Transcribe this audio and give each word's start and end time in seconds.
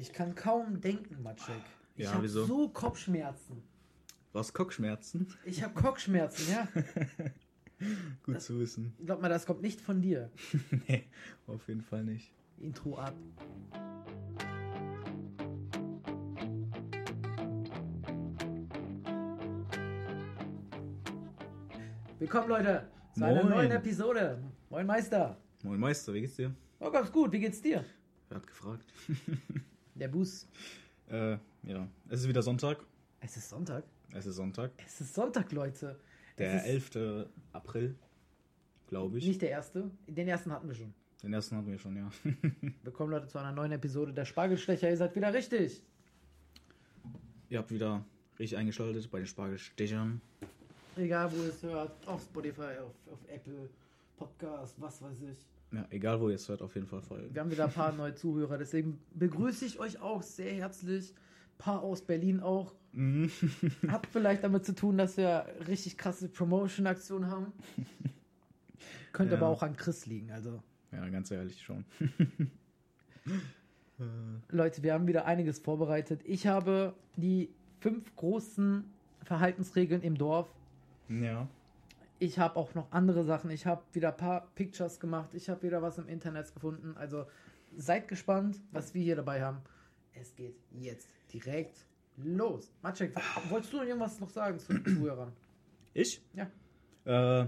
Ich 0.00 0.12
kann 0.12 0.36
kaum 0.36 0.80
denken, 0.80 1.22
Matschek. 1.24 1.56
Ich 1.96 2.04
Ja, 2.04 2.14
habe 2.14 2.28
so 2.28 2.68
Kopfschmerzen. 2.68 3.62
Was 4.32 4.52
Kopfschmerzen? 4.52 5.26
Ich 5.44 5.60
habe 5.64 5.74
Kopfschmerzen, 5.74 6.48
ja. 6.52 6.68
Gut 8.22 8.40
zu 8.40 8.60
wissen. 8.60 8.94
Glaub 9.04 9.20
mal, 9.20 9.28
das 9.28 9.44
kommt 9.44 9.60
nicht 9.60 9.80
von 9.80 10.00
dir. 10.00 10.30
nee, 10.86 11.04
auf 11.48 11.66
jeden 11.66 11.82
Fall 11.82 12.04
nicht. 12.04 12.32
Intro 12.60 12.96
ab. 12.96 13.14
Willkommen, 22.20 22.48
Leute, 22.48 22.88
zu 23.14 23.24
einer 23.24 23.42
Moin. 23.42 23.50
neuen 23.50 23.70
Episode. 23.72 24.38
Moin, 24.70 24.86
Meister. 24.86 25.36
Moin 25.64 25.80
Meister, 25.80 26.14
wie 26.14 26.20
geht's 26.20 26.36
dir? 26.36 26.54
Oh, 26.78 26.90
ganz 26.90 27.10
gut. 27.10 27.32
Wie 27.32 27.40
geht's 27.40 27.60
dir? 27.60 27.84
Wer 28.28 28.36
hat 28.36 28.46
gefragt? 28.46 28.92
Der 29.98 30.08
Bus. 30.08 30.46
Äh, 31.10 31.38
ja. 31.64 31.88
Es 32.08 32.20
ist 32.20 32.28
wieder 32.28 32.42
Sonntag. 32.42 32.78
Es 33.20 33.36
ist 33.36 33.48
Sonntag. 33.48 33.82
Es 34.12 34.26
ist 34.26 34.36
Sonntag. 34.36 34.70
Es 34.86 35.00
ist 35.00 35.12
Sonntag, 35.12 35.50
Leute. 35.50 35.98
Der 36.38 36.54
es 36.54 36.84
ist 36.84 36.94
11. 36.96 37.26
April, 37.52 37.96
glaube 38.86 39.18
ich. 39.18 39.26
nicht 39.26 39.42
der 39.42 39.50
erste. 39.50 39.90
Den 40.06 40.28
ersten 40.28 40.52
hatten 40.52 40.68
wir 40.68 40.76
schon. 40.76 40.94
Den 41.20 41.32
ersten 41.32 41.56
hatten 41.56 41.66
wir 41.66 41.78
schon, 41.78 41.96
ja. 41.96 42.08
Willkommen, 42.84 43.10
Leute, 43.10 43.26
zu 43.26 43.38
einer 43.38 43.50
neuen 43.50 43.72
Episode 43.72 44.12
der 44.12 44.24
Spargelstecher. 44.24 44.88
Ihr 44.88 44.96
seid 44.96 45.16
wieder 45.16 45.34
richtig. 45.34 45.82
Ihr 47.48 47.58
habt 47.58 47.72
wieder 47.72 48.04
richtig 48.38 48.56
eingeschaltet 48.56 49.10
bei 49.10 49.18
den 49.18 49.26
Spargelstechern. 49.26 50.20
Egal, 50.96 51.32
wo 51.32 51.42
ihr 51.42 51.48
es 51.48 51.62
hört. 51.64 52.06
Auf 52.06 52.22
Spotify, 52.22 52.78
auf, 52.84 52.94
auf 53.12 53.28
Apple, 53.28 53.68
Podcast, 54.16 54.80
was 54.80 55.02
weiß 55.02 55.22
ich. 55.22 55.57
Ja, 55.72 55.84
egal 55.90 56.20
wo 56.20 56.28
ihr 56.30 56.36
es 56.36 56.48
hört, 56.48 56.62
auf 56.62 56.74
jeden 56.74 56.86
Fall 56.86 57.02
folgen. 57.02 57.34
Wir 57.34 57.42
haben 57.42 57.50
wieder 57.50 57.64
ein 57.66 57.72
paar 57.72 57.92
neue 57.92 58.14
Zuhörer, 58.14 58.56
deswegen 58.56 58.98
begrüße 59.14 59.66
ich 59.66 59.78
euch 59.78 60.00
auch 60.00 60.22
sehr 60.22 60.52
herzlich. 60.54 61.12
Ein 61.12 61.58
paar 61.58 61.82
aus 61.82 62.02
Berlin 62.02 62.40
auch. 62.40 62.72
Mhm. 62.92 63.30
Hat 63.88 64.06
vielleicht 64.06 64.44
damit 64.44 64.64
zu 64.64 64.74
tun, 64.74 64.96
dass 64.96 65.16
wir 65.18 65.44
richtig 65.66 65.98
krasse 65.98 66.28
Promotion-Aktionen 66.28 67.30
haben. 67.30 67.52
Könnte 69.12 69.34
Ja. 69.34 69.40
aber 69.40 69.48
auch 69.48 69.62
an 69.62 69.76
Chris 69.76 70.06
liegen. 70.06 70.30
Also, 70.30 70.62
ja, 70.92 71.06
ganz 71.10 71.30
ehrlich 71.30 71.60
schon. 71.62 71.84
Leute, 74.50 74.82
wir 74.82 74.94
haben 74.94 75.06
wieder 75.06 75.26
einiges 75.26 75.58
vorbereitet. 75.58 76.20
Ich 76.24 76.46
habe 76.46 76.94
die 77.16 77.50
fünf 77.80 78.14
großen 78.16 78.84
Verhaltensregeln 79.24 80.02
im 80.02 80.16
Dorf. 80.16 80.48
Ja. 81.08 81.48
Ich 82.18 82.38
habe 82.38 82.56
auch 82.56 82.74
noch 82.74 82.90
andere 82.92 83.24
Sachen. 83.24 83.50
Ich 83.50 83.66
habe 83.66 83.82
wieder 83.92 84.10
ein 84.10 84.16
paar 84.16 84.48
Pictures 84.54 84.98
gemacht. 84.98 85.34
Ich 85.34 85.48
habe 85.48 85.62
wieder 85.62 85.80
was 85.82 85.98
im 85.98 86.08
Internet 86.08 86.52
gefunden. 86.52 86.96
Also 86.96 87.26
seid 87.76 88.08
gespannt, 88.08 88.58
was 88.72 88.94
wir 88.94 89.02
hier 89.02 89.16
dabei 89.16 89.42
haben. 89.42 89.58
Es 90.14 90.34
geht 90.34 90.56
jetzt 90.72 91.08
direkt 91.32 91.84
los. 92.16 92.72
Maciek, 92.82 93.12
wolltest 93.50 93.72
du 93.72 93.82
irgendwas 93.82 94.18
noch 94.18 94.30
sagen 94.30 94.58
zu 94.58 94.72
den 94.74 94.84
Zuhörern? 94.96 95.32
Ich? 95.94 96.20
Ja. 96.34 96.50
Äh, 97.04 97.46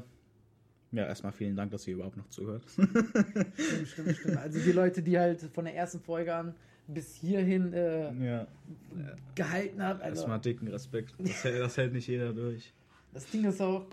ja, 0.92 1.06
erstmal 1.06 1.32
vielen 1.32 1.56
Dank, 1.56 1.70
dass 1.72 1.86
ihr 1.88 1.94
überhaupt 1.94 2.16
noch 2.16 2.28
zuhört. 2.28 2.64
Stimmt, 2.68 3.88
stimmt, 3.88 4.16
stimmt. 4.16 4.36
Also 4.36 4.58
die 4.60 4.72
Leute, 4.72 5.02
die 5.02 5.18
halt 5.18 5.40
von 5.52 5.64
der 5.64 5.74
ersten 5.74 6.00
Folge 6.00 6.34
an 6.34 6.54
bis 6.86 7.14
hierhin 7.14 7.72
äh, 7.72 8.12
ja. 8.24 8.46
gehalten 9.36 9.82
haben. 9.82 10.00
Also 10.00 10.20
Erstmal 10.22 10.40
dicken 10.40 10.66
Respekt. 10.68 11.14
Das, 11.18 11.44
hält- 11.44 11.60
das 11.60 11.76
hält 11.76 11.92
nicht 11.92 12.08
jeder 12.08 12.32
durch. 12.32 12.72
das 13.12 13.26
Ding 13.30 13.44
ist 13.44 13.60
auch, 13.60 13.86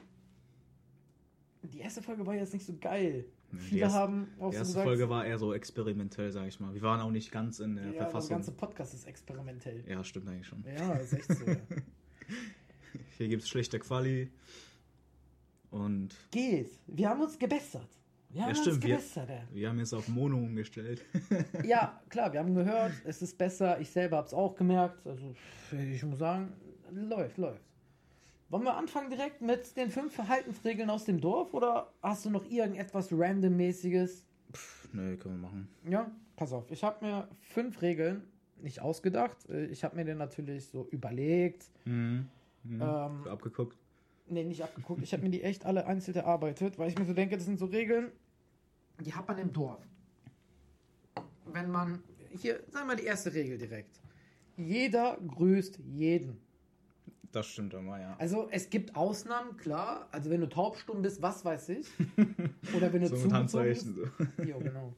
die 1.68 1.80
erste 1.80 2.02
Folge 2.02 2.26
war 2.26 2.36
jetzt 2.36 2.54
nicht 2.54 2.66
so 2.66 2.76
geil. 2.80 3.26
Die 3.52 3.58
Viele 3.58 3.82
erste- 3.82 3.98
haben 4.00 4.28
auch 4.40 4.50
Die 4.50 4.56
so 4.56 4.60
erste 4.60 4.74
gesagt, 4.74 4.88
Folge 4.88 5.10
war 5.10 5.26
eher 5.26 5.38
so 5.40 5.54
experimentell, 5.54 6.32
sag 6.32 6.48
ich 6.48 6.60
mal. 6.60 6.74
Wir 6.74 6.82
waren 6.82 7.00
auch 7.02 7.12
nicht 7.12 7.32
ganz 7.32 7.60
in 7.60 7.76
der 7.76 7.86
ja, 7.86 7.92
der 7.92 8.02
Verfassung. 8.04 8.30
ganze 8.32 8.52
Podcast 8.52 8.94
ist 8.94 9.08
experimentell. 9.08 9.84
Ja, 9.88 10.04
stimmt 10.04 10.28
eigentlich 10.28 10.48
schon. 10.48 10.64
Ja, 10.66 10.94
ist 10.96 11.14
echt 11.14 11.26
so. 11.34 11.46
ja. 11.46 11.56
Hier 13.18 13.28
gibt 13.30 13.44
es 13.44 13.50
schlechte 13.50 13.80
Quali. 13.80 14.30
Und 15.70 16.16
Geht. 16.32 16.72
Wir 16.88 17.10
haben 17.10 17.22
uns 17.22 17.38
gebessert. 17.38 17.88
Wir 18.30 18.42
haben 18.42 18.50
Ja, 18.54 18.56
uns 18.58 18.66
stimmt, 18.68 18.84
wir- 18.84 18.96
gebessert. 18.98 19.30
ey. 19.30 19.42
wir 19.54 19.70
haben 19.70 19.80
jetzt 19.80 19.94
auf 19.94 20.08
Mono 20.08 20.38
umgestellt. 20.38 21.04
Ja, 21.66 22.02
klar, 22.10 22.32
wir 22.34 22.40
haben 22.42 22.54
gehört, 22.56 22.92
es 23.06 23.22
ist 23.22 23.38
besser. 23.38 23.80
Ich 23.80 23.90
selber 23.90 24.18
habe 24.18 24.28
es 24.28 24.34
auch 24.34 24.56
gemerkt. 24.56 25.06
Also, 25.08 25.34
ich 25.72 26.04
muss 26.04 26.20
sagen, 26.20 26.54
läuft, 26.92 27.38
läuft. 27.38 27.62
Wollen 28.50 28.64
wir 28.64 28.78
anfangen 28.78 29.10
direkt 29.10 29.42
mit 29.42 29.76
den 29.76 29.90
fünf 29.90 30.14
Verhaltensregeln 30.16 30.90
aus 30.90 31.04
dem 31.04 31.20
Dorf 31.20 31.54
oder 31.54 31.92
hast 32.02 32.26
du 32.26 32.30
noch 32.30 32.50
irgendetwas 32.50 33.10
randommäßiges? 33.12 34.26
Nö, 34.94 35.18
können 35.18 35.42
wir 35.42 35.48
machen. 35.48 35.68
Ja, 35.90 36.10
pass 36.38 36.54
auf. 36.54 36.72
Ich 36.72 36.84
habe 36.84 37.06
mir 37.06 37.28
fünf 37.42 37.82
Regeln 37.82 38.24
nicht 38.62 38.82
ausgedacht. 38.82 39.38
Äh, 39.50 39.66
Ich 39.66 39.84
habe 39.84 39.98
mir 39.98 40.06
den 40.06 40.18
natürlich 40.18 40.68
so 40.68 40.88
überlegt. 40.92 41.66
Mhm. 41.86 42.28
Mhm. 42.64 42.82
Ähm, 42.82 43.28
abgeguckt. 43.28 43.78
Nee, 44.30 44.44
nicht 44.44 44.62
abgeguckt. 44.64 45.02
Ich 45.04 45.12
habe 45.14 45.24
mir 45.24 45.30
die 45.30 45.44
echt 45.44 45.66
alle 45.66 45.86
einzeln 45.86 46.16
erarbeitet, 46.16 46.78
weil 46.80 46.90
ich 46.90 46.98
mir 46.98 47.06
so 47.06 47.14
denke, 47.14 47.36
das 47.36 47.46
sind 47.46 47.60
so 47.60 47.66
Regeln, 47.66 48.12
die 49.00 49.14
hat 49.14 49.28
man 49.28 49.38
im 49.38 49.52
Dorf. 49.54 49.80
Wenn 51.46 51.70
man, 51.70 52.02
hier, 52.42 52.56
sagen 52.72 52.74
wir 52.74 52.86
mal 52.86 52.96
die 52.96 53.06
erste 53.06 53.34
Regel 53.34 53.58
direkt. 53.58 54.02
Jeder 54.58 55.18
grüßt 55.28 55.80
jeden. 55.80 56.40
Das 57.32 57.46
stimmt 57.48 57.74
immer, 57.74 58.00
ja. 58.00 58.16
Also 58.20 58.48
es 58.52 58.70
gibt 58.70 58.96
Ausnahmen, 58.96 59.58
klar. 59.58 60.08
Also 60.12 60.30
wenn 60.30 60.42
du 60.42 60.48
taubstumm 60.50 61.02
bist, 61.02 61.22
was 61.22 61.44
weiß 61.44 61.70
ich. 61.70 61.88
Oder 62.76 62.92
wenn 62.94 63.02
du 63.02 63.08
So 63.08 63.16
zugezogen 63.16 63.34
Handzeichen. 63.34 63.96
bist. 63.96 64.38
So. 64.38 64.44
Ja, 64.44 64.58
genau. 64.58 64.94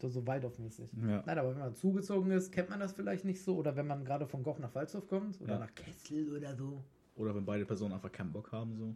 So, 0.00 0.08
so 0.08 0.26
Waldorfmäßig. 0.26 0.88
Ja. 1.06 1.22
Nein, 1.26 1.38
aber 1.38 1.50
wenn 1.52 1.58
man 1.58 1.74
zugezogen 1.74 2.30
ist, 2.30 2.52
kennt 2.52 2.70
man 2.70 2.80
das 2.80 2.92
vielleicht 2.92 3.24
nicht 3.24 3.42
so. 3.42 3.56
Oder 3.56 3.74
wenn 3.76 3.86
man 3.86 4.04
gerade 4.04 4.26
von 4.26 4.42
Goch 4.42 4.58
nach 4.58 4.74
Waldorf 4.74 5.06
kommt. 5.08 5.40
Oder 5.40 5.54
Ja. 5.54 5.58
nach 5.60 5.74
Kessel 5.74 6.36
oder 6.36 6.54
so. 6.56 6.82
Oder 7.16 7.34
wenn 7.34 7.44
beide 7.44 7.64
Personen 7.66 7.94
einfach 7.94 8.12
keinen 8.12 8.32
Bock 8.32 8.52
haben, 8.52 8.76
so. 8.76 8.94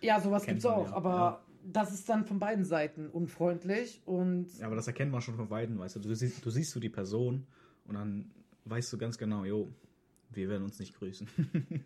Ja, 0.00 0.20
sowas 0.20 0.44
Kennt 0.44 0.56
gibt's 0.56 0.64
man 0.64 0.74
auch, 0.74 0.90
ja, 0.90 0.94
aber 0.96 1.10
ja. 1.10 1.44
das 1.64 1.92
ist 1.92 2.08
dann 2.08 2.24
von 2.24 2.38
beiden 2.38 2.64
Seiten 2.64 3.08
unfreundlich 3.08 4.02
und 4.06 4.46
Ja, 4.58 4.66
aber 4.66 4.76
das 4.76 4.86
erkennt 4.86 5.10
man 5.10 5.20
schon 5.20 5.34
von 5.36 5.50
Weitem, 5.50 5.78
weißt 5.78 5.96
du. 5.96 6.00
Du 6.00 6.14
siehst, 6.14 6.44
du 6.44 6.50
siehst 6.50 6.74
du 6.74 6.80
die 6.80 6.88
Person 6.90 7.46
und 7.86 7.94
dann 7.94 8.30
weißt 8.66 8.92
du 8.92 8.98
ganz 8.98 9.18
genau, 9.18 9.44
jo, 9.44 9.68
wir 10.36 10.48
werden 10.48 10.64
uns 10.64 10.78
nicht 10.78 10.94
grüßen. 10.94 11.28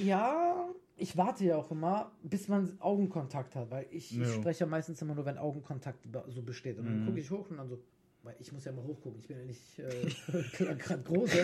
ja, 0.00 0.68
ich 0.96 1.16
warte 1.16 1.44
ja 1.44 1.56
auch 1.56 1.70
immer, 1.70 2.12
bis 2.22 2.48
man 2.48 2.78
Augenkontakt 2.80 3.54
hat, 3.56 3.70
weil 3.70 3.86
ich, 3.90 4.18
ich 4.18 4.28
spreche 4.34 4.60
ja 4.60 4.66
meistens 4.66 5.00
immer 5.02 5.14
nur, 5.14 5.24
wenn 5.24 5.38
Augenkontakt 5.38 6.06
so 6.28 6.42
besteht 6.42 6.78
und 6.78 6.86
dann 6.86 7.00
Mhm. 7.00 7.04
gucke 7.06 7.20
ich 7.20 7.30
hoch 7.30 7.50
und 7.50 7.56
dann 7.58 7.68
so, 7.68 7.82
weil 8.22 8.36
ich 8.38 8.52
muss 8.52 8.64
ja 8.64 8.72
mal 8.72 8.84
hochgucken, 8.84 9.18
ich 9.20 9.28
bin 9.28 9.38
ja 9.38 9.44
nicht 9.44 9.78
äh, 9.78 10.10
gerade 10.76 11.02
groß. 11.02 11.30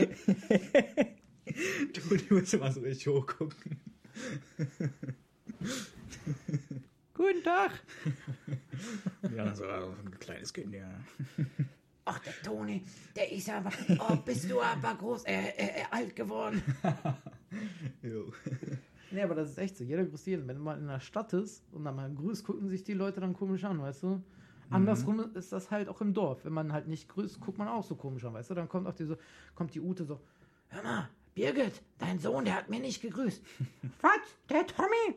du, 1.46 2.16
die 2.16 2.34
musst 2.34 2.54
immer 2.54 2.70
so 2.72 2.80
richtig 2.80 3.06
hochgucken. 3.08 3.80
Guten 7.14 7.42
Tag. 7.42 7.82
Ja, 9.34 9.54
so 9.54 9.64
ein 9.64 10.10
kleines 10.18 10.52
Kind, 10.52 10.74
ja. 10.74 10.90
Ach, 12.08 12.20
der 12.20 12.34
Toni, 12.40 12.84
der 13.16 13.32
ist 13.32 13.50
aber, 13.50 13.70
oh, 13.98 14.16
bist 14.24 14.48
du 14.48 14.60
aber 14.62 14.94
groß, 14.94 15.24
äh, 15.24 15.32
äh, 15.32 15.80
äh, 15.80 15.84
alt 15.90 16.14
geworden. 16.14 16.62
Jo. 18.02 18.32
Nee, 19.10 19.22
aber 19.22 19.34
das 19.34 19.50
ist 19.50 19.58
echt 19.58 19.76
so. 19.76 19.84
Jeder 19.84 20.04
grüßt 20.04 20.26
jeden. 20.26 20.46
Wenn 20.46 20.58
man 20.58 20.80
in 20.80 20.88
der 20.88 21.00
Stadt 21.00 21.32
ist 21.32 21.62
und 21.72 21.84
dann 21.84 21.96
mal 21.96 22.12
grüßt, 22.12 22.44
gucken 22.44 22.68
sich 22.68 22.82
die 22.82 22.92
Leute 22.92 23.20
dann 23.20 23.34
komisch 23.34 23.64
an, 23.64 23.80
weißt 23.80 24.02
du? 24.02 24.22
Andersrum 24.68 25.34
ist 25.34 25.52
das 25.52 25.70
halt 25.70 25.88
auch 25.88 26.00
im 26.00 26.12
Dorf. 26.12 26.44
Wenn 26.44 26.52
man 26.52 26.72
halt 26.72 26.88
nicht 26.88 27.08
grüßt, 27.08 27.40
guckt 27.40 27.56
man 27.56 27.68
auch 27.68 27.84
so 27.84 27.94
komisch 27.94 28.24
an, 28.24 28.34
weißt 28.34 28.50
du? 28.50 28.54
Dann 28.54 28.68
kommt 28.68 28.86
auch 28.86 28.94
diese, 28.94 29.16
kommt 29.54 29.74
die 29.74 29.80
Ute 29.80 30.04
so, 30.04 30.20
hör 30.68 30.82
mal, 30.82 31.08
Birgit, 31.34 31.82
dein 31.98 32.18
Sohn, 32.18 32.44
der 32.44 32.56
hat 32.56 32.68
mir 32.68 32.80
nicht 32.80 33.00
gegrüßt. 33.00 33.42
Was? 34.00 34.20
Der 34.50 34.66
Tommy? 34.66 35.16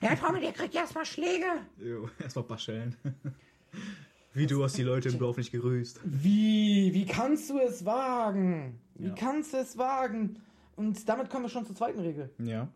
Der 0.00 0.18
Tommy, 0.18 0.40
der 0.40 0.52
kriegt 0.52 0.74
erstmal 0.74 1.04
Schläge. 1.04 1.46
Jo, 1.78 2.08
erstmal 2.20 2.44
Baschellen. 2.44 2.96
Wie 4.32 4.46
du 4.46 4.62
hast 4.62 4.76
die 4.78 4.82
Leute 4.84 5.08
im 5.08 5.18
Dorf 5.18 5.36
nicht 5.36 5.50
gegrüßt. 5.50 6.00
Wie? 6.04 6.90
Wie 6.94 7.04
kannst 7.06 7.50
du 7.50 7.58
es 7.58 7.84
wagen? 7.84 8.78
Wie 8.94 9.08
Ja. 9.08 9.14
kannst 9.14 9.52
du 9.52 9.56
es 9.58 9.76
wagen? 9.76 10.40
Und 10.76 11.08
damit 11.08 11.28
kommen 11.30 11.44
wir 11.44 11.48
schon 11.48 11.66
zur 11.66 11.74
zweiten 11.74 12.00
Regel. 12.00 12.30
Ja. 12.38 12.68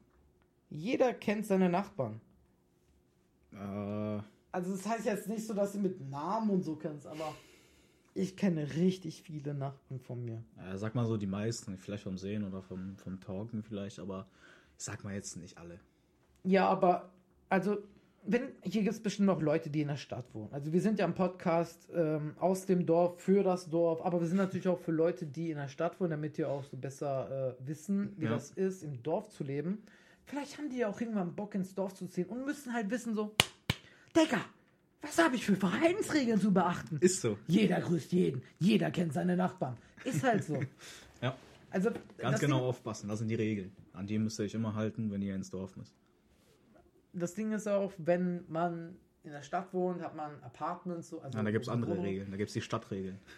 Jeder 0.71 1.15
kennt 1.15 1.47
seine 1.47 1.69
Nachbarn. 1.69 2.21
Äh, 3.53 4.21
Also 4.53 4.73
das 4.73 4.87
heißt 4.87 5.07
jetzt 5.07 5.29
nicht 5.29 5.47
so, 5.47 5.55
dass 5.55 5.73
du 5.73 5.79
mit 5.79 6.01
Namen 6.11 6.51
und 6.51 6.63
so 6.63 6.77
kennst, 6.77 7.07
aber 7.07 7.35
ich 8.15 8.37
kenne 8.37 8.69
richtig 8.77 9.23
viele 9.23 9.55
Nachbarn 9.55 10.01
von 10.01 10.25
mir. 10.25 10.43
äh, 10.59 10.77
sag 10.77 10.95
mal 10.95 11.07
so 11.07 11.17
die 11.17 11.27
meisten, 11.27 11.77
vielleicht 11.79 12.03
vom 12.05 12.19
Sehen 12.19 12.45
oder 12.45 12.63
vom, 12.63 12.97
vom 12.97 13.21
Talken 13.21 13.63
vielleicht, 13.63 13.99
aber 14.01 14.27
sag 14.77 15.03
mal 15.05 15.15
jetzt 15.15 15.37
nicht 15.37 15.59
alle. 15.59 15.81
Ja, 16.45 16.69
aber 16.69 17.11
also 17.49 17.79
wenn 18.27 18.43
hier 18.63 18.83
gibt 18.83 18.95
es 18.95 19.01
bestimmt 19.03 19.27
noch 19.27 19.41
Leute, 19.41 19.71
die 19.71 19.81
in 19.83 19.89
der 19.89 19.97
Stadt 19.97 20.25
wohnen. 20.35 20.49
Also 20.53 20.73
wir 20.73 20.81
sind 20.81 20.99
ja 20.99 21.05
im 21.05 21.15
Podcast 21.15 21.89
ähm, 21.95 22.35
aus 22.39 22.67
dem 22.67 22.87
Dorf 22.87 23.21
für 23.21 23.43
das 23.43 23.69
Dorf, 23.69 24.05
aber 24.05 24.21
wir 24.21 24.27
sind 24.27 24.37
natürlich 24.39 24.69
auch 24.69 24.79
für 24.81 24.93
Leute, 24.93 25.27
die 25.27 25.51
in 25.51 25.57
der 25.59 25.69
Stadt 25.69 26.01
wohnen, 26.01 26.11
damit 26.11 26.39
ihr 26.39 26.49
auch 26.49 26.65
so 26.65 26.77
besser 26.77 27.57
äh, 27.61 27.69
wissen, 27.69 28.13
wie 28.17 28.25
Ja. 28.25 28.31
das 28.31 28.51
ist, 28.53 28.83
im 28.83 29.03
Dorf 29.03 29.31
zu 29.31 29.45
leben. 29.45 29.83
Vielleicht 30.27 30.57
haben 30.59 30.71
die 30.71 30.79
ja 30.79 30.89
auch 30.89 31.01
irgendwann 31.01 31.35
Bock 31.35 31.55
ins 31.55 31.75
Dorf 31.75 31.95
zu 31.95 32.07
ziehen 32.07 32.27
und 32.27 32.45
müssen 32.47 32.73
halt 32.73 32.91
wissen 32.91 33.15
so, 33.15 33.35
Digga, 34.17 34.41
Was 35.03 35.19
habe 35.23 35.37
ich 35.37 35.45
für 35.45 35.55
Verhaltensregeln 35.57 36.41
zu 36.41 36.51
beachten? 36.53 36.97
Ist 37.01 37.21
so. 37.21 37.37
Jeder 37.47 37.81
grüßt 37.81 38.11
jeden, 38.13 38.43
jeder 38.59 38.91
kennt 38.91 39.13
seine 39.13 39.37
Nachbarn. 39.37 39.77
Ist 40.05 40.23
halt 40.23 40.45
so. 40.45 40.61
Ja. 41.23 41.37
Also 41.71 41.91
Ganz 42.19 42.39
genau 42.41 42.59
Ding, 42.59 42.67
aufpassen, 42.69 43.09
das 43.09 43.19
sind 43.19 43.29
die 43.29 43.35
Regeln. 43.35 43.73
An 43.93 44.07
die 44.07 44.19
müsst 44.19 44.39
ihr 44.39 44.45
euch 44.45 44.55
immer 44.55 44.75
halten, 44.75 45.11
wenn 45.11 45.21
ihr 45.23 45.35
ins 45.35 45.51
Dorf 45.51 45.77
müsst. 45.77 45.95
Das 47.15 47.35
Ding 47.35 47.53
ist 47.53 47.67
auch, 47.69 47.93
wenn 47.99 48.45
man 48.49 48.97
in 49.23 49.31
der 49.33 49.43
Stadt 49.43 49.73
wohnt, 49.73 50.03
hat 50.03 50.15
man 50.15 50.33
Apartments 50.43 51.09
so. 51.09 51.21
Also 51.21 51.39
Ja, 51.39 51.45
da 51.45 51.51
gibt 51.51 51.65
es 51.65 51.69
andere. 51.69 52.03
Regeln, 52.03 52.31
da 52.31 52.37
gibt 52.37 52.49
es 52.49 52.55
die 52.55 52.61
Stadtregeln. 52.61 53.19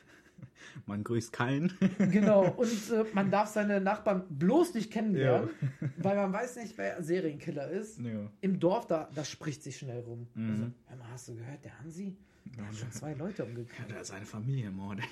Man 0.84 1.02
grüßt 1.02 1.32
keinen. 1.32 1.72
Genau, 1.98 2.46
und 2.58 2.90
äh, 2.90 3.04
man 3.14 3.30
darf 3.30 3.48
seine 3.48 3.80
Nachbarn 3.80 4.24
bloß 4.28 4.74
nicht 4.74 4.92
kennenlernen, 4.92 5.48
weil 5.96 6.14
man 6.16 6.30
weiß 6.32 6.56
nicht, 6.56 6.76
wer 6.76 7.02
Serienkiller 7.02 7.70
ist. 7.70 7.98
ja. 8.00 8.30
Im 8.42 8.58
Dorf, 8.60 8.86
da 8.86 9.08
das 9.14 9.30
spricht 9.30 9.62
sich 9.62 9.78
schnell 9.78 10.00
rum. 10.00 10.26
Mhm. 10.34 10.50
Also, 10.50 10.62
hör 10.88 10.96
mal, 10.98 11.10
hast 11.10 11.28
du 11.28 11.34
gehört, 11.36 11.64
der 11.64 11.78
Hansi? 11.78 12.16
Der 12.58 12.66
hat 12.66 12.74
schon 12.76 12.90
zwei 12.92 13.14
Leute 13.14 13.42
Ja, 13.44 13.48
umgekriegt. 13.48 13.90
da 13.90 14.00
ist 14.00 14.10
eine 14.10 14.26
Familie 14.26 14.66
ermordet. 14.66 15.06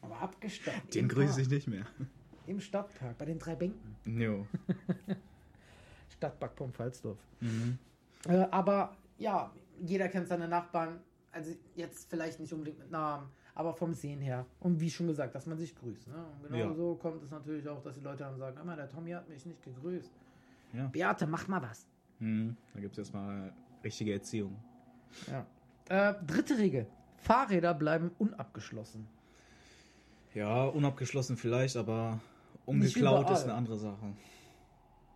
Aber 0.00 0.20
abgestoppt. 0.20 0.94
Den 0.94 1.08
grüße 1.08 1.40
ich 1.40 1.48
nicht 1.50 1.66
mehr. 1.66 1.84
Im 2.46 2.60
Stadtpark, 2.60 3.18
bei 3.18 3.24
den 3.24 3.38
drei 3.40 3.56
Bänken. 3.56 3.96
Jo. 4.04 4.46
Stadtpark 6.08 6.56
vom 6.56 6.72
Pfalzdorf. 6.72 7.18
Mhm. 7.40 7.78
Äh, 8.28 8.46
aber 8.50 8.96
ja, 9.18 9.52
jeder 9.80 10.08
kennt 10.08 10.28
seine 10.28 10.48
Nachbarn. 10.48 11.00
Also 11.32 11.52
jetzt 11.76 12.10
vielleicht 12.10 12.40
nicht 12.40 12.52
unbedingt 12.52 12.78
mit 12.78 12.90
Namen, 12.90 13.28
aber 13.54 13.72
vom 13.72 13.94
Sehen 13.94 14.20
her. 14.20 14.44
Und 14.60 14.80
wie 14.80 14.90
schon 14.90 15.06
gesagt, 15.06 15.34
dass 15.34 15.46
man 15.46 15.56
sich 15.58 15.74
grüßt. 15.74 16.08
Ne? 16.08 16.14
Und 16.42 16.42
genau 16.48 16.58
Ja. 16.68 16.74
so 16.74 16.94
kommt 16.96 17.22
es 17.22 17.30
natürlich 17.30 17.66
auch, 17.68 17.82
dass 17.82 17.94
die 17.94 18.02
Leute 18.02 18.18
dann 18.24 18.36
sagen, 18.38 18.56
"Hör 18.56 18.64
mal, 18.64 18.76
der 18.76 18.88
Tommy 18.88 19.12
hat 19.12 19.28
mich 19.28 19.46
nicht 19.46 19.62
gegrüßt. 19.62 20.12
Ja. 20.74 20.86
Beate, 20.88 21.26
mach 21.26 21.48
mal 21.48 21.62
was. 21.62 21.86
Mhm. 22.18 22.56
Da 22.74 22.80
gibt 22.80 22.92
es 22.92 22.98
erstmal 22.98 23.52
richtige 23.82 24.12
Erziehung. 24.12 24.56
Ja. 25.30 25.46
Äh, 25.88 26.14
dritte 26.26 26.56
Regel. 26.58 26.86
Fahrräder 27.16 27.74
bleiben 27.74 28.10
unabgeschlossen. 28.18 29.06
Ja, 30.34 30.64
unabgeschlossen 30.64 31.36
vielleicht, 31.36 31.76
aber 31.76 32.12
Nicht 32.66 32.96
ungeklaut 32.96 33.30
ist 33.30 33.44
eine 33.44 33.54
andere 33.54 33.78
Sache. 33.78 34.14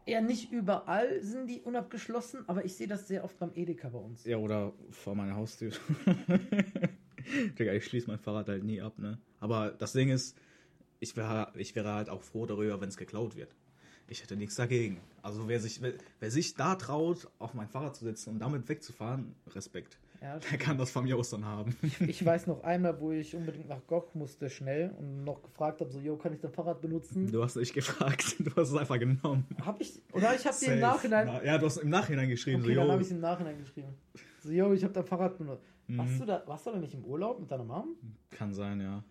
Ja, 0.06 0.20
nicht 0.20 0.53
überall 0.53 1.20
sind 1.23 1.49
die 1.49 1.61
unabgeschlossen, 1.61 2.44
aber 2.49 2.64
ich 2.64 2.76
sehe 2.76 2.87
das 2.87 3.08
sehr 3.08 3.25
oft 3.25 3.38
beim 3.38 3.50
Edeka 3.55 3.88
bei 3.88 3.99
uns. 3.99 4.25
Ja, 4.25 4.37
oder 4.37 4.73
vor 4.91 5.14
meiner 5.14 5.37
Haustür. 5.37 5.73
Ich 7.58 7.85
schließe 7.87 8.06
mein 8.06 8.20
Fahrrad 8.20 8.49
halt 8.49 8.62
nie 8.62 8.81
ab, 8.81 9.00
ne? 9.00 9.19
Aber 9.41 9.73
das 9.73 9.93
Ding 9.93 10.11
ist, 10.11 10.38
ich 11.00 11.17
wäre 11.17 11.53
ich 11.56 11.75
wäre 11.75 11.93
halt 11.93 12.08
auch 12.08 12.23
froh 12.23 12.47
darüber, 12.47 12.81
wenn 12.81 12.88
es 12.88 12.97
geklaut 12.97 13.35
wird. 13.35 13.53
Ich 14.08 14.23
hätte 14.23 14.37
nichts 14.37 14.55
dagegen. 14.55 15.00
Also 15.23 15.49
wer 15.49 15.58
sich, 15.58 15.82
wer, 15.82 15.94
wer 16.20 16.31
sich 16.31 16.55
da 16.55 16.76
traut, 16.76 17.29
auf 17.41 17.55
mein 17.55 17.67
Fahrrad 17.69 17.97
zu 17.97 18.05
sitzen 18.05 18.31
und 18.31 18.38
damit 18.38 18.69
wegzufahren, 18.69 19.35
Respekt. 19.49 19.99
Ja, 20.23 20.39
Der 20.39 20.59
kann 20.59 20.79
das 20.79 20.91
von 20.91 21.05
mir 21.05 21.17
aus 21.17 21.31
dann 21.31 21.45
haben. 21.45 21.77
ich 22.01 22.25
weiß 22.25 22.47
noch 22.47 22.63
einmal, 22.65 22.99
wo 23.01 23.13
ich 23.13 23.35
unbedingt 23.35 23.69
nach 23.69 23.87
Goch 23.87 24.15
musste 24.15 24.49
schnell 24.51 24.91
und 24.99 25.25
noch 25.25 25.43
gefragt 25.43 25.81
habe, 25.81 25.91
so, 25.91 25.99
yo, 26.01 26.17
kann 26.17 26.33
ich 26.33 26.41
dein 26.41 26.53
Fahrrad 26.53 26.81
benutzen? 26.81 27.31
Du 27.31 27.43
hast 27.43 27.57
nicht 27.57 27.75
gefragt, 27.75 28.37
du 28.39 28.51
hast 28.57 28.71
es 28.71 28.77
einfach 28.77 28.99
genommen. 28.99 29.47
Hab 29.65 29.81
ich, 29.81 30.01
oder 30.13 30.35
ich 30.35 30.47
habe 30.47 30.57
dir 30.59 30.73
im. 30.75 30.81
Nachhinein, 30.81 31.27
Na, 31.27 31.45
Ja, 31.45 31.59
du 31.59 31.67
hast 31.67 31.77
im 31.79 31.91
Nachhinein 31.91 32.29
geschrieben, 32.29 32.63
okay, 32.63 32.75
so, 32.75 32.81
dann 32.81 32.91
habe 32.93 33.03
ich 33.03 33.11
im 33.11 33.21
Nachhinein 33.21 33.59
geschrieben. 33.59 33.95
So, 34.43 34.51
yo, 34.51 34.73
ich 34.73 34.83
habe 34.85 34.93
dein 34.95 35.05
Fahrrad 35.05 35.37
benutzt. 35.39 35.65
Mhm. 35.89 35.99
Warst, 35.99 36.21
du 36.21 36.25
da, 36.25 36.43
warst 36.47 36.67
du 36.67 36.71
da 36.71 36.79
nicht 36.79 36.95
im 36.95 37.05
Urlaub 37.05 37.39
mit 37.41 37.51
deiner 37.51 37.65
Mom? 37.65 37.97
Kann 38.31 38.53
sein, 38.53 38.81
ja. 38.81 39.03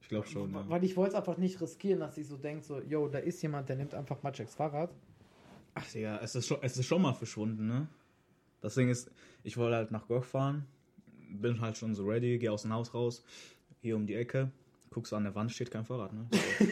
Ich 0.00 0.08
glaube 0.08 0.26
schon, 0.26 0.52
ja. 0.52 0.64
Weil 0.68 0.84
ich 0.84 0.96
wollte 0.96 1.10
es 1.12 1.16
einfach 1.16 1.36
nicht 1.36 1.60
riskieren, 1.60 2.00
dass 2.00 2.14
sie 2.14 2.22
so 2.22 2.36
denkt, 2.36 2.64
so, 2.64 2.80
yo, 2.80 3.08
da 3.08 3.18
ist 3.18 3.40
jemand, 3.42 3.68
der 3.68 3.76
nimmt 3.76 3.94
einfach 3.94 4.22
Matscheks 4.22 4.54
Fahrrad. 4.54 4.90
Ach 5.74 5.84
Digga, 5.90 6.18
es 6.22 6.34
ist, 6.34 6.46
schon, 6.46 6.58
es 6.60 6.76
ist 6.76 6.86
schon 6.86 7.00
mal 7.00 7.14
verschwunden, 7.14 7.66
ne? 7.66 7.88
Das 8.62 8.74
Ding 8.74 8.88
ist, 8.88 9.10
ich 9.42 9.58
wollte 9.58 9.76
halt 9.76 9.90
nach 9.90 10.08
Goch 10.08 10.24
fahren, 10.24 10.64
bin 11.30 11.60
halt 11.60 11.76
schon 11.76 11.94
so 11.94 12.06
ready, 12.06 12.38
gehe 12.38 12.50
aus 12.50 12.62
dem 12.62 12.72
Haus 12.72 12.94
raus, 12.94 13.24
hier 13.80 13.96
um 13.96 14.06
die 14.06 14.14
Ecke, 14.14 14.50
guckst 14.90 15.12
an 15.12 15.24
der 15.24 15.34
Wand, 15.34 15.52
steht 15.52 15.70
kein 15.70 15.84
Fahrrad, 15.84 16.12
ne? 16.14 16.26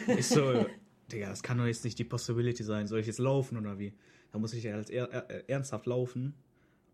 ich 0.17 0.27
so, 0.27 0.65
Digga, 1.11 1.29
das 1.29 1.43
kann 1.43 1.57
doch 1.57 1.65
jetzt 1.65 1.83
nicht 1.83 1.99
die 1.99 2.03
Possibility 2.03 2.63
sein, 2.63 2.87
soll 2.87 2.99
ich 3.01 3.07
jetzt 3.07 3.19
laufen 3.19 3.57
oder 3.57 3.77
wie? 3.77 3.93
Da 4.31 4.39
muss 4.39 4.53
ich 4.53 4.63
ja 4.63 4.73
halt 4.73 4.89
er, 4.89 5.11
er, 5.11 5.49
ernsthaft 5.49 5.85
laufen 5.85 6.33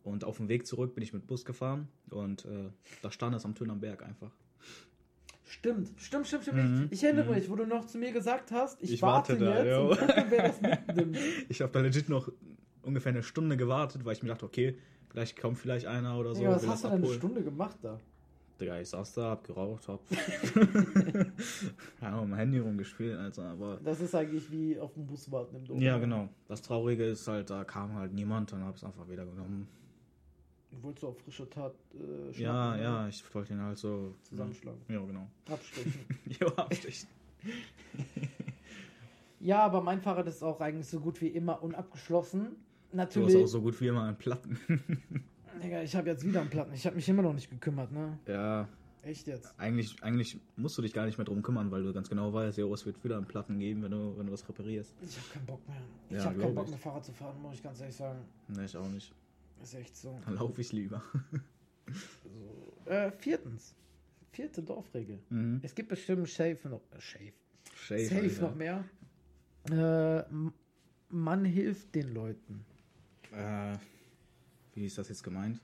und 0.03 0.23
auf 0.23 0.37
dem 0.37 0.49
Weg 0.49 0.65
zurück 0.65 0.95
bin 0.95 1.03
ich 1.03 1.13
mit 1.13 1.27
Bus 1.27 1.45
gefahren 1.45 1.87
und 2.09 2.45
äh, 2.45 2.69
da 3.03 3.11
stand 3.11 3.35
es 3.35 3.45
am 3.45 3.53
Tön 3.53 3.69
am 3.69 3.79
Berg 3.79 4.03
einfach. 4.03 4.31
Stimmt, 5.49 5.89
stimmt, 5.97 6.27
stimmt, 6.27 6.43
stimmt. 6.43 6.57
Mhm, 6.57 6.87
Ich 6.91 7.03
erinnere 7.03 7.29
mhm. 7.29 7.35
mich, 7.35 7.49
wo 7.49 7.55
du 7.55 7.65
noch 7.65 7.85
zu 7.85 7.97
mir 7.97 8.11
gesagt 8.11 8.51
hast, 8.51 8.81
ich, 8.83 8.93
Ich 8.93 9.01
warte, 9.01 9.39
warte 9.39 9.45
da, 9.45 9.63
jetzt 9.63 9.75
yo. 9.75 9.89
und 9.91 9.99
gucke, 9.99 10.25
wer 10.29 10.43
das 10.47 10.61
mitnimmt. 10.61 11.17
Ich 11.49 11.61
habe 11.61 11.71
da 11.71 11.79
legit 11.79 12.09
noch 12.09 12.31
ungefähr 12.87 13.11
eine 13.11 13.23
Stunde 13.23 13.57
gewartet, 13.57 14.05
weil 14.05 14.13
ich 14.13 14.23
mir 14.23 14.29
dachte, 14.29 14.45
okay, 14.45 14.77
vielleicht 15.09 15.39
kommt 15.39 15.57
vielleicht 15.57 15.85
einer 15.85 16.17
oder 16.17 16.33
so. 16.33 16.43
ja, 16.43 16.55
was 16.55 16.65
hast 16.67 16.83
du 16.85 16.89
denn 16.89 17.03
eine. 17.03 17.13
Stunde 17.13 17.43
gemacht 17.43 17.77
da? 17.81 17.99
Digga, 18.59 18.79
ich 18.79 18.89
saß 18.89 19.13
da, 19.13 19.29
hab 19.31 19.43
geraucht, 19.43 19.87
hab. 19.87 19.99
ja, 22.01 22.11
mit 22.11 22.23
dem 22.23 22.33
Handy 22.33 22.57
rumgespielt, 22.57 23.15
Alter, 23.17 23.43
aber. 23.43 23.79
Das 23.83 24.01
ist 24.01 24.15
eigentlich 24.15 24.51
wie 24.51 24.79
auf 24.79 24.93
dem 24.95 25.05
Bus 25.05 25.31
warten 25.31 25.57
im 25.57 25.65
Dom. 25.65 25.79
Ja, 25.79 25.99
genau. 25.99 26.27
Das 26.47 26.63
Traurige 26.63 27.05
ist 27.05 27.27
halt, 27.27 27.51
da 27.51 27.63
kam 27.63 27.93
halt 27.93 28.13
niemand, 28.13 28.51
dann 28.51 28.63
hab 28.63 28.71
ich 28.75 28.81
es 28.81 28.83
einfach 28.83 29.07
wieder 29.07 29.25
genommen. 29.25 29.67
Du 30.71 30.81
wolltest 30.83 31.05
auf 31.05 31.19
frische 31.19 31.47
Tat 31.49 31.73
äh, 31.93 32.33
schnappen, 32.33 32.41
Ja, 32.41 32.75
ne? 32.75 32.83
ja, 32.83 33.07
ich 33.07 33.23
wollte 33.35 33.53
ihn 33.53 33.61
halt 33.61 33.77
so. 33.77 34.15
Zusammenschlagen. 34.23 34.81
Ja, 34.89 34.99
genau. 35.05 35.27
Abstechen. 35.49 35.93
ja, 36.39 36.47
abstechen. 36.47 37.09
ja, 39.39 39.59
aber 39.63 39.81
mein 39.81 40.01
Fahrrad 40.01 40.27
ist 40.27 40.43
auch 40.43 40.59
eigentlich 40.61 40.87
so 40.87 40.99
gut 40.99 41.21
wie 41.21 41.27
immer 41.27 41.61
unabgeschlossen. 41.61 42.55
Du 42.91 42.97
Natürlich. 42.97 43.35
hast 43.35 43.43
auch 43.43 43.47
so 43.47 43.61
gut 43.61 43.79
wie 43.81 43.87
immer 43.87 44.03
einen 44.03 44.17
Platten. 44.17 44.57
Digga, 45.63 45.81
ich 45.81 45.95
habe 45.95 46.09
jetzt 46.09 46.23
wieder 46.25 46.41
einen 46.41 46.49
Platten. 46.49 46.73
Ich 46.73 46.85
habe 46.85 46.95
mich 46.95 47.07
immer 47.09 47.21
noch 47.23 47.33
nicht 47.33 47.49
gekümmert, 47.49 47.91
ne? 47.91 48.17
ja, 48.27 48.67
Echt 49.03 49.27
jetzt. 49.27 49.53
eigentlich, 49.57 49.95
eigentlich 50.03 50.39
musst 50.57 50.77
du 50.77 50.81
dich 50.81 50.93
gar 50.93 51.05
nicht 51.05 51.17
mehr 51.17 51.25
drum 51.25 51.41
kümmern, 51.41 51.71
weil 51.71 51.83
du 51.83 51.93
ganz 51.93 52.09
genau 52.09 52.33
weißt, 52.33 52.57
ja, 52.57 52.65
es 52.65 52.85
wird 52.85 53.01
wieder 53.03 53.17
einen 53.17 53.25
Platten 53.25 53.57
geben, 53.59 53.81
wenn 53.83 53.91
du, 53.91 54.17
wenn 54.17 54.25
du 54.27 54.31
was 54.33 54.47
reparierst. 54.47 54.93
Ich 55.01 55.17
habe 55.17 55.27
keinen 55.33 55.45
Bock 55.45 55.67
mehr. 55.67 55.77
Ich 56.09 56.17
Ja, 56.17 56.25
habe 56.25 56.39
keinen 56.39 56.55
Bock 56.55 56.65
ich. 56.65 56.71
mehr 56.71 56.79
Fahrrad 56.79 57.05
zu 57.05 57.13
fahren, 57.13 57.41
muss 57.41 57.55
ich 57.55 57.63
ganz 57.63 57.79
ehrlich 57.79 57.95
sagen. 57.95 58.19
Ne, 58.49 58.65
ich 58.65 58.75
auch 58.75 58.89
nicht. 58.89 59.13
Ist 59.63 59.73
echt 59.75 59.95
so. 59.95 60.19
Dann 60.25 60.35
laufe 60.35 60.59
ich 60.61 60.71
lieber. 60.73 61.01
so. 62.23 62.89
Äh, 62.91 63.11
viertens. 63.11 63.75
Vierte 64.31 64.61
Dorfregel. 64.61 65.19
Mhm. 65.29 65.59
Es 65.63 65.73
gibt 65.73 65.89
bestimmt 65.89 66.27
Shave 66.29 66.57
noch. 66.69 66.81
Äh, 66.91 66.99
Shave. 67.01 67.33
Shave, 67.73 68.05
Safe 68.07 68.21
Alter. 68.21 68.41
noch 68.41 68.55
mehr. 68.55 68.83
Äh, 69.71 70.23
man 71.09 71.45
hilft 71.45 71.95
den 71.95 72.13
Leuten. 72.13 72.65
Äh, 73.37 73.77
wie 74.73 74.85
ist 74.85 74.97
das 74.97 75.09
jetzt 75.09 75.23
gemeint? 75.23 75.61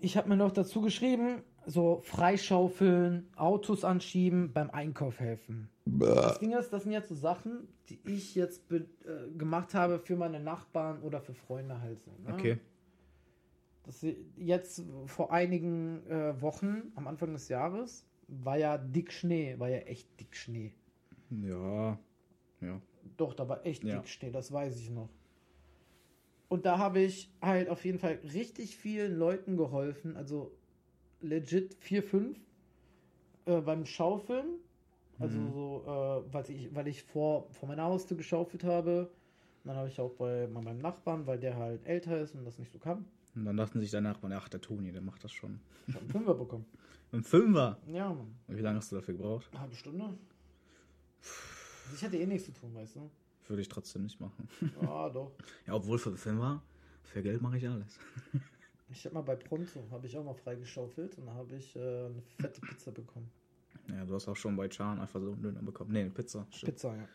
Ich 0.00 0.16
habe 0.16 0.28
mir 0.28 0.36
noch 0.36 0.52
dazu 0.52 0.80
geschrieben, 0.80 1.42
so 1.66 2.00
freischaufeln, 2.04 3.28
Autos 3.36 3.84
anschieben, 3.84 4.52
beim 4.52 4.70
Einkauf 4.70 5.18
helfen. 5.18 5.68
Das 5.84 6.38
Ding 6.38 6.52
ist, 6.52 6.72
das 6.72 6.84
sind 6.84 6.92
jetzt 6.92 7.08
so 7.08 7.14
Sachen, 7.14 7.66
die 7.88 7.98
ich 8.04 8.34
jetzt 8.36 8.70
äh, 8.70 8.82
gemacht 9.36 9.74
habe 9.74 9.98
für 9.98 10.16
meine 10.16 10.38
Nachbarn 10.38 11.02
oder 11.02 11.20
für 11.20 11.34
Freunde 11.34 11.80
halt 11.80 12.00
so. 12.00 12.12
Ne? 12.24 12.32
Okay. 12.34 12.58
Das 13.84 14.04
jetzt 14.36 14.84
vor 15.06 15.32
einigen 15.32 16.06
äh, 16.08 16.40
Wochen, 16.40 16.92
am 16.94 17.06
Anfang 17.08 17.32
des 17.32 17.48
Jahres, 17.48 18.06
war 18.28 18.58
ja 18.58 18.78
dick 18.78 19.12
Schnee, 19.12 19.58
war 19.58 19.70
ja 19.70 19.78
echt 19.78 20.20
dick 20.20 20.36
Schnee. 20.36 20.74
Ja. 21.30 21.98
Ja. 22.60 22.80
Doch, 23.16 23.34
da 23.34 23.48
war 23.48 23.64
echt 23.66 23.82
Ja. 23.84 23.96
dick 23.96 24.08
Schnee, 24.08 24.30
das 24.30 24.52
weiß 24.52 24.78
ich 24.78 24.90
noch. 24.90 25.08
Und 26.48 26.64
da 26.64 26.78
habe 26.78 27.00
ich 27.00 27.30
halt 27.42 27.68
auf 27.68 27.84
jeden 27.84 27.98
Fall 27.98 28.18
richtig 28.32 28.76
vielen 28.76 29.18
Leuten 29.18 29.56
geholfen, 29.56 30.16
also 30.16 30.50
legit 31.20 31.74
vier, 31.74 32.02
fünf 32.02 32.38
äh, 33.46 33.60
beim 33.60 33.84
Schaufeln. 33.84 34.46
Also 35.20 35.38
Mhm. 35.38 35.52
so, 35.52 35.82
äh, 36.28 36.32
weil 36.32 36.48
ich, 36.50 36.74
weil 36.74 36.86
ich 36.88 37.02
vor, 37.02 37.50
vor 37.50 37.68
meiner 37.68 37.82
Haustür 37.84 38.16
geschaufelt 38.16 38.64
habe. 38.64 39.10
Und 39.64 39.68
dann 39.68 39.76
habe 39.76 39.88
ich 39.88 40.00
auch 40.00 40.12
bei 40.12 40.46
meinem 40.46 40.78
Nachbarn, 40.78 41.26
weil 41.26 41.38
der 41.38 41.56
halt 41.56 41.84
älter 41.84 42.20
ist 42.20 42.34
und 42.34 42.44
das 42.44 42.58
nicht 42.58 42.70
so 42.72 42.78
kann, 42.78 43.04
Und 43.34 43.44
dann 43.44 43.56
dachten 43.56 43.80
sich 43.80 43.90
danach, 43.90 44.22
man, 44.22 44.32
ach, 44.32 44.48
der 44.48 44.60
Toni, 44.60 44.92
der 44.92 45.02
macht 45.02 45.24
das 45.24 45.32
schon. 45.32 45.60
schon 45.88 46.00
einen 46.02 46.10
Fünfer 46.10 46.34
bekommen. 46.34 46.64
Ein 47.12 47.24
Fünfer. 47.24 47.78
Ja, 47.86 48.08
Mann. 48.12 48.34
Und 48.46 48.56
wie 48.56 48.60
lange 48.60 48.78
hast 48.78 48.92
du 48.92 48.96
dafür 48.96 49.14
gebraucht? 49.14 49.48
Eine 49.50 49.60
halbe 49.62 49.74
Stunde. 49.74 50.16
Ich 51.94 52.04
hatte 52.04 52.16
eh 52.18 52.26
nichts 52.26 52.46
zu 52.46 52.52
tun, 52.52 52.74
weißt 52.74 52.96
du? 52.96 53.10
Würde 53.48 53.62
ich 53.62 53.68
trotzdem 53.68 54.02
nicht 54.02 54.20
machen. 54.20 54.48
Ah, 54.82 55.08
doch. 55.08 55.32
Ja, 55.66 55.74
obwohl 55.74 55.98
für 55.98 56.10
den 56.10 56.18
Fünfer, 56.18 56.62
für 57.02 57.22
Geld 57.22 57.42
mache 57.42 57.58
ich 57.58 57.68
alles. 57.68 57.98
Ich 58.90 59.04
habe 59.04 59.16
mal 59.16 59.20
bei 59.20 59.36
Pronto, 59.36 59.84
habe 59.90 60.06
ich 60.06 60.16
auch 60.16 60.24
mal 60.24 60.32
freigeschaufelt 60.32 61.18
und 61.18 61.26
da 61.26 61.34
habe 61.34 61.54
ich 61.56 61.76
äh, 61.76 62.06
eine 62.06 62.22
fette 62.38 62.58
Pizza 62.62 62.90
bekommen. 62.90 63.30
Ja, 63.86 64.02
du 64.04 64.14
hast 64.14 64.28
auch 64.28 64.36
schon 64.36 64.56
bei 64.56 64.66
Chan 64.66 64.98
einfach 64.98 65.20
so 65.20 65.32
einen 65.32 65.42
Döner 65.42 65.60
bekommen. 65.60 65.92
Nee, 65.92 66.00
eine 66.00 66.10
Pizza. 66.10 66.46
Stimmt. 66.50 66.72
Pizza, 66.72 66.96
ja. 66.96 67.08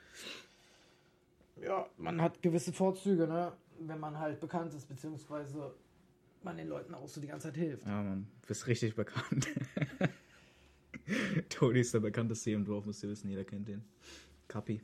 Ja, 1.64 1.90
man 1.98 2.22
hat 2.22 2.42
gewisse 2.44 2.74
Vorzüge, 2.74 3.28
ne? 3.28 3.54
Wenn 3.80 4.00
man 4.00 4.18
halt 4.18 4.40
bekannt 4.40 4.74
ist, 4.76 4.88
beziehungsweise 4.88 5.74
man 6.44 6.58
den 6.58 6.68
Leuten 6.68 6.94
auch 6.94 7.08
so 7.08 7.20
die 7.22 7.28
ganze 7.28 7.48
Zeit 7.48 7.58
hilft. 7.58 7.86
Ja, 7.86 8.04
man, 8.04 8.28
bist 8.48 8.68
richtig 8.68 8.96
bekannt. 8.96 9.48
Toni 11.50 11.80
ist 11.80 11.94
der 11.94 12.00
bekannteste 12.00 12.52
hier 12.52 12.58
im 12.58 12.66
Dorf, 12.66 12.86
müsst 12.86 13.04
ihr 13.04 13.10
wissen, 13.10 13.30
jeder 13.30 13.44
kennt 13.44 13.68
den. 13.68 13.84
Kapi. 14.48 14.82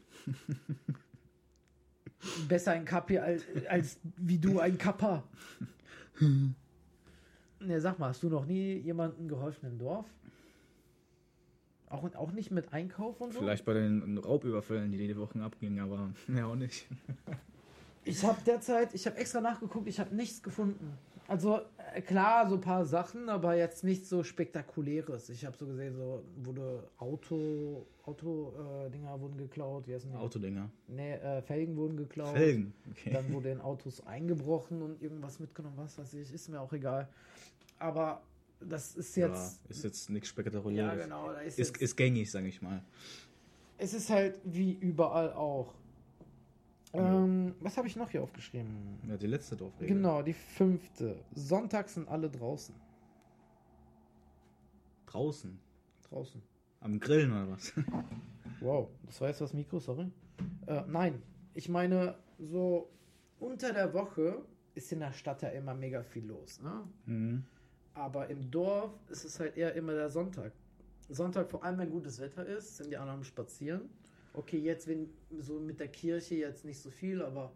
Besser 2.47 2.71
ein 2.71 2.85
Kapi 2.85 3.17
als, 3.17 3.43
als 3.69 3.97
wie 4.17 4.37
du 4.37 4.59
ein 4.59 4.77
Kappa. 4.77 5.23
Ne, 7.59 7.81
sag 7.81 7.99
mal, 7.99 8.09
hast 8.09 8.23
du 8.23 8.29
noch 8.29 8.45
nie 8.45 8.77
jemandem 8.77 9.27
geholfen 9.27 9.67
im 9.67 9.77
Dorf? 9.77 10.05
Auch, 11.89 12.13
auch 12.15 12.31
nicht 12.31 12.51
mit 12.51 12.71
Einkauf 12.71 13.19
und 13.19 13.33
so? 13.33 13.39
Vielleicht 13.39 13.65
bei 13.65 13.73
den 13.73 14.17
Raubüberfällen, 14.17 14.91
die 14.91 14.97
die 14.97 15.17
Wochen 15.17 15.41
abgingen, 15.41 15.79
aber 15.79 16.09
mehr 16.27 16.47
auch 16.47 16.55
nicht. 16.55 16.87
Ich 18.05 18.23
habe 18.23 18.41
derzeit, 18.45 18.93
ich 18.93 19.05
habe 19.05 19.17
extra 19.17 19.41
nachgeguckt, 19.41 19.87
ich 19.87 19.99
habe 19.99 20.15
nichts 20.15 20.41
gefunden. 20.41 20.97
Also 21.29 21.59
äh, 21.93 22.01
klar, 22.01 22.49
so 22.49 22.55
ein 22.55 22.61
paar 22.61 22.85
Sachen, 22.85 23.29
aber 23.29 23.55
jetzt 23.55 23.83
nichts 23.83 24.09
so 24.09 24.23
spektakuläres. 24.23 25.29
Ich 25.29 25.45
habe 25.45 25.55
so 25.55 25.67
gesehen, 25.67 25.95
so 25.95 26.23
wurde 26.37 26.89
Auto, 26.97 27.85
Auto 28.03 28.53
äh, 28.87 28.89
Dinger 28.89 29.19
wurden 29.21 29.37
geklaut, 29.37 29.87
wie 29.87 29.93
heißen 29.93 30.09
die? 30.11 30.17
Autodinger. 30.17 30.69
Nee, 30.87 31.13
äh, 31.13 31.41
Felgen 31.43 31.77
wurden 31.77 31.97
geklaut. 31.97 32.35
Felgen, 32.35 32.73
okay. 32.89 33.11
Dann 33.13 33.31
wurde 33.31 33.51
in 33.51 33.61
Autos 33.61 34.05
eingebrochen 34.07 34.81
und 34.81 35.01
irgendwas 35.03 35.39
mitgenommen, 35.39 35.77
was 35.77 35.97
weiß 35.99 36.15
ich, 36.15 36.33
ist 36.33 36.49
mir 36.49 36.59
auch 36.59 36.73
egal. 36.73 37.07
Aber 37.77 38.21
das 38.59 38.95
ist 38.95 39.15
Ja, 39.15 39.27
jetzt. 39.27 39.61
ist 39.69 39.83
jetzt 39.83 40.09
nichts 40.09 40.29
Ja, 40.29 40.33
Spektakuläres. 40.33 41.03
genau. 41.03 41.27
Da 41.31 41.39
ist 41.41 41.59
Ist, 41.59 41.69
jetzt, 41.75 41.81
ist 41.81 41.95
gängig, 41.95 42.31
sag 42.31 42.43
ich 42.45 42.61
mal. 42.61 42.83
es 43.77 43.93
ist 43.93 44.09
halt 44.09 44.39
wie 44.43 44.73
überall 44.73 45.31
auch. 45.33 45.75
Ähm, 46.93 47.55
was 47.59 47.77
habe 47.77 47.87
ich 47.87 47.95
noch 47.95 48.09
hier 48.09 48.23
aufgeschrieben? 48.23 48.99
Ja, 49.07 49.17
die 49.17 49.27
letzte 49.27 49.55
Dorfregel. 49.55 49.95
Genau, 49.95 50.21
die 50.21 50.33
fünfte. 50.33 51.23
Sonntags 51.35 51.93
sind 51.93 52.07
alle 52.07 52.29
draußen. 52.29 52.73
Draußen. 55.05 55.59
Draußen. 56.09 56.41
Am 56.81 56.99
Grillen 56.99 57.31
oder 57.31 57.51
was? 57.51 57.73
Wow, 58.61 58.89
das 59.05 59.21
war 59.21 59.29
jetzt 59.29 59.39
das 59.39 59.53
Mikro, 59.53 59.79
sorry. 59.79 60.11
Äh, 60.67 60.83
nein, 60.85 61.21
ich 61.53 61.69
meine, 61.69 62.15
so 62.37 62.89
unter 63.39 63.71
der 63.71 63.93
Woche 63.93 64.41
ist 64.75 64.91
in 64.91 64.99
der 64.99 65.13
Stadt 65.13 65.41
ja 65.41 65.49
immer 65.49 65.73
mega 65.73 66.03
viel 66.03 66.25
los. 66.25 66.61
Ne? 66.61 66.83
Mhm. 67.05 67.43
Aber 67.93 68.29
im 68.29 68.51
Dorf 68.51 68.91
ist 69.09 69.23
es 69.23 69.39
halt 69.39 69.55
eher 69.55 69.73
immer 69.75 69.93
der 69.93 70.09
Sonntag. 70.09 70.51
Sonntag, 71.09 71.49
vor 71.49 71.63
allem 71.63 71.79
wenn 71.79 71.89
gutes 71.89 72.19
Wetter 72.19 72.45
ist, 72.45 72.77
sind 72.77 72.91
die 72.91 72.97
anderen 72.97 73.23
spazieren. 73.23 73.89
Okay, 74.33 74.59
jetzt 74.59 74.87
wenn 74.87 75.09
so 75.39 75.59
mit 75.59 75.79
der 75.79 75.87
Kirche 75.87 76.35
jetzt 76.35 76.65
nicht 76.65 76.79
so 76.79 76.89
viel, 76.91 77.21
aber 77.21 77.51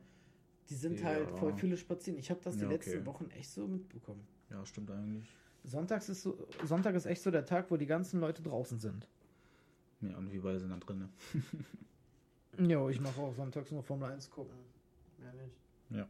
die 0.70 0.76
sind 0.76 1.00
Ja. 1.00 1.06
halt 1.08 1.32
voll 1.32 1.54
viele 1.54 1.78
spazieren. 1.78 2.20
Ich 2.20 2.30
habe 2.30 2.40
das 2.44 2.56
die 2.56 2.64
Ja, 2.64 2.70
letzten 2.70 2.98
okay. 2.98 3.06
Wochen 3.06 3.30
echt 3.32 3.52
so 3.52 3.68
mitbekommen. 3.68 4.26
Ja, 4.50 4.66
stimmt 4.66 4.90
eigentlich. 4.92 5.30
Sonntags 5.66 6.10
ist 6.10 6.24
so, 6.24 6.38
Sonntag 6.66 6.96
ist 6.96 7.06
echt 7.06 7.22
so 7.22 7.32
der 7.32 7.46
Tag, 7.46 7.72
wo 7.72 7.78
die 7.78 7.86
ganzen 7.86 8.20
Leute 8.20 8.42
draußen 8.42 8.80
sind. 8.80 9.08
Ja, 10.02 10.18
und 10.18 10.32
wir 10.32 10.42
beide 10.42 10.60
sind 10.60 10.70
da 10.70 10.78
drin. 10.78 11.08
Jo, 12.70 12.88
ich 12.90 13.00
mache 13.02 13.20
auch 13.20 13.34
sonntags 13.34 13.72
nur 13.72 13.82
Formel 13.82 14.12
1 14.12 14.30
gucken. 14.30 14.54
Mehr 15.18 15.34
nicht. 15.34 15.56
Ja. 15.90 16.08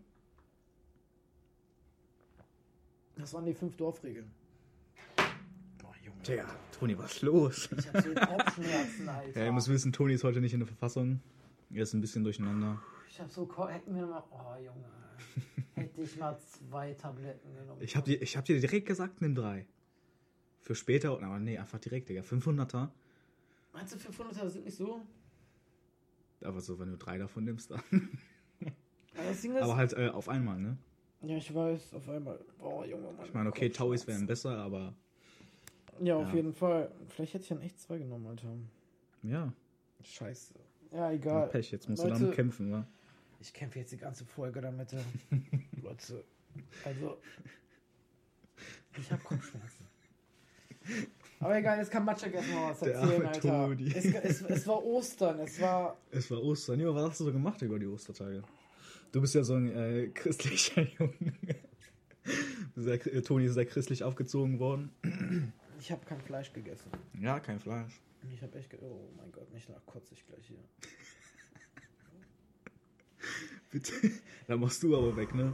Das 3.15 3.33
waren 3.33 3.45
die 3.45 3.53
fünf 3.53 3.77
Dorfregeln. 3.77 4.29
Boah. 6.23 6.35
Tja, 6.35 6.45
Toni, 6.71 6.97
was 6.97 7.15
ist 7.15 7.21
los? 7.21 7.69
Ich 7.77 7.93
hab 7.93 8.01
so 8.01 8.13
Kopfschmerzen, 8.13 9.09
Alter. 9.09 9.39
Ja, 9.39 9.45
ihr 9.45 9.51
müsst 9.51 9.67
wissen, 9.67 9.91
Toni 9.91 10.13
ist 10.13 10.23
heute 10.23 10.39
nicht 10.39 10.53
in 10.53 10.61
der 10.61 10.67
Verfassung. 10.67 11.19
Er 11.69 11.83
ist 11.83 11.93
ein 11.93 11.99
bisschen 12.01 12.23
durcheinander. 12.23 12.81
Ich 13.09 13.19
hab 13.19 13.29
so, 13.29 13.47
hätten 13.67 13.93
wir 13.93 14.05
mal, 14.05 14.23
oh 14.31 14.55
Junge, 14.63 14.85
hätte 15.75 16.01
ich 16.01 16.17
mal 16.17 16.37
zwei 16.37 16.93
Tabletten 16.93 17.53
genommen. 17.53 17.81
Ich 17.81 17.95
hab 17.97 18.05
dir, 18.05 18.21
ich 18.21 18.37
hab 18.37 18.45
dir 18.45 18.59
direkt 18.59 18.87
gesagt, 18.87 19.21
nimm 19.21 19.35
drei. 19.35 19.67
Für 20.61 20.75
später, 20.75 21.11
aber 21.11 21.39
nee, 21.39 21.57
einfach 21.57 21.79
direkt, 21.79 22.07
Digga. 22.07 22.21
500er. 22.21 22.89
Meinst 23.73 23.93
du 23.93 23.97
500er 23.97 24.49
sind 24.49 24.63
nicht 24.65 24.77
so? 24.77 25.01
Aber 26.41 26.61
so, 26.61 26.79
wenn 26.79 26.91
du 26.91 26.97
drei 26.97 27.17
davon 27.17 27.43
nimmst, 27.43 27.71
dann. 27.71 27.81
Aber 29.15 29.61
Aber 29.61 29.75
halt 29.75 29.93
äh, 29.93 30.07
auf 30.07 30.27
einmal, 30.27 30.57
ne? 30.57 30.75
ja, 31.21 31.37
ich 31.37 31.53
weiß, 31.53 31.93
auf 31.93 32.09
einmal, 32.09 32.39
oh 32.59 32.83
Junge, 32.83 33.11
Mann. 33.11 33.25
Ich 33.25 33.33
meine, 33.33 33.49
okay, 33.49 33.69
Tauis 33.69 34.07
wären 34.07 34.25
besser, 34.25 34.57
aber 34.57 34.95
Ja, 36.01 36.15
auf 36.17 36.29
Ja. 36.29 36.35
jeden 36.35 36.53
Fall. 36.53 36.91
Vielleicht 37.09 37.33
hätte 37.33 37.43
ich 37.43 37.49
dann 37.49 37.61
echt 37.61 37.79
zwei 37.79 37.97
genommen, 37.97 38.25
Alter. 38.27 38.47
ja, 39.23 39.51
Scheiße. 40.03 40.53
Ja, 40.91 40.97
ja 40.97 41.11
egal. 41.11 41.47
Pech, 41.49 41.71
jetzt 41.71 41.87
musst 41.89 42.03
Leute, 42.03 42.15
du 42.15 42.19
damit 42.21 42.35
kämpfen, 42.35 42.71
wa? 42.71 42.85
Ich 43.39 43.53
kämpfe 43.53 43.79
jetzt 43.79 43.91
die 43.91 43.97
ganze 43.97 44.25
Folge 44.25 44.61
damit. 44.61 44.91
ja. 44.91 44.99
Leute, 45.81 46.23
also. 46.85 47.17
Ich 48.97 49.11
habe 49.11 49.21
Kopfschmerzen. 49.23 49.85
Aber 51.39 51.57
egal, 51.57 51.77
jetzt 51.79 51.89
kann 51.91 52.05
Matschek 52.05 52.33
erstmal 52.33 52.71
was 52.71 52.81
erzählen, 52.81 53.25
Alter. 53.25 53.71
Es, 53.95 54.05
es, 54.05 54.41
es 54.41 54.67
war 54.67 54.83
Ostern, 54.83 55.39
es 55.39 55.59
war. 55.59 55.97
Es 56.11 56.29
war 56.29 56.41
Ostern. 56.43 56.79
Ja, 56.79 56.93
was 56.93 57.09
hast 57.11 57.19
du 57.21 57.25
so 57.25 57.31
gemacht 57.33 57.61
über 57.61 57.79
die 57.79 57.87
Ostertage? 57.87 58.43
Du 59.11 59.21
bist 59.21 59.35
ja 59.35 59.43
so 59.43 59.55
ein 59.55 59.69
äh, 59.75 60.07
christlicher 60.09 60.81
Junge. 60.99 61.33
Sehr, 62.75 62.93
äh, 63.07 63.21
Toni 63.21 63.45
ist 63.45 63.53
sehr 63.55 63.65
christlich 63.65 64.03
aufgezogen 64.03 64.59
worden. 64.59 64.91
Ich 65.83 65.91
habe 65.91 66.05
kein 66.05 66.21
Fleisch 66.21 66.53
gegessen. 66.53 66.89
Ja, 67.19 67.41
kein 67.41 67.59
Fleisch. 67.59 67.99
Ich 68.33 68.41
habe 68.41 68.57
echt. 68.57 68.73
Oh 68.81 69.09
mein 69.17 69.29
Gott, 69.33 69.51
nicht 69.51 69.67
nach 69.67 69.85
kotze 69.85 70.13
ich 70.13 70.25
gleich 70.25 70.47
hier. 70.47 70.63
Bitte. 73.69 73.91
Da 74.47 74.55
machst 74.55 74.81
du 74.81 74.97
aber 74.97 75.13
weg, 75.17 75.35
ne? 75.35 75.53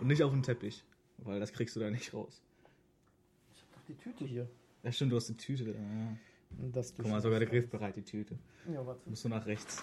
Und 0.00 0.08
nicht 0.08 0.22
auf 0.22 0.32
den 0.32 0.42
Teppich. 0.42 0.84
Weil 1.16 1.40
das 1.40 1.50
kriegst 1.50 1.74
du 1.76 1.80
da 1.80 1.90
nicht 1.90 2.12
raus. 2.12 2.42
Ich 3.54 3.62
habe 3.62 3.70
doch 3.72 3.80
die 3.86 3.94
Tüte 3.94 4.26
hier. 4.26 4.50
Ja, 4.82 4.92
stimmt, 4.92 5.12
du 5.12 5.16
hast 5.16 5.30
die 5.30 5.36
Tüte. 5.38 5.64
da, 5.64 5.72
Ja. 5.72 6.16
Das 6.70 6.94
Guck 6.94 7.06
mal, 7.06 7.22
sogar 7.22 7.38
der. 7.38 7.48
Griff 7.48 7.70
bereit, 7.70 7.96
die 7.96 8.04
Tüte. 8.04 8.38
Ja, 8.70 8.86
warte. 8.86 9.08
Musst 9.08 9.24
du 9.24 9.30
nach 9.30 9.46
rechts. 9.46 9.82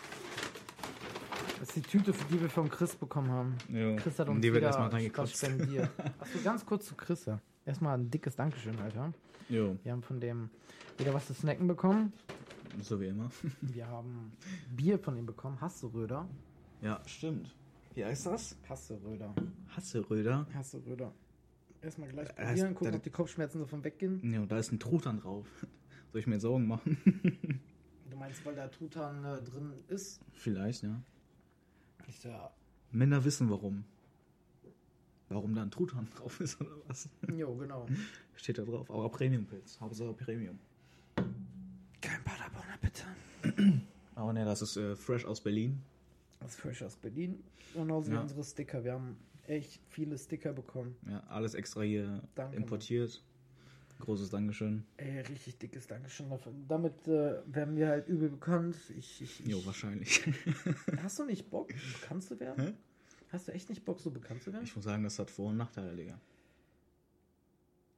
Das 1.59 1.69
ist 1.69 1.77
die 1.77 1.81
Tüte, 1.81 2.13
die 2.29 2.39
wir 2.39 2.51
vom 2.51 2.69
Chris 2.69 2.95
bekommen 2.95 3.31
haben. 3.31 3.57
Ja. 3.67 3.95
Chris 3.95 4.19
hat 4.19 4.29
uns 4.29 4.41
die 4.41 4.53
wird 4.53 4.61
erstmal 4.61 4.91
spendiert. 5.25 5.89
Achso, 6.19 6.37
ganz 6.43 6.63
kurz 6.67 6.85
zu 6.85 6.93
Chris. 6.93 7.25
ja. 7.25 7.41
Erstmal 7.65 7.97
ein 7.97 8.09
dickes 8.09 8.35
Dankeschön, 8.35 8.77
Alter. 8.79 9.13
Jo, 9.49 9.77
Wir 9.83 9.91
haben 9.91 10.03
von 10.03 10.19
dem 10.19 10.49
wieder 10.97 11.13
was 11.13 11.27
zu 11.27 11.33
snacken 11.33 11.67
bekommen. 11.67 12.13
so 12.81 12.99
wie 12.99 13.07
immer. 13.07 13.29
Wir 13.61 13.87
haben 13.87 14.31
Bier 14.75 14.97
von 14.99 15.15
ihm 15.17 15.25
bekommen. 15.25 15.59
Hasseröder. 15.61 16.27
Ja, 16.81 17.01
stimmt. 17.05 17.55
Wie 17.93 18.05
heißt 18.05 18.25
das? 18.27 18.57
Hasseröder. 18.67 19.33
Hasseröder. 19.75 20.47
Hasseröder. 20.53 21.13
Erstmal 21.81 22.09
gleich 22.09 22.29
Äh, 22.29 22.45
probieren, 22.45 22.75
gucken, 22.75 22.91
da- 22.91 22.97
ob 22.97 23.03
die 23.03 23.09
Kopfschmerzen 23.09 23.59
davon 23.59 23.83
weggehen. 23.83 24.31
Ja, 24.31 24.39
und 24.41 24.51
da 24.51 24.57
ist 24.57 24.71
ein 24.71 24.79
Truthahn 24.79 25.19
drauf. 25.19 25.45
Soll 26.11 26.21
ich 26.21 26.27
mir 26.27 26.39
Sorgen 26.39 26.67
machen? 26.67 26.97
Du 28.11 28.17
meinst, 28.17 28.45
weil 28.45 28.53
da 28.55 28.67
Truthahn 28.67 29.23
äh, 29.23 29.41
drin 29.41 29.71
ist? 29.87 30.19
Vielleicht, 30.33 30.83
ja. 30.83 31.01
Ist 32.09 32.25
ja. 32.25 32.51
Männer 32.91 33.23
wissen 33.23 33.49
warum. 33.49 33.85
Warum 35.31 35.55
da 35.55 35.61
ein 35.61 35.71
Truthahn 35.71 36.07
drauf 36.17 36.39
ist 36.41 36.59
oder 36.59 36.71
was? 36.87 37.07
Jo, 37.33 37.55
genau. 37.55 37.85
Steht 38.35 38.57
da 38.57 38.63
drauf. 38.63 38.89
Aber 38.91 39.09
Premium-Pilz. 39.09 39.79
Hauptsache 39.79 40.13
Premium. 40.13 40.59
Kein 42.01 42.23
Paderborner, 42.23 42.77
bitte. 42.81 43.81
Aber 44.15 44.33
ne, 44.33 44.43
das 44.43 44.61
ist 44.61 44.75
äh, 44.77 44.95
fresh 44.95 45.23
aus 45.25 45.39
Berlin. 45.41 45.81
Das 46.39 46.51
ist 46.51 46.59
frisch 46.59 46.83
aus 46.83 46.95
Berlin. 46.97 47.41
Genauso 47.73 48.11
wie 48.11 48.15
Ja. 48.15 48.21
unsere 48.21 48.43
Sticker. 48.43 48.83
Wir 48.83 48.93
haben 48.93 49.15
echt 49.47 49.79
viele 49.89 50.17
Sticker 50.17 50.51
bekommen. 50.53 50.95
Ja, 51.09 51.21
alles 51.29 51.53
extra 51.53 51.81
hier 51.81 52.21
Danke, 52.35 52.57
importiert. 52.57 53.23
Großes 53.99 54.31
Dankeschön. 54.31 54.83
Ey, 54.97 55.21
richtig 55.21 55.59
dickes 55.59 55.87
Dankeschön 55.87 56.29
dafür. 56.29 56.51
Damit 56.67 57.07
äh, 57.07 57.35
werden 57.45 57.75
wir 57.77 57.87
halt 57.87 58.07
übel 58.07 58.29
bekannt. 58.29 58.75
Ich, 58.97 59.21
ich, 59.21 59.39
ich, 59.41 59.47
Jo, 59.47 59.63
wahrscheinlich. 59.65 60.23
Hast 61.03 61.19
du 61.19 61.25
nicht 61.25 61.49
Bock, 61.51 61.69
bekannt 62.01 62.23
zu 62.23 62.39
werden? 62.39 62.65
Hä? 62.65 62.73
Hast 63.31 63.47
du 63.47 63.53
echt 63.53 63.69
nicht 63.69 63.85
Bock, 63.85 63.99
so 63.99 64.11
bekannt 64.11 64.43
zu 64.43 64.51
werden? 64.51 64.65
Ich 64.65 64.75
muss 64.75 64.85
sagen, 64.85 65.03
das 65.03 65.17
hat 65.19 65.31
Vor- 65.31 65.49
und 65.49 65.57
Nachteile, 65.57 65.95
Digga. 65.95 66.19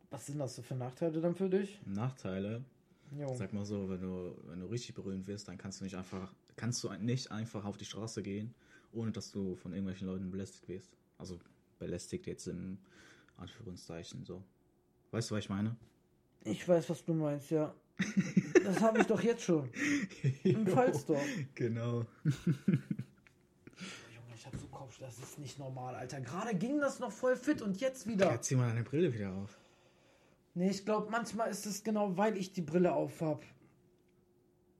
Was 0.09 0.27
sind 0.27 0.37
das 0.37 0.55
so 0.55 0.61
für 0.61 0.75
Nachteile 0.75 1.19
dann 1.21 1.35
für 1.35 1.49
dich? 1.49 1.81
Nachteile, 1.85 2.63
Jo. 3.17 3.33
sag 3.35 3.51
mal 3.51 3.65
so, 3.65 3.89
wenn 3.89 4.01
du, 4.01 4.37
wenn 4.45 4.59
du 4.59 4.67
richtig 4.67 4.93
berühmt 4.93 5.25
wirst, 5.25 5.47
dann 5.47 5.57
kannst 5.57 5.79
du 5.79 5.85
nicht 5.85 5.95
einfach, 5.95 6.31
kannst 6.55 6.83
du 6.83 6.93
nicht 6.93 7.31
einfach 7.31 7.65
auf 7.65 7.77
die 7.77 7.85
Straße 7.85 8.21
gehen, 8.21 8.53
ohne 8.91 9.11
dass 9.11 9.31
du 9.31 9.55
von 9.55 9.71
irgendwelchen 9.73 10.07
Leuten 10.07 10.29
belästigt 10.29 10.67
wirst. 10.67 10.95
Also 11.17 11.39
belästigt 11.79 12.27
jetzt 12.27 12.47
im 12.47 12.77
Anführungszeichen 13.37 14.23
so. 14.23 14.43
Weißt 15.09 15.31
du, 15.31 15.35
was 15.35 15.45
ich 15.45 15.49
meine? 15.49 15.75
Ich 16.43 16.67
weiß, 16.67 16.89
was 16.91 17.03
du 17.05 17.15
meinst, 17.15 17.49
ja. 17.49 17.73
Das 18.63 18.81
habe 18.81 18.99
ich 18.99 19.07
doch 19.07 19.21
jetzt 19.21 19.43
schon. 19.43 19.69
Im 20.43 20.67
Pfalzdorf. 20.67 21.23
Genau. 21.55 22.05
Junge, 22.25 22.83
ich 24.35 24.45
habe 24.45 24.57
so 24.57 24.67
Kopf, 24.67 24.92
das 25.03 25.19
ist 25.19 25.37
nicht 25.37 25.59
normal, 25.59 25.95
Alter. 25.95 26.21
Gerade 26.21 26.55
ging 26.55 26.79
das 26.79 26.99
noch 26.99 27.11
voll 27.11 27.35
fit 27.35 27.61
und 27.61 27.79
jetzt 27.81 28.07
wieder. 28.07 28.31
Ja, 28.31 28.41
zieh 28.41 28.55
mal 28.55 28.69
deine 28.69 28.83
Brille 28.83 29.13
wieder 29.13 29.33
auf. 29.33 29.59
Nee, 30.55 30.69
ich 30.69 30.85
glaube, 30.85 31.11
manchmal 31.11 31.49
ist 31.51 31.65
es 31.65 31.83
genau, 31.83 32.15
weil 32.17 32.37
ich 32.37 32.53
die 32.53 32.61
Brille 32.61 32.93
auf 32.93 33.19
habe. 33.21 33.41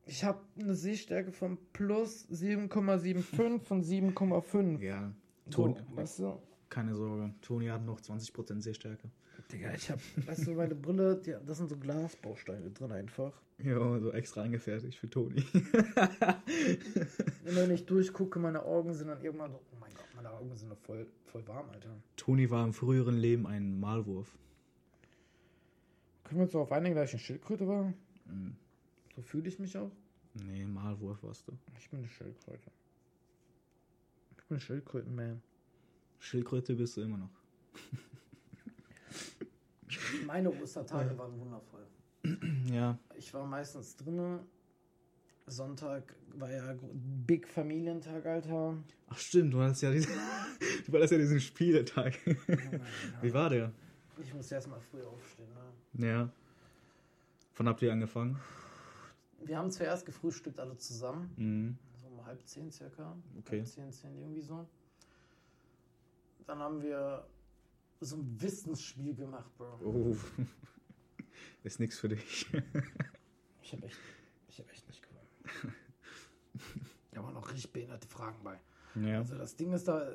Ich 0.05 0.23
habe 0.23 0.39
eine 0.59 0.75
Sehstärke 0.75 1.31
von 1.31 1.57
plus 1.73 2.27
7,75 2.29 3.59
von 3.61 3.83
7,5. 3.83 4.79
Ja, 4.79 5.11
So, 5.45 5.51
Ton, 5.51 5.79
weißt 5.95 6.19
du? 6.19 6.39
keine 6.69 6.95
Sorge. 6.95 7.33
Toni 7.41 7.67
hat 7.67 7.85
noch 7.85 7.99
20% 7.99 8.61
Sehstärke. 8.61 9.09
Digga, 9.51 9.73
ich 9.73 9.89
habe, 9.91 10.01
weißt 10.25 10.47
du, 10.47 10.51
meine 10.53 10.73
Brille, 10.75 11.17
die, 11.17 11.35
das 11.45 11.57
sind 11.57 11.69
so 11.69 11.77
Glasbausteine 11.77 12.69
drin 12.71 12.91
einfach. 12.91 13.33
Ja, 13.59 13.99
so 13.99 14.11
extra 14.11 14.41
angefertigt 14.41 14.97
für 14.97 15.09
Toni. 15.09 15.43
Wenn 17.43 17.71
ich 17.71 17.85
durchgucke, 17.85 18.39
meine 18.39 18.63
Augen 18.63 18.93
sind 18.93 19.07
dann 19.07 19.21
irgendwann 19.21 19.51
so, 19.51 19.59
meine 20.15 20.31
Augen 20.31 20.55
sind 20.55 20.69
noch 20.69 20.77
voll, 20.77 21.07
voll 21.25 21.47
warm, 21.47 21.69
Alter. 21.69 21.89
Toni 22.15 22.49
war 22.49 22.63
im 22.65 22.73
früheren 22.73 23.17
Leben 23.17 23.47
ein 23.47 23.79
Malwurf. 23.79 24.37
Können 26.23 26.39
wir 26.39 26.43
uns 26.43 26.51
darauf 26.53 26.71
einigen, 26.71 26.95
dass 26.95 27.09
ich 27.09 27.15
eine 27.15 27.19
Schildkröte 27.19 27.67
war? 27.67 27.93
Mhm. 28.25 28.55
So 29.15 29.21
fühle 29.21 29.47
ich 29.47 29.59
mich 29.59 29.77
auch. 29.77 29.91
Nee, 30.33 30.65
Malwurf 30.65 31.21
warst 31.23 31.47
du. 31.47 31.53
Ich 31.77 31.89
bin 31.89 31.99
eine 31.99 32.07
Schildkröte. 32.07 32.71
Ich 34.37 34.43
bin 34.45 34.57
ein 34.57 34.61
Schildkrötenman. 34.61 35.41
Schildkröte 36.19 36.75
bist 36.75 36.97
du 36.97 37.01
immer 37.01 37.17
noch. 37.17 37.29
Meine 40.25 40.49
Ostertage 40.49 41.17
waren 41.17 41.39
wundervoll. 41.39 41.85
Ja. 42.71 42.97
Ich 43.15 43.33
war 43.33 43.45
meistens 43.45 43.95
drinnen. 43.97 44.39
Sonntag 45.45 46.15
war 46.35 46.51
ja 46.51 46.75
Big 47.27 47.47
Familientag, 47.47 48.25
Alter. 48.25 48.77
Ach 49.07 49.17
stimmt, 49.17 49.53
du 49.53 49.61
hattest 49.61 49.83
ja 49.83 49.91
diesen, 49.91 50.13
du 50.87 50.93
hattest 50.93 51.11
ja 51.11 51.17
diesen 51.17 51.39
Spieletag. 51.39 52.17
Wie 53.21 53.33
war 53.33 53.49
der? 53.49 53.71
Ich 54.21 54.33
muss 54.33 54.51
erst 54.51 54.67
mal 54.67 54.79
früh 54.79 55.01
aufstehen. 55.03 55.49
Ne? 55.93 56.07
Ja. 56.07 56.29
Wann 57.55 57.67
habt 57.67 57.81
ihr 57.81 57.91
angefangen? 57.91 58.39
Wir 59.43 59.57
haben 59.57 59.69
zuerst 59.71 60.05
gefrühstückt 60.05 60.59
alle 60.59 60.77
zusammen. 60.77 61.33
Mhm. 61.35 61.77
So 62.01 62.07
um 62.07 62.25
halb 62.25 62.45
zehn 62.47 62.71
circa. 62.71 63.15
Okay. 63.39 63.59
Halb 63.59 63.67
zehn, 63.67 63.91
zehn 63.91 64.17
irgendwie 64.17 64.41
so. 64.41 64.67
Dann 66.45 66.59
haben 66.59 66.81
wir 66.81 67.27
so 67.99 68.17
ein 68.17 68.41
Wissensspiel 68.41 69.15
gemacht, 69.15 69.49
Bro. 69.57 69.79
Oh. 69.83 70.17
Ist 71.63 71.79
nichts 71.79 71.99
für 71.99 72.09
dich. 72.09 72.47
Ich 73.61 73.71
habe 73.71 73.85
echt, 73.85 73.97
ich 74.49 74.59
hab 74.59 74.69
echt 74.69 74.87
nicht 74.87 75.01
gewonnen. 75.01 75.75
Da 77.13 77.23
waren 77.23 77.35
auch 77.35 77.49
richtig 77.49 77.71
behinderte 77.71 78.07
Fragen 78.07 78.37
bei. 78.43 78.59
Ja. 78.95 79.19
Also 79.19 79.35
das 79.37 79.55
Ding 79.55 79.73
ist 79.73 79.87
da, 79.87 80.07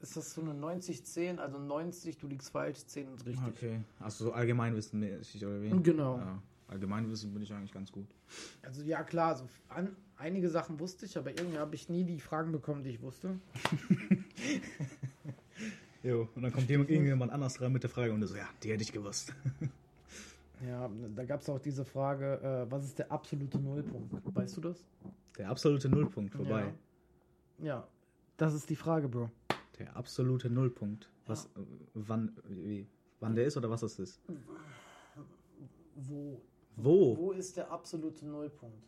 ist 0.00 0.16
das 0.16 0.34
so 0.34 0.40
eine 0.40 0.52
90-10, 0.52 1.38
also 1.38 1.58
90, 1.58 2.18
du 2.18 2.26
liegst 2.26 2.50
falsch, 2.50 2.84
10 2.86 3.14
ist 3.14 3.26
richtig. 3.26 3.46
Okay. 3.46 3.80
Also 4.00 4.26
so 4.26 4.32
Allgemeinwissen 4.32 5.00
mäßig 5.00 5.44
oder 5.44 5.62
wie? 5.62 5.70
Genau. 5.82 6.18
Ja. 6.18 6.42
Allgemeinwissen 6.68 7.32
bin 7.32 7.42
ich 7.42 7.52
eigentlich 7.52 7.72
ganz 7.72 7.92
gut. 7.92 8.06
Also 8.62 8.82
ja 8.82 9.02
klar, 9.02 9.36
so 9.36 9.46
an, 9.68 9.94
einige 10.16 10.48
Sachen 10.48 10.80
wusste 10.80 11.06
ich, 11.06 11.18
aber 11.18 11.30
irgendwie 11.30 11.58
habe 11.58 11.74
ich 11.74 11.88
nie 11.88 12.04
die 12.04 12.20
Fragen 12.20 12.50
bekommen, 12.52 12.82
die 12.82 12.90
ich 12.90 13.02
wusste. 13.02 13.38
Jo, 16.02 16.28
und 16.34 16.42
dann 16.42 16.52
kommt 16.52 16.68
jemand, 16.68 16.90
irgendjemand 16.90 17.30
anders 17.30 17.54
dran 17.54 17.72
mit 17.72 17.84
der 17.84 17.90
Frage 17.90 18.12
und 18.12 18.26
so, 18.26 18.34
ja, 18.34 18.48
die 18.62 18.72
hätte 18.72 18.82
ich 18.82 18.92
gewusst. 18.92 19.32
Ja, 20.66 20.88
da 21.16 21.24
gab 21.24 21.40
es 21.40 21.48
auch 21.48 21.58
diese 21.58 21.84
Frage, 21.84 22.40
äh, 22.40 22.70
was 22.70 22.84
ist 22.84 22.98
der 22.98 23.10
absolute 23.10 23.58
Nullpunkt? 23.58 24.12
Weißt 24.34 24.56
du 24.56 24.60
das? 24.60 24.84
Der 25.38 25.48
absolute 25.48 25.88
Nullpunkt 25.88 26.34
vorbei. 26.34 26.74
Ja. 27.58 27.64
ja, 27.64 27.88
das 28.36 28.54
ist 28.54 28.68
die 28.68 28.76
Frage, 28.76 29.08
Bro. 29.08 29.30
Der 29.78 29.96
absolute 29.96 30.50
Nullpunkt. 30.50 31.08
Was, 31.26 31.46
äh, 31.46 31.60
wann, 31.94 32.36
wie, 32.48 32.86
wann 33.20 33.34
der 33.34 33.46
ist 33.46 33.56
oder 33.56 33.70
was 33.70 33.80
das 33.80 33.98
ist? 33.98 34.20
Wo, 35.94 36.40
Wo? 36.76 37.16
wo 37.16 37.32
ist 37.32 37.56
der 37.56 37.70
absolute 37.70 38.26
Nullpunkt? 38.26 38.84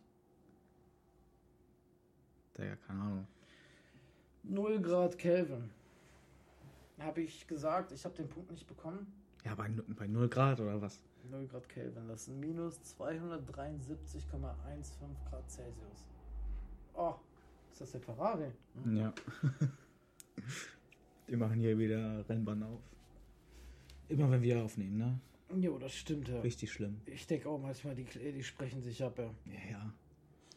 Der, 2.57 2.75
keine 2.77 3.01
Ahnung. 3.01 3.27
0 4.43 4.79
Grad 4.81 5.17
Kelvin. 5.17 5.69
Habe 6.99 7.21
ich 7.21 7.47
gesagt, 7.47 7.91
ich 7.91 8.05
habe 8.05 8.15
den 8.15 8.29
Punkt 8.29 8.51
nicht 8.51 8.67
bekommen. 8.67 9.11
Ja, 9.43 9.55
bei, 9.55 9.69
bei 9.69 10.07
0 10.07 10.29
Grad 10.29 10.59
oder 10.59 10.81
was? 10.81 11.01
0 11.29 11.47
Grad 11.47 11.67
Kelvin, 11.67 12.07
das 12.07 12.25
sind 12.25 12.39
minus 12.39 12.79
273,15 12.99 14.31
Grad 15.29 15.49
Celsius. 15.49 16.05
Oh, 16.97 17.15
ist 17.71 17.81
das 17.81 17.91
der 17.91 18.01
Ferrari? 18.01 18.51
Hm. 18.83 18.97
Ja. 18.97 19.13
Die 21.27 21.35
machen 21.35 21.59
hier 21.59 21.77
wieder 21.77 22.27
Rennbahn 22.29 22.63
auf. 22.63 22.81
Immer 24.07 24.29
wenn 24.29 24.41
wir 24.41 24.63
aufnehmen, 24.63 24.97
ne? 24.97 25.19
Jo, 25.59 25.77
das 25.79 25.93
stimmt 25.93 26.27
ja. 26.27 26.39
Richtig 26.41 26.71
schlimm. 26.71 26.99
Ich 27.05 27.25
denke 27.27 27.49
auch 27.49 27.59
manchmal, 27.59 27.95
die, 27.95 28.03
die 28.05 28.43
sprechen 28.43 28.81
sich 28.81 29.03
ab, 29.03 29.17
ja. 29.17 29.33
Ja, 29.45 29.71
ja. 29.71 29.93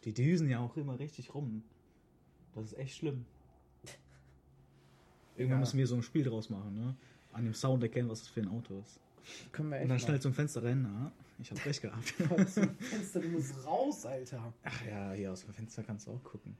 Die 0.03 0.13
düsen 0.13 0.49
ja 0.49 0.59
auch 0.59 0.77
immer 0.77 0.99
richtig 0.99 1.33
rum. 1.33 1.63
Das 2.53 2.65
ist 2.65 2.77
echt 2.77 2.95
schlimm. 2.97 3.25
Irgendwann 5.35 5.57
Ja. 5.57 5.59
müssen 5.61 5.77
wir 5.77 5.87
so 5.87 5.95
ein 5.95 6.03
Spiel 6.03 6.23
draus 6.23 6.49
machen, 6.49 6.73
ne? 6.75 6.95
An 7.31 7.45
dem 7.45 7.53
Sound 7.53 7.81
erkennen, 7.83 8.09
was 8.09 8.19
das 8.19 8.27
für 8.29 8.41
ein 8.41 8.47
Auto 8.49 8.79
ist. 8.79 8.99
Können 9.51 9.69
wir 9.69 9.77
echt 9.77 9.83
Und 9.83 9.89
dann 9.89 9.99
schnell 9.99 10.19
zum 10.19 10.33
Fenster 10.33 10.63
rennen, 10.63 10.85
ah, 10.85 11.11
ich 11.39 11.51
hab 11.51 11.65
recht 11.65 11.81
gehabt. 11.81 12.13
Dem 12.19 12.75
Fenster, 12.75 13.19
du 13.19 13.27
musst 13.29 13.65
raus, 13.65 14.05
Alter. 14.05 14.53
Ach 14.63 14.85
ja, 14.85 15.11
hier 15.13 15.31
aus 15.31 15.45
dem 15.45 15.53
Fenster 15.53 15.83
kannst 15.83 16.07
du 16.07 16.11
auch 16.11 16.23
gucken. 16.23 16.55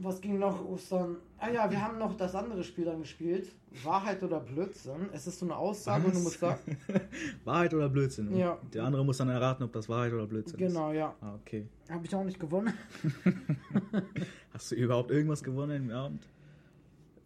Was 0.00 0.20
ging 0.20 0.38
noch 0.38 0.64
Ostern? 0.64 1.16
Ah 1.38 1.50
ja, 1.50 1.70
wir 1.70 1.80
haben 1.80 1.98
noch 1.98 2.16
das 2.16 2.34
andere 2.34 2.64
Spiel 2.64 2.86
dann 2.86 3.00
gespielt. 3.00 3.54
Wahrheit 3.82 4.22
oder 4.22 4.40
Blödsinn. 4.40 5.10
Es 5.12 5.26
ist 5.26 5.38
so 5.38 5.44
eine 5.46 5.56
Aussage 5.56 6.06
und 6.06 6.14
du 6.14 6.20
musst 6.20 6.40
sagen. 6.40 6.78
Wahrheit 7.44 7.74
oder 7.74 7.88
Blödsinn? 7.90 8.28
Und 8.28 8.38
Ja. 8.38 8.58
Der 8.72 8.84
andere 8.84 9.04
muss 9.04 9.18
dann 9.18 9.28
erraten, 9.28 9.62
ob 9.62 9.72
das 9.72 9.88
Wahrheit 9.88 10.12
oder 10.12 10.26
Blödsinn 10.26 10.58
ist. 10.58 10.68
Genau, 10.72 10.92
ja. 10.92 11.14
Ah, 11.20 11.34
okay. 11.34 11.66
Habe 11.90 12.06
ich 12.06 12.14
auch 12.14 12.24
nicht 12.24 12.40
gewonnen. 12.40 12.72
Hast 14.52 14.70
du 14.70 14.76
überhaupt 14.76 15.10
irgendwas 15.10 15.42
gewonnen 15.42 15.88
im 15.88 15.90
Abend? 15.90 16.26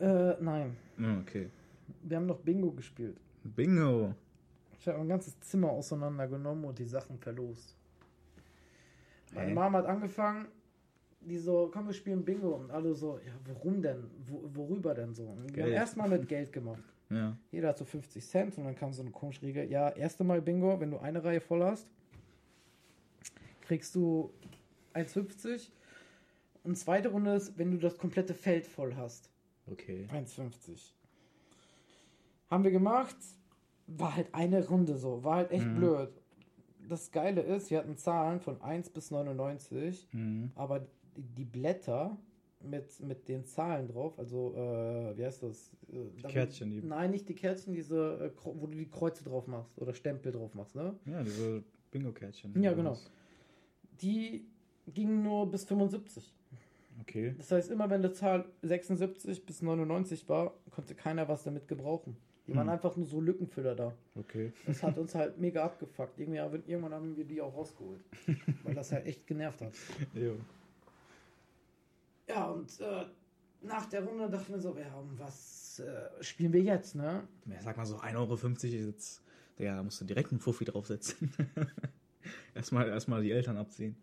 Äh, 0.00 0.34
nein. 0.40 0.76
Ah, 1.00 1.18
okay. 1.20 1.50
Wir 2.02 2.16
haben 2.16 2.26
noch 2.26 2.38
Bingo 2.38 2.72
gespielt. 2.72 3.16
Bingo. 3.44 4.14
Ich 4.78 4.86
habe 4.88 5.00
ein 5.00 5.08
ganzes 5.08 5.38
Zimmer 5.40 5.70
auseinandergenommen 5.70 6.64
und 6.64 6.78
die 6.78 6.84
Sachen 6.84 7.18
verlost. 7.18 7.76
Meine 9.34 9.48
Hä? 9.48 9.54
Mama 9.54 9.78
hat 9.78 9.86
angefangen, 9.86 10.46
die 11.20 11.38
so, 11.38 11.70
komm, 11.72 11.86
wir 11.86 11.94
spielen 11.94 12.24
Bingo. 12.24 12.54
Und 12.54 12.70
alle 12.70 12.94
so, 12.94 13.18
ja, 13.26 13.32
warum 13.46 13.82
denn? 13.82 14.04
Wo, 14.26 14.42
worüber 14.54 14.94
denn 14.94 15.14
so? 15.14 15.24
Und 15.24 15.54
wir 15.54 15.64
haben 15.64 15.72
erstmal 15.72 16.08
mit 16.08 16.28
Geld 16.28 16.52
gemacht. 16.52 16.82
Ja. 17.10 17.34
Jeder 17.50 17.68
hat 17.68 17.78
so 17.78 17.86
50 17.86 18.22
Cent 18.22 18.58
und 18.58 18.64
dann 18.64 18.76
kam 18.76 18.92
so 18.92 19.00
eine 19.00 19.10
komische 19.10 19.40
Regel. 19.40 19.70
Ja, 19.70 19.88
erste 19.88 20.24
Mal 20.24 20.42
Bingo, 20.42 20.78
wenn 20.78 20.90
du 20.90 20.98
eine 20.98 21.24
Reihe 21.24 21.40
voll 21.40 21.64
hast, 21.64 21.86
kriegst 23.62 23.94
du 23.94 24.30
1,50. 24.92 25.70
Und 26.64 26.76
zweite 26.76 27.08
Runde 27.08 27.34
ist, 27.34 27.56
wenn 27.56 27.70
du 27.70 27.78
das 27.78 27.96
komplette 27.96 28.34
Feld 28.34 28.66
voll 28.66 28.94
hast. 28.94 29.30
Okay. 29.70 30.06
1,50. 30.12 30.92
Haben 32.50 32.64
wir 32.64 32.70
gemacht. 32.70 33.16
War 33.86 34.16
halt 34.16 34.34
eine 34.34 34.66
Runde 34.66 34.96
so. 34.96 35.22
War 35.24 35.36
halt 35.36 35.50
echt 35.50 35.66
Mhm. 35.66 35.76
blöd. 35.76 36.08
Das 36.88 37.10
Geile 37.10 37.42
ist, 37.42 37.70
wir 37.70 37.78
hatten 37.78 37.96
Zahlen 37.96 38.40
von 38.40 38.60
1 38.62 38.90
bis 38.90 39.10
99, 39.10 40.08
Mhm. 40.12 40.50
aber 40.54 40.80
die, 41.16 41.22
die 41.36 41.44
Blätter 41.44 42.16
mit, 42.60 43.00
mit 43.00 43.28
den 43.28 43.44
Zahlen 43.44 43.88
drauf, 43.88 44.18
also, 44.18 44.54
äh, 44.54 45.16
wie 45.16 45.24
heißt 45.24 45.42
das? 45.42 45.70
Äh, 45.92 45.96
damit- 46.22 46.30
Kärtchen, 46.32 46.70
die- 46.70 46.82
Nein, 46.82 47.10
nicht 47.10 47.28
die 47.28 47.34
Kärtchen, 47.34 47.72
diese, 47.74 48.32
äh, 48.34 48.44
wo 48.44 48.66
du 48.66 48.76
die 48.76 48.88
Kreuze 48.88 49.22
drauf 49.24 49.46
machst 49.46 49.78
oder 49.78 49.94
Stempel 49.94 50.32
drauf 50.32 50.54
machst, 50.54 50.74
ne? 50.74 50.94
Ja, 51.04 51.22
diese 51.22 51.62
Bingo-Kärtchen. 51.90 52.60
Ja, 52.62 52.72
genau. 52.72 52.96
Die 54.02 54.46
gingen 54.92 55.22
nur 55.22 55.50
bis 55.50 55.64
75. 55.64 56.32
Okay. 57.00 57.34
Das 57.38 57.52
heißt, 57.52 57.70
immer 57.70 57.88
wenn 57.90 58.02
die 58.02 58.12
Zahl 58.12 58.44
76 58.62 59.44
bis 59.46 59.62
99 59.62 60.28
war, 60.28 60.54
konnte 60.70 60.94
keiner 60.94 61.28
was 61.28 61.44
damit 61.44 61.68
gebrauchen. 61.68 62.16
Die 62.48 62.54
waren 62.56 62.66
Hm. 62.66 62.72
einfach 62.72 62.96
nur 62.96 63.06
so 63.06 63.20
Lückenfüller 63.20 63.74
da. 63.74 63.94
Okay. 64.16 64.52
Das 64.66 64.82
hat 64.82 64.96
uns 64.96 65.14
halt 65.14 65.38
mega 65.38 65.62
abgefuckt. 65.64 66.18
Irgendwann 66.18 66.94
haben 66.94 67.14
wir 67.14 67.24
die 67.26 67.42
auch 67.42 67.54
rausgeholt. 67.54 68.00
weil 68.64 68.74
das 68.74 68.90
halt 68.90 69.06
echt 69.06 69.26
genervt 69.26 69.60
hat. 69.60 69.74
Jo. 70.14 70.34
Ja, 72.26 72.46
und 72.46 72.80
äh, 72.80 73.04
nach 73.62 73.86
der 73.86 74.02
Runde 74.02 74.28
dachten 74.30 74.52
wir 74.52 74.60
so, 74.60 74.76
ja, 74.76 74.94
um 74.94 75.18
was 75.18 75.80
äh, 75.80 76.22
spielen 76.22 76.52
wir 76.52 76.62
jetzt, 76.62 76.94
ne? 76.94 77.26
Ja, 77.46 77.60
sag 77.60 77.76
mal 77.76 77.86
so 77.86 77.96
1,50 77.98 78.14
Euro 78.16 78.34
ist 78.34 78.62
jetzt. 78.64 79.22
Digga, 79.58 79.76
da 79.76 79.82
musst 79.82 80.00
du 80.00 80.04
direkt 80.04 80.30
einen 80.30 80.40
Fuffi 80.40 80.64
draufsetzen. 80.64 81.32
erstmal, 82.54 82.88
erstmal 82.88 83.22
die 83.22 83.32
Eltern 83.32 83.56
abziehen. 83.56 83.96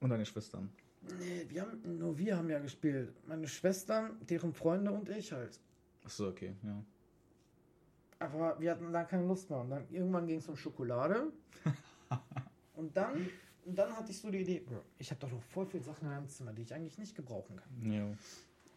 Und 0.00 0.10
deine 0.10 0.26
Schwestern. 0.26 0.70
Nee, 1.18 1.46
wir 1.48 1.62
haben, 1.62 1.98
nur 1.98 2.18
wir 2.18 2.36
haben 2.36 2.50
ja 2.50 2.58
gespielt. 2.58 3.12
Meine 3.26 3.48
Schwestern, 3.48 4.16
deren 4.28 4.52
Freunde 4.52 4.90
und 4.92 5.08
ich 5.08 5.32
halt. 5.32 5.58
Achso, 6.04 6.28
okay, 6.28 6.54
ja. 6.62 6.84
Aber 8.18 8.58
wir 8.60 8.70
hatten 8.70 8.92
da 8.92 9.04
keine 9.04 9.26
Lust 9.26 9.50
mehr. 9.50 9.60
Und 9.60 9.70
dann 9.70 9.84
irgendwann 9.90 10.26
ging 10.26 10.38
es 10.38 10.48
um 10.48 10.56
Schokolade. 10.56 11.32
und 12.74 12.96
dann, 12.96 13.28
und 13.64 13.76
dann 13.76 13.96
hatte 13.96 14.10
ich 14.10 14.18
so 14.18 14.30
die 14.30 14.38
Idee, 14.38 14.60
Bro, 14.60 14.82
ich 14.98 15.10
habe 15.10 15.20
doch 15.20 15.30
noch 15.30 15.42
voll 15.42 15.66
viele 15.66 15.82
Sachen 15.82 16.04
in 16.04 16.10
meinem 16.14 16.28
Zimmer, 16.28 16.52
die 16.52 16.62
ich 16.62 16.74
eigentlich 16.74 16.98
nicht 16.98 17.14
gebrauchen 17.14 17.56
kann. 17.56 17.92
Jo. 17.92 18.16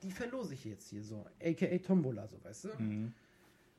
Die 0.04 0.12
verlose 0.12 0.54
ich 0.54 0.66
jetzt 0.66 0.90
hier 0.90 1.04
so. 1.04 1.26
AKA 1.42 1.78
Tombola, 1.80 2.28
so 2.28 2.44
weißt 2.44 2.66
du? 2.66 2.70
Mhm. 2.78 3.14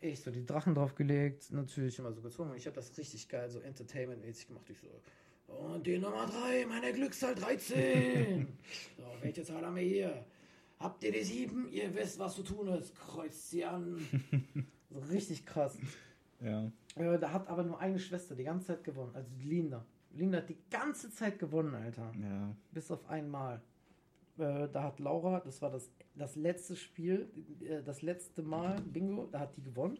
Ich 0.00 0.20
so 0.20 0.30
die 0.30 0.46
Drachen 0.46 0.74
draufgelegt, 0.74 1.50
natürlich 1.52 1.98
immer 1.98 2.12
so 2.12 2.20
gezogen. 2.20 2.52
Ich 2.56 2.66
habe 2.66 2.76
das 2.76 2.96
richtig 2.96 3.28
geil, 3.28 3.50
so 3.50 3.58
Entertainment-mäßig 3.60 4.46
gemacht. 4.46 4.68
Ich 4.70 4.78
so, 4.78 4.88
und 5.48 5.86
die 5.86 5.98
Nummer 5.98 6.26
3, 6.26 6.66
meine 6.66 6.92
Glückszahl 6.92 7.34
13. 7.34 8.46
so, 8.96 9.04
welche 9.22 9.42
Zahl 9.42 9.64
haben 9.64 9.76
wir 9.76 9.82
hier? 9.82 10.24
Habt 10.78 11.02
ihr 11.02 11.10
die 11.10 11.24
7? 11.24 11.68
Ihr 11.72 11.94
wisst, 11.94 12.18
was 12.18 12.34
zu 12.34 12.42
tun 12.42 12.68
ist. 12.68 12.94
Kreuzt 12.94 13.50
sie 13.50 13.64
an. 13.64 13.98
so 14.90 14.98
richtig 14.98 15.46
krass. 15.46 15.78
Ja. 16.40 16.70
Äh, 16.96 17.18
da 17.18 17.32
hat 17.32 17.48
aber 17.48 17.62
nur 17.62 17.78
eine 17.80 17.98
Schwester 17.98 18.34
die 18.34 18.44
ganze 18.44 18.68
Zeit 18.68 18.84
gewonnen, 18.84 19.14
also 19.14 19.30
Linda. 19.42 19.84
Linda 20.12 20.38
hat 20.38 20.48
die 20.48 20.58
ganze 20.70 21.10
Zeit 21.10 21.38
gewonnen, 21.38 21.74
Alter. 21.74 22.12
Ja. 22.20 22.54
Bis 22.72 22.90
auf 22.90 23.08
einmal. 23.08 23.60
Äh, 24.38 24.68
da 24.68 24.84
hat 24.84 25.00
Laura, 25.00 25.40
das 25.40 25.60
war 25.62 25.70
das, 25.70 25.90
das 26.14 26.36
letzte 26.36 26.76
Spiel, 26.76 27.28
äh, 27.60 27.82
das 27.82 28.02
letzte 28.02 28.42
Mal, 28.42 28.80
Bingo, 28.82 29.26
da 29.30 29.40
hat 29.40 29.56
die 29.56 29.62
gewonnen. 29.62 29.98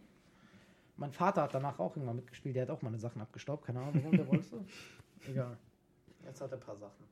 Mein 0.96 1.12
Vater 1.12 1.42
hat 1.42 1.54
danach 1.54 1.78
auch 1.78 1.96
irgendwann 1.96 2.16
mitgespielt, 2.16 2.56
der 2.56 2.62
hat 2.62 2.70
auch 2.70 2.82
meine 2.82 2.98
Sachen 2.98 3.20
abgestaubt, 3.20 3.64
keine 3.64 3.80
Ahnung 3.80 4.02
warum, 4.02 4.16
der 4.16 4.28
wollte. 4.28 4.64
Egal. 5.28 5.56
Jetzt 6.24 6.40
hat 6.40 6.50
er 6.52 6.58
ein 6.58 6.60
paar 6.60 6.76
Sachen. 6.76 7.04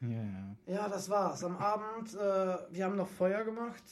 Ja, 0.00 0.08
ja. 0.08 0.56
Ja, 0.66 0.88
das 0.88 1.08
war's. 1.08 1.42
Am 1.42 1.56
Abend, 1.56 2.14
äh, 2.14 2.18
wir 2.70 2.84
haben 2.84 2.96
noch 2.96 3.08
Feuer 3.08 3.44
gemacht, 3.44 3.82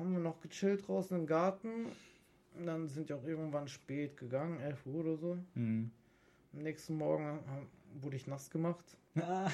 haben 0.00 0.12
wir 0.12 0.20
noch 0.20 0.40
gechillt 0.40 0.88
draußen 0.88 1.16
im 1.16 1.26
Garten. 1.26 1.86
Und 2.58 2.66
dann 2.66 2.88
sind 2.88 3.08
wir 3.08 3.16
auch 3.16 3.24
irgendwann 3.24 3.68
spät 3.68 4.16
gegangen, 4.16 4.58
11 4.60 4.86
Uhr 4.86 5.04
oder 5.04 5.16
so. 5.16 5.38
Hm. 5.54 5.90
Am 6.52 6.62
nächsten 6.62 6.96
Morgen 6.96 7.38
wurde 8.00 8.16
ich 8.16 8.26
nass 8.26 8.50
gemacht. 8.50 8.84
Ah. 9.16 9.48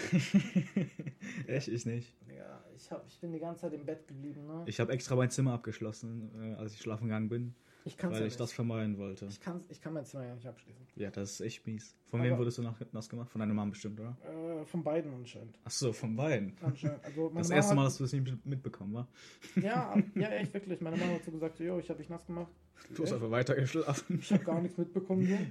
Echt, 1.47 1.69
ich 1.69 1.85
nicht. 1.85 2.15
Ja, 2.35 2.63
ich, 2.75 2.91
hab, 2.91 3.07
ich 3.07 3.19
bin 3.21 3.33
die 3.33 3.39
ganze 3.39 3.63
Zeit 3.63 3.75
im 3.75 3.85
Bett 3.85 4.07
geblieben, 4.07 4.47
ne? 4.47 4.63
Ich 4.67 4.81
habe 4.81 4.93
extra 4.93 5.15
mein 5.17 5.31
Zimmer 5.31 5.53
abgeschlossen, 5.53 6.31
äh, 6.41 6.55
als 6.55 6.75
ich 6.75 6.81
schlafen 6.81 7.05
gegangen 7.05 7.29
bin, 7.29 7.55
Ich 7.87 7.97
kann's 7.97 8.15
weil 8.15 8.21
ja 8.23 8.27
ich 8.27 8.33
nicht. 8.33 8.41
das 8.41 8.53
vermeiden 8.53 8.99
wollte. 8.99 9.27
Ich, 9.27 9.41
kann's, 9.41 9.65
ich 9.71 9.81
kann 9.81 9.93
mein 9.95 10.05
Zimmer 10.05 10.27
ja 10.27 10.35
nicht 10.35 10.47
abschließen. 10.47 10.85
Ja, 10.97 11.11
das 11.11 11.31
ist 11.33 11.41
echt 11.41 11.67
mies. 11.67 11.95
Von 12.11 12.21
Aber- 12.21 12.29
wem 12.31 12.37
wurdest 12.39 12.59
du 12.59 12.63
nach, 12.63 12.79
nass 12.93 13.09
gemacht? 13.09 13.31
Von 13.31 13.39
deiner 13.39 13.55
Mom 13.55 13.71
bestimmt, 13.71 14.01
oder? 14.01 14.17
Äh, 14.25 14.65
von 14.67 14.83
beiden 14.83 15.15
anscheinend. 15.15 15.57
Ach 15.65 15.71
so, 15.71 15.93
von 15.93 16.17
beiden. 16.17 16.57
anscheinend. 16.63 17.03
Also 17.05 17.29
Das 17.35 17.49
Mama 17.49 17.57
erste 17.57 17.75
Mal, 17.77 17.85
dass 17.85 17.97
du 17.99 18.05
das 18.05 18.13
nicht 18.13 18.45
mitbekommen, 18.45 18.93
war. 18.95 19.09
Ja, 19.55 19.97
ja, 20.17 20.29
echt 20.31 20.53
wirklich. 20.53 20.81
Meine 20.81 20.97
Mama 20.97 21.13
hat 21.15 21.25
so 21.25 21.31
gesagt, 21.31 21.61
jo, 21.61 21.79
ich 21.79 21.89
habe 21.89 21.99
dich 22.01 22.09
nass 22.09 22.27
gemacht. 22.27 22.51
Du 22.95 23.05
hast 23.05 23.13
einfach 23.13 23.31
weiter 23.31 23.55
geschlafen. 23.55 24.19
Ich 24.21 24.33
habe 24.33 24.45
gar 24.45 24.61
nichts 24.61 24.77
mitbekommen. 24.77 25.27
So. 25.27 25.39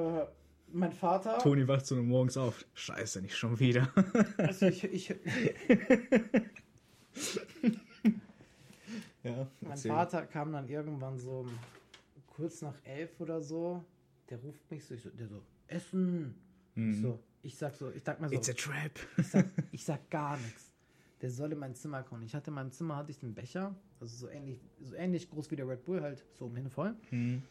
Äh, 0.00 0.26
mein 0.72 0.90
Vater, 0.92 1.38
Toni 1.38 1.68
wacht 1.68 1.86
so 1.86 1.94
morgens 2.02 2.36
auf. 2.36 2.64
Scheiße, 2.74 3.22
nicht 3.22 3.36
schon 3.36 3.60
wieder. 3.60 3.92
also 4.38 4.66
ich, 4.66 4.82
ich, 4.82 5.14
ja, 9.24 9.46
mein 9.60 9.70
erzähl. 9.72 9.90
Vater 9.90 10.26
kam 10.26 10.52
dann 10.52 10.68
irgendwann 10.68 11.18
so 11.18 11.46
kurz 12.36 12.62
nach 12.62 12.74
elf 12.84 13.20
oder 13.20 13.40
so. 13.40 13.82
Der 14.30 14.38
ruft 14.38 14.70
mich 14.70 14.84
so, 14.84 14.94
ich 14.94 15.02
so 15.02 15.10
der 15.10 15.26
so, 15.28 15.42
Essen. 15.66 16.34
Ich, 16.74 16.76
Mhm. 16.76 17.02
so, 17.02 17.18
ich 17.42 17.56
sag 17.56 17.74
so, 17.76 17.90
ich 17.92 18.02
sag 18.02 18.20
mir 18.20 18.28
so, 18.28 18.34
It's 18.34 18.48
a 18.48 18.52
trap. 18.52 18.90
ich 19.16 19.28
sag, 19.28 19.46
ich 19.72 19.84
sag 19.84 20.10
gar 20.10 20.36
nichts. 20.38 20.72
Der 21.20 21.30
soll 21.30 21.52
in 21.52 21.58
mein 21.58 21.74
Zimmer 21.74 22.02
kommen. 22.02 22.22
Ich 22.24 22.34
hatte 22.34 22.50
in 22.50 22.54
meinem 22.54 22.72
Zimmer 22.72 22.96
hatte 22.96 23.10
ich 23.12 23.18
den 23.18 23.32
Becher, 23.34 23.74
also 24.00 24.16
so 24.16 24.28
ähnlich, 24.28 24.60
so 24.82 24.94
ähnlich 24.96 25.30
groß 25.30 25.50
wie 25.50 25.56
der 25.56 25.68
Red 25.68 25.84
Bull, 25.84 26.02
halt 26.02 26.24
so 26.32 26.46
um 26.46 26.56
hin 26.56 26.68
voll. 26.68 26.94
Mhm. 27.10 27.42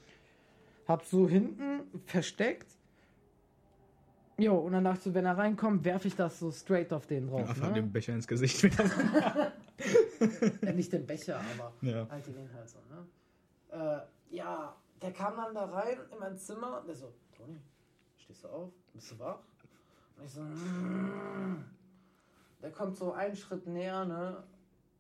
Hab 0.88 1.06
so 1.06 1.28
hinten 1.30 1.82
versteckt. 2.06 2.68
Jo, 4.38 4.58
und 4.58 4.74
dann 4.74 4.84
dachte 4.84 4.98
ich 4.98 5.04
so, 5.06 5.14
wenn 5.14 5.26
er 5.26 5.38
reinkommt, 5.38 5.86
werfe 5.86 6.08
ich 6.10 6.16
das 6.16 6.38
so 6.40 6.52
straight 6.52 6.92
auf 6.92 7.08
den 7.08 7.28
drauf. 7.28 7.48
Einfach 7.50 7.70
ne? 7.70 7.76
den 7.76 7.92
Becher 7.92 8.14
ins 8.14 8.28
Gesicht 8.28 8.62
wieder. 8.64 8.84
Ja, 10.62 10.72
nicht 10.74 10.92
den 10.94 11.06
Becher, 11.06 11.40
aber 11.40 11.74
Ja. 11.82 12.08
halt 12.10 12.28
den 12.28 12.36
Inhalt 12.38 12.70
so, 12.70 12.80
ne? 12.90 13.08
Äh, 14.30 14.36
ja, 14.36 14.76
der 15.02 15.12
kam 15.12 15.36
dann 15.36 15.54
da 15.54 15.66
rein 15.66 15.98
in 16.12 16.20
mein 16.20 16.38
Zimmer 16.38 16.80
und 16.80 16.88
der 16.88 16.96
so, 16.96 17.14
Toni, 17.36 17.60
stehst 18.18 18.44
du 18.44 18.48
auf? 18.50 18.70
Bist 18.94 19.12
du 19.12 19.20
wach? 19.20 19.40
Und 20.18 20.26
ich 20.26 20.32
so, 20.32 20.42
mm. 20.42 21.64
Der 22.62 22.72
kommt 22.72 22.96
so 22.98 23.12
einen 23.14 23.36
Schritt 23.36 23.68
näher, 23.68 24.06
ne? 24.06 24.44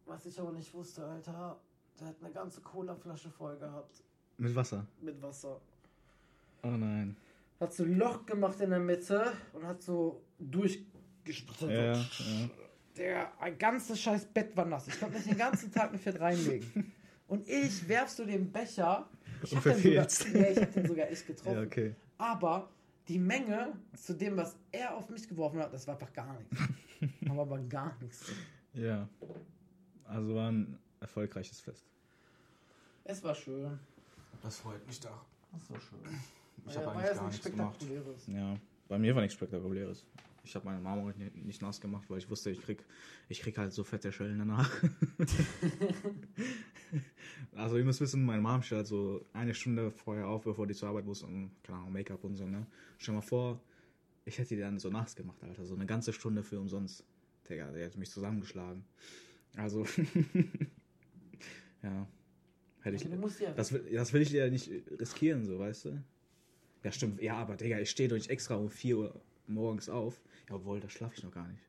Was 0.06 0.26
ich 0.26 0.38
aber 0.40 0.52
nicht 0.52 0.74
wusste, 0.74 1.06
Alter, 1.06 1.58
der 2.00 2.08
hat 2.08 2.16
eine 2.22 2.32
ganze 2.32 2.60
Colaflasche 2.62 3.30
voll 3.30 3.56
gehabt 3.58 4.04
Mit 4.38 4.54
Wasser. 4.56 4.86
mit 5.02 5.22
Wasser. 5.22 5.62
Oh 6.64 6.68
nein. 6.68 7.16
Hat 7.60 7.74
so 7.74 7.84
ein 7.84 7.98
Loch 7.98 8.26
gemacht 8.26 8.60
in 8.60 8.72
der 8.72 8.80
Mitte 8.80 9.32
und 9.54 9.66
hat 9.66 9.82
so 9.82 10.22
durchgespritzt. 10.40 11.62
Ja, 11.62 11.94
ja. 11.94 12.06
Der 12.98 13.40
ein 13.42 13.58
ganzes 13.58 14.00
scheiß 14.00 14.26
Bett 14.28 14.56
war 14.56 14.66
nass. 14.66 14.88
Ich 14.88 15.00
konnte 15.00 15.18
mich 15.18 15.26
den 15.26 15.38
ganzen 15.38 15.72
Tag 15.72 15.92
nicht 15.92 16.04
fett 16.04 16.20
reinlegen. 16.20 16.92
Und 17.28 17.48
ich 17.48 17.88
werfst 17.88 18.20
du 18.20 18.26
den 18.26 18.52
Becher. 18.52 19.10
Ich 19.42 19.52
Und 19.52 19.66
hab 19.66 19.76
den 19.76 19.82
sogar, 19.82 20.50
ich 20.52 20.58
hab 20.58 20.74
den 20.74 20.88
sogar 20.88 21.10
echt 21.10 21.28
getroffen. 21.28 21.58
Ja, 21.58 21.64
okay. 21.64 21.96
Aber 22.18 22.70
die 23.08 23.20
Menge 23.20 23.74
zu 23.96 24.14
dem, 24.14 24.38
was 24.38 24.56
er 24.72 24.96
auf 24.96 25.10
mich 25.10 25.28
geworfen 25.28 25.60
hat, 25.60 25.74
das 25.74 25.88
war 25.88 25.96
einfach 25.96 26.14
gar 26.14 26.38
nichts. 26.38 26.58
aber, 27.30 27.42
aber 27.42 27.60
gar 27.60 27.98
nichts. 28.02 28.32
Ja. 28.74 29.08
Also 30.06 30.36
war 30.36 30.52
ein 30.52 30.78
erfolgreiches 31.00 31.60
Fest. 31.60 31.86
Es 33.04 33.24
war 33.24 33.36
schön. 33.36 33.80
Das 34.42 34.58
freut 34.60 34.86
mich 34.88 35.00
doch. 35.00 35.26
Das 35.52 35.70
war 35.70 35.80
schön. 35.80 36.00
Ich 36.66 36.74
Ja, 36.74 36.82
habe 36.82 36.88
war 36.88 36.96
eigentlich 36.96 37.18
gar 37.18 37.28
nichts 37.28 37.44
gemacht. 37.44 37.76
Spektakuläres. 37.76 38.28
Ja, 38.28 38.58
bei 38.88 38.98
mir 38.98 39.16
war 39.16 39.22
nichts 39.22 39.36
Spektakuläres. 39.36 40.06
Ich 40.46 40.56
habe 40.56 40.66
meine 40.66 40.82
Mama 40.82 41.04
heute 41.04 41.20
nicht- 41.20 41.36
nicht 41.38 41.62
nass 41.62 41.80
gemacht, 41.80 42.10
weil 42.10 42.18
ich 42.18 42.30
wusste, 42.30 42.50
ich 42.52 42.62
krieg, 42.62 42.84
ich 43.30 43.40
krieg 43.42 43.58
halt 43.58 43.72
so 43.72 43.84
fette 43.86 44.12
Schellen 44.12 44.40
danach. 44.40 44.70
also 47.56 47.78
ihr 47.78 47.86
müsst 47.86 48.02
wissen, 48.02 48.26
meine 48.26 48.42
Mom 48.42 48.62
steht 48.62 48.78
halt 48.80 48.88
so 48.88 49.26
eine 49.34 49.54
Stunde 49.54 49.92
vorher 49.92 50.28
auf, 50.28 50.44
bevor 50.44 50.68
die 50.68 50.74
zur 50.74 50.90
Arbeit 50.90 51.06
muss 51.06 51.24
und, 51.24 51.52
keine 51.64 51.80
Ahnung, 51.80 51.94
Make-up 51.94 52.24
und 52.24 52.36
so, 52.36 52.46
ne? 52.46 52.66
Stell 52.98 53.16
mal 53.16 53.22
vor, 53.22 53.62
ich 54.26 54.38
hätte 54.38 54.56
die 54.56 54.62
dann 54.62 54.80
so 54.80 54.90
nass 54.90 55.16
gemacht, 55.16 55.42
Alter. 55.44 55.66
So 55.66 55.76
eine 55.76 55.86
ganze 55.86 56.14
Stunde 56.14 56.44
für 56.44 56.60
umsonst. 56.60 57.04
Digga, 57.50 57.72
der 57.72 57.86
hätte 57.86 58.00
mich 58.00 58.10
zusammengeschlagen. 58.12 58.84
Also, 59.56 59.86
ja. 61.84 62.08
Hätte 62.82 62.96
ich, 62.98 63.04
Also 63.04 63.16
du 63.16 63.22
musst 63.22 63.40
ja. 63.40 63.52
das, 63.54 63.72
will- 63.72 63.90
das 63.94 64.12
will 64.14 64.22
ich 64.22 64.30
dir 64.30 64.46
ja 64.46 64.50
nicht 64.52 64.70
riskieren, 65.00 65.46
so, 65.46 65.60
weißt 65.60 65.86
du? 65.86 66.04
Ja, 66.84 66.92
stimmt. 66.92 67.22
Ja, 67.22 67.38
aber 67.38 67.56
Digga, 67.56 67.80
ich 67.80 67.90
stehe 67.90 68.10
durch 68.10 68.28
extra 68.30 68.56
um 68.56 68.70
4 68.70 68.98
Uhr 68.98 69.22
morgens 69.48 69.88
auf. 69.90 70.22
Ja, 70.50 70.56
obwohl, 70.56 70.80
da 70.80 70.90
schlafe 70.90 71.16
ich 71.16 71.24
noch 71.24 71.32
gar 71.32 71.48
nicht. 71.48 71.64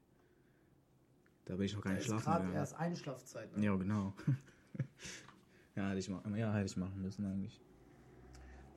Da 1.45 1.57
bin 1.57 1.67
ich 1.67 1.75
noch 1.75 1.83
gar 1.83 1.93
da 1.93 1.97
nicht 1.99 2.07
schlafen 2.07 2.33
gegangen. 2.33 2.55
erst 2.55 2.75
Einschlafzeit. 2.75 3.57
Ne? 3.57 3.65
Ja, 3.65 3.77
genau. 3.77 4.13
ja, 5.77 5.89
hätte 5.89 5.99
ich, 5.99 6.09
ma- 6.09 6.23
ja, 6.37 6.53
hätte 6.55 6.67
ich 6.67 6.77
machen 6.77 7.01
müssen 7.03 7.27
eigentlich. 7.27 7.61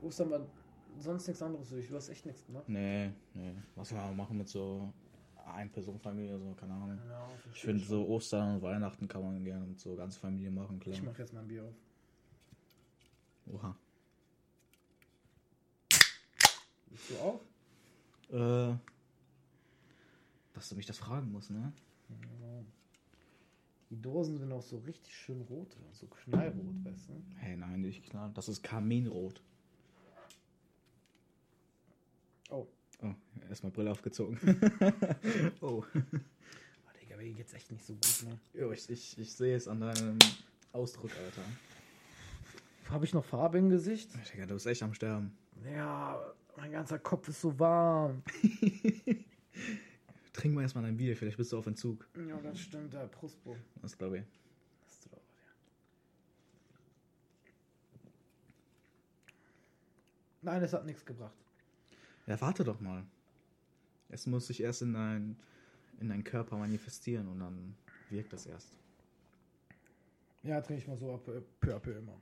Ostern 0.02 0.30
war 0.32 0.42
sonst 1.00 1.28
nichts 1.28 1.42
anderes. 1.42 1.70
für 1.70 1.76
dich. 1.78 1.88
Du 1.88 1.96
hast 1.96 2.10
echt 2.10 2.26
nichts 2.26 2.46
gemacht. 2.46 2.68
Nee, 2.68 3.12
nee. 3.34 3.56
Was 3.76 3.92
wir 3.92 4.12
machen 4.12 4.38
mit 4.38 4.48
so 4.50 4.94
Ein-Personen-Familie, 5.46 6.38
so, 6.38 6.54
keine 6.54 6.74
Ahnung. 6.74 7.00
Ja, 7.10 7.28
Ich 7.54 7.62
finde, 7.62 7.84
so 7.84 8.06
Ostern 8.08 8.56
und 8.56 8.62
Weihnachten 8.62 9.08
kann 9.08 9.24
man 9.24 9.44
gerne 9.44 9.66
mit 9.66 9.80
so 9.80 9.96
ganze 9.96 10.20
Familie 10.20 10.52
machen, 10.52 10.80
klar. 10.80 10.94
Ich 10.96 11.02
mach 11.04 11.18
jetzt 11.18 11.34
mal 11.34 11.40
ein 11.40 11.48
Bier 11.48 11.64
auf. 11.64 11.76
Oha. 13.54 13.76
Bist 16.90 17.10
du 17.12 17.16
auch? 17.20 17.42
Äh, 18.30 18.76
dass 20.58 20.70
du 20.70 20.76
mich 20.76 20.88
das 20.88 20.98
fragen 20.98 21.32
musst, 21.32 21.52
ne? 21.52 21.72
Die 23.92 24.02
Dosen 24.02 24.38
sind 24.38 24.52
auch 24.52 24.62
so 24.62 24.80
richtig 24.80 25.16
schön 25.16 25.42
rot, 25.42 25.78
so 25.94 26.08
knallrot, 26.08 26.84
weißt 26.84 27.10
du? 27.10 27.24
Hey, 27.36 27.56
nein, 27.56 27.82
nicht 27.82 28.04
klar. 28.04 28.32
Das 28.34 28.50
ist 28.50 28.64
Kaminrot. 28.64 29.42
Oh. 32.50 32.66
Oh, 33.04 33.14
erstmal 33.48 33.72
Brille 33.72 33.92
aufgezogen. 33.92 34.40
oh. 35.62 35.84
Oh, 35.84 35.84
Digga, 37.00 37.18
mir 37.18 37.32
geht's 37.34 37.54
echt 37.54 37.72
nicht 37.72 37.86
so 37.86 37.94
gut, 37.94 38.24
ne? 38.24 38.40
Jo, 38.60 38.72
ich, 38.72 38.90
ich, 38.90 39.18
ich 39.18 39.32
sehe 39.32 39.56
es 39.56 39.68
an 39.68 39.82
deinem 39.82 40.18
Ausdruck, 40.74 41.12
Alter. 41.24 41.44
Habe 42.90 43.06
ich 43.06 43.14
noch 43.14 43.24
Farbe 43.24 43.60
im 43.60 43.70
Gesicht? 43.70 44.10
Digga, 44.34 44.48
du 44.48 44.56
bist 44.56 44.66
echt 44.66 44.82
am 44.82 44.96
Sterben. 44.96 45.38
Ja, 45.72 46.20
mein 46.58 46.72
ganzer 46.72 46.98
Kopf 46.98 47.28
ist 47.28 47.42
so 47.42 47.58
warm. 47.60 48.24
Trink 50.38 50.54
mal 50.54 50.62
erstmal 50.62 50.84
dein 50.84 50.96
Bier, 50.96 51.18
vielleicht 51.18 51.38
bist 51.38 51.52
du 51.52 51.58
auf 51.58 51.66
Entzug. 51.66 52.08
Ja, 52.30 52.40
das 52.40 52.60
stimmt, 52.60 52.94
der 52.94 53.08
Prostbro. 53.08 53.58
Das 53.82 53.98
glaube 53.98 54.20
ich. 54.20 54.24
Hast 54.86 55.06
du 55.06 55.10
doch, 55.10 55.18
ja. 55.18 55.52
Nein, 60.44 60.62
es 60.62 60.74
hat 60.74 60.86
nichts 60.86 61.04
gebracht. 61.04 61.34
Ja, 62.28 62.40
warte 62.40 62.64
doch 62.64 62.80
mal. 62.80 63.04
Es 64.10 64.28
muss 64.28 64.46
sich 64.46 64.62
erst 64.62 64.84
in 64.84 64.94
dein, 64.94 65.38
in 66.00 66.10
deinen 66.10 66.24
Körper 66.24 66.56
manifestieren 66.56 67.28
und 67.30 67.40
dann 67.40 67.76
wirkt 68.12 68.32
das 68.32 68.46
erst. 68.46 68.76
Ja, 70.44 70.62
trinke 70.62 70.84
ich 70.84 70.88
mal 70.88 70.98
so 70.98 71.16
ab, 71.16 71.28
peu 71.60 71.76
à 71.76 71.80
peu 71.80 71.98
immer. 71.98 72.22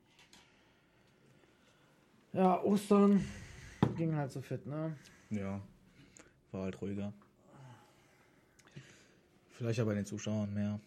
Ja, 2.31 2.63
Ostern 2.63 3.21
ging 3.97 4.15
halt 4.15 4.31
so 4.31 4.41
fit, 4.41 4.65
ne? 4.65 4.95
Ja, 5.31 5.61
war 6.53 6.63
halt 6.63 6.81
ruhiger. 6.81 7.11
Vielleicht 9.57 9.79
aber 9.79 9.95
den 9.95 10.05
Zuschauern 10.05 10.53
mehr. 10.53 10.79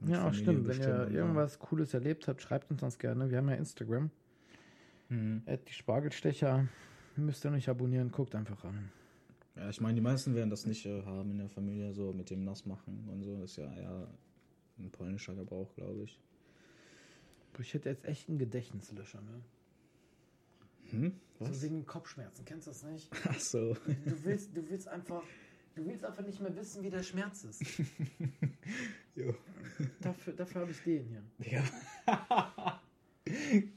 Mit 0.00 0.10
Ja, 0.10 0.22
Familie 0.22 0.42
stimmt. 0.42 0.68
Wenn 0.68 0.78
ihr 0.80 1.06
so. 1.06 1.12
irgendwas 1.14 1.58
Cooles 1.58 1.94
erlebt 1.94 2.26
habt, 2.28 2.42
schreibt 2.42 2.70
uns 2.70 2.80
das 2.80 2.98
gerne. 2.98 3.30
Wir 3.30 3.38
haben 3.38 3.48
ja 3.48 3.54
Instagram. 3.56 4.10
Mhm. 5.08 5.42
Die 5.68 5.72
Spargelstecher. 5.72 6.68
Müsst 7.16 7.44
ihr 7.44 7.50
nicht 7.50 7.68
abonnieren, 7.68 8.10
guckt 8.10 8.34
einfach 8.34 8.64
an. 8.64 8.90
Ja, 9.54 9.68
ich 9.68 9.80
meine, 9.82 9.94
die 9.96 10.00
meisten 10.00 10.34
werden 10.34 10.48
das 10.48 10.64
nicht 10.64 10.86
äh, 10.86 11.02
haben 11.04 11.30
in 11.32 11.38
der 11.38 11.48
Familie, 11.50 11.92
so 11.92 12.12
mit 12.12 12.30
dem 12.30 12.42
Nassmachen 12.42 13.06
und 13.08 13.22
so. 13.22 13.38
Das 13.38 13.50
ist 13.50 13.56
ja 13.58 13.70
eher 13.74 14.08
ein 14.78 14.90
polnischer 14.90 15.34
Gebrauch, 15.34 15.74
glaube 15.74 16.04
ich. 16.04 16.18
Ich 17.60 17.74
hätte 17.74 17.90
jetzt 17.90 18.06
echt 18.06 18.30
einen 18.30 18.38
Gedächtnislöscher, 18.38 19.20
ne? 19.20 19.42
Hm? 20.90 21.12
So 21.38 21.48
Was? 21.48 21.62
wegen 21.62 21.84
Kopfschmerzen, 21.84 22.46
kennst 22.46 22.66
du 22.66 22.70
das 22.70 22.82
nicht? 22.82 23.10
Ach 23.28 23.38
so. 23.38 23.74
Du 24.06 24.24
willst, 24.24 24.56
du 24.56 24.66
willst 24.70 24.88
einfach, 24.88 25.22
du 25.74 25.86
willst 25.86 26.04
einfach 26.04 26.24
nicht 26.24 26.40
mehr 26.40 26.54
wissen, 26.56 26.82
wie 26.82 26.90
der 26.90 27.02
Schmerz 27.02 27.44
ist. 27.44 27.62
Jo. 29.14 29.34
Dafür, 30.00 30.32
dafür 30.32 30.62
habe 30.62 30.70
ich 30.70 30.82
den 30.82 31.04
hier. 31.06 31.22
Ja. 31.52 31.62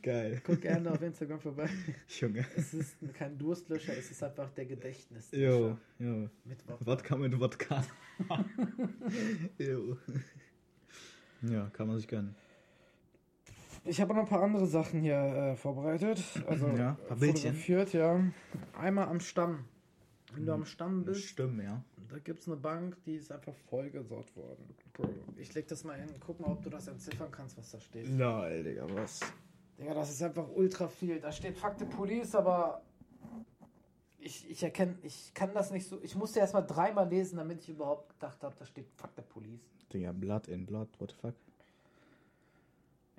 Geil. 0.01 0.41
Guck 0.45 0.61
gerne 0.61 0.89
auf 0.91 1.01
Instagram 1.01 1.41
vorbei. 1.41 1.69
Junge. 2.07 2.45
Es 2.55 2.73
ist 2.73 2.95
kein 3.13 3.37
Durstlöscher, 3.37 3.97
es 3.97 4.11
ist 4.11 4.23
einfach 4.23 4.49
der 4.51 4.65
Gedächtnis. 4.65 5.29
Jo, 5.31 5.77
jo. 5.99 6.29
Mit 6.45 6.65
Wodka. 6.67 6.85
Wodka 6.85 7.15
mit 7.17 7.37
Wodka. 7.39 7.83
jo. 9.57 9.97
Ja, 11.41 11.69
kann 11.73 11.87
man 11.87 11.97
sich 11.97 12.07
gönnen. 12.07 12.33
Ich 13.83 13.99
habe 14.01 14.13
noch 14.13 14.21
ein 14.21 14.29
paar 14.29 14.41
andere 14.41 14.67
Sachen 14.67 15.01
hier 15.01 15.17
äh, 15.17 15.55
vorbereitet. 15.57 16.23
Also 16.47 16.67
Ja, 16.69 16.91
ein 16.91 17.07
paar 17.07 17.17
Bildchen. 17.17 17.55
ja. 17.91 18.19
Einmal 18.79 19.07
am 19.09 19.19
Stamm. 19.19 19.65
Wenn 20.35 20.45
du 20.45 20.53
am 20.53 20.65
Stamm 20.65 21.05
bist, 21.05 21.21
Stimmt, 21.21 21.63
ja. 21.63 21.81
da 22.09 22.19
gibt 22.19 22.41
es 22.41 22.47
eine 22.47 22.57
Bank, 22.57 22.97
die 23.05 23.15
ist 23.15 23.31
einfach 23.31 23.53
vollgesaut 23.69 24.35
worden. 24.35 24.75
Ich 25.37 25.53
leg 25.53 25.67
das 25.67 25.83
mal 25.83 25.97
hin, 25.97 26.09
guck 26.19 26.39
mal, 26.39 26.51
ob 26.51 26.61
du 26.61 26.69
das 26.69 26.87
entziffern 26.87 27.31
kannst, 27.31 27.57
was 27.57 27.71
da 27.71 27.79
steht. 27.79 28.07
Lol, 28.09 28.63
Digga, 28.63 28.85
was? 28.93 29.21
Digga, 29.77 29.93
das 29.93 30.11
ist 30.11 30.21
einfach 30.21 30.47
ultra 30.53 30.87
viel. 30.87 31.19
Da 31.19 31.31
steht 31.31 31.57
Fakte 31.57 31.85
Police, 31.85 32.35
aber 32.35 32.81
ich, 34.19 34.49
ich 34.49 34.63
erkenne, 34.63 34.97
ich 35.03 35.33
kann 35.33 35.53
das 35.53 35.71
nicht 35.71 35.87
so. 35.87 35.99
Ich 36.01 36.15
musste 36.15 36.39
erst 36.39 36.53
mal 36.53 36.61
dreimal 36.61 37.07
lesen, 37.07 37.37
damit 37.37 37.61
ich 37.61 37.69
überhaupt 37.69 38.09
gedacht 38.09 38.41
habe, 38.43 38.55
da 38.57 38.65
steht 38.65 38.87
Fakte 38.95 39.21
Police. 39.21 39.61
Digga, 39.93 40.11
Blood 40.11 40.47
in 40.47 40.65
Blood, 40.65 40.89
what 40.99 41.11
the 41.11 41.17
fuck? 41.17 41.35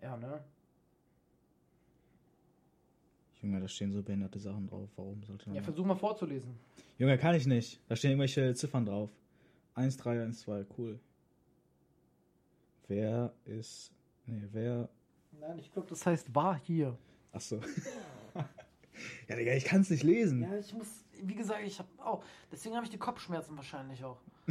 Ja, 0.02 0.16
ne? 0.16 0.42
Junge, 3.42 3.60
da 3.60 3.68
stehen 3.68 3.92
so 3.92 4.02
behinderte 4.02 4.38
Sachen 4.38 4.66
drauf. 4.66 4.88
Warum 4.96 5.22
sollte 5.22 5.48
man. 5.48 5.56
Ja, 5.56 5.62
versuch 5.62 5.84
mal 5.84 5.94
vorzulesen. 5.94 6.54
Junge, 6.98 7.18
kann 7.18 7.34
ich 7.34 7.46
nicht. 7.46 7.80
Da 7.88 7.94
stehen 7.96 8.12
irgendwelche 8.12 8.54
Ziffern 8.54 8.86
drauf. 8.86 9.10
1, 9.74 9.96
3, 9.98 10.22
1, 10.22 10.40
2, 10.40 10.64
cool. 10.78 10.98
Wer 12.88 13.32
ist. 13.44 13.92
Nee, 14.26 14.42
wer. 14.52 14.88
Nein, 15.40 15.58
ich 15.58 15.70
glaube, 15.72 15.88
das 15.88 16.04
heißt 16.06 16.34
war 16.34 16.58
hier. 16.58 16.96
Achso. 17.32 17.60
ja, 19.28 19.36
Digga, 19.36 19.52
ich 19.52 19.64
kann 19.64 19.82
es 19.82 19.90
nicht 19.90 20.02
lesen. 20.02 20.40
Ja, 20.42 20.56
ich 20.58 20.72
muss, 20.72 21.04
wie 21.22 21.34
gesagt, 21.34 21.60
ich 21.66 21.78
habe 21.78 21.88
auch. 21.98 22.24
Deswegen 22.50 22.74
habe 22.74 22.84
ich 22.84 22.90
die 22.90 22.98
Kopfschmerzen 22.98 23.54
wahrscheinlich 23.56 24.02
auch. 24.02 24.18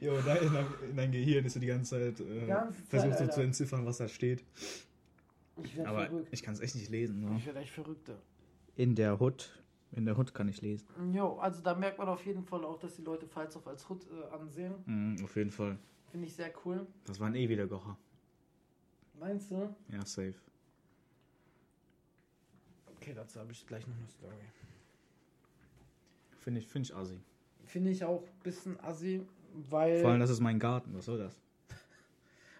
Jo, 0.00 0.16
da 0.24 0.36
in, 0.36 0.52
dein- 0.52 0.66
in 0.90 0.96
dein 0.96 1.12
Gehirn 1.12 1.44
ist 1.44 1.54
so 1.54 1.60
die 1.60 1.66
ganze 1.66 1.90
Zeit. 2.14 2.20
Äh, 2.20 2.46
Ganze 2.46 2.78
Zeit, 2.78 2.88
versucht 2.88 3.18
so 3.18 3.26
zu 3.26 3.40
entziffern, 3.42 3.84
was 3.84 3.98
da 3.98 4.08
steht. 4.08 4.44
Ich 5.62 5.76
werde 5.76 6.06
verrückt. 6.06 6.28
ich 6.30 6.42
kann 6.42 6.54
es 6.54 6.60
echt 6.60 6.74
nicht 6.74 6.90
lesen. 6.90 7.20
Ne? 7.20 7.36
Ich 7.36 7.46
werde 7.46 7.60
echt 7.60 7.72
verrückt. 7.72 8.10
In 8.76 8.94
der 8.94 9.20
Hood. 9.20 9.50
In 9.92 10.04
der 10.04 10.16
Hood 10.18 10.34
kann 10.34 10.48
ich 10.48 10.60
lesen. 10.60 10.86
Jo, 11.12 11.38
also 11.38 11.62
da 11.62 11.74
merkt 11.74 11.98
man 11.98 12.08
auf 12.08 12.24
jeden 12.26 12.44
Fall 12.44 12.64
auch, 12.64 12.78
dass 12.78 12.94
die 12.96 13.02
Leute 13.02 13.26
Falshoff 13.26 13.66
als 13.66 13.88
Hood 13.88 14.06
äh, 14.10 14.34
ansehen. 14.34 14.74
Mhm, 14.84 15.24
auf 15.24 15.34
jeden 15.36 15.50
Fall. 15.50 15.78
Finde 16.10 16.26
ich 16.26 16.34
sehr 16.34 16.52
cool. 16.64 16.86
Das 17.06 17.18
waren 17.20 17.34
eh 17.34 17.48
wieder 17.48 17.66
Gocher. 17.66 17.96
Meinst 19.18 19.50
du? 19.50 19.74
Ja, 19.88 20.04
safe. 20.04 20.34
Okay, 22.96 23.14
dazu 23.14 23.40
habe 23.40 23.52
ich 23.52 23.66
gleich 23.66 23.86
noch 23.86 23.96
eine 23.96 24.08
Story. 24.08 24.34
Finde 26.38 26.60
ich, 26.60 26.68
find 26.68 26.86
ich 26.86 26.94
assi. 26.94 27.18
Finde 27.64 27.90
ich 27.90 28.04
auch 28.04 28.22
ein 28.22 28.40
bisschen 28.42 28.80
assi, 28.80 29.22
weil, 29.70 30.00
Vor 30.00 30.10
allem, 30.10 30.20
das 30.20 30.30
ist 30.30 30.40
mein 30.40 30.58
Garten. 30.58 30.94
Was 30.94 31.06
soll 31.06 31.18
das? 31.18 31.40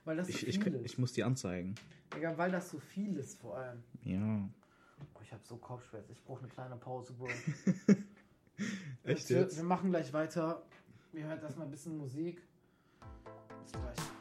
Weil 0.09 0.16
das 0.16 0.27
so 0.29 0.33
Ich, 0.33 0.38
viel 0.38 0.49
ich, 0.49 0.66
ist. 0.66 0.85
ich 0.85 0.99
muss 0.99 1.12
die 1.12 1.23
anzeigen. 1.23 1.75
Digga, 2.16 2.37
weil 2.38 2.51
das 2.51 2.71
so 2.71 2.79
viel 2.79 3.18
ist 3.18 3.38
vor 3.38 3.59
allem. 3.59 3.83
Ja. 4.05 4.49
Oh, 5.14 5.21
ich 5.23 5.31
habe 5.31 5.42
so 5.44 5.57
Kopfschmerzen. 5.59 6.11
Ich 6.12 6.25
brauche 6.25 6.38
eine 6.40 6.49
kleine 6.49 6.77
Pause, 6.77 7.12
Bro. 7.12 7.29
Echt 9.05 9.29
wir, 9.29 9.40
jetzt? 9.40 9.59
Wir 9.59 9.64
machen 9.64 9.90
gleich 9.90 10.11
weiter. 10.14 10.62
Wir 11.12 11.25
hören 11.25 11.42
erstmal 11.42 11.66
ein 11.66 11.71
bisschen 11.71 11.99
Musik. 11.99 12.40
Bis 13.62 13.73
gleich. 13.73 14.17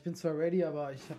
Ich 0.00 0.04
bin 0.04 0.14
zwar 0.14 0.36
ready, 0.38 0.64
aber 0.64 0.94
ich 0.94 1.10
hab, 1.10 1.18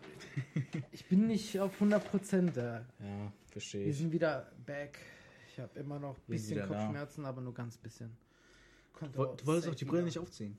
ich 0.92 1.06
bin 1.06 1.28
nicht 1.28 1.60
auf 1.60 1.80
100% 1.80 2.52
da. 2.52 2.84
Ja, 3.00 3.32
verstehe 3.52 3.82
Wir 3.86 3.92
ich. 3.92 3.98
sind 4.00 4.12
wieder 4.12 4.52
back. 4.66 4.98
Ich 5.48 5.60
habe 5.60 5.80
immer 5.80 6.00
noch 6.00 6.18
ein 6.18 6.22
Wir 6.26 6.34
bisschen 6.34 6.56
wieder 6.58 6.66
da. 6.68 6.74
Kopfschmerzen, 6.80 7.26
aber 7.26 7.42
nur 7.42 7.54
ganz 7.54 7.78
bisschen. 7.78 8.18
Kommt 8.94 9.16
Du 9.16 9.24
du 9.24 9.46
wolltest 9.46 9.70
auch 9.70 9.76
die 9.76 9.86
Brille 9.86 10.02
nicht 10.02 10.18
aufziehen. 10.18 10.58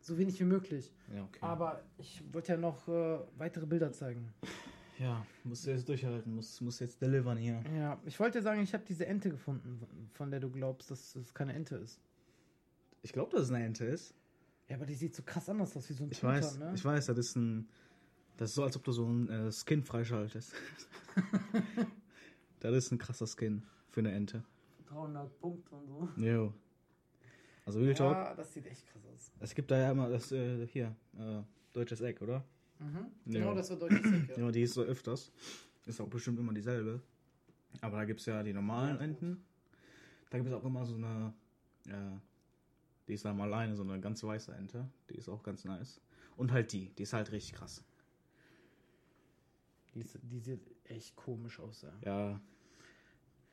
So 0.00 0.16
wenig 0.16 0.40
wie 0.40 0.44
möglich. 0.44 0.90
Ja, 1.14 1.22
okay. 1.24 1.38
Aber 1.42 1.82
ich 1.98 2.22
wollte 2.32 2.52
ja 2.52 2.58
noch 2.58 2.88
äh, 2.88 3.18
weitere 3.36 3.66
Bilder 3.66 3.92
zeigen. 3.92 4.32
ja, 4.98 5.26
musst 5.44 5.66
du 5.66 5.70
jetzt 5.72 5.86
durchhalten, 5.86 6.34
musst, 6.34 6.62
musst 6.62 6.80
jetzt 6.80 7.02
delivern 7.02 7.36
hier. 7.36 7.62
Ja, 7.76 8.00
ich 8.06 8.18
wollte 8.18 8.38
ja 8.38 8.42
sagen, 8.42 8.62
ich 8.62 8.72
habe 8.72 8.84
diese 8.88 9.04
Ente 9.04 9.28
gefunden, 9.28 9.86
von 10.14 10.30
der 10.30 10.40
du 10.40 10.48
glaubst, 10.50 10.90
dass 10.90 11.14
es 11.14 11.34
keine 11.34 11.52
Ente 11.52 11.76
ist. 11.76 12.00
Ich 13.02 13.12
glaube, 13.12 13.32
dass 13.32 13.42
es 13.42 13.50
eine 13.50 13.66
Ente 13.66 13.84
ist. 13.84 14.14
Ja, 14.70 14.76
aber 14.76 14.86
die 14.86 14.94
sieht 14.94 15.16
so 15.16 15.24
krass 15.24 15.48
anders 15.48 15.76
aus, 15.76 15.88
wie 15.90 15.94
so 15.94 16.04
ein 16.04 16.10
Ich 16.12 16.22
weiß, 16.22 16.58
ne? 16.58 16.72
ich 16.76 16.84
weiß, 16.84 17.06
das 17.06 17.18
ist 17.18 17.36
ein. 17.36 17.68
Das 18.36 18.50
ist 18.50 18.54
so, 18.54 18.62
als 18.62 18.76
ob 18.76 18.84
du 18.84 18.92
so 18.92 19.04
ein 19.04 19.28
äh, 19.28 19.50
Skin 19.50 19.82
freischaltest. 19.82 20.54
das 22.60 22.74
ist 22.74 22.92
ein 22.92 22.98
krasser 22.98 23.26
Skin 23.26 23.64
für 23.90 24.00
eine 24.00 24.12
Ente. 24.12 24.44
300 24.88 25.40
Punkte 25.40 25.74
und 25.74 25.86
so. 25.88 26.08
Jo. 26.16 26.54
Also 27.66 27.80
Real 27.80 27.94
Talk. 27.94 28.14
Ja, 28.14 28.34
das 28.34 28.54
sieht 28.54 28.66
echt 28.66 28.86
krass 28.86 29.02
aus. 29.12 29.32
Es 29.40 29.54
gibt 29.54 29.70
da 29.72 29.78
ja 29.78 29.90
immer 29.90 30.08
das 30.08 30.30
äh, 30.30 30.66
hier, 30.68 30.94
äh, 31.18 31.42
deutsches 31.72 32.00
Eck, 32.00 32.22
oder? 32.22 32.44
Mhm. 32.78 33.06
Ja. 33.26 33.40
Genau, 33.40 33.54
das 33.54 33.70
war 33.70 33.76
deutlich 33.76 34.02
sicher. 34.02 34.38
Ja, 34.38 34.50
die 34.52 34.62
ist 34.62 34.74
so 34.74 34.82
öfters. 34.82 35.32
Ist 35.84 36.00
auch 36.00 36.08
bestimmt 36.08 36.38
immer 36.38 36.54
dieselbe. 36.54 37.02
Aber 37.80 37.98
da 37.98 38.04
gibt 38.04 38.20
es 38.20 38.26
ja 38.26 38.42
die 38.42 38.52
normalen 38.52 38.96
Ja. 38.96 39.02
Enten. 39.02 39.44
Da 40.30 40.38
gibt 40.38 40.48
es 40.48 40.54
auch 40.54 40.64
immer 40.64 40.86
so 40.86 40.94
eine, 40.94 41.34
äh, 41.88 41.92
die 43.10 43.14
ist 43.14 43.24
dann 43.24 43.40
alleine, 43.40 43.74
so 43.74 43.82
eine 43.82 43.98
ganz 44.00 44.22
weiße 44.22 44.52
Ente. 44.54 44.88
Die 45.10 45.16
ist 45.16 45.28
auch 45.28 45.42
ganz 45.42 45.64
nice. 45.64 46.00
Und 46.36 46.52
halt 46.52 46.72
die, 46.72 46.90
die 46.94 47.02
ist 47.02 47.12
halt 47.12 47.32
richtig 47.32 47.54
krass. 47.54 47.84
Die, 49.94 50.00
ist- 50.00 50.18
die 50.22 50.38
sieht 50.38 50.60
echt 50.84 51.16
komisch 51.16 51.58
aus, 51.58 51.82
ja. 51.82 51.92
Ja, 52.02 52.40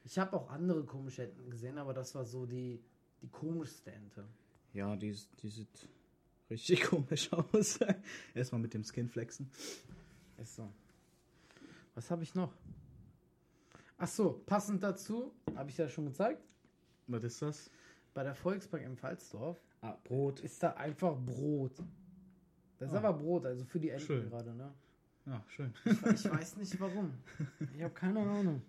Ich 0.06 0.20
habe 0.20 0.34
auch 0.38 0.50
andere 0.52 0.84
komische 0.86 1.24
Enten 1.24 1.50
gesehen, 1.50 1.78
aber 1.80 1.94
das 1.96 2.14
war 2.14 2.24
so 2.24 2.46
die, 2.46 2.80
die 3.24 3.30
komischste 3.30 3.92
Ente. 3.92 4.28
ja, 4.74 4.96
die, 4.96 5.18
die 5.42 5.50
sieht 5.50 5.90
richtig 6.52 6.82
komisch 6.92 7.34
aus. 7.34 7.80
Erstmal 8.36 8.62
mit 8.62 8.76
dem 8.76 8.84
Skin 8.84 9.10
flexen. 9.10 9.50
Ist 10.38 10.56
so. 10.56 10.72
Was 11.96 12.12
habe 12.12 12.22
ich 12.22 12.36
noch? 12.36 12.54
Ach 13.98 14.08
so, 14.08 14.44
passend 14.46 14.84
dazu, 14.84 15.34
habe 15.56 15.72
ich 15.72 15.78
ja 15.78 15.90
schon 15.90 16.06
gezeigt, 16.06 16.44
Was 17.08 17.24
ist 17.24 17.42
das? 17.42 17.72
Bei 18.18 18.24
der 18.24 18.34
Volksbank 18.34 18.84
im 18.84 18.98
Pfalzdorf 18.98 19.62
Ah, 19.82 19.96
Brot. 20.04 20.40
ist 20.40 20.64
da 20.64 20.72
einfach 20.72 21.16
Brot. 21.20 21.78
Das 22.80 22.90
ist 22.90 22.96
Ah. 22.96 22.98
einfach 22.98 23.16
Brot, 23.16 23.46
also 23.46 23.64
für 23.64 23.80
die 23.80 23.90
Enten 23.92 24.08
Schön. 24.08 24.28
gerade, 24.28 24.56
ne? 24.56 24.74
Ja, 25.28 25.44
schön. 25.50 25.72
Ich, 25.86 25.92
ich 26.26 26.32
weiß 26.32 26.58
nicht 26.58 26.80
warum. 26.80 27.14
Ich 27.76 27.84
habe 27.84 27.94
keine 27.94 28.22
Ahnung. 28.22 28.64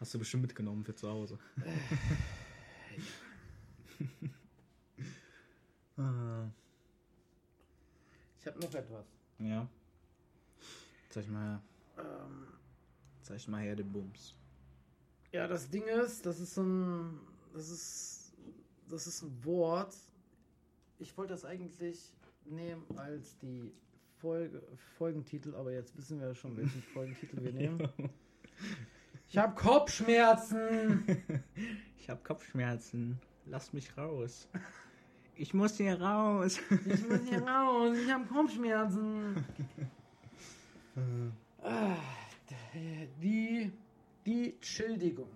Hast 0.00 0.12
du 0.12 0.18
bestimmt 0.18 0.42
mitgenommen 0.42 0.82
für 0.84 0.92
zu 0.96 1.08
Hause. 1.08 1.38
Ah, 5.96 6.48
Ich 8.40 8.46
habe 8.48 8.58
noch 8.58 8.74
etwas. 8.74 9.06
ja. 9.38 9.68
Zeig 11.10 11.28
mal 11.28 11.44
her. 11.44 11.62
Ähm, 11.98 12.46
Zeig 13.22 13.46
mal 13.46 13.62
her 13.62 13.76
den 13.76 13.92
Bums. 13.92 14.34
ja, 15.30 15.46
das 15.46 15.70
Ding 15.70 15.84
ist, 15.84 16.26
das 16.26 16.40
ist 16.40 16.54
so 16.54 16.64
ein, 16.64 17.20
das 17.52 17.68
ist, 17.70 18.23
das 18.94 19.06
ist 19.06 19.22
ein 19.22 19.44
Wort. 19.44 19.94
Ich 20.98 21.16
wollte 21.18 21.32
das 21.34 21.44
eigentlich 21.44 22.12
nehmen 22.44 22.84
als 22.96 23.36
die 23.38 23.72
Folge, 24.18 24.62
Folgentitel, 24.96 25.54
aber 25.54 25.72
jetzt 25.72 25.96
wissen 25.96 26.20
wir 26.20 26.28
ja 26.28 26.34
schon, 26.34 26.56
welchen 26.56 26.82
Folgentitel 26.94 27.42
wir 27.42 27.52
nehmen. 27.52 27.88
Ich 29.28 29.36
habe 29.38 29.54
Kopfschmerzen. 29.54 31.04
Ich 31.98 32.10
hab 32.10 32.22
Kopfschmerzen. 32.22 33.18
Lass 33.46 33.72
mich 33.72 33.96
raus. 33.96 34.46
Ich 35.36 35.54
muss 35.54 35.78
hier 35.78 35.98
raus. 35.98 36.60
Ich 36.84 37.08
muss 37.08 37.20
hier 37.26 37.42
raus. 37.48 37.96
Ich 37.96 38.12
habe 38.12 38.26
Kopfschmerzen. 38.26 39.42
Ah, 41.62 41.96
Die, 43.22 43.72
die 44.26 44.60
Childigung. 44.60 45.30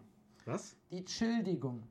Was? 0.45 0.77
Die 0.91 1.03
Childigung. 1.07 1.83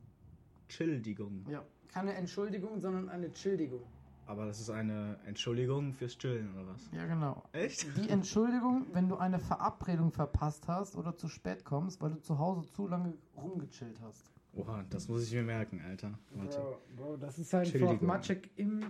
Childigung. 0.68 1.44
Ja, 1.50 1.64
keine 1.88 2.14
Entschuldigung, 2.14 2.80
sondern 2.80 3.08
eine 3.08 3.32
Childigung. 3.32 3.82
Aber 4.26 4.44
das 4.44 4.60
ist 4.60 4.68
eine 4.68 5.18
Entschuldigung 5.24 5.94
fürs 5.94 6.18
Chillen 6.18 6.52
oder 6.54 6.66
was? 6.68 6.90
Ja, 6.92 7.06
genau. 7.06 7.42
Echt? 7.52 7.86
Die 7.96 8.10
Entschuldigung, 8.10 8.84
wenn 8.92 9.08
du 9.08 9.16
eine 9.16 9.38
Verabredung 9.38 10.12
verpasst 10.12 10.68
hast 10.68 10.96
oder 10.96 11.16
zu 11.16 11.28
spät 11.28 11.64
kommst, 11.64 12.02
weil 12.02 12.10
du 12.10 12.20
zu 12.20 12.38
Hause 12.38 12.70
zu 12.70 12.86
lange 12.86 13.14
rumgechillt 13.38 13.98
hast. 14.02 14.30
Oha, 14.52 14.84
das 14.90 15.08
muss 15.08 15.24
ich 15.24 15.32
mir 15.32 15.42
merken, 15.42 15.80
Alter. 15.80 16.18
Warte. 16.34 16.58
Bro, 16.58 16.78
Bro, 16.96 17.16
das 17.16 17.38
ist 17.38 17.54
einfach 17.54 17.72
Childigung. 17.72 18.06
Matschek 18.06 18.50
im. 18.56 18.84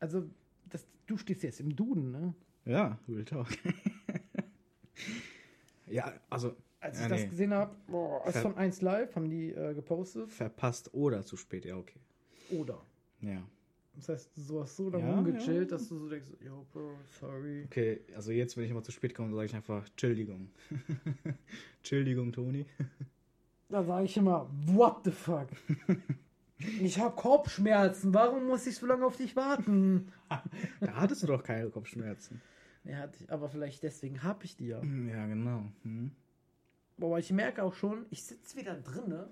Also, 0.00 0.28
das, 0.68 0.84
du 1.06 1.16
stehst 1.16 1.44
jetzt 1.44 1.60
im 1.60 1.76
Duden, 1.76 2.10
ne? 2.10 2.34
Ja, 2.64 2.98
Real 3.08 3.24
Talk. 3.24 3.46
ja, 5.86 6.12
also 6.30 6.56
Als 6.82 6.98
Ja, 6.98 7.04
ich 7.04 7.10
das 7.12 7.20
nee. 7.22 7.28
gesehen 7.28 7.54
habe, 7.54 7.76
boah, 7.86 8.26
ist 8.26 8.32
Ver- 8.32 8.42
von 8.42 8.56
1 8.56 8.80
Live, 8.82 9.14
haben 9.14 9.30
die 9.30 9.50
äh, 9.52 9.72
gepostet. 9.72 10.28
Verpasst 10.30 10.92
oder 10.92 11.24
zu 11.24 11.36
spät, 11.36 11.64
ja, 11.64 11.76
okay. 11.76 12.00
Oder. 12.50 12.82
Ja. 13.20 13.40
Das 13.94 14.08
heißt, 14.08 14.30
du 14.48 14.60
hast 14.60 14.76
so 14.76 14.88
lange 14.90 15.04
Ja, 15.04 15.14
rumgechillt, 15.14 15.70
ja. 15.70 15.76
dass 15.76 15.88
du 15.88 15.98
so 15.98 16.08
denkst, 16.08 16.28
yo, 16.40 16.66
Bro, 16.72 16.94
sorry. 17.20 17.64
Okay, 17.66 18.00
also 18.16 18.32
jetzt, 18.32 18.56
wenn 18.56 18.64
ich 18.64 18.70
immer 18.70 18.82
zu 18.82 18.90
spät 18.90 19.14
komme, 19.14 19.32
sage 19.34 19.46
ich 19.46 19.54
einfach 19.54 19.88
Childigung. 19.96 20.48
Childigung, 21.84 22.32
Toni. 22.32 22.66
Da 23.68 23.82
sage 23.84 24.04
ich 24.06 24.16
immer, 24.16 24.50
what 24.66 25.04
the 25.04 25.10
fuck? 25.12 25.48
ich 26.80 26.98
habe 26.98 27.14
Kopfschmerzen, 27.14 28.12
warum 28.12 28.46
muss 28.46 28.66
ich 28.66 28.76
so 28.76 28.86
lange 28.86 29.04
auf 29.06 29.16
dich 29.16 29.36
warten? 29.36 30.10
Da 30.80 30.94
hattest 30.96 31.22
du 31.22 31.26
doch 31.26 31.42
keine 31.44 31.68
Kopfschmerzen. 31.70 32.40
Ja, 32.84 32.96
hatte 32.96 33.22
ich, 33.22 33.30
aber 33.30 33.48
vielleicht 33.50 33.82
deswegen 33.82 34.22
habe 34.22 34.44
ich 34.44 34.56
die 34.56 34.66
ja. 34.68 34.82
Ja, 34.82 35.26
genau. 35.26 35.64
Hm. 35.84 36.10
Aber 37.00 37.18
ich 37.18 37.30
merke 37.32 37.62
auch 37.62 37.74
schon, 37.74 38.06
ich 38.10 38.22
sitze 38.22 38.56
wieder 38.56 38.74
drinne 38.80 39.28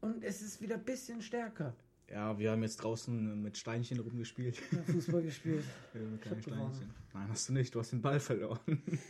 und 0.00 0.24
es 0.24 0.42
ist 0.42 0.60
wieder 0.60 0.76
ein 0.76 0.84
bisschen 0.84 1.22
stärker. 1.22 1.74
Ja, 2.10 2.38
wir 2.38 2.50
haben 2.50 2.62
jetzt 2.62 2.76
draußen 2.76 3.40
mit 3.40 3.56
Steinchen 3.56 3.98
rumgespielt. 4.00 4.60
Ja, 4.72 4.82
Fußball 4.82 5.22
gespielt. 5.22 5.64
Ja, 5.94 6.00
mit 6.00 6.20
kleinen. 6.22 6.42
Steinchen. 6.42 6.90
Nein, 7.14 7.28
hast 7.28 7.48
du 7.48 7.52
nicht. 7.54 7.74
Du 7.74 7.78
hast 7.80 7.92
den 7.92 8.02
Ball 8.02 8.20
verloren. 8.20 8.60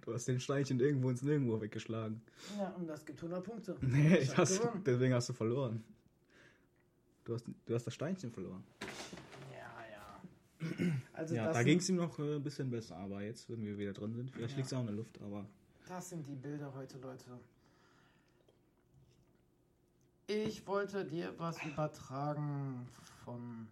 Du 0.00 0.14
hast 0.14 0.26
den 0.26 0.40
Steinchen 0.40 0.80
irgendwo 0.80 1.10
ins 1.10 1.20
Nirgendwo 1.20 1.60
weggeschlagen. 1.60 2.22
Ja, 2.58 2.70
und 2.70 2.86
das 2.86 3.04
gibt 3.04 3.18
100 3.18 3.44
Punkte. 3.44 3.76
Nee, 3.82 4.20
gewonnen. 4.24 4.82
deswegen 4.86 5.12
hast 5.12 5.28
du 5.28 5.34
verloren. 5.34 5.84
Du 7.26 7.34
hast, 7.34 7.44
du 7.66 7.74
hast 7.74 7.86
das 7.86 7.92
Steinchen 7.92 8.30
verloren. 8.32 8.64
Ja, 9.52 9.84
ja. 9.92 10.92
Also 11.12 11.34
ja, 11.34 11.44
das, 11.48 11.56
da 11.58 11.62
ging 11.64 11.80
es 11.80 11.88
ihm 11.90 11.96
noch 11.96 12.18
äh, 12.18 12.36
ein 12.36 12.42
bisschen 12.42 12.70
besser, 12.70 12.96
aber 12.96 13.20
jetzt, 13.20 13.50
wenn 13.50 13.62
wir 13.62 13.76
wieder 13.76 13.92
drin 13.92 14.14
sind, 14.14 14.30
vielleicht 14.30 14.52
Ja. 14.52 14.56
liegt 14.56 14.68
es 14.68 14.72
auch 14.72 14.80
in 14.80 14.86
der 14.86 14.94
Luft, 14.96 15.20
aber 15.20 15.44
das 15.88 16.10
sind 16.10 16.26
die 16.26 16.34
Bilder 16.34 16.72
heute, 16.74 16.98
Leute. 16.98 17.38
Ich 20.26 20.66
wollte 20.66 21.04
dir 21.06 21.36
was 21.38 21.62
übertragen 21.64 22.86
von, 23.24 23.66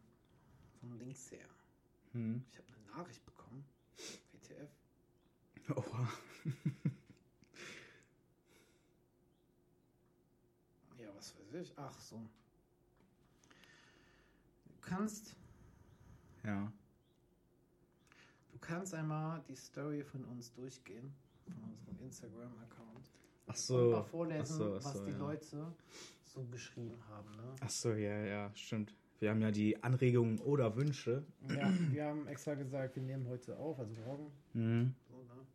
von 0.81 0.98
links 0.98 1.31
her. 1.31 1.46
hm. 2.12 2.42
Ich 2.50 2.59
habe 2.59 2.68
eine 2.72 2.98
Nachricht 2.98 3.24
bekommen. 3.26 3.64
WTF. 4.33 4.70
Oha. 5.76 6.09
Ja, 10.98 11.09
was 11.14 11.35
weiß 11.37 11.52
ich. 11.61 11.72
Ach 11.76 12.00
so. 12.00 12.16
Du 14.64 14.74
kannst, 14.81 15.37
Ja. 16.44 16.72
du 18.52 18.59
kannst 18.61 18.94
einmal 18.94 19.42
die 19.48 19.57
Story 19.57 20.02
von 20.02 20.24
uns 20.24 20.52
durchgehen. 20.55 21.12
Von 21.46 21.70
unserem 21.72 21.98
Instagram-Account. 22.04 23.11
Ach 23.48 23.56
so. 23.56 23.90
mal 23.90 24.02
vorlesen, 24.02 24.40
Ach 24.42 24.46
so, 24.46 24.76
ach 24.78 24.85
was 24.85 24.92
so, 24.92 25.04
die 25.04 25.12
ja. 25.12 25.18
Leute 25.18 25.66
so 26.24 26.44
geschrieben 26.50 26.98
haben. 27.09 27.30
Ne? 27.37 27.54
Ach 27.61 27.70
so, 27.70 27.92
ja, 27.92 28.24
ja, 28.24 28.50
stimmt. 28.54 28.94
Wir 29.18 29.30
haben 29.30 29.40
ja 29.40 29.50
die 29.50 29.82
Anregungen 29.82 30.38
oder 30.40 30.76
Wünsche. 30.76 31.24
Ja, 31.48 31.72
wir 31.90 32.04
haben 32.04 32.26
extra 32.26 32.54
gesagt, 32.54 32.96
wir 32.96 33.02
nehmen 33.02 33.26
heute 33.28 33.56
auf, 33.56 33.78
also 33.78 33.94
morgen. 34.04 34.30
Mhm. 34.52 34.94
So, 35.09 35.16
ne? 35.22 35.46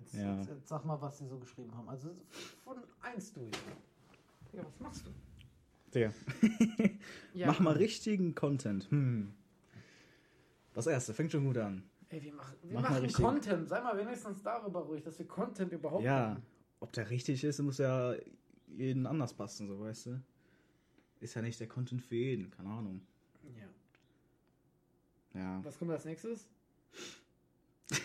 jetzt, 0.00 0.14
Ja. 0.14 0.36
jetzt, 0.38 0.48
jetzt 0.50 0.68
sag 0.68 0.84
mal, 0.84 1.00
was 1.00 1.18
sie 1.18 1.26
so 1.26 1.38
geschrieben 1.38 1.74
haben. 1.74 1.88
Also 1.88 2.10
von 2.62 2.76
1 3.00 3.32
durch. 3.32 3.50
Ja, 4.52 4.64
was 4.64 4.78
machst 4.78 5.06
du? 5.06 5.10
Digga, 5.94 6.12
Ja, 7.34 7.46
mach 7.48 7.60
mal 7.60 7.74
richtigen 7.76 8.34
Content. 8.34 8.88
Hm. 8.90 9.32
Das 10.74 10.86
erste, 10.86 11.14
fängt 11.14 11.32
schon 11.32 11.44
gut 11.44 11.56
an. 11.58 11.82
Ey, 12.10 12.22
wir 12.22 12.32
machen, 12.34 12.56
wir 12.62 12.80
Mach 12.80 12.90
machen. 12.90 13.12
Content. 13.12 13.68
Sei 13.68 13.80
mal 13.82 13.96
wenigstens 13.98 14.42
darüber 14.42 14.80
ruhig, 14.80 15.02
dass 15.02 15.18
wir 15.18 15.26
Content 15.26 15.72
überhaupt 15.72 16.02
Ja, 16.04 16.30
machen. 16.30 16.42
ob 16.80 16.92
der 16.92 17.10
richtig 17.10 17.44
ist, 17.44 17.60
muss 17.60 17.78
ja 17.78 18.14
jeden 18.76 19.06
anders 19.06 19.34
passen, 19.34 19.68
so 19.68 19.78
weißt 19.80 20.06
du. 20.06 20.22
Ist 21.20 21.34
ja 21.34 21.42
nicht 21.42 21.60
der 21.60 21.66
Content 21.68 22.00
für 22.02 22.14
jeden, 22.16 22.50
keine 22.50 22.70
Ahnung. 22.70 23.02
Ja. 25.34 25.40
Ja. 25.40 25.60
Was 25.64 25.78
kommt 25.78 25.90
als 25.90 26.04
nächstes? 26.04 26.48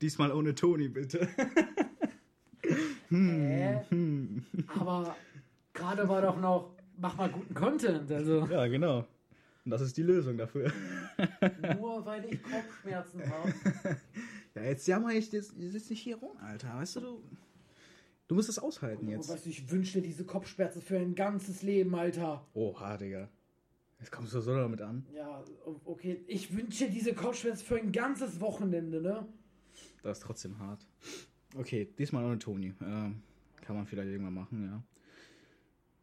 Diesmal 0.00 0.32
ohne 0.32 0.54
Toni, 0.54 0.88
bitte. 0.88 1.28
Hm. 3.10 4.44
Aber 4.78 5.16
gerade 5.72 6.08
war 6.08 6.22
doch 6.22 6.38
noch, 6.38 6.76
mach 6.96 7.16
mal 7.16 7.28
guten 7.28 7.52
Content. 7.54 8.08
Also 8.12 8.46
Ja, 8.46 8.68
genau. 8.68 8.98
Und 9.64 9.70
das 9.72 9.80
ist 9.80 9.96
die 9.96 10.04
Lösung 10.04 10.38
dafür. 10.38 10.70
Nur 11.78 12.04
weil 12.04 12.24
ich 12.26 12.42
Kopfschmerzen 12.42 13.22
habe. 13.28 13.52
Ja, 14.54 14.64
jetzt 14.64 14.86
jammer 14.88 15.12
ich 15.12 15.30
jetzt, 15.30 15.54
jetzt 15.56 15.90
nicht 15.90 16.02
hier 16.02 16.16
rum, 16.16 16.36
Alter. 16.38 16.74
Weißt 16.74 16.96
du, 16.96 17.00
du, 17.00 17.22
du 18.26 18.34
musst 18.34 18.48
das 18.48 18.58
aushalten 18.58 19.06
jetzt. 19.08 19.28
Weißt 19.28 19.46
du, 19.46 19.50
ich 19.50 19.70
wünsche 19.70 20.00
dir 20.00 20.08
diese 20.08 20.24
Kopfschmerzen 20.24 20.82
für 20.82 20.98
ein 20.98 21.14
ganzes 21.14 21.62
Leben, 21.62 21.94
Alter. 21.94 22.44
Oha, 22.54 22.96
Digga. 22.96 23.28
Jetzt 24.00 24.10
kommst 24.10 24.34
du 24.34 24.40
so 24.40 24.54
damit 24.54 24.80
an. 24.80 25.06
Ja, 25.14 25.44
okay. 25.84 26.24
Ich 26.26 26.56
wünsche 26.56 26.86
dir 26.86 26.90
diese 26.90 27.14
Kopfschmerzen 27.14 27.64
für 27.64 27.76
ein 27.76 27.92
ganzes 27.92 28.40
Wochenende, 28.40 29.00
ne? 29.00 29.28
Das 30.02 30.18
ist 30.18 30.24
trotzdem 30.24 30.58
hart. 30.58 30.86
Okay, 31.56 31.88
diesmal 31.98 32.24
ohne 32.24 32.38
Toni. 32.38 32.74
Ähm, 32.80 33.22
kann 33.60 33.76
man 33.76 33.86
vielleicht 33.86 34.08
irgendwann 34.08 34.34
machen, 34.34 34.64
ja. 34.64 34.82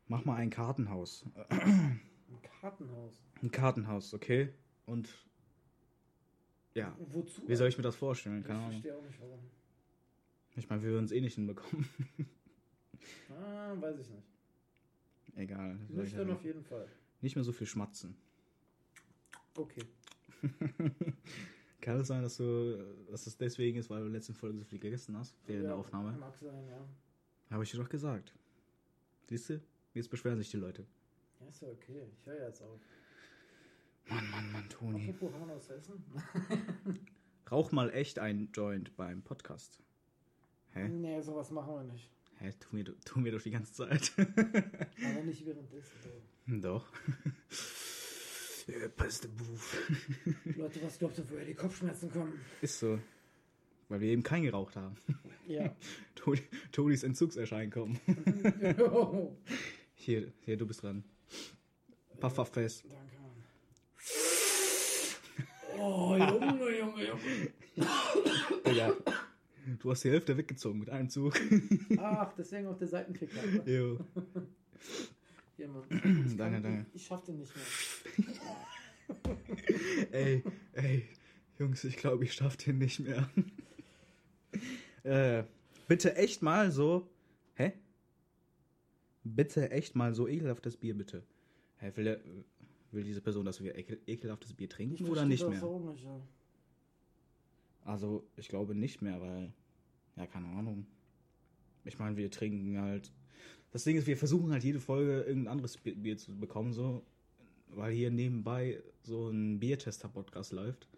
Mach 0.07 0.23
mal 0.23 0.35
ein 0.35 0.49
Kartenhaus. 0.49 1.25
Ein 1.49 1.99
Kartenhaus. 2.61 3.21
Ein 3.41 3.51
Kartenhaus, 3.51 4.13
okay? 4.13 4.53
Und 4.87 5.09
ja, 6.73 6.95
Wozu? 7.11 7.47
wie 7.47 7.55
soll 7.55 7.67
ich 7.67 7.77
mir 7.77 7.83
das 7.83 7.95
vorstellen? 7.95 8.39
ich 8.39 8.45
Keine 8.45 8.59
Ahnung. 8.59 8.71
verstehe 8.71 8.95
auch 8.95 9.03
nicht 9.03 9.19
warum. 9.19 9.39
Ich 10.55 10.69
meine, 10.69 10.81
wir 10.81 10.89
würden 10.89 11.05
es 11.05 11.11
eh 11.11 11.21
nicht 11.21 11.35
hinbekommen. 11.35 11.87
Ah, 13.29 13.73
weiß 13.79 13.99
ich 13.99 14.09
nicht. 14.09 14.27
Egal. 15.35 15.77
das 15.77 15.89
ich 15.89 15.95
Nüchtern 15.95 16.31
auf 16.31 16.43
jeden 16.43 16.63
Fall. 16.63 16.89
Nicht 17.21 17.35
mehr 17.35 17.43
so 17.45 17.53
viel 17.53 17.67
schmatzen. 17.67 18.17
Okay. 19.55 19.83
Kann 21.79 21.99
es 22.01 22.07
sein, 22.07 22.21
dass 22.21 22.35
du, 22.35 23.05
dass 23.09 23.27
es 23.27 23.37
deswegen 23.37 23.77
ist, 23.77 23.89
weil 23.89 23.99
du 23.99 24.07
in 24.07 24.11
der 24.11 24.19
letzten 24.19 24.33
Folge 24.33 24.57
so 24.57 24.65
viel 24.65 24.79
gegessen 24.79 25.15
hast, 25.15 25.37
während 25.45 25.63
ja, 25.63 25.69
der 25.69 25.77
Aufnahme? 25.77 26.17
Mag 26.17 26.35
sein, 26.37 26.67
ja. 26.67 26.85
Habe 27.49 27.63
ich 27.63 27.71
dir 27.71 27.77
doch 27.77 27.87
gesagt. 27.87 28.33
Siehst 29.29 29.51
du? 29.51 29.61
Jetzt 29.93 30.09
beschweren 30.09 30.37
sich 30.37 30.49
die 30.49 30.57
Leute. 30.57 30.85
Ja, 31.39 31.47
ist 31.47 31.61
ja 31.61 31.69
okay. 31.69 32.09
Ich 32.11 32.25
höre 32.25 32.45
jetzt 32.47 32.61
auf. 32.61 32.81
Mann, 34.09 34.29
Mann, 34.31 34.51
Mann, 34.51 34.69
Toni. 34.69 35.09
Apropos 35.09 35.33
haben 35.33 35.41
wir 35.41 35.47
noch 35.47 35.55
was 35.55 35.65
zu 35.67 35.73
essen? 35.75 36.03
Rauch 37.51 37.71
mal 37.71 37.89
echt 37.93 38.19
ein 38.19 38.49
Joint 38.53 38.95
beim 38.95 39.21
Podcast. 39.21 39.81
Hä? 40.73 40.87
Nee, 40.89 41.21
sowas 41.21 41.51
machen 41.51 41.73
wir 41.75 41.83
nicht. 41.93 42.09
Hä? 42.39 42.51
Tu 42.59 42.75
mir, 42.75 42.83
tu 43.05 43.19
mir 43.19 43.31
doch 43.31 43.41
die 43.41 43.51
ganze 43.51 43.73
Zeit. 43.73 44.11
Aber 44.17 45.23
nicht 45.23 45.45
währenddessen. 45.45 45.91
Bro. 46.45 46.57
doch. 46.59 46.85
Ja, 48.67 48.87
Passt 48.95 49.23
der 49.23 49.29
Buff. 49.29 49.89
Leute, 50.57 50.81
was 50.83 50.99
glaubt 50.99 51.17
ihr, 51.17 51.29
woher 51.29 51.45
die 51.45 51.53
Kopfschmerzen 51.53 52.11
kommen? 52.11 52.39
Ist 52.61 52.79
so. 52.79 52.99
Weil 53.89 54.01
wir 54.01 54.09
eben 54.09 54.23
kein 54.23 54.43
geraucht 54.43 54.75
haben. 54.75 54.95
Ja. 55.47 55.73
Toni- 56.15 56.43
Tonis 56.73 57.03
Entzugserscheinen 57.03 57.71
kommen. 57.71 57.97
Jo. 58.77 59.37
Hier, 59.95 60.33
hier, 60.41 60.57
du 60.57 60.67
bist 60.67 60.83
dran. 60.83 61.05
Puff, 62.19 62.35
puff, 62.35 62.49
fest. 62.49 62.83
Danke. 62.83 63.06
Oh, 65.79 66.15
Junge, 66.17 66.77
Junge, 66.77 67.07
Junge. 67.07 67.51
Digga. 68.65 68.93
Du 69.79 69.91
hast 69.91 70.03
die 70.03 70.09
Hälfte 70.09 70.37
weggezogen 70.37 70.79
mit 70.79 70.89
einem 70.89 71.09
Zug. 71.09 71.33
Ach, 71.97 72.33
deswegen 72.37 72.67
auch 72.67 72.77
der 72.77 72.87
Seitenficker. 72.87 73.41
Jo. 73.65 73.99
Hier, 75.57 75.67
Mann. 75.67 75.83
Danke, 76.37 76.61
danke. 76.61 76.85
Ich 76.93 77.05
schaff 77.05 77.23
den 77.23 77.39
nicht 77.39 77.53
mehr. 77.55 77.65
Ey, 80.11 80.43
ey, 80.73 81.05
Jungs, 81.59 81.83
ich 81.83 81.97
glaube, 81.97 82.23
ich 82.23 82.33
schaff 82.33 82.57
den 82.57 82.77
nicht 82.77 82.99
mehr. 82.99 83.29
äh, 85.03 85.43
bitte 85.87 86.15
echt 86.15 86.41
mal 86.41 86.71
so. 86.71 87.09
Hä? 87.55 87.73
Bitte 89.23 89.71
echt 89.71 89.95
mal 89.95 90.13
so 90.13 90.27
ekelhaftes 90.27 90.77
Bier, 90.77 90.95
bitte. 90.95 91.23
Hä, 91.77 91.91
will, 91.95 92.03
der, 92.03 92.19
will 92.97 93.05
diese 93.05 93.21
Person, 93.21 93.45
dass 93.45 93.63
wir 93.63 93.77
ekel, 93.77 94.01
ekelhaftes 94.05 94.53
Bier 94.53 94.67
trinken 94.67 94.95
Ich 95.05 95.09
oder 95.09 95.25
nicht 95.25 95.47
mehr? 95.47 95.63
auch 95.63 95.79
nicht, 95.79 96.03
ja. 96.03 96.19
Also, 97.85 98.27
ich 98.35 98.49
glaube 98.49 98.75
nicht 98.75 99.01
mehr, 99.01 99.21
weil. 99.21 99.53
Ja, 100.17 100.25
keine 100.27 100.47
Ahnung. 100.47 100.85
Ich 101.85 101.97
meine, 101.99 102.17
wir 102.17 102.29
trinken 102.29 102.77
halt. 102.81 103.13
Das 103.71 103.83
Ding 103.85 103.95
ist, 103.95 104.07
wir 104.07 104.17
versuchen 104.17 104.51
halt 104.51 104.63
jede 104.63 104.79
Folge 104.81 105.21
irgendein 105.21 105.53
anderes 105.53 105.77
Bier, 105.77 106.17
zu 106.17 106.35
bekommen, 106.37 106.73
so. 106.73 107.05
Weil 107.69 107.93
hier 107.93 108.11
nebenbei 108.11 108.81
so 109.03 109.29
ein 109.29 109.59
Biertester-Podcast 109.59 110.51
läuft. 110.51 110.89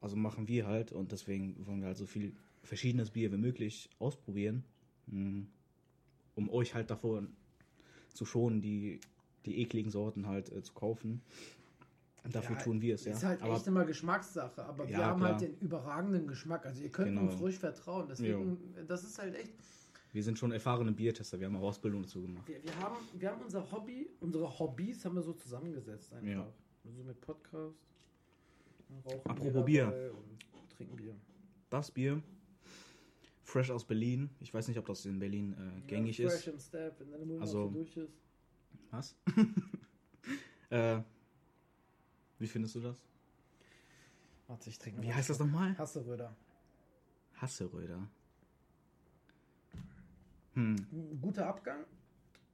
Also 0.00 0.16
machen 0.16 0.48
wir 0.48 0.66
halt 0.66 0.92
und 0.92 1.12
deswegen 1.12 1.66
wollen 1.66 1.80
wir 1.80 1.88
halt 1.88 1.96
so 1.96 2.06
viel 2.06 2.34
verschiedenes 2.62 3.10
Bier 3.10 3.32
wie 3.32 3.36
möglich 3.38 3.88
ausprobieren. 3.98 4.64
mm, 5.06 5.42
Um 6.36 6.50
euch 6.50 6.74
halt 6.74 6.90
davor 6.90 7.26
zu 8.12 8.24
schonen, 8.24 8.60
die, 8.60 9.00
die 9.46 9.60
ekligen 9.60 9.90
Sorten 9.90 10.26
halt 10.26 10.50
äh, 10.52 10.62
zu 10.62 10.72
kaufen. 10.72 11.22
Dafür 12.30 12.56
tun 12.58 12.80
wir 12.80 12.94
es, 12.94 13.04
ja. 13.04 13.12
Ist 13.12 13.24
halt 13.24 13.42
Aber 13.42 13.54
echt 13.56 13.66
immer 13.66 13.84
Geschmackssache, 13.84 14.64
aber 14.64 14.86
wir 14.88 14.92
Ja, 14.96 15.06
haben 15.06 15.18
klar. 15.20 15.32
halt 15.32 15.40
den 15.40 15.58
überragenden 15.58 16.28
Geschmack. 16.28 16.64
Also 16.64 16.80
ihr 16.82 16.88
könnt 16.90 17.08
Genau. 17.08 17.22
uns 17.22 17.40
ruhig 17.40 17.58
vertrauen. 17.58 18.06
Deswegen, 18.08 18.58
das 18.86 19.02
ist 19.02 19.18
halt 19.18 19.34
echt. 19.34 19.52
wir 20.12 20.22
sind 20.22 20.38
schon 20.38 20.52
erfahrene 20.52 20.92
Biertester, 20.92 21.40
wir 21.40 21.46
haben 21.46 21.56
auch 21.56 21.62
Ausbildung 21.62 22.02
dazu 22.02 22.22
gemacht. 22.22 22.46
Wir, 22.46 22.62
wir, 22.62 22.78
haben, 22.78 22.96
wir 23.18 23.28
haben 23.30 23.42
unser 23.42 23.68
Hobby, 23.72 24.08
unsere 24.20 24.56
Hobbys 24.58 25.04
haben 25.04 25.16
wir 25.16 25.22
so 25.22 25.32
zusammengesetzt 25.32 26.12
einfach. 26.12 26.28
Ja. 26.28 26.46
Also 26.84 27.02
mit 27.02 27.20
Podcast. 27.20 27.76
Rauchen 29.04 29.30
Apropos 29.30 29.64
Bier. 29.64 30.12
Und 30.14 30.70
trinken 30.76 30.96
Bier. 30.96 31.14
Das 31.70 31.90
Bier, 31.90 32.22
fresh 33.42 33.70
aus 33.70 33.84
Berlin. 33.84 34.28
Ich 34.40 34.52
weiß 34.54 34.68
nicht, 34.68 34.78
ob 34.78 34.86
das 34.86 35.04
in 35.06 35.18
Berlin 35.18 35.54
äh, 35.54 35.80
gängig 35.88 36.18
ja, 36.18 36.28
ist. 36.28 36.34
Fresh 36.44 36.54
im 36.54 36.60
Step, 36.60 37.00
wenn 37.00 37.10
deine 37.10 37.24
Mutter 37.24 37.40
Also- 37.40 37.68
durch 37.70 37.96
ist. 37.96 38.12
Was? 38.92 39.16
äh, 40.70 41.00
wie 42.38 42.46
findest 42.46 42.74
du 42.76 42.80
das? 42.80 42.96
Warte, 44.46 44.68
ich 44.68 44.78
trinke 44.78 45.02
Wie 45.02 45.12
heißt 45.12 45.30
das 45.30 45.38
nochmal? 45.38 45.76
Hasseröder. 45.78 46.36
Hasseröder. 47.40 48.06
Hm, 50.54 50.76
guter 51.22 51.46
Abgang. 51.46 51.84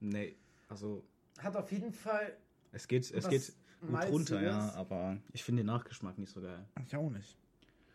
nee, 0.00 0.36
also 0.68 1.04
Hat 1.40 1.56
auf 1.56 1.70
jeden 1.72 1.92
Fall. 1.92 2.36
es 2.70 2.86
geht, 2.86 3.10
es 3.10 3.28
geht 3.28 3.52
gut 3.80 3.90
Malziges. 3.90 4.12
runter, 4.14 4.42
ja, 4.42 4.72
aber 4.74 5.18
ich 5.32 5.42
finde 5.42 5.62
den 5.62 5.66
Nachgeschmack 5.66 6.16
nicht 6.18 6.32
so 6.32 6.40
geil. 6.40 6.64
Ich 6.86 6.94
auch 6.94 7.10
nicht. 7.10 7.36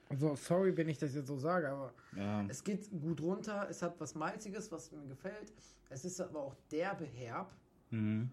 Also, 0.09 0.35
sorry, 0.35 0.75
wenn 0.75 0.89
ich 0.89 0.97
das 0.97 1.15
jetzt 1.15 1.27
so 1.27 1.37
sage, 1.37 1.69
aber 1.69 1.93
Ja, 2.17 2.45
es 2.49 2.61
geht 2.61 2.91
gut 2.91 3.21
runter. 3.21 3.67
Es 3.69 3.81
hat 3.81 3.97
was 4.01 4.13
Malziges, 4.15 4.69
was 4.69 4.91
mir 4.91 5.07
gefällt. 5.07 5.53
Es 5.89 6.03
ist 6.03 6.19
aber 6.19 6.41
auch 6.41 6.55
derbe 6.69 7.05
herb. 7.05 7.53
Mhm. 7.93 8.29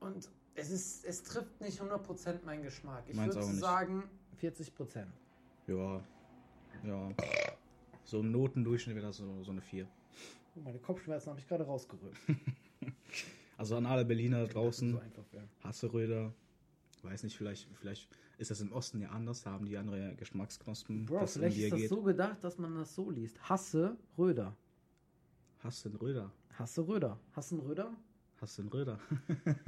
Und 0.00 0.28
es 0.54 0.70
ist, 0.70 1.04
es 1.04 1.22
trifft 1.22 1.60
nicht 1.60 1.80
100% 1.80 2.44
meinen 2.44 2.62
Geschmack. 2.62 3.04
Ich 3.08 3.14
Meins 3.16 3.34
würde 3.34 3.46
auch 3.46 3.50
nicht. 3.50 3.60
sagen 3.60 4.04
40%. 4.40 5.06
ja, 5.66 6.02
ja. 6.84 7.12
So 8.04 8.20
im 8.20 8.32
Notendurchschnitt 8.32 8.96
wäre 8.96 9.06
das 9.06 9.18
so, 9.18 9.42
so 9.42 9.52
eine 9.52 9.60
4. 9.62 9.86
Oh, 10.56 10.60
meine 10.60 10.78
Kopfschmerzen 10.78 11.30
habe 11.30 11.40
ich 11.40 11.48
gerade 11.48 11.64
rausgerührt. 11.64 12.16
Also 13.58 13.76
an 13.76 13.86
alle 13.86 14.04
Berliner 14.04 14.44
draußen, 14.48 14.90
So 14.90 14.98
einfach. 14.98 15.22
Hasseröder, 15.62 16.34
weiß 17.02 17.22
nicht, 17.22 17.36
vielleicht, 17.36 17.68
vielleicht 17.74 18.08
ist 18.38 18.50
das 18.50 18.60
im 18.60 18.72
Osten 18.72 19.00
ja 19.00 19.10
anders, 19.10 19.42
da 19.42 19.52
haben 19.52 19.66
die 19.66 19.76
andere 19.76 20.16
Geschmacksknospen, 20.16 21.06
Bro, 21.06 21.20
um 21.20 21.28
vielleicht 21.28 21.58
ist 21.58 21.70
das 21.72 21.78
geht. 21.78 21.88
so 21.88 22.02
gedacht, 22.02 22.42
dass 22.42 22.58
man 22.58 22.74
das 22.74 22.92
so 22.92 23.08
liest. 23.10 23.38
Hasse 23.48 23.96
Röder. 24.18 24.56
Hassen 25.60 25.94
Röder, 25.94 26.32
Hasse 26.58 26.88
Röder. 26.88 27.20
Hassen 27.36 27.60
Röder? 27.60 27.94
Hassen 28.42 28.68
Röder. 28.68 28.98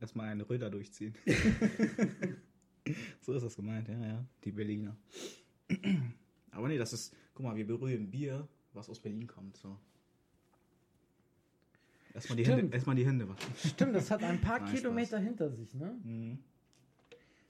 Erstmal 0.00 0.28
eine 0.30 0.48
Röder 0.48 0.68
durchziehen. 0.68 1.14
so 3.20 3.32
ist 3.32 3.42
das 3.44 3.54
gemeint, 3.54 3.88
ja, 3.88 3.98
ja, 3.98 4.24
die 4.42 4.50
Berliner. 4.50 4.96
Aber 6.50 6.66
nee, 6.66 6.76
das 6.76 6.92
ist, 6.92 7.14
guck 7.34 7.46
mal, 7.46 7.54
wir 7.54 7.66
berühren 7.66 8.10
Bier, 8.10 8.48
was 8.74 8.90
aus 8.90 8.98
Berlin 8.98 9.28
kommt, 9.28 9.56
so. 9.56 9.78
Erstmal 12.12 12.36
die, 12.36 12.44
Stimmt. 12.44 12.58
Hände, 12.58 12.74
erstmal 12.74 12.96
die 12.96 13.06
Hände 13.06 13.28
waschen. 13.28 13.54
Stimmt, 13.56 13.94
das 13.94 14.10
hat 14.10 14.22
ein 14.24 14.40
paar 14.40 14.60
Nein, 14.60 14.74
Kilometer 14.74 15.18
hinter 15.18 15.50
sich, 15.50 15.72
ne? 15.74 15.96
Mhm. 16.02 16.38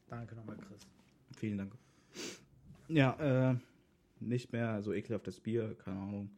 Danke 0.08 0.36
nochmal, 0.36 0.58
Chris. 0.58 0.86
Vielen 1.36 1.58
Dank. 1.58 1.72
Ja, 2.88 3.50
äh, 3.50 3.56
nicht 4.20 4.52
mehr 4.52 4.82
so 4.82 4.92
ekelhaftes 4.92 5.40
Bier, 5.40 5.74
keine 5.74 5.98
Ahnung. 5.98 6.30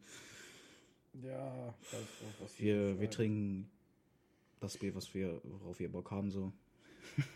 Ja, 1.23 1.73
ich 1.81 1.93
weiß 1.93 2.01
auch, 2.01 2.43
was 2.43 2.59
Wir, 2.59 2.99
wir 2.99 3.09
trinken 3.09 3.69
das 4.59 4.77
Bier, 4.77 4.93
was 4.95 5.13
wir, 5.13 5.39
worauf 5.43 5.79
wir 5.79 5.91
Bock 5.91 6.11
haben, 6.11 6.29
so. 6.31 6.51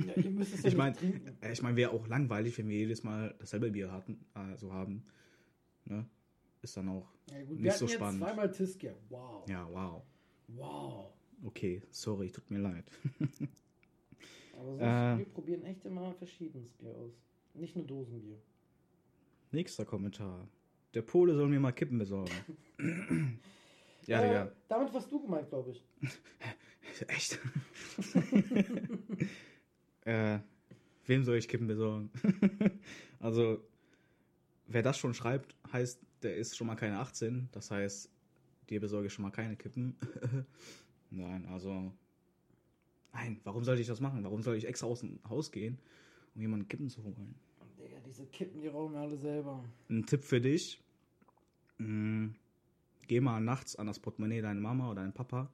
Ja, 0.05 0.13
ihr 0.21 0.31
müsst 0.31 0.53
es 0.55 0.63
ja 0.63 0.69
Ich 0.69 0.75
meine, 0.75 0.95
trinken. 0.95 1.37
ich 1.51 1.61
meine, 1.61 1.75
wäre 1.77 1.91
auch 1.91 2.07
langweilig, 2.07 2.57
wenn 2.57 2.67
wir 2.69 2.77
jedes 2.77 3.03
Mal 3.03 3.35
dasselbe 3.39 3.71
Bier 3.71 3.91
hatten, 3.91 4.25
also 4.33 4.73
haben. 4.73 5.05
Ne? 5.85 6.05
Ist 6.61 6.75
dann 6.75 6.89
auch, 6.89 7.07
Ja, 7.31 7.41
gut, 7.43 7.59
nicht 7.59 7.73
so 7.77 7.87
spannend. 7.87 8.21
zweimal 8.21 8.51
Tiskia. 8.51 8.93
Wow. 9.09 9.47
ja, 9.49 9.67
wow. 9.71 10.03
Wow. 10.47 11.13
Okay, 11.43 11.81
sorry, 11.91 12.29
tut 12.31 12.49
mir 12.51 12.59
leid. 12.59 12.85
Aber 14.57 14.65
sonst, 14.75 14.81
Äh. 14.81 15.17
wir 15.19 15.25
probieren 15.33 15.63
echt 15.63 15.85
immer 15.85 16.13
verschiedenes 16.15 16.73
Bier 16.73 16.93
aus. 16.95 17.13
Nicht 17.53 17.75
nur 17.77 17.85
Dosenbier. 17.85 18.41
Nächster 19.51 19.85
Kommentar. 19.85 20.47
Der 20.93 21.01
Pole 21.01 21.33
soll 21.35 21.47
mir 21.47 21.59
mal 21.59 21.71
Kippen 21.71 21.97
besorgen. 21.97 22.31
ja, 24.07 24.21
äh, 24.21 24.27
Digga. 24.27 24.51
Damit 24.67 24.93
warst 24.93 25.11
du 25.11 25.21
gemeint, 25.21 25.49
glaube 25.49 25.71
ich. 25.71 25.83
Echt? 27.07 27.39
äh, 30.05 30.39
wem 31.05 31.23
soll 31.23 31.37
ich 31.37 31.47
Kippen 31.47 31.67
besorgen? 31.67 32.09
also, 33.19 33.63
wer 34.67 34.81
das 34.81 34.97
schon 34.97 35.13
schreibt, 35.13 35.55
heißt, 35.71 36.01
der 36.23 36.35
ist 36.35 36.57
schon 36.57 36.67
mal 36.67 36.75
keine 36.75 36.99
18. 36.99 37.49
Das 37.51 37.71
heißt, 37.71 38.11
dir 38.69 38.79
besorge 38.79 39.07
ich 39.07 39.13
schon 39.13 39.23
mal 39.23 39.31
keine 39.31 39.55
Kippen. 39.55 39.95
Nein, 41.09 41.45
also. 41.45 41.93
Nein, 43.13 43.39
warum 43.43 43.63
sollte 43.63 43.81
ich 43.81 43.87
das 43.87 44.01
machen? 44.01 44.23
Warum 44.23 44.41
soll 44.43 44.55
ich 44.55 44.65
extra 44.65 44.87
aus 44.87 44.99
dem 44.99 45.19
Haus 45.27 45.51
gehen, 45.51 45.79
um 46.35 46.41
jemanden 46.41 46.67
Kippen 46.67 46.89
zu 46.89 47.03
holen? 47.03 47.35
Digga, 47.79 47.97
diese 48.05 48.25
Kippen, 48.27 48.61
die 48.61 48.67
rauchen 48.67 48.93
wir 48.93 48.99
alle 48.99 49.17
selber. 49.17 49.63
Ein 49.89 50.05
Tipp 50.05 50.23
für 50.23 50.41
dich. 50.41 50.81
Mm, 51.77 52.31
Geh 53.09 53.21
mal 53.21 53.41
nachts 53.41 53.75
an 53.75 53.87
das 53.87 53.97
Portemonnaie 53.99 54.39
deiner 54.39 54.61
Mama 54.61 54.91
oder 54.91 55.01
deinem 55.01 55.13
Papa, 55.13 55.49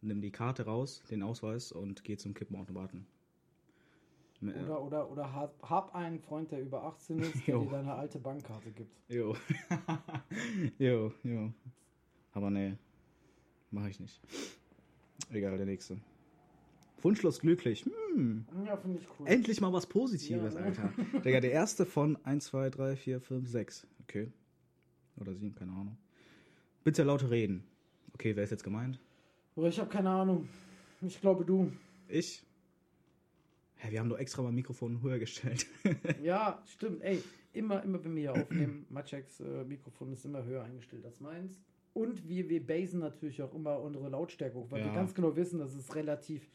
nimm 0.00 0.20
die 0.22 0.30
Karte 0.30 0.64
raus, 0.64 1.02
den 1.10 1.24
Ausweis 1.24 1.72
und 1.72 2.04
geh 2.04 2.16
zum 2.16 2.34
Kippenautomaten. 2.34 3.04
Mit- 4.40 4.56
Oder, 4.56 4.80
oder, 4.80 5.10
oder 5.10 5.32
hab, 5.34 5.60
hab 5.68 5.92
einen 5.96 6.20
Freund, 6.20 6.52
der 6.52 6.62
über 6.62 6.84
18 6.84 7.18
ist, 7.18 7.46
der 7.48 7.54
Jo. 7.56 7.64
dir 7.64 7.70
deine 7.70 7.94
alte 7.94 8.20
Bankkarte 8.20 8.70
gibt. 8.70 8.96
Jo. 9.08 9.34
jo, 10.78 11.12
jo. 11.24 11.52
Aber 12.30 12.48
nee, 12.48 12.76
mache 13.72 13.90
ich 13.90 13.98
nicht. 13.98 14.20
Egal, 15.30 15.56
der 15.56 15.66
nächste. 15.66 15.98
Wunschlos 17.02 17.40
glücklich. 17.40 17.84
Hm. 18.14 18.46
Ja, 18.64 18.76
finde 18.76 18.98
ich 19.00 19.08
cool. 19.18 19.26
Endlich 19.26 19.60
mal 19.60 19.72
was 19.72 19.86
Positives, 19.88 20.54
Ja, 20.54 20.60
ne? 20.60 20.66
Alter. 20.66 20.92
Digga, 21.24 21.40
der 21.40 21.50
erste 21.50 21.86
von 21.86 22.16
1, 22.24 22.44
2, 22.44 22.70
3, 22.70 22.94
4, 22.94 23.20
5, 23.20 23.48
6. 23.48 23.86
Okay. 24.02 24.30
Oder 25.16 25.34
7, 25.34 25.56
keine 25.56 25.72
Ahnung. 25.72 25.98
Bitte 26.84 27.02
laute 27.02 27.30
reden. 27.30 27.64
Okay, 28.14 28.34
wer 28.36 28.44
ist 28.44 28.50
jetzt 28.50 28.64
gemeint? 28.64 29.00
Ich 29.56 29.78
habe 29.78 29.90
keine 29.90 30.10
Ahnung. 30.10 30.48
Ich 31.02 31.20
glaube 31.20 31.44
du. 31.44 31.72
Ich? 32.08 32.42
Hä, 33.76 33.90
wir 33.90 34.00
haben 34.00 34.08
doch 34.08 34.18
extra 34.18 34.42
mal 34.42 34.52
Mikrofon 34.52 35.00
höher 35.02 35.18
gestellt. 35.18 35.66
Ja, 36.22 36.62
stimmt. 36.66 37.02
Ey, 37.02 37.22
immer, 37.52 37.82
immer 37.82 38.02
wenn 38.04 38.14
wir 38.14 38.32
hier 38.32 38.42
aufnehmen, 38.42 38.86
Macheks 38.90 39.40
äh, 39.40 39.64
Mikrofon 39.64 40.12
ist 40.12 40.24
immer 40.24 40.44
höher 40.44 40.62
eingestellt 40.64 41.04
als 41.04 41.20
meins. 41.20 41.60
Und 41.94 42.28
wir, 42.28 42.48
wir 42.48 42.64
basen 42.66 43.00
natürlich 43.00 43.42
auch 43.42 43.54
immer 43.54 43.80
unsere 43.80 44.08
Lautstärke 44.08 44.54
hoch, 44.56 44.70
weil 44.70 44.80
wir 44.80 44.88
Ja. 44.88 44.94
ganz 44.94 45.14
genau 45.14 45.34
wissen, 45.34 45.58
dass 45.58 45.74
es 45.74 45.94
relativ 45.94 46.48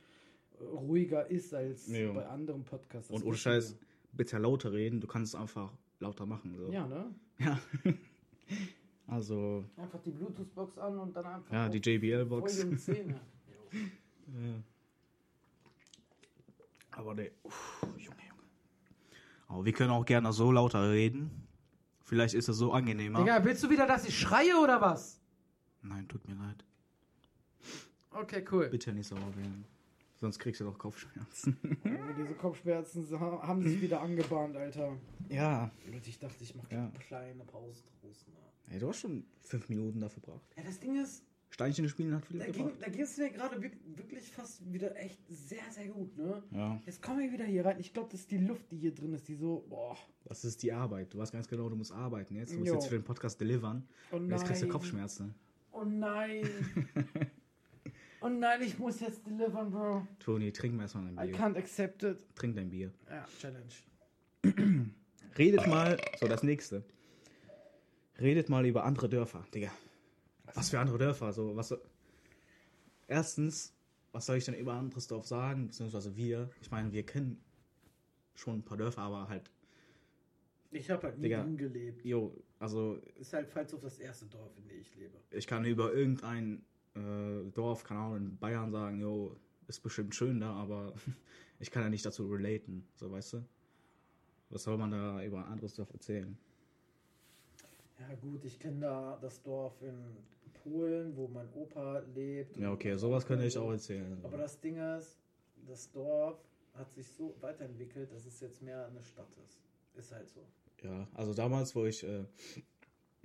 äh, 0.59 0.63
ruhiger 0.63 1.29
ist 1.29 1.53
als 1.53 1.87
Jo. 1.87 2.13
bei 2.13 2.25
anderen 2.27 2.63
Podcasts. 2.63 3.09
Das 3.09 3.17
Und 3.21 3.27
ohne 3.27 3.37
Scheiß, 3.37 3.75
bitte 4.13 4.37
lauter 4.37 4.71
reden. 4.71 5.01
Du 5.01 5.07
kannst 5.07 5.33
es 5.33 5.39
einfach 5.39 5.73
lauter 5.99 6.25
machen. 6.25 6.55
So. 6.55 6.67
wir. 6.67 6.73
Ja, 6.73 6.87
ne? 6.87 7.13
Ja. 7.39 7.59
also, 9.07 9.63
Einfach 9.77 10.01
die 10.01 10.11
Bluetooth-Box 10.11 10.77
an 10.77 10.97
und 10.99 11.15
dann 11.15 11.25
einfach. 11.25 11.51
ja, 11.53 11.69
die 11.69 11.77
JBL-Box. 11.79 12.57
Volume 12.59 12.77
10. 12.77 13.09
ja. 13.09 13.15
Aber 16.91 17.13
der. 17.15 17.25
Junge, 17.83 17.99
Junge. 18.03 18.15
Aber 19.47 19.65
wir 19.65 19.73
können 19.73 19.91
auch 19.91 20.05
gerne 20.05 20.31
so 20.33 20.51
lauter 20.51 20.91
reden. 20.91 21.29
Vielleicht 22.03 22.33
ist 22.35 22.47
das 22.47 22.57
so 22.57 22.71
angenehmer. 22.71 23.19
Digga, 23.19 23.43
willst 23.43 23.63
du 23.63 23.69
wieder, 23.69 23.85
dass 23.87 24.05
ich 24.07 24.17
schreie 24.17 24.55
oder 24.61 24.79
was? 24.81 25.19
Nein, 25.81 26.07
tut 26.07 26.27
mir 26.27 26.35
leid. 26.35 26.63
Okay, 28.11 28.45
cool. 28.51 28.69
Bitte 28.69 28.93
nicht 28.93 29.07
sauer 29.07 29.35
werden. 29.35 29.65
Sonst 30.17 30.39
kriegst 30.39 30.61
du 30.61 30.65
doch 30.65 30.77
Kopfschmerzen. 30.77 31.57
Ja, 31.83 32.13
Diese 32.17 32.33
Kopfschmerzen 32.35 33.07
ha- 33.19 33.41
haben 33.45 33.61
sich 33.61 33.81
wieder 33.81 34.01
angebahnt, 34.01 34.55
Alter. 34.55 34.95
ja. 35.29 35.69
Leute, 35.91 36.09
ich 36.09 36.17
dachte, 36.17 36.41
ich 36.41 36.55
mache 36.55 36.73
Ja. 36.73 36.91
kleine 37.07 37.43
Pause 37.43 37.83
draußen. 38.01 38.33
Ey, 38.69 38.79
du 38.79 38.89
hast 38.89 38.99
schon 39.01 39.25
fünf 39.41 39.69
Minuten 39.69 39.99
dafür 39.99 40.21
verbracht. 40.23 40.45
Ja, 40.57 40.63
das 40.63 40.79
Ding 40.79 41.01
ist, 41.01 41.23
Steinchen 41.49 41.87
spielen 41.87 42.13
hat 42.15 42.25
viel 42.25 42.39
da 42.39 42.45
ging 42.45 42.65
gebracht. 42.65 42.81
da 42.81 42.89
ging 42.89 43.01
es 43.01 43.17
mir 43.17 43.29
gerade 43.29 43.55
wirk- 43.61 43.77
wirklich 43.95 44.29
fast 44.31 44.73
wieder 44.73 44.95
echt 44.97 45.19
sehr, 45.29 45.63
sehr 45.71 45.87
gut, 45.87 46.17
ne? 46.17 46.43
Ja. 46.51 46.81
Jetzt 46.85 47.01
kommen 47.01 47.19
wir 47.19 47.31
wieder 47.31 47.45
hier 47.45 47.63
rein. 47.65 47.79
Ich 47.79 47.93
glaube, 47.93 48.09
das 48.11 48.21
ist 48.21 48.31
die 48.31 48.37
Luft, 48.39 48.69
die 48.71 48.77
hier 48.77 48.93
drin 48.93 49.13
ist, 49.13 49.27
die 49.27 49.35
so, 49.35 49.65
boah, 49.69 49.95
Das 50.25 50.43
ist 50.43 50.61
die 50.63 50.73
Arbeit. 50.73 51.13
Du 51.13 51.19
weißt 51.19 51.31
ganz 51.31 51.47
genau, 51.47 51.69
du 51.69 51.75
musst 51.75 51.91
arbeiten 51.93 52.35
jetzt. 52.35 52.53
Du 52.53 52.57
musst 52.57 52.67
Jo. 52.67 52.73
jetzt 52.73 52.87
für 52.87 52.95
den 52.97 53.03
Podcast 53.03 53.39
delivern. 53.39 53.87
oh 54.11 54.15
Und 54.17 54.29
jetzt 54.29 54.45
kriegst 54.45 54.61
du 54.61 54.65
nein. 54.65 54.73
Kopfschmerzen. 54.73 55.35
Oh 55.71 55.83
nein. 55.85 56.47
oh 58.21 58.29
nein, 58.29 58.61
ich 58.63 58.77
muss 58.79 58.99
jetzt 58.99 59.25
delivern, 59.25 59.69
Bro. 59.71 60.07
Toni, 60.19 60.51
trink 60.51 60.73
mal 60.75 60.83
erstmal 60.83 61.11
I 61.11 61.15
dein 61.15 61.27
Bier. 61.27 61.37
can't 61.39 61.57
accept 61.57 62.03
it. 62.03 62.25
Trink 62.35 62.55
dein 62.55 62.69
Bier. 62.69 62.91
Ja, 63.09 63.25
Challenge. 63.39 63.73
Redet 65.37 65.67
mal, 65.67 65.97
so 66.19 66.27
das 66.27 66.43
nächste. 66.43 66.83
Redet 68.19 68.49
mal 68.49 68.65
über 68.65 68.83
andere 68.85 69.09
Dörfer, 69.09 69.45
Digga. 69.53 69.71
Was 70.53 70.69
für 70.69 70.79
andere 70.79 70.97
Dörfer? 70.97 71.33
So, 71.33 71.55
was. 71.55 71.73
Erstens, 73.07 73.73
was 74.11 74.25
soll 74.25 74.37
ich 74.37 74.45
denn 74.45 74.55
über 74.55 74.73
anderes 74.73 75.07
Dorf 75.07 75.25
sagen? 75.27 75.67
Beziehungsweise 75.67 76.15
wir. 76.15 76.49
Ich 76.61 76.71
meine, 76.71 76.91
wir 76.91 77.05
kennen 77.05 77.41
schon 78.35 78.59
ein 78.59 78.63
paar 78.63 78.77
Dörfer, 78.77 79.01
aber 79.01 79.27
halt, 79.27 79.51
Ich 80.71 80.89
habe 80.89 81.03
halt 81.07 81.17
nie 81.17 81.23
Digga. 81.23 81.43
gelebt. 81.43 82.03
jo, 82.05 82.35
also 82.59 82.99
Ist 83.15 83.33
halt 83.33 83.49
Pfalzdorf 83.49 83.81
das 83.81 83.99
erste 83.99 84.25
Dorf, 84.25 84.51
in 84.57 84.67
dem 84.67 84.79
ich 84.79 84.95
lebe. 84.95 85.17
ich 85.31 85.47
kann 85.47 85.65
über 85.65 85.93
irgendein 85.93 86.63
äh, 86.95 87.49
Dorf, 87.51 87.83
keine 87.83 87.99
Ahnung, 88.01 88.17
in 88.17 88.37
Bayern 88.37 88.71
sagen, 88.71 88.99
jo, 88.99 89.35
ist 89.67 89.81
bestimmt 89.81 90.15
schön 90.15 90.39
da, 90.39 90.51
aber 90.53 90.93
ich 91.59 91.71
kann 91.71 91.83
ja 91.83 91.89
nicht 91.89 92.05
dazu 92.05 92.27
relaten, 92.27 92.85
so 92.95 93.11
weißt 93.11 93.33
du? 93.33 93.45
Was 94.49 94.63
soll 94.63 94.77
man 94.77 94.91
da 94.91 95.23
über 95.23 95.39
ein 95.39 95.51
anderes 95.51 95.73
Dorf 95.75 95.91
erzählen? 95.93 96.37
Ja 97.99 98.15
gut, 98.15 98.43
ich 98.45 98.59
kenne 98.59 98.81
da 98.81 99.17
das 99.21 99.41
Dorf 99.41 99.81
in 99.81 100.17
Polen, 100.63 101.15
wo 101.15 101.27
mein 101.27 101.47
Opa 101.53 101.99
lebt. 102.13 102.57
Ja, 102.57 102.71
okay, 102.71 102.95
sowas 102.97 103.25
könnte 103.25 103.45
ich 103.45 103.57
auch 103.57 103.71
erzählen. 103.71 104.19
Aber 104.23 104.37
das 104.37 104.59
Ding 104.59 104.77
ist, 104.77 105.17
das 105.67 105.91
Dorf 105.91 106.37
hat 106.73 106.91
sich 106.93 107.07
so 107.07 107.35
weiterentwickelt, 107.39 108.11
dass 108.11 108.25
es 108.25 108.39
jetzt 108.41 108.61
mehr 108.61 108.85
eine 108.87 109.01
Stadt 109.01 109.29
ist. 109.45 109.61
Ist 109.95 110.11
halt 110.11 110.29
so. 110.29 110.41
Ja, 110.83 111.07
also 111.13 111.33
damals, 111.33 111.73
wo 111.75 111.85
ich 111.85 112.03
äh, 112.03 112.25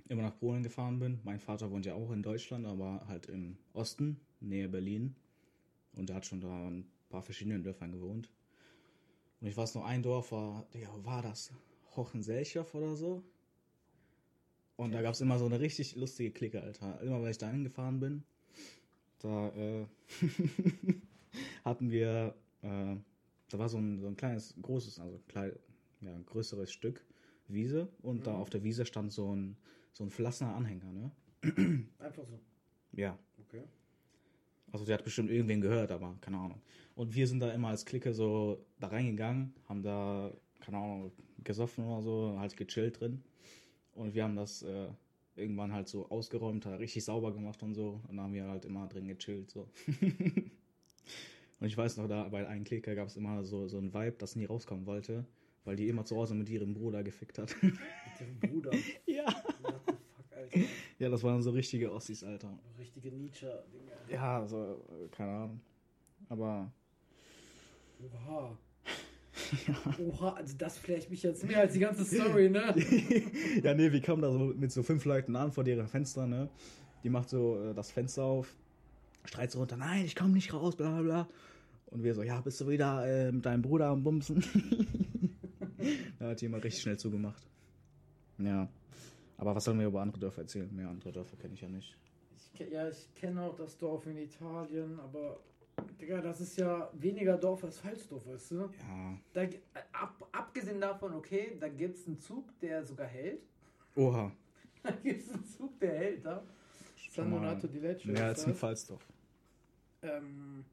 immer 0.07 0.23
nach 0.23 0.37
Polen 0.37 0.63
gefahren 0.63 0.99
bin, 0.99 1.19
mein 1.23 1.39
Vater 1.39 1.69
wohnt 1.69 1.85
ja 1.85 1.93
auch 1.93 2.11
in 2.11 2.23
Deutschland, 2.23 2.65
aber 2.65 3.05
halt 3.07 3.27
im 3.27 3.57
Osten, 3.73 4.19
nähe 4.39 4.69
Berlin. 4.69 5.15
Und 5.93 6.09
er 6.09 6.17
hat 6.17 6.25
schon 6.25 6.41
da 6.41 6.67
ein 6.67 6.89
paar 7.09 7.21
verschiedenen 7.21 7.63
Dörfern 7.63 7.91
gewohnt. 7.91 8.31
Und 9.41 9.47
ich 9.47 9.57
weiß 9.57 9.75
noch, 9.75 9.85
ein 9.85 10.03
Dorf 10.03 10.31
war, 10.31 10.65
ja, 10.73 10.89
war 11.03 11.21
das? 11.21 11.51
Hochenselchow 11.95 12.73
oder 12.73 12.95
so? 12.95 13.23
Und 14.81 14.95
da 14.95 15.03
gab 15.03 15.13
es 15.13 15.21
immer 15.21 15.37
so 15.37 15.45
eine 15.45 15.59
richtig 15.59 15.95
lustige 15.95 16.31
Clique, 16.31 16.59
Alter. 16.59 16.99
Immer, 17.01 17.21
wenn 17.21 17.29
ich 17.29 17.37
da 17.37 17.47
hingefahren 17.51 17.99
bin, 17.99 18.23
da 19.19 19.49
äh, 19.49 19.85
hatten 21.63 21.91
wir, 21.91 22.33
äh, 22.63 22.95
da 23.49 23.59
war 23.59 23.69
so 23.69 23.77
ein, 23.77 23.99
so 23.99 24.07
ein 24.07 24.17
kleines, 24.17 24.55
großes, 24.59 24.99
also 24.99 25.19
klein, 25.27 25.51
ja, 26.01 26.11
ein 26.11 26.25
größeres 26.25 26.71
Stück 26.71 27.05
Wiese 27.47 27.89
und 28.01 28.25
da 28.25 28.33
auf 28.33 28.49
der 28.49 28.63
Wiese 28.63 28.87
stand 28.87 29.11
so 29.11 29.35
ein, 29.35 29.55
so 29.93 30.03
ein 30.03 30.09
verlassener 30.09 30.55
Anhänger, 30.55 30.91
ne? 30.91 31.11
Einfach 31.99 32.25
so. 32.25 32.39
Ja. 32.93 33.19
Okay. 33.45 33.61
Also 34.71 34.83
der 34.85 34.95
hat 34.95 35.03
bestimmt 35.03 35.29
irgendwen 35.29 35.61
gehört, 35.61 35.91
aber 35.91 36.17
keine 36.21 36.37
Ahnung. 36.37 36.59
Und 36.95 37.13
wir 37.13 37.27
sind 37.27 37.39
da 37.39 37.51
immer 37.51 37.67
als 37.67 37.85
Clique 37.85 38.15
so 38.15 38.65
da 38.79 38.87
reingegangen, 38.87 39.53
haben 39.69 39.83
da, 39.83 40.33
keine 40.59 40.77
Ahnung, 40.77 41.11
gesoffen 41.43 41.85
oder 41.85 42.01
so, 42.01 42.39
halt 42.39 42.57
gechillt 42.57 42.99
drin. 42.99 43.21
Und 43.93 44.13
wir 44.13 44.23
haben 44.23 44.35
das 44.35 44.63
äh, 44.63 44.87
irgendwann 45.35 45.73
halt 45.73 45.87
so 45.87 46.09
ausgeräumt, 46.09 46.65
halt 46.65 46.79
richtig 46.79 47.03
sauber 47.03 47.33
gemacht 47.33 47.61
und 47.63 47.73
so. 47.73 48.01
Und 48.07 48.17
dann 48.17 48.21
haben 48.21 48.33
wir 48.33 48.47
halt 48.47 48.65
immer 48.65 48.87
drin 48.87 49.07
gechillt, 49.07 49.49
so. 49.51 49.69
und 51.59 51.67
ich 51.67 51.77
weiß 51.77 51.97
noch, 51.97 52.07
da 52.07 52.27
bei 52.29 52.47
einem 52.47 52.63
Clique 52.63 52.95
gab 52.95 53.07
es 53.07 53.17
immer 53.17 53.43
so, 53.43 53.67
so 53.67 53.77
ein 53.77 53.93
Vibe, 53.93 54.15
das 54.17 54.35
nie 54.35 54.45
rauskommen 54.45 54.85
wollte, 54.85 55.25
weil 55.65 55.75
die 55.75 55.87
immer 55.87 56.05
zu 56.05 56.15
Hause 56.15 56.35
mit 56.35 56.49
ihrem 56.49 56.73
Bruder 56.73 57.03
gefickt 57.03 57.37
hat. 57.37 57.55
Mit 57.61 57.73
dem 58.19 58.39
Bruder. 58.39 58.71
ja. 59.05 59.25
What 59.61 59.81
the 59.87 59.93
fuck, 59.93 60.37
Alter. 60.37 60.59
Ja, 60.99 61.09
das 61.09 61.23
waren 61.23 61.41
so 61.41 61.51
richtige 61.51 61.91
Ossis, 61.91 62.23
Alter. 62.23 62.57
Richtige 62.77 63.11
Nietzsche-Dinger. 63.11 64.09
Ja, 64.09 64.45
so, 64.47 64.85
äh, 64.89 65.07
keine 65.09 65.31
Ahnung. 65.31 65.61
Aber 66.29 66.71
Oha. 68.03 68.57
Oha, 69.99 70.33
also 70.33 70.55
das 70.57 70.77
flasht 70.77 71.09
mich 71.09 71.23
jetzt 71.23 71.47
mehr 71.47 71.59
als 71.59 71.73
die 71.73 71.79
ganze 71.79 72.05
Story, 72.05 72.49
ne? 72.49 72.75
ja, 73.63 73.73
nee, 73.73 73.91
wir 73.91 74.01
kamen 74.01 74.21
da 74.21 74.31
so 74.31 74.39
mit 74.39 74.71
so 74.71 74.83
fünf 74.83 75.05
Leuten 75.05 75.35
an 75.35 75.51
vor 75.51 75.63
deren 75.63 75.87
Fenster, 75.87 76.27
ne? 76.27 76.49
Die 77.03 77.09
macht 77.09 77.29
so 77.29 77.61
äh, 77.61 77.73
das 77.73 77.91
Fenster 77.91 78.23
auf, 78.23 78.55
streit 79.25 79.51
so 79.51 79.59
runter, 79.59 79.77
nein, 79.77 80.05
ich 80.05 80.15
komme 80.15 80.33
nicht 80.33 80.53
raus, 80.53 80.75
bla 80.75 80.89
bla 80.91 81.01
bla. 81.01 81.27
Und 81.87 82.03
wir 82.03 82.15
so, 82.15 82.23
ja, 82.23 82.39
bist 82.39 82.59
du 82.61 82.69
wieder 82.69 83.05
äh, 83.05 83.31
mit 83.31 83.45
deinem 83.45 83.61
Bruder 83.61 83.87
am 83.87 84.03
Bumsen? 84.03 84.43
da 86.19 86.29
hat 86.29 86.41
die 86.41 86.45
immer 86.45 86.63
richtig 86.63 86.81
schnell 86.81 86.97
zugemacht. 86.97 87.45
Ja. 88.37 88.69
Aber 89.37 89.55
was 89.55 89.65
sollen 89.65 89.79
wir 89.79 89.87
über 89.87 90.01
andere 90.01 90.19
Dörfer 90.19 90.41
erzählen? 90.41 90.73
Mehr 90.73 90.87
andere 90.87 91.11
Dörfer 91.11 91.35
kenne 91.35 91.53
ich 91.55 91.61
ja 91.61 91.67
nicht. 91.67 91.97
Ich, 92.53 92.59
ja, 92.71 92.87
ich 92.87 93.13
kenne 93.15 93.41
auch 93.41 93.55
das 93.55 93.77
Dorf 93.77 94.05
in 94.05 94.17
Italien, 94.17 94.99
aber 94.99 95.39
Digga, 95.99 96.21
das 96.21 96.41
ist 96.41 96.57
ja 96.57 96.89
weniger 96.93 97.37
Dorf 97.37 97.63
als 97.63 97.79
Pfalzdorf, 97.79 98.25
weißt 98.27 98.51
du? 98.51 98.55
Ja. 98.61 99.17
Da, 99.33 99.45
ge- 99.45 99.61
ab, 99.91 100.27
abgesehen 100.31 100.79
davon, 100.81 101.13
okay, 101.13 101.55
da 101.59 101.67
gibt 101.69 101.97
es 101.97 102.07
einen 102.07 102.19
Zug, 102.19 102.57
der 102.59 102.83
sogar 102.83 103.07
hält. 103.07 103.41
Oha. 103.95 104.31
Da 104.83 104.89
gibt 104.91 105.21
es 105.21 105.29
einen 105.31 105.45
Zug, 105.45 105.79
der 105.79 105.95
hält 105.95 106.25
da. 106.25 106.43
San 107.11 107.29
Donato 107.29 107.67
di 107.67 107.77
Lecce. 107.77 108.07
Mehr 108.07 108.31
ist 108.31 108.39
als 108.39 108.43
ein 108.45 108.49
das. 108.51 108.59
Pfalzdorf. 108.59 109.05
Ähm, 110.01 110.65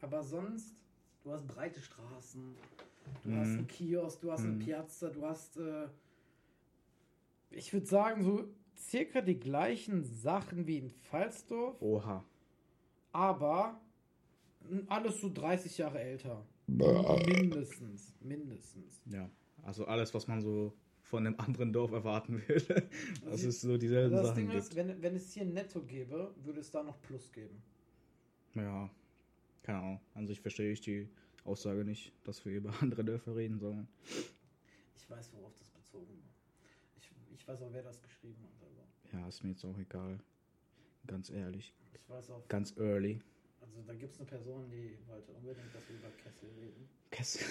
aber 0.00 0.22
sonst, 0.22 0.74
du 1.22 1.32
hast 1.32 1.46
breite 1.46 1.78
Straßen, 1.80 2.56
du 3.24 3.28
Mhm. 3.30 3.36
hast 3.38 3.48
einen 3.50 3.66
Kiosk, 3.66 4.20
du 4.22 4.32
hast 4.32 4.44
eine 4.44 4.52
Mhm. 4.54 4.58
Piazza, 4.60 5.10
du 5.10 5.22
hast, 5.26 5.58
äh, 5.58 5.86
ich 7.50 7.70
würde 7.74 7.84
sagen, 7.86 8.22
so 8.24 8.48
circa 8.74 9.20
die 9.20 9.38
gleichen 9.38 10.02
Sachen 10.02 10.66
wie 10.66 10.78
in 10.78 10.90
Pfalzdorf, 10.90 11.76
Oha. 11.82 12.24
aber 13.12 13.81
alles 14.88 15.20
so 15.20 15.32
30 15.32 15.78
Jahre 15.78 16.00
älter. 16.00 16.44
Mindestens, 16.66 18.14
mindestens. 18.20 19.02
Ja. 19.06 19.30
Also 19.62 19.86
alles, 19.86 20.12
was 20.14 20.26
man 20.26 20.40
so 20.40 20.72
von 21.02 21.26
einem 21.26 21.38
anderen 21.38 21.72
Dorf 21.72 21.92
erwarten 21.92 22.42
würde. 22.46 22.88
Das 23.24 23.32
Also- 23.32 23.48
ist 23.48 23.60
so 23.60 23.76
dieselben 23.76 24.12
Das 24.14 24.26
Sachen 24.28 24.36
Ding 24.36 24.50
gibt. 24.50 24.58
ist, 24.62 24.74
wenn, 24.74 25.02
wenn 25.02 25.14
es 25.16 25.32
hier 25.32 25.42
ein 25.42 25.52
Netto 25.52 25.82
gäbe, 25.82 26.34
würde 26.42 26.60
es 26.60 26.70
da 26.70 26.82
noch 26.82 27.00
Plus 27.02 27.30
geben. 27.32 27.62
Ja, 28.54 28.90
keine 29.62 29.78
Ahnung. 29.78 30.00
An 30.14 30.26
sich 30.26 30.40
verstehe 30.40 30.72
ich 30.72 30.80
die 30.80 31.08
Aussage 31.44 31.84
nicht, 31.84 32.12
dass 32.24 32.44
wir 32.44 32.52
über 32.52 32.72
andere 32.80 33.04
Dörfer 33.04 33.36
reden 33.36 33.58
sollen. 33.58 33.88
Ich 34.96 35.08
weiß, 35.10 35.30
worauf 35.34 35.54
das 35.56 35.68
bezogen 35.70 36.06
war. 36.22 36.32
Ich, 36.98 37.10
ich 37.34 37.46
weiß 37.48 37.62
auch, 37.62 37.72
wer 37.72 37.82
das 37.82 38.00
geschrieben 38.02 38.42
hat, 38.44 38.66
aber 38.68 39.18
Ja, 39.20 39.28
ist 39.28 39.42
mir 39.42 39.50
jetzt 39.50 39.64
auch 39.64 39.78
egal. 39.78 40.18
Ganz 41.06 41.30
ehrlich. 41.30 41.74
ich 41.94 42.08
weiß 42.08 42.30
auch, 42.30 42.46
Ganz 42.48 42.76
early. 42.78 43.20
Also 43.62 43.82
da 43.86 43.94
gibt 43.94 44.12
es 44.12 44.18
eine 44.20 44.28
Person, 44.28 44.68
die 44.70 44.98
wollte 45.08 45.32
unbedingt, 45.32 45.74
dass 45.74 45.88
wir 45.88 45.96
über 45.96 46.08
Kessel 46.22 46.48
reden. 46.60 46.88
Kessel. 47.10 47.46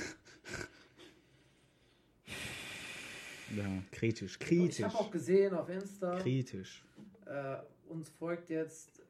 ja, 3.57 3.83
kritisch. 3.91 4.33
Ich 4.33 4.39
Kritisch. 4.39 4.83
habe 4.85 4.95
auch 4.97 5.11
gesehen 5.11 5.53
auf 5.53 5.69
Insta, 5.69 6.19
Kritisch. 6.19 6.83
äh, 7.25 7.57
uns 7.89 8.09
folgt 8.09 8.49
jetzt 8.49 9.01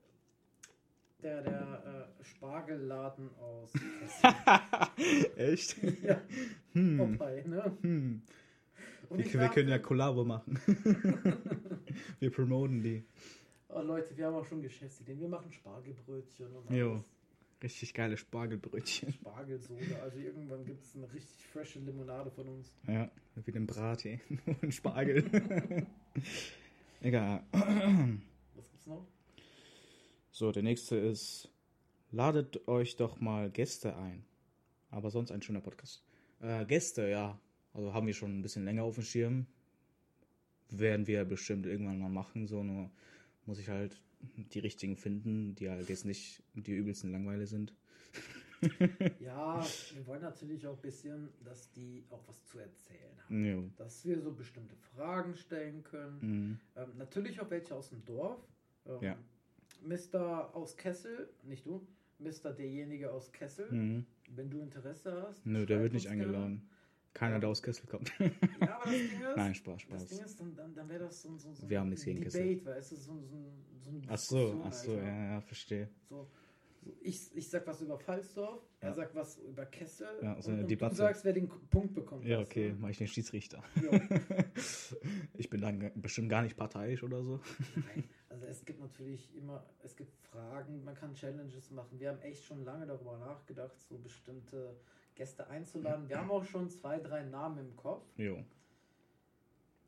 der, 1.21 1.41
der 1.43 2.07
äh, 2.19 2.23
Spargelladen 2.23 3.29
aus 3.39 3.71
Kessel. 3.73 4.33
Echt? 5.37 5.77
ja, 6.03 6.21
Hm. 6.73 6.97
Popeye, 7.17 7.47
ne? 7.47 7.77
Hm. 7.81 8.21
Wir, 9.09 9.25
ich 9.25 9.33
wir 9.33 9.49
können 9.49 9.67
ja 9.67 9.77
Kollabo 9.77 10.23
machen. 10.23 10.57
wir 12.19 12.31
promoten 12.31 12.81
die. 12.81 13.03
Oh 13.73 13.81
Leute, 13.81 14.15
wir 14.17 14.27
haben 14.27 14.35
auch 14.35 14.45
schon 14.45 14.61
Geschäftsideen. 14.61 15.19
Wir 15.19 15.29
machen 15.29 15.51
Spargelbrötchen 15.51 16.55
und 16.55 16.71
Jo. 16.71 16.91
alles. 16.93 17.03
Richtig 17.63 17.93
geile 17.93 18.17
Spargelbrötchen. 18.17 19.13
Spargelsoße. 19.13 20.01
Also 20.01 20.17
irgendwann 20.17 20.65
gibt 20.65 20.83
es 20.83 20.95
eine 20.95 21.11
richtig 21.13 21.45
frische 21.47 21.79
Limonade 21.79 22.31
von 22.31 22.47
uns. 22.47 22.75
Ja, 22.87 23.09
wie 23.35 23.51
den 23.51 23.67
Brattee. 23.67 24.19
und 24.61 24.73
Spargel. 24.73 25.23
Egal. 27.01 27.43
Was 27.51 28.69
gibt's 28.71 28.87
noch? 28.87 29.05
So, 30.31 30.51
der 30.51 30.63
nächste 30.63 30.95
ist, 30.97 31.49
ladet 32.11 32.67
euch 32.67 32.95
doch 32.95 33.19
mal 33.19 33.51
Gäste 33.51 33.95
ein. 33.95 34.23
Aber 34.89 35.11
sonst 35.11 35.31
ein 35.31 35.41
schöner 35.41 35.61
Podcast. 35.61 36.03
Äh, 36.39 36.65
Gäste, 36.65 37.07
ja. 37.09 37.39
Also 37.73 37.93
haben 37.93 38.07
wir 38.07 38.13
schon 38.13 38.39
ein 38.39 38.41
bisschen 38.41 38.65
länger 38.65 38.83
auf 38.83 38.95
dem 38.95 39.03
Schirm. 39.03 39.45
Werden 40.69 41.05
wir 41.05 41.25
bestimmt 41.25 41.65
irgendwann 41.67 41.99
mal 41.99 42.09
machen. 42.09 42.47
So, 42.47 42.63
nur 42.63 42.89
muss 43.45 43.59
ich 43.59 43.69
halt 43.69 44.01
die 44.35 44.59
richtigen 44.59 44.95
finden, 44.97 45.55
die 45.55 45.69
halt 45.69 45.89
jetzt 45.89 46.05
nicht 46.05 46.43
die 46.53 46.73
übelsten 46.73 47.11
Langweile 47.11 47.47
sind. 47.47 47.73
Ja, 49.19 49.65
wir 49.95 50.05
wollen 50.05 50.21
natürlich 50.21 50.67
auch 50.67 50.75
ein 50.75 50.81
bisschen, 50.83 51.29
dass 51.43 51.71
die 51.71 52.03
auch 52.11 52.21
was 52.27 52.45
zu 52.45 52.59
erzählen 52.59 53.17
haben. 53.25 53.43
Jo. 53.45 53.63
Dass 53.77 54.05
wir 54.05 54.21
so 54.21 54.31
bestimmte 54.31 54.75
Fragen 54.75 55.35
stellen 55.35 55.83
können. 55.83 56.19
Mhm. 56.21 56.59
Ähm, 56.75 56.89
natürlich 56.97 57.39
auch 57.41 57.49
welche 57.49 57.73
aus 57.73 57.89
dem 57.89 58.05
Dorf. 58.05 58.39
Ähm, 58.85 58.97
Ja. 59.01 59.17
Mr. 59.83 60.55
aus 60.55 60.77
Kessel, 60.77 61.29
nicht 61.41 61.65
du, 61.65 61.87
Mr. 62.19 62.51
derjenige 62.53 63.11
aus 63.11 63.31
Kessel. 63.31 63.71
Mhm. 63.71 64.05
Wenn 64.29 64.51
du 64.51 64.59
Interesse 64.61 65.25
hast. 65.27 65.43
Nö, 65.43 65.65
der 65.65 65.81
wird 65.81 65.93
nicht 65.93 66.07
eingeladen. 66.09 66.69
Keiner, 67.13 67.39
der 67.39 67.49
aus 67.49 67.61
Kessel 67.61 67.87
kommt. 67.87 68.11
Ja, 68.19 68.75
aber 68.75 68.85
das 68.85 68.93
Ding 68.93 69.21
ist, 69.29 69.35
Nein, 69.37 69.53
Spaß, 69.55 69.81
das 69.89 70.05
Ding 70.07 70.17
Spaß. 70.19 70.25
ist, 70.31 70.39
dann, 70.39 70.55
dann, 70.55 70.73
dann 70.73 70.89
wäre 70.89 70.99
das 71.05 71.21
so, 71.21 71.37
so, 71.37 71.53
so 71.53 71.69
Wir 71.69 71.79
haben 71.79 71.89
nichts 71.89 72.05
gegen 72.05 72.19
Debate, 72.21 72.57
Kessel. 72.57 72.65
weißt 72.75 72.91
du, 72.91 72.95
so, 72.95 73.21
so, 73.21 73.53
so 73.83 73.89
eine 73.89 74.01
Ach 74.07 74.17
so, 74.17 74.61
ach 74.63 74.73
so, 74.73 74.97
ja, 74.97 75.25
ja, 75.33 75.41
verstehe. 75.41 75.89
So, 76.09 76.29
so 76.81 76.91
ich, 77.01 77.35
ich 77.35 77.47
sag 77.49 77.67
was 77.67 77.81
über 77.81 77.99
Pfalzdorf, 77.99 78.63
er 78.79 78.89
Ja. 78.89 78.95
sagt 78.95 79.13
was 79.13 79.37
über 79.37 79.65
Kessel 79.67 80.07
Ja, 80.23 80.41
so 80.41 80.47
und, 80.49 80.53
eine 80.55 80.63
und 80.63 80.71
Debatte. 80.71 80.95
du 80.95 80.97
sagst, 80.97 81.23
wer 81.25 81.33
den 81.33 81.47
Punkt 81.47 81.93
bekommt. 81.93 82.25
Ja, 82.25 82.39
okay, 82.39 82.69
du? 82.71 82.75
mache 82.77 82.91
ich 82.91 82.97
den 82.97 83.07
Schiedsrichter. 83.07 83.63
Ich 85.37 85.49
bin 85.49 85.61
dann 85.61 85.91
bestimmt 85.95 86.29
gar 86.29 86.41
nicht 86.43 86.55
parteiisch 86.57 87.03
oder 87.03 87.23
so. 87.23 87.39
Nein, 87.75 88.03
also 88.29 88.45
es 88.45 88.63
gibt 88.65 88.79
natürlich 88.79 89.33
immer, 89.35 89.65
es 89.83 89.95
gibt 89.95 90.15
Fragen, 90.17 90.83
man 90.83 90.95
kann 90.95 91.13
Challenges 91.13 91.71
machen. 91.71 91.99
Wir 91.99 92.09
haben 92.09 92.19
echt 92.21 92.43
schon 92.45 92.63
lange 92.63 92.85
darüber 92.85 93.17
nachgedacht, 93.17 93.79
so 93.79 93.97
bestimmte 93.97 94.79
Gäste 95.21 95.47
einzuladen. 95.51 96.09
Wir 96.09 96.17
haben 96.17 96.31
auch 96.31 96.45
schon 96.45 96.67
zwei, 96.71 96.97
drei 96.97 97.21
Namen 97.21 97.59
im 97.59 97.75
Kopf. 97.75 98.03
Jo. 98.17 98.43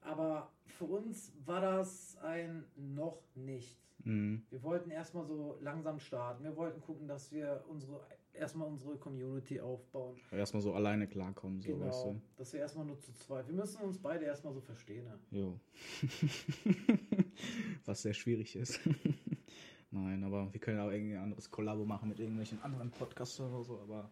Aber 0.02 0.52
für 0.68 0.86
uns 0.86 1.34
war 1.44 1.60
das 1.60 2.16
ein 2.22 2.66
noch 2.76 3.18
nicht. 3.34 3.76
Mhm. 4.04 4.46
Wir 4.52 4.62
wollten 4.62 4.92
erstmal 4.92 5.26
so 5.26 5.58
langsam 5.60 5.98
starten. 5.98 6.44
Wir 6.44 6.56
wollten 6.56 6.82
gucken, 6.82 7.08
dass 7.08 7.32
wir 7.32 7.66
unsere 7.68 8.00
erstmal 8.34 8.68
unsere 8.68 8.96
Community 8.98 9.60
aufbauen. 9.60 10.18
Erstmal 10.32 10.62
so 10.62 10.76
alleine 10.76 11.08
klarkommen, 11.08 11.62
so 11.62 11.70
genau. 11.70 11.88
weißt 11.88 12.06
du. 12.06 12.22
Dass 12.38 12.54
wir 12.54 12.60
erstmal 12.60 12.86
nur 12.86 13.00
zu 13.00 13.12
zweit. 13.14 13.48
Wir 13.48 13.56
müssen 13.56 13.82
uns 13.82 13.98
beide 13.98 14.26
erstmal 14.26 14.54
so 14.54 14.62
verstehen. 14.62 15.06
Ne? 15.06 15.20
Jo. 15.32 15.60
Was 17.86 18.04
sehr 18.04 18.14
schwierig 18.14 18.56
ist. 18.56 18.80
Nein, 19.90 20.24
aber 20.24 20.54
wir 20.54 20.60
können 20.60 20.80
auch 20.80 20.92
irgendwie 20.92 21.16
ein 21.16 21.24
anderes 21.24 21.50
Kollabo 21.50 21.86
machen 21.86 22.10
mit 22.10 22.20
irgendwelchen 22.20 22.62
anderen 22.62 22.92
Podcastern 22.92 23.52
oder 23.52 23.64
so, 23.64 23.80
aber 23.80 24.12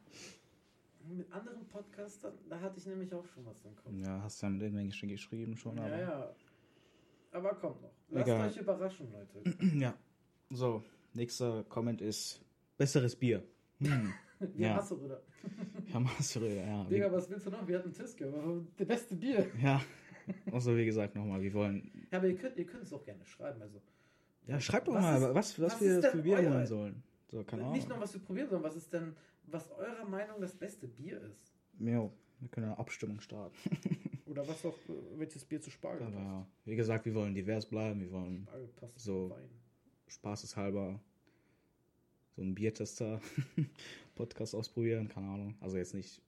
Mit 1.09 1.31
anderen 1.31 1.65
Podcastern, 1.67 2.33
da 2.49 2.59
hatte 2.59 2.77
ich 2.77 2.85
nämlich 2.85 3.13
auch 3.13 3.25
schon 3.25 3.45
was 3.45 3.63
im 3.65 3.75
Kopf. 3.75 3.91
ja, 3.93 4.21
hast 4.21 4.41
ja 4.41 4.49
mit 4.49 4.61
irgendwelchen 4.61 5.09
geschrieben 5.09 5.57
schon, 5.57 5.77
Ja, 5.77 5.83
aber. 5.85 5.99
ja. 5.99 6.35
Aber 7.31 7.53
kommt 7.55 7.81
noch. 7.81 7.91
Lasst 8.09 8.27
Egal. 8.27 8.47
euch 8.49 8.57
überraschen, 8.57 9.07
Leute. 9.11 9.57
Ja. 9.79 9.93
So, 10.49 10.83
nächster 11.13 11.63
Comment 11.69 12.01
ist 12.01 12.41
besseres 12.77 13.15
Bier. 13.15 13.43
Hm. 13.79 14.13
Wir 14.39 14.67
Ja. 14.67 14.75
hassen, 14.75 14.99
oder? 14.99 15.21
Ja, 15.87 15.99
Masterrede, 15.99 16.55
ja. 16.67 16.83
Digga, 16.85 17.11
was 17.11 17.29
willst 17.29 17.45
du 17.45 17.51
noch? 17.51 17.67
Wir 17.67 17.79
hatten 17.79 17.93
Tiske, 17.93 18.27
aber 18.27 18.61
der 18.79 18.85
beste 18.85 19.15
Bier. 19.15 19.47
ja. 19.61 19.81
Also 20.51 20.75
wie 20.77 20.85
gesagt 20.85 21.15
nochmal, 21.15 21.41
wir 21.41 21.53
wollen. 21.53 22.07
Ja, 22.11 22.19
aber 22.19 22.27
ihr 22.27 22.37
könnt 22.37 22.55
ihr 22.57 22.65
könnt 22.65 22.83
es 22.83 22.93
auch 22.93 23.03
gerne 23.03 23.25
schreiben. 23.25 23.59
Also 23.61 23.81
Ja, 24.47 24.59
schreibt 24.59 24.87
doch 24.87 24.93
Was 24.93 25.01
mal, 25.01 25.15
ist- 25.17 25.23
was, 25.23 25.59
was, 25.59 25.59
was 25.73 25.81
wir 25.81 26.03
für 26.03 26.17
Bier 26.21 26.37
holen 26.37 26.65
sollen. 26.67 27.03
So, 27.27 27.43
keine 27.43 27.63
Ahnung. 27.63 27.75
nicht 27.75 27.87
nur 27.89 27.99
was 27.99 28.13
wir 28.13 28.21
probieren, 28.21 28.47
sondern 28.49 28.69
was 28.69 28.75
ist 28.77 28.91
denn, 28.93 29.15
was 29.51 29.69
eurer 29.71 30.05
Meinung 30.05 30.39
das 30.41 30.55
beste 30.55 30.87
Bier 30.87 31.21
ist? 31.21 31.53
Ja, 31.79 32.09
wir 32.39 32.49
können 32.49 32.67
eine 32.67 32.77
Abstimmung 32.77 33.19
starten. 33.21 33.55
Oder 34.25 34.47
was 34.47 34.65
auch, 34.65 34.77
welches 35.17 35.43
Bier 35.43 35.59
zu 35.61 35.69
Spargel 35.69 36.07
Aber 36.07 36.15
passt. 36.15 36.45
wie 36.65 36.75
gesagt, 36.75 37.05
wir 37.05 37.13
wollen 37.15 37.33
divers 37.35 37.65
bleiben, 37.65 37.99
wir 38.01 38.11
wollen 38.11 38.43
Spargel 38.47 38.67
passt 38.79 38.99
So. 38.99 39.29
Wein. 39.29 39.49
spaßeshalber 40.07 40.99
so 42.35 42.41
einen 42.41 42.55
Biertester-Podcast 42.55 44.55
ausprobieren, 44.59 45.07
keine 45.09 45.27
Ahnung. 45.27 45.55
Also 45.59 45.77
jetzt 45.77 45.93
nicht 45.93 46.21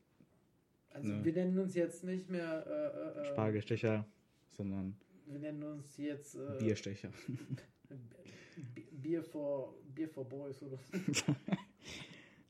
Also 0.89 1.13
Ne. 1.13 1.23
wir 1.23 1.33
nennen 1.33 1.57
uns 1.59 1.75
jetzt 1.75 2.03
nicht 2.03 2.29
mehr 2.29 2.65
äh, 2.67 3.19
äh, 3.19 3.21
äh, 3.21 3.25
Spargelstecher, 3.31 4.05
sondern 4.51 4.97
Wir 5.27 5.39
nennen 5.39 5.63
uns 5.63 5.95
jetzt 5.97 6.35
äh, 6.35 6.57
Bierstecher. 6.59 7.09
Bier 9.01 9.23
for 9.23 9.73
Bier 9.95 10.09
for 10.09 10.25
Boys 10.27 10.61
oder 10.63 10.77
so. 10.77 10.97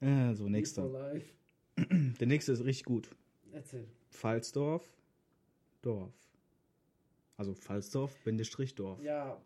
Äh, 0.03 0.33
so, 0.35 0.49
nächster. 0.49 0.89
Der 1.77 2.27
nächste 2.27 2.51
ist 2.51 2.63
richtig 2.63 2.85
gut. 2.85 3.09
Erzähl. 3.51 3.87
Pfalzdorf, 4.11 4.83
Dorf. 5.81 6.13
Also 7.37 7.53
Pfalzdorf, 7.55 8.15
Bindestrich 8.23 8.75
Dorf. 8.75 9.01
Ja, 9.01 9.41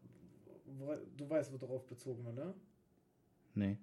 du 1.17 1.29
weißt, 1.29 1.51
worauf 1.61 1.85
bezogen 1.85 2.25
war, 2.25 2.33
ne? 2.33 2.53
Nee. 3.53 3.77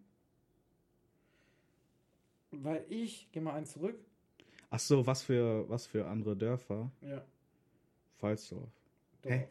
Weil 2.50 2.84
ich, 2.88 3.28
geh 3.32 3.40
mal 3.40 3.54
eins 3.54 3.72
zurück. 3.72 3.98
Ach 4.70 4.78
so, 4.78 5.06
was 5.06 5.22
für, 5.22 5.68
was 5.68 5.86
für 5.86 6.06
andere 6.06 6.36
Dörfer? 6.36 6.90
Ja, 7.00 7.24
Pfalzdorf. 8.18 8.72
Dorf. 9.22 9.34
Hä? 9.34 9.48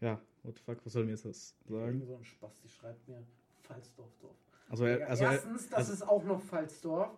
Ja, 0.00 0.20
what 0.42 0.56
the 0.56 0.62
fuck, 0.62 0.84
was 0.84 0.92
soll 0.92 1.04
mir 1.04 1.12
jetzt 1.12 1.24
das 1.24 1.54
Irgend 1.68 2.00
sagen? 2.00 2.06
so 2.06 2.16
ein 2.16 2.24
Spaß, 2.24 2.58
die 2.64 2.68
schreibt 2.68 3.06
mir 3.08 3.24
Pfalzdorf, 3.62 4.16
Dorf. 4.20 4.36
Also, 4.68 4.84
also, 4.84 5.24
er- 5.24 5.32
Erstens, 5.32 5.68
das 5.68 5.78
also- 5.78 5.92
ist 5.94 6.02
auch 6.02 6.24
noch 6.24 6.42
Pfalzdorf. 6.42 7.10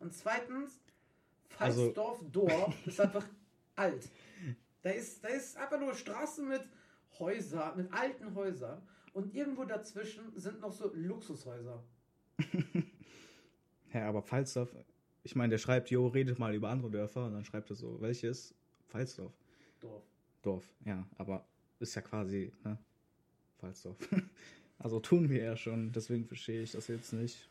Und 0.00 0.12
zweitens, 0.14 0.80
Also- 1.58 1.84
Pfalzdorf, 1.92 2.20
Dorf 2.30 2.74
ist 2.86 3.00
einfach 3.00 3.26
alt. 3.76 4.10
Da 4.82 4.90
ist, 4.90 5.22
da 5.24 5.28
ist 5.28 5.56
einfach 5.56 5.78
nur 5.78 5.94
Straßen 5.94 6.48
mit 6.48 6.62
Häusern, 7.18 7.76
mit 7.76 7.92
alten 7.92 8.34
Häusern. 8.34 8.80
Und 9.12 9.34
irgendwo 9.34 9.64
dazwischen 9.64 10.32
sind 10.36 10.60
noch 10.60 10.72
so 10.72 10.90
Luxushäuser. 10.94 11.82
Hä, 13.88 14.00
aber 14.02 14.22
Pfalzdorf, 14.22 14.74
ich 15.24 15.34
meine, 15.34 15.50
der 15.50 15.58
schreibt, 15.58 15.90
jo, 15.90 16.06
redet 16.06 16.38
mal 16.38 16.54
über 16.54 16.68
andere 16.70 16.90
Dörfer 16.90 17.26
und 17.26 17.32
dann 17.34 17.44
schreibt 17.44 17.70
er 17.70 17.76
so, 17.76 18.00
welches? 18.00 18.54
Pfalzdorf. 18.88 19.32
Dorf. 19.80 20.02
Dorf, 20.42 20.64
ja, 20.84 21.06
aber 21.18 21.44
ist 21.80 21.94
ja 21.94 22.02
quasi, 22.02 22.52
ne? 22.64 22.78
Pfalzdorf. 23.58 23.96
Also 24.80 24.98
tun 24.98 25.28
wir 25.28 25.42
ja 25.42 25.56
schon, 25.58 25.92
deswegen 25.92 26.24
verstehe 26.24 26.62
ich 26.62 26.72
das 26.72 26.88
jetzt 26.88 27.12
nicht. 27.12 27.50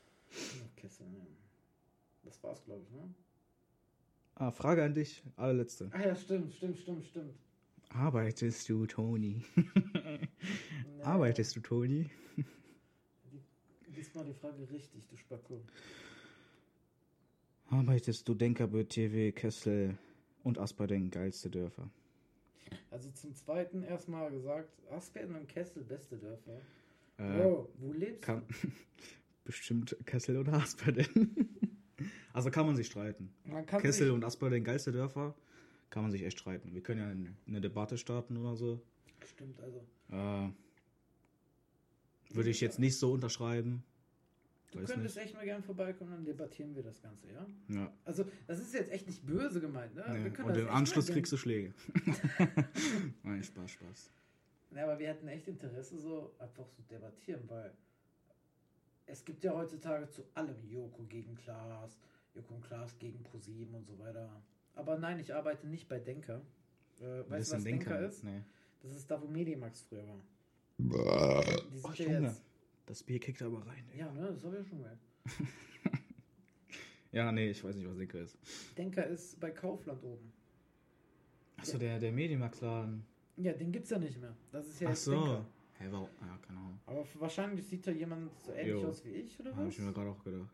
Kessel, 0.75 1.05
ja. 1.13 1.27
Das 2.23 2.41
war's, 2.43 2.63
glaube 2.65 2.83
ich, 2.83 2.91
ne? 2.91 3.13
Ah, 4.33 4.49
Frage 4.49 4.83
an 4.83 4.95
dich, 4.95 5.21
allerletzte. 5.35 5.89
Ah 5.93 6.01
ja, 6.01 6.15
stimmt, 6.15 6.51
stimmt, 6.53 6.79
stimmt, 6.79 7.05
stimmt. 7.05 7.35
Arbeitest 7.89 8.67
du, 8.67 8.87
Toni? 8.87 9.45
Nee, 9.55 9.63
Arbeitest 11.03 11.55
du, 11.55 11.59
Toni? 11.59 12.09
Diesmal 13.95 14.25
die 14.25 14.33
Frage 14.33 14.67
richtig, 14.71 15.07
du 15.07 15.15
Spacko. 15.15 15.61
Arbeitest 17.67 18.27
du 18.27 18.33
Denkerbö, 18.33 18.85
TV, 18.85 19.35
Kessel 19.35 19.99
und 20.43 20.57
Asperding, 20.57 21.11
geilste 21.11 21.51
Dörfer? 21.51 21.91
Also 22.89 23.11
zum 23.11 23.35
zweiten 23.35 23.83
erstmal 23.83 24.31
gesagt, 24.31 24.71
Asperden 24.89 25.35
und 25.35 25.47
Kessel, 25.47 25.83
beste 25.83 26.17
Dörfer. 26.17 26.59
Äh, 27.19 27.37
Bro, 27.37 27.69
wo 27.77 27.91
lebst 27.91 28.21
kann, 28.21 28.43
bestimmt 29.43 29.95
Kessel 30.05 30.37
oder 30.37 30.53
Asperding. 30.53 31.37
also 32.33 32.49
kann 32.49 32.65
man 32.65 32.75
sich 32.75 32.87
streiten. 32.87 33.33
du? 33.43 33.51
Man 33.51 33.65
Kessel 33.65 34.07
sich, 34.07 34.11
und 34.11 34.23
Asperding, 34.23 34.63
geilste 34.63 34.91
Dörfer, 34.91 35.35
kann 35.89 36.03
man 36.03 36.11
sich 36.11 36.23
echt 36.23 36.39
streiten. 36.39 36.73
Wir 36.73 36.81
können 36.81 37.01
ja 37.01 37.09
eine, 37.09 37.35
eine 37.45 37.61
Debatte 37.61 37.97
starten 37.97 38.37
oder 38.37 38.55
so. 38.55 38.81
Stimmt, 39.25 39.59
also. 39.59 39.85
Äh, 40.11 40.49
würde 42.33 42.49
ich 42.49 42.61
jetzt 42.61 42.79
nicht 42.79 42.97
so 42.97 43.11
unterschreiben. 43.11 43.83
Du 44.71 44.79
Weiß 44.79 44.91
könntest 44.91 45.15
nicht. 45.15 45.25
echt 45.25 45.33
mal 45.33 45.45
gern 45.45 45.63
vorbeikommen, 45.63 46.11
dann 46.11 46.25
debattieren 46.25 46.75
wir 46.75 46.83
das 46.83 47.01
Ganze, 47.01 47.27
ja? 47.31 47.45
Ja. 47.69 47.91
Also, 48.05 48.25
das 48.45 48.59
ist 48.59 48.73
jetzt 48.73 48.91
echt 48.91 49.07
nicht 49.07 49.25
böse 49.25 49.59
gemeint, 49.59 49.95
ne? 49.95 50.31
Nee. 50.37 50.43
Und 50.43 50.55
im 50.55 50.69
Anschluss 50.69 51.07
kriegst 51.07 51.31
du 51.33 51.37
Schläge. 51.37 51.73
Nein, 53.23 53.43
Spaß, 53.43 53.71
Spaß. 53.71 54.11
Ja, 54.75 54.83
aber 54.83 54.99
wir 54.99 55.07
hätten 55.07 55.27
echt 55.27 55.47
Interesse, 55.47 55.97
so 55.99 56.35
einfach 56.39 56.67
so 56.67 56.83
debattieren, 56.83 57.41
weil 57.47 57.73
es 59.07 59.25
gibt 59.25 59.43
ja 59.43 59.53
heutzutage 59.53 60.09
zu 60.09 60.23
allem 60.35 60.63
Joko 60.67 61.03
gegen 61.03 61.35
Klaas, 61.35 61.99
Joko 62.35 62.55
und 62.55 62.61
Klaas 62.61 62.97
gegen 62.99 63.23
ProSieben 63.23 63.73
und 63.73 63.87
so 63.87 63.97
weiter. 63.97 64.29
Aber 64.75 64.97
nein, 64.97 65.19
ich 65.19 65.33
arbeite 65.33 65.67
nicht 65.67 65.87
bei 65.87 65.99
Denker. 65.99 66.41
Äh, 67.01 67.21
Was 67.21 67.29
weißt 67.29 67.51
du, 67.51 67.55
was 67.55 67.61
ein 67.61 67.63
Denker 67.63 67.99
ist? 68.07 68.23
Nee. 68.23 68.43
Das 68.81 68.91
ist 68.91 69.09
da, 69.09 69.21
wo 69.21 69.27
Medimax 69.27 69.81
früher 69.81 70.07
war. 70.07 70.21
Die 70.77 71.79
sind 71.79 71.99
ja 71.99 72.05
Junge. 72.05 72.27
jetzt. 72.27 72.43
Das 72.85 73.03
Bier 73.03 73.19
kickt 73.19 73.41
aber 73.41 73.65
rein. 73.65 73.83
Ey. 73.91 73.99
Ja, 73.99 74.11
ne, 74.11 74.31
das 74.33 74.43
habe 74.43 74.55
ich 74.57 74.63
ja 74.63 74.69
schon 74.69 74.79
gehört. 74.79 74.99
Ja, 77.11 77.31
nee, 77.31 77.49
ich 77.49 77.63
weiß 77.63 77.75
nicht, 77.75 77.87
was 77.87 77.97
Denker 77.97 78.19
ist. 78.19 78.37
Denker 78.77 79.05
ist 79.07 79.39
bei 79.39 79.49
Kaufland 79.49 80.03
oben. 80.03 80.31
Achso, 81.57 81.77
der, 81.77 81.99
der 81.99 82.11
Medimax-Laden. 82.11 83.03
Ja, 83.41 83.53
den 83.53 83.71
gibt's 83.71 83.89
ja 83.89 83.99
nicht 83.99 84.19
mehr. 84.19 84.35
Das 84.51 84.67
ist 84.67 84.81
ja 84.81 84.89
Ach 84.91 84.95
so. 84.95 85.45
Hä, 85.77 85.85
warum? 85.91 86.09
Ja, 86.19 86.37
keine 86.45 86.59
Ahnung. 86.59 86.79
Aber 86.85 87.05
wahrscheinlich 87.19 87.65
sieht 87.65 87.87
da 87.87 87.91
jemand 87.91 88.31
so 88.43 88.51
ähnlich 88.51 88.81
Jo. 88.81 88.89
aus 88.89 89.05
wie 89.05 89.11
ich, 89.11 89.39
oder 89.39 89.55
was? 89.55 89.69
ich 89.69 89.79
mir 89.79 89.93
gerade 89.93 90.09
auch 90.09 90.23
gedacht. 90.23 90.49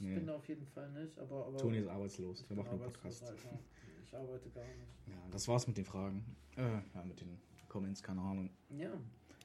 Ich 0.00 0.06
Nee. 0.06 0.14
bin 0.14 0.26
da 0.26 0.34
auf 0.36 0.48
jeden 0.48 0.66
Fall 0.66 0.90
nicht, 0.92 1.18
aber. 1.18 1.46
aber 1.46 1.58
Toni 1.58 1.78
ist 1.78 1.88
arbeitslos. 1.88 2.44
Wir 2.48 2.56
machen 2.56 2.70
einen 2.70 2.80
Podcast. 2.80 3.22
Alter. 3.22 3.58
Ich 4.02 4.16
arbeite 4.16 4.48
gar 4.50 4.62
nicht. 4.62 5.08
Ja, 5.08 5.14
das 5.30 5.46
war's 5.46 5.66
mit 5.66 5.76
den 5.76 5.84
Fragen. 5.84 6.24
Äh, 6.56 6.62
ja, 6.62 7.04
mit 7.06 7.20
den 7.20 7.38
Comments, 7.68 8.02
keine 8.02 8.20
Ahnung. 8.22 8.50
Ja. 8.70 8.90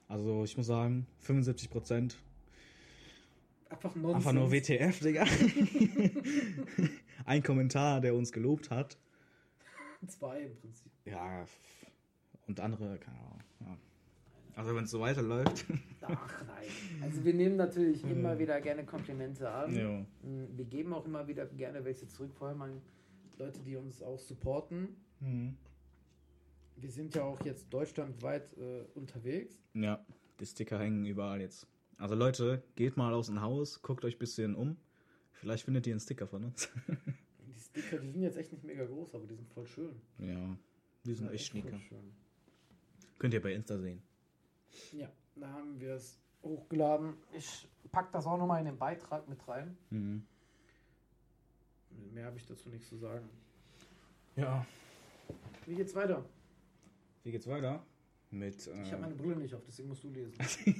Also, 0.07 0.43
ich 0.43 0.55
muss 0.57 0.67
sagen, 0.67 1.05
75 1.19 1.69
Prozent. 1.69 2.17
Einfach 3.69 3.95
Nonsens. 3.95 4.15
Einfach 4.15 4.33
nur 4.33 4.51
WTF, 4.51 4.99
Digga. 5.01 5.25
Ein 7.25 7.43
Kommentar, 7.43 8.01
der 8.01 8.15
uns 8.15 8.31
gelobt 8.31 8.71
hat. 8.71 8.97
Zwei 10.07 10.41
im 10.43 10.55
Prinzip. 10.55 10.91
Ja, 11.05 11.45
und 12.49 12.59
andere, 12.59 12.97
keine 12.97 13.17
Ahnung. 13.19 13.39
Ja. 13.61 13.77
Also, 14.55 14.75
wenn 14.75 14.83
es 14.83 14.91
so 14.91 14.99
weiterläuft. 14.99 15.65
Ach 16.01 16.43
nein. 16.45 16.65
Also 17.01 17.23
wir 17.23 17.33
nehmen 17.33 17.55
natürlich 17.55 18.03
immer 18.03 18.37
wieder 18.39 18.59
gerne 18.59 18.83
Komplimente 18.85 19.49
an. 19.49 19.73
jo. 19.73 20.05
Mm, 20.27 20.57
Wir 20.57 20.65
geben 20.65 20.93
auch 20.93 21.05
immer 21.05 21.27
wieder 21.27 21.45
gerne 21.45 21.85
welche 21.85 22.07
zurück, 22.07 22.33
vor 22.33 22.49
allem 22.49 22.61
an 22.63 22.81
Leute, 23.37 23.59
die 23.61 23.77
uns 23.77 24.01
auch 24.01 24.19
supporten. 24.19 24.97
Mhm. 25.21 25.55
Wir 26.75 26.91
sind 26.91 27.15
ja 27.15 27.23
auch 27.23 27.43
jetzt 27.45 27.71
deutschlandweit 27.73 28.57
äh, 28.57 28.83
unterwegs. 28.95 29.57
Ja, 29.73 30.05
die 30.39 30.45
Sticker 30.45 30.79
hängen 30.79 31.05
überall 31.05 31.39
jetzt. 31.41 31.67
Also, 31.97 32.15
Leute, 32.15 32.63
geht 32.75 32.97
mal 32.97 33.13
aus 33.13 33.27
dem 33.27 33.41
Haus, 33.41 33.81
guckt 33.81 34.03
euch 34.03 34.15
ein 34.15 34.19
bisschen 34.19 34.55
um. 34.55 34.77
Vielleicht 35.33 35.63
findet 35.63 35.87
ihr 35.87 35.93
einen 35.93 35.99
Sticker 36.01 36.27
von 36.27 36.43
uns. 36.45 36.69
Die 37.47 37.59
Sticker, 37.59 37.99
die 37.99 38.09
sind 38.11 38.21
jetzt 38.23 38.37
echt 38.37 38.51
nicht 38.51 38.63
mega 38.65 38.85
groß, 38.85 39.15
aber 39.15 39.25
die 39.25 39.35
sind 39.35 39.47
voll 39.49 39.65
schön. 39.67 40.01
ja, 40.17 40.57
die 41.05 41.13
sind 41.13 41.27
Ja, 41.27 41.31
echt 41.33 41.51
voll 41.51 41.61
schnieke. 41.61 41.79
schön. 41.79 42.11
Könnt 43.19 43.33
ihr 43.33 43.41
bei 43.41 43.53
Insta 43.53 43.77
sehen. 43.77 44.01
Ja, 44.93 45.09
Da 45.35 45.47
haben 45.49 45.79
wir 45.79 45.93
es 45.95 46.17
hochgeladen. 46.41 47.13
Ich 47.33 47.67
pack 47.91 48.11
das 48.11 48.25
auch 48.25 48.37
nochmal 48.37 48.59
in 48.59 48.65
den 48.65 48.77
Beitrag 48.77 49.27
mit 49.29 49.45
rein. 49.47 49.77
Mhm. 49.89 50.25
Mehr 52.13 52.25
habe 52.25 52.37
ich 52.37 52.45
dazu 52.45 52.69
nichts 52.69 52.87
zu 52.89 52.97
sagen. 52.97 53.29
Ja. 54.35 54.65
Wie 55.65 55.75
geht's 55.75 55.93
weiter? 55.95 56.23
Wie 57.23 57.31
geht's 57.31 57.47
weiter? 57.47 57.83
Mit. 58.31 58.65
Äh, 58.67 58.81
Ich 58.83 58.91
habe 58.91 59.01
meine 59.01 59.15
Brille 59.15 59.35
nicht 59.35 59.53
auf, 59.53 59.63
deswegen 59.65 59.89
musst 59.89 60.03
du 60.03 60.09
lesen. 60.09 60.33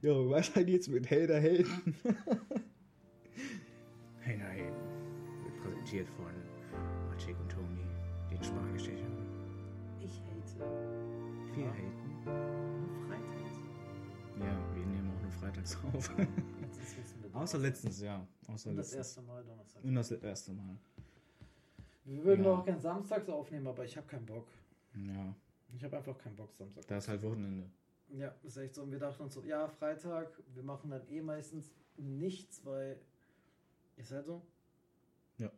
Jo, 0.00 0.30
weiter 0.30 0.64
geht's 0.64 0.88
mit 0.88 1.10
Hater 1.10 1.38
Helden. 1.38 1.94
Hater 4.24 4.48
Helden 4.48 5.44
wird 5.44 5.56
präsentiert 5.62 6.08
von 6.10 6.32
Machik 7.08 7.38
und 7.38 7.50
Toni, 7.52 7.84
den 8.30 8.42
Spargeschichte. 8.42 9.21
Haten. 11.56 12.24
Nur 12.24 13.06
freitags. 13.06 13.60
Ja, 14.38 14.74
wir 14.74 14.86
nehmen 14.86 15.10
auch 15.16 15.22
nur 15.22 15.30
freitags 15.30 15.76
auf. 15.92 16.10
Außer 17.34 17.58
letztens, 17.58 18.00
ja. 18.00 18.26
Außer 18.48 18.70
Und 18.70 18.76
das 18.76 18.86
letztens. 18.92 18.94
erste 18.94 19.22
Mal 19.22 19.44
Donnerstag. 19.44 19.84
Und 19.84 19.94
das 19.94 20.10
erste 20.12 20.52
Mal. 20.52 20.76
Wir 22.04 22.24
würden 22.24 22.44
Ja. 22.44 22.52
auch 22.54 22.64
gern 22.64 22.80
samstags 22.80 23.28
aufnehmen, 23.28 23.66
aber 23.66 23.84
ich 23.84 23.96
habe 23.96 24.06
keinen 24.06 24.26
Bock. 24.26 24.48
Ja, 24.94 25.34
Ich 25.74 25.82
habe 25.84 25.96
einfach 25.96 26.18
keinen 26.18 26.36
Bock 26.36 26.52
Samstag. 26.54 26.86
da 26.86 26.96
ist 26.98 27.08
halt 27.08 27.22
Wochenende. 27.22 27.70
Ja, 28.10 28.34
ist 28.42 28.56
echt 28.58 28.74
so. 28.74 28.82
Und 28.82 28.90
wir 28.90 28.98
dachten 28.98 29.22
uns 29.22 29.32
so, 29.34 29.42
ja, 29.42 29.66
Freitag, 29.68 30.28
wir 30.54 30.62
machen 30.62 30.90
dann 30.90 31.06
eh 31.08 31.22
meistens 31.22 31.70
nichts, 31.96 32.62
weil 32.64 33.00
ist 33.96 34.10
halt 34.10 34.26
so. 34.26 34.42
Ja. 35.38 35.50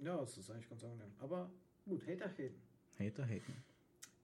Ja, 0.00 0.20
es 0.22 0.36
ist 0.36 0.50
eigentlich 0.50 0.68
ganz 0.68 0.84
angenehm. 0.84 1.12
Aber 1.20 1.50
gut, 1.86 2.06
Hater 2.06 2.28
haten. 2.28 2.60
Hater 2.98 3.24
haten. 3.26 3.54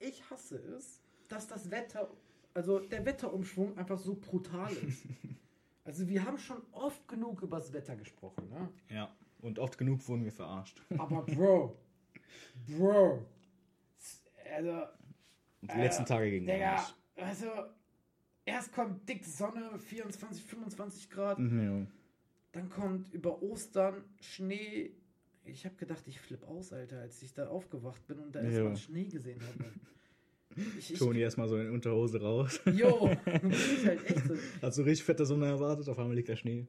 Ich 0.00 0.28
hasse 0.30 0.56
es, 0.56 1.00
dass 1.28 1.46
das 1.46 1.70
Wetter, 1.70 2.10
also 2.54 2.80
der 2.80 3.04
Wetterumschwung 3.04 3.76
einfach 3.78 3.98
so 3.98 4.14
brutal 4.14 4.72
ist. 4.72 5.02
also 5.84 6.08
wir 6.08 6.24
haben 6.24 6.38
schon 6.38 6.60
oft 6.72 7.06
genug 7.06 7.42
über 7.42 7.58
das 7.58 7.72
Wetter 7.72 7.94
gesprochen, 7.96 8.48
ne? 8.48 8.68
Ja, 8.88 9.14
und 9.40 9.58
oft 9.58 9.76
genug 9.78 10.06
wurden 10.08 10.24
wir 10.24 10.32
verarscht. 10.32 10.82
Aber 10.98 11.22
Bro, 11.22 11.76
Bro, 12.66 13.26
also 14.54 14.82
die 15.62 15.68
Äh, 15.68 15.82
letzten 15.82 16.06
Tage 16.06 16.30
gingen 16.30 16.46
Digga, 16.46 16.84
also 17.16 17.46
erst 18.46 18.72
kommt 18.72 19.06
dick 19.08 19.24
Sonne, 19.26 19.78
24, 19.78 20.42
25 20.42 21.10
Grad, 21.10 21.38
Mhm, 21.38 21.66
jo. 21.66 21.86
dann 22.52 22.70
kommt 22.70 23.12
über 23.12 23.42
Ostern 23.42 24.02
Schnee. 24.20 24.92
Ich 25.44 25.64
habe 25.64 25.74
gedacht, 25.76 26.02
ich 26.06 26.20
flipp 26.20 26.44
aus, 26.46 26.72
Alter, 26.72 27.00
als 27.00 27.22
ich 27.22 27.32
da 27.34 27.48
aufgewacht 27.48 28.06
bin 28.06 28.18
und 28.18 28.34
da 28.34 28.42
Ja. 28.42 28.48
erstmal 28.50 28.76
Schnee 28.76 29.04
gesehen 29.04 29.40
habe. 29.40 29.64
Ich, 30.76 30.92
ich, 30.94 30.98
Toni 30.98 31.20
erstmal 31.20 31.46
so 31.48 31.56
in 31.56 31.70
Unterhose 31.70 32.20
raus. 32.20 32.60
Jo, 32.74 33.08
halt 33.26 34.04
echt 34.04 34.26
so. 34.26 34.34
Hat 34.60 34.74
so 34.74 34.82
richtig 34.82 35.04
fette 35.04 35.24
Sonne 35.24 35.46
erwartet, 35.46 35.88
auf 35.88 35.96
einmal 35.96 36.16
liegt 36.16 36.28
der 36.28 36.34
Schnee. 36.34 36.66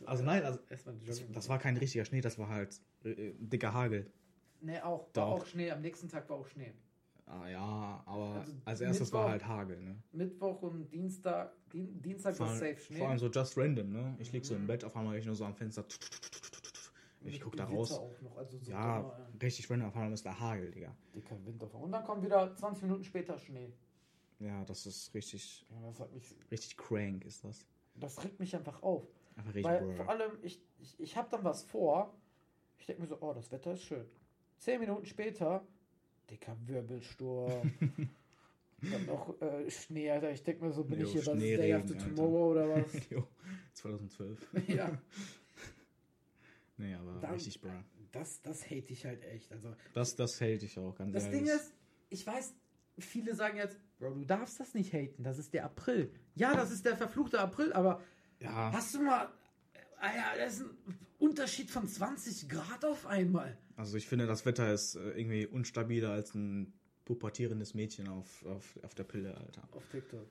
so 0.00 0.04
Also 0.04 0.24
nein, 0.24 0.42
also 0.42 0.58
das, 0.68 1.22
das 1.32 1.48
war 1.48 1.60
kein 1.60 1.76
richtiger 1.76 2.04
Schnee, 2.04 2.20
das 2.20 2.38
war 2.40 2.48
halt 2.48 2.80
äh, 3.04 3.30
dicker 3.38 3.72
Hagel. 3.72 4.10
Nee, 4.60 4.80
auch, 4.80 5.12
Doch. 5.12 5.22
war 5.22 5.28
auch 5.28 5.46
Schnee. 5.46 5.70
Am 5.70 5.80
nächsten 5.80 6.08
Tag 6.08 6.28
war 6.28 6.38
auch 6.38 6.46
Schnee. 6.48 6.72
Ah, 7.26 7.48
ja, 7.48 8.02
aber 8.04 8.40
Also 8.40 8.52
als 8.64 8.80
erstes 8.80 9.12
war 9.12 9.28
Mittwoch- 9.28 9.30
halt 9.30 9.46
Hagel, 9.46 9.80
ne? 9.80 9.96
Mittwoch 10.10 10.62
und 10.62 10.90
Dienstag, 10.92 11.52
Dien, 11.72 12.02
Dienstag 12.02 12.36
war 12.40 12.48
safe 12.52 12.78
Schnee. 12.80 12.98
vor 12.98 13.10
allem 13.10 13.18
so 13.20 13.28
just 13.28 13.56
random, 13.56 13.92
ne? 13.92 14.16
Ich 14.18 14.32
lieg 14.32 14.44
so 14.44 14.56
im 14.56 14.62
Mhm. 14.62 14.66
Bett, 14.66 14.84
auf 14.84 14.96
einmal 14.96 15.16
ich 15.16 15.24
nur 15.24 15.36
so 15.36 15.44
am 15.44 15.54
Fenster. 15.54 15.84
Ich 17.22 17.40
guck 17.40 17.56
da 17.56 17.64
raus. 17.64 17.90
Noch, 18.22 18.36
also 18.36 18.58
so 18.58 18.70
Ja, 18.70 19.02
Donner, 19.02 19.28
richtig 19.42 19.70
random, 19.70 19.92
einmal 19.92 20.12
ist 20.12 20.24
da 20.24 20.38
Hagel, 20.38 20.70
Digga. 20.70 20.96
dicker 21.14 21.36
Winter. 21.44 21.74
Und 21.74 21.92
dann 21.92 22.04
kommt 22.04 22.22
wieder 22.24 22.54
20 22.56 22.84
Minuten 22.84 23.04
später 23.04 23.38
Schnee. 23.38 23.72
Ja, 24.38 24.64
das 24.64 24.86
ist 24.86 25.12
richtig, 25.14 25.66
Ja, 25.70 25.86
das 25.88 26.00
hat 26.00 26.12
mich 26.12 26.34
richtig 26.50 26.76
crank 26.78 27.24
ist 27.26 27.44
das. 27.44 27.66
Das 27.96 28.24
regt 28.24 28.40
mich 28.40 28.56
einfach 28.56 28.82
auf. 28.82 29.06
Einfach 29.36 29.54
richtig 29.54 29.70
Weil 29.70 29.80
brr. 29.84 29.94
vor 29.96 30.08
allem, 30.08 30.32
ich, 30.42 30.62
ich, 30.78 30.98
ich 30.98 31.16
habe 31.16 31.28
dann 31.30 31.44
was 31.44 31.62
vor. 31.64 32.14
Ich 32.78 32.86
denke 32.86 33.02
mir 33.02 33.08
so, 33.08 33.18
oh, 33.20 33.34
das 33.34 33.52
Wetter 33.52 33.74
ist 33.74 33.82
schön. 33.82 34.06
Zehn 34.58 34.80
Minuten 34.80 35.04
später, 35.04 35.66
dicker 36.30 36.56
Wirbelsturm. 36.66 37.70
dann 38.82 39.06
noch 39.06 39.40
äh, 39.42 39.70
Schnee, 39.70 40.10
Alter. 40.10 40.30
Ich 40.30 40.42
denke 40.42 40.64
mir 40.64 40.72
so, 40.72 40.84
bin 40.84 41.00
Jo, 41.00 41.06
ich 41.06 41.12
hier 41.12 41.24
bei 41.24 41.34
Day 41.38 41.74
After 41.74 41.94
Alter. 41.94 42.08
Tomorrow 42.14 42.50
oder 42.52 42.68
was? 42.70 42.92
Jo, 43.10 43.26
2012. 43.74 44.68
ja, 44.68 44.98
Nee, 46.80 46.94
aber 46.94 47.18
Dann- 47.20 47.32
richtig 47.34 47.60
brr. 47.60 47.84
das, 48.12 48.40
das 48.42 48.64
hate 48.64 48.92
ich 48.92 49.04
halt 49.04 49.22
echt. 49.24 49.52
Also, 49.52 49.74
Das, 49.92 50.16
das 50.16 50.40
hält 50.40 50.62
ich 50.62 50.78
auch, 50.78 50.94
ganz 50.96 51.12
das 51.12 51.24
ehrlich. 51.24 51.40
Ding 51.44 51.48
ist, 51.54 51.72
ich 52.08 52.26
weiß, 52.26 52.54
viele 52.98 53.34
sagen 53.34 53.56
jetzt, 53.58 53.78
Bro, 53.98 54.14
du 54.14 54.24
darfst 54.24 54.58
das 54.58 54.72
nicht 54.74 54.92
haten. 54.94 55.22
Das 55.22 55.38
ist 55.38 55.52
der 55.52 55.64
April. 55.66 56.10
Ja, 56.34 56.54
das 56.56 56.70
ist 56.70 56.86
der 56.86 56.96
verfluchte 56.96 57.38
April, 57.38 57.72
aber 57.74 58.02
Ja, 58.40 58.72
hast 58.72 58.94
du 58.94 59.02
mal. 59.02 59.30
äh, 59.74 60.16
Ja, 60.16 60.32
das 60.38 60.54
ist 60.54 60.62
ein 60.62 60.98
Unterschied 61.18 61.70
von 61.70 61.86
20 61.86 62.48
Grad 62.48 62.82
auf 62.86 63.06
einmal. 63.06 63.58
also 63.76 63.96
ich 63.98 64.06
finde, 64.08 64.26
das 64.26 64.46
Wetter 64.46 64.72
ist 64.72 64.94
äh, 64.96 65.10
irgendwie 65.10 65.46
unstabiler 65.46 66.10
als 66.12 66.34
ein 66.34 66.72
pubertierendes 67.04 67.74
Mädchen 67.74 68.08
auf, 68.08 68.44
auf, 68.46 68.78
auf 68.82 68.94
der 68.94 69.04
Pille, 69.04 69.36
Alter. 69.36 69.68
Auf 69.72 69.86
TikTok. 69.90 70.26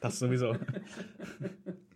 Das 0.00 0.18
sowieso. 0.18 0.56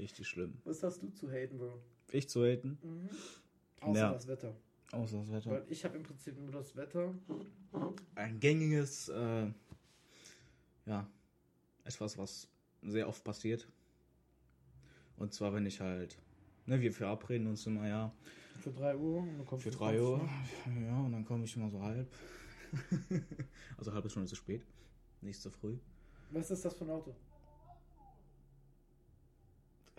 Richtig 0.00 0.26
schlimm. 0.28 0.54
Was 0.64 0.82
hast 0.82 1.02
du 1.02 1.10
zu 1.10 1.30
haten, 1.30 1.58
Bro? 1.58 1.78
Ich 2.10 2.28
zu 2.28 2.42
haten, 2.44 2.78
Außer 3.82 4.00
Ja. 4.00 4.12
das 4.12 4.26
Wetter. 4.26 4.56
außer 4.92 5.18
das 5.18 5.30
Wetter. 5.30 5.50
Weil 5.50 5.66
ich 5.68 5.84
habe 5.84 5.96
im 5.96 6.02
Prinzip 6.02 6.38
nur 6.38 6.50
das 6.50 6.74
Wetter. 6.74 7.14
Ein 8.14 8.40
gängiges, 8.40 9.08
äh, 9.10 9.46
ja, 10.86 11.06
etwas, 11.84 12.16
was 12.18 12.48
sehr 12.82 13.06
oft 13.08 13.22
passiert. 13.22 13.68
Und 15.16 15.34
zwar, 15.34 15.52
wenn 15.52 15.66
ich 15.66 15.80
halt, 15.80 16.16
ne, 16.66 16.80
wir 16.80 16.92
verabreden 16.92 17.46
uns 17.46 17.66
immer, 17.66 17.86
ja, 17.86 18.12
Für 18.60 18.70
3 18.72 18.96
Uhr. 18.96 19.18
Und 19.20 19.36
dann 19.38 19.46
kommst 19.46 19.64
für 19.64 19.70
du 19.70 19.76
drei 19.78 19.98
raus, 20.00 20.20
Uhr. 20.20 20.70
ne? 20.72 20.86
Ja, 20.86 20.98
und 21.00 21.12
dann 21.12 21.24
komme 21.26 21.44
ich 21.44 21.54
immer 21.56 21.68
so 21.70 21.80
halb. 21.82 22.10
also 23.76 23.92
halbe 23.92 24.08
Stunde 24.08 24.28
zu 24.28 24.36
spät. 24.36 24.64
Nicht 25.20 25.40
so 25.40 25.50
früh. 25.50 25.76
Was 26.30 26.50
ist 26.50 26.64
das 26.64 26.74
für 26.74 26.84
ein 26.84 26.90
Auto? 26.90 27.14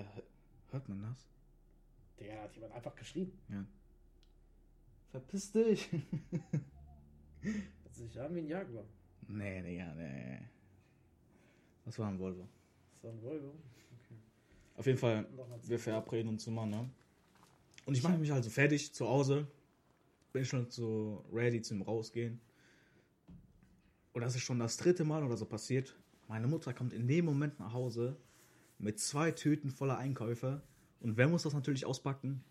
Äh, 0.01 0.21
hört 0.71 0.89
man 0.89 1.01
das? 1.01 1.27
Digga, 2.19 2.35
da 2.35 2.43
hat 2.43 2.55
jemand 2.55 2.73
einfach 2.73 2.95
geschrieben. 2.95 3.37
Ja. 3.49 3.65
Verpiss 5.11 5.51
dich. 5.51 5.89
Hört 7.41 7.95
sich 7.95 8.19
an 8.19 8.35
wie 8.35 8.39
ein 8.39 8.47
Jaguar. 8.47 8.85
Nee, 9.27 9.61
Digga, 9.61 9.93
nee. 9.95 10.39
Das 11.85 11.97
war 11.99 12.07
ein 12.09 12.19
Volvo. 12.19 12.47
Das 12.93 13.03
war 13.03 13.11
ein 13.11 13.21
Volvo. 13.21 13.49
Okay. 13.49 14.15
Auf 14.77 14.85
jeden 14.85 14.97
Fall, 14.97 15.27
wir 15.63 15.79
verabreden 15.79 16.29
uns 16.29 16.47
immer, 16.47 16.65
ne? 16.65 16.89
Und 17.85 17.95
ich 17.95 18.03
mache 18.03 18.17
mich 18.17 18.31
also 18.31 18.49
fertig 18.49 18.93
zu 18.93 19.07
Hause. 19.07 19.47
Bin 20.31 20.45
schon 20.45 20.69
so 20.69 21.25
ready 21.31 21.61
zum 21.61 21.81
Rausgehen. 21.81 22.39
Und 24.13 24.21
das 24.21 24.35
ist 24.35 24.43
schon 24.43 24.59
das 24.59 24.77
dritte 24.77 25.03
Mal 25.03 25.23
oder 25.23 25.35
so 25.35 25.45
passiert. 25.45 25.97
Meine 26.27 26.47
Mutter 26.47 26.73
kommt 26.73 26.93
in 26.93 27.07
dem 27.07 27.25
Moment 27.25 27.59
nach 27.59 27.73
Hause 27.73 28.15
mit 28.81 28.99
zwei 28.99 29.31
Tüten 29.31 29.69
voller 29.69 29.97
Einkäufe. 29.97 30.61
Und 30.99 31.17
wer 31.17 31.27
muss 31.27 31.43
das 31.43 31.53
natürlich 31.53 31.85
auspacken? 31.85 32.43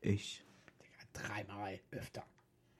Ich. 0.00 0.44
Digga, 0.82 1.26
dreimal. 1.26 1.80
Öfter. 1.90 2.24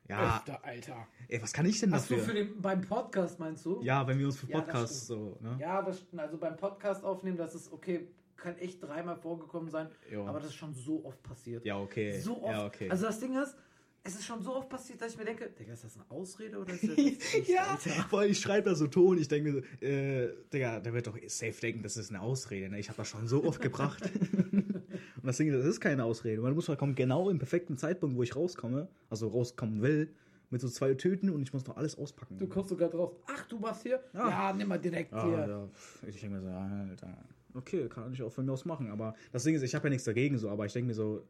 Ja, 0.07 0.37
Öfter, 0.37 0.63
Alter. 0.65 1.07
ey, 1.29 1.41
was 1.41 1.53
kann 1.55 1.65
ich 1.65 1.81
denn 1.81 1.91
Hast 1.93 2.11
du 2.11 2.17
dafür? 2.17 2.29
für 2.29 2.35
den, 2.35 2.61
beim 2.61 2.83
Podcast 2.83 3.41
meinst 3.41 3.65
du? 3.65 3.81
ja, 3.83 4.07
wenn 4.07 4.19
wir 4.19 4.27
uns 4.27 4.39
für 4.39 4.47
Ja, 4.47 4.61
Podcasts 4.61 5.07
so, 5.07 5.39
ne? 5.41 5.57
Ja, 5.59 5.81
das 5.81 6.01
stimmt. 6.01 6.21
Also 6.21 6.37
beim 6.37 6.57
Podcast 6.59 7.03
aufnehmen, 7.05 7.39
das 7.39 7.55
ist 7.55 7.73
okay. 7.73 8.09
Kann 8.37 8.59
echt 8.59 8.83
dreimal 8.83 9.17
vorgekommen 9.17 9.71
sein. 9.71 9.89
Jo. 10.11 10.27
Aber 10.27 10.41
das 10.41 10.49
ist 10.51 10.57
schon 10.57 10.75
so 10.75 11.03
oft 11.07 11.23
passiert. 11.23 11.65
Ja, 11.65 11.79
okay. 11.79 12.21
So 12.21 12.43
oft. 12.43 12.53
Ja, 12.53 12.67
okay. 12.67 12.91
Also 12.91 13.07
das 13.07 13.19
Ding 13.19 13.35
ist, 13.41 13.57
es 14.07 14.15
ist 14.17 14.27
schon 14.27 14.43
so 14.43 14.55
oft 14.55 14.69
passiert, 14.69 15.01
dass 15.01 15.13
ich 15.13 15.19
mir 15.19 15.25
denke, 15.25 15.49
Digga, 15.59 15.73
ist 15.73 15.83
das 15.83 15.97
eine 15.97 16.11
Ausrede 16.11 16.59
oder 16.59 16.75
ist 16.75 16.87
das 16.87 16.99
echt, 16.99 17.49
ja, 17.49 17.69
Alter? 17.69 17.91
vor 18.09 18.21
allem 18.21 18.31
ich 18.31 18.39
schreibe 18.39 18.69
da 18.69 18.75
so 18.75 18.87
Ton, 18.87 19.19
ich 19.19 19.29
denke 19.29 19.51
mir 19.51 19.63
so, 19.63 19.85
äh, 19.85 20.29
Digga, 20.53 20.81
der 20.81 20.93
wird 20.93 21.07
doch 21.07 21.19
safe 21.27 21.59
denken, 21.59 21.83
das 21.83 21.97
ist 21.97 22.11
eine 22.11 22.21
Ausrede, 22.21 22.69
ne? 22.69 22.79
Ich 22.79 22.89
habe 22.89 22.99
das 22.99 23.09
schon 23.09 23.27
so 23.27 23.45
oft 23.45 23.63
gebracht. 23.63 24.03
Und 25.25 25.29
das 25.29 25.39
Ding 25.39 25.49
ist, 25.49 25.59
das 25.59 25.65
ist 25.65 25.81
keine 25.81 26.05
Ausrede. 26.05 26.43
Man 26.43 26.55
muss 26.55 26.69
halt 26.69 26.79
kommen 26.79 26.95
genau 26.95 27.31
im 27.31 27.39
perfekten 27.39 27.79
Zeitpunkt, 27.79 28.15
wo 28.15 28.23
ich 28.23 28.37
rauskomme, 28.37 28.89
also 29.09 29.29
rauskommen 29.29 29.81
will, 29.81 30.13
mit 30.51 30.61
so 30.61 30.69
zwei 30.69 30.93
Tüten 30.93 31.31
und 31.31 31.41
ich 31.41 31.55
muss 31.55 31.65
noch 31.67 31.79
alles 31.79 31.97
auspacken. 31.97 32.37
Du 32.37 32.47
kommst 32.47 32.69
sogar 32.69 32.91
drauf. 32.91 33.13
Ach, 33.27 33.47
du 33.47 33.61
warst 33.63 33.85
hier? 33.85 34.01
Ja. 34.13 34.29
Ja, 34.29 34.53
nimm 34.53 34.69
mal 34.69 34.79
direkt 34.79 35.15
ah, 35.15 35.25
hier. 35.25 35.39
ja, 35.49 35.69
ich 36.07 36.21
denke 36.21 36.37
mir 36.37 36.43
so, 36.43 36.49
Alter, 36.49 37.17
okay, 37.55 37.89
kann 37.89 38.13
ich 38.13 38.23
auch 38.23 38.31
von 38.31 38.45
mir 38.45 38.53
aus 38.53 38.67
machen, 38.67 38.91
aber 38.91 39.15
das 39.33 39.45
Ding 39.45 39.55
ist, 39.55 39.63
ich 39.63 39.75
habe 39.75 39.87
ja 39.87 39.91
nichts 39.91 40.05
dagegen 40.05 40.37
so, 40.37 40.51
aber 40.51 40.67
ich 40.67 40.75
denke 40.75 40.89
mir 40.89 40.95
so, 40.95 41.25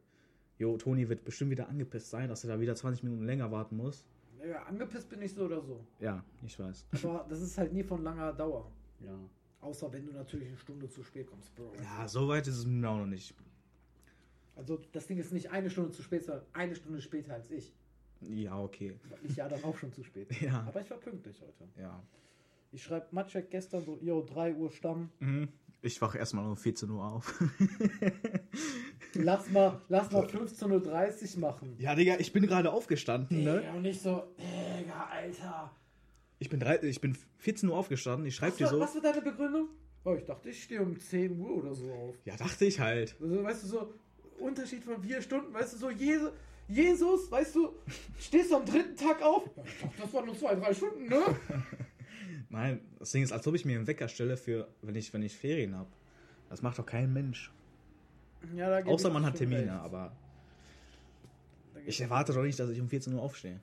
jo, 0.59 0.77
Toni 0.77 1.09
wird 1.09 1.25
bestimmt 1.25 1.51
wieder 1.51 1.69
angepisst 1.69 2.11
sein, 2.11 2.29
dass 2.29 2.45
er 2.45 2.55
da 2.55 2.61
wieder 2.61 2.75
20 2.75 3.03
Minuten 3.05 3.25
länger 3.25 3.51
warten 3.51 3.77
muss. 3.77 4.05
Ja, 4.47 4.63
angepisst 4.65 5.09
bin 5.09 5.23
ich 5.23 5.33
so 5.33 5.45
oder 5.47 5.61
so. 5.63 5.85
Ja, 6.01 6.23
ich 6.45 6.59
weiß. 6.59 6.87
Aber 7.03 7.27
das 7.29 7.41
ist 7.41 7.57
halt 7.57 7.73
nie 7.73 7.83
von 7.83 8.03
langer 8.03 8.33
Dauer. 8.33 8.71
Ja. 9.01 9.19
Außer 9.61 9.91
wenn 9.93 10.05
du 10.07 10.13
natürlich 10.13 10.49
eine 10.49 10.59
Stunde 10.59 10.89
zu 10.89 11.03
spät 11.03 11.27
kommst, 11.27 11.55
Bro. 11.55 11.73
Ja, 11.83 12.07
so 12.07 12.29
weit 12.29 12.47
ist 12.47 12.59
es 12.59 12.67
mir 12.67 12.89
auch 12.89 12.99
noch 12.99 13.07
nicht. 13.07 13.35
Also 14.57 14.79
das 14.93 15.07
Ding 15.07 15.19
ist 15.19 15.33
nicht 15.33 15.51
eine 15.51 15.71
Stunde 15.71 15.91
zu 15.93 16.03
spät, 16.03 16.25
sondern 16.25 16.45
eine 16.53 16.75
Stunde 16.75 17.01
später 17.01 17.35
als 17.35 17.51
ich. 17.51 17.75
Ja, 18.21 18.59
okay. 18.59 18.99
Ich 19.23 19.37
ja 19.37 19.49
dann 19.49 19.65
auch 19.65 19.77
schon 19.77 19.93
zu 19.93 20.05
spät. 20.05 20.29
Ja. 20.41 20.65
Aber 20.67 20.81
ich 20.81 20.91
war 20.91 20.99
pünktlich 20.99 21.41
heute. 21.41 21.69
Ja. 21.81 22.03
Ich 22.73 22.83
schreibe 22.83 23.07
Matschek 23.13 23.51
gestern 23.51 23.85
so, 23.85 23.99
yo, 24.03 24.23
3 24.23 24.55
Uhr 24.55 24.71
Stamm. 24.71 25.11
Mhm. 25.21 25.49
Ich 25.81 26.01
wache 26.01 26.19
erstmal 26.19 26.47
um 26.47 26.57
14 26.57 26.91
Uhr 26.91 27.05
auf. 27.05 27.43
Lass 29.23 29.51
mal, 29.51 29.81
lass 29.89 30.11
mal 30.11 30.25
15.30 30.25 31.35
Uhr 31.35 31.41
machen. 31.41 31.77
ja, 31.79 31.95
Digga, 31.95 32.17
ich 32.19 32.33
bin 32.33 32.47
gerade 32.47 32.73
aufgestanden, 32.73 33.45
ne? 33.45 33.63
Ja, 33.65 33.73
und 33.75 33.83
nicht 33.83 34.01
so, 34.01 34.25
Digga, 34.39 35.09
Alter. 35.11 35.71
Ich 36.39 36.49
bin, 36.49 36.61
drei, 36.61 36.79
ich 36.83 37.01
bin 37.01 37.17
14 37.39 37.69
Uhr 37.69 37.77
aufgestanden. 37.77 38.27
Ich 38.27 38.35
schreibe 38.35 38.53
Was 38.53 38.59
dir 38.59 38.65
war, 38.65 38.71
so. 38.71 38.81
was 38.81 38.95
war 38.97 39.03
deine 39.03 39.23
Begründung? 39.23 39.69
Oh, 40.05 40.15
ich 40.15 40.25
dachte, 40.25 40.51
ich 40.51 40.63
stehe 40.65 40.83
um 40.83 40.99
10 40.99 41.39
Uhr 41.39 41.57
oder 41.57 41.75
so 41.75 41.91
auf. 41.93 42.17
Ja, 42.25 42.37
dachte 42.37 42.65
ich 42.67 42.79
halt. 42.81 43.17
Also, 43.21 43.43
weißt 43.43 43.63
du, 43.63 43.67
so 43.69 43.95
Unterschied 44.39 44.85
von 44.85 45.01
vier 45.03 45.23
Stunden, 45.23 45.55
weißt 45.55 45.75
du, 45.75 45.79
so 45.79 45.91
Jesus, 45.91 46.33
Jesus, 46.69 47.31
weißt 47.31 47.55
du, 47.55 47.73
stehst 48.19 48.51
du 48.51 48.57
am 48.57 48.65
dritten 48.67 48.97
Tag 48.97 49.23
auf? 49.23 49.49
Ja, 49.57 49.63
ich 49.65 49.81
dachte, 49.81 49.95
das 50.03 50.13
waren 50.13 50.27
nur 50.27 50.37
zwei, 50.37 50.55
drei 50.57 50.75
Stunden, 50.75 51.09
ne? 51.09 51.23
Nein, 52.51 52.81
das 52.99 53.11
Ding 53.13 53.23
ist, 53.23 53.33
als 53.33 53.47
ob 53.47 53.55
ich 53.55 53.65
mir 53.65 53.77
einen 53.79 53.87
Wecker 53.87 54.09
stelle 54.09 54.37
für, 54.37 54.69
wenn 54.83 54.95
ich, 54.95 55.13
wenn 55.15 55.23
ich 55.23 55.35
Ferien 55.37 55.75
habe. 55.77 55.91
Das 56.51 56.63
macht 56.63 56.79
doch 56.79 56.87
kein 56.87 57.13
Mensch. 57.13 57.51
Ja, 58.55 58.85
Außer 58.85 59.11
man 59.11 59.25
hat 59.25 59.37
Termine, 59.37 59.63
recht. 59.63 59.71
aber 59.71 60.17
ich 61.87 62.01
erwarte 62.01 62.33
doch 62.33 62.43
nicht, 62.43 62.59
dass 62.59 62.71
ich 62.71 62.81
um 62.81 62.89
14 62.89 63.15
Uhr 63.15 63.23
aufstehe. 63.23 63.61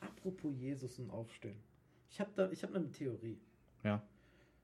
Apropos 0.00 0.52
Jesus 0.56 0.98
und 0.98 1.10
Aufstehen. 1.10 1.56
Ich 2.10 2.20
habe 2.20 2.30
da, 2.34 2.50
ich 2.50 2.62
habe 2.62 2.74
eine 2.74 2.90
Theorie. 2.90 3.38
Ja. 3.84 4.02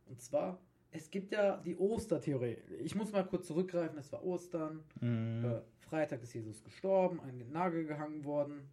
Und 0.07 0.21
zwar, 0.21 0.59
es 0.91 1.11
gibt 1.11 1.33
ja 1.33 1.59
die 1.59 1.77
Ostertheorie. 1.77 2.57
Ich 2.81 2.95
muss 2.95 3.13
mal 3.13 3.25
kurz 3.25 3.47
zurückgreifen, 3.47 3.99
es 3.99 4.13
war 4.13 4.25
Ostern. 4.25 4.83
Mhm. 5.01 5.45
Äh, 5.45 5.61
Freitag 5.81 6.23
ist 6.23 6.33
Jesus 6.33 6.63
gestorben, 6.65 7.21
an 7.21 7.39
den 7.39 7.53
Nagel 7.53 7.85
gehangen 7.85 8.25
worden. 8.25 8.69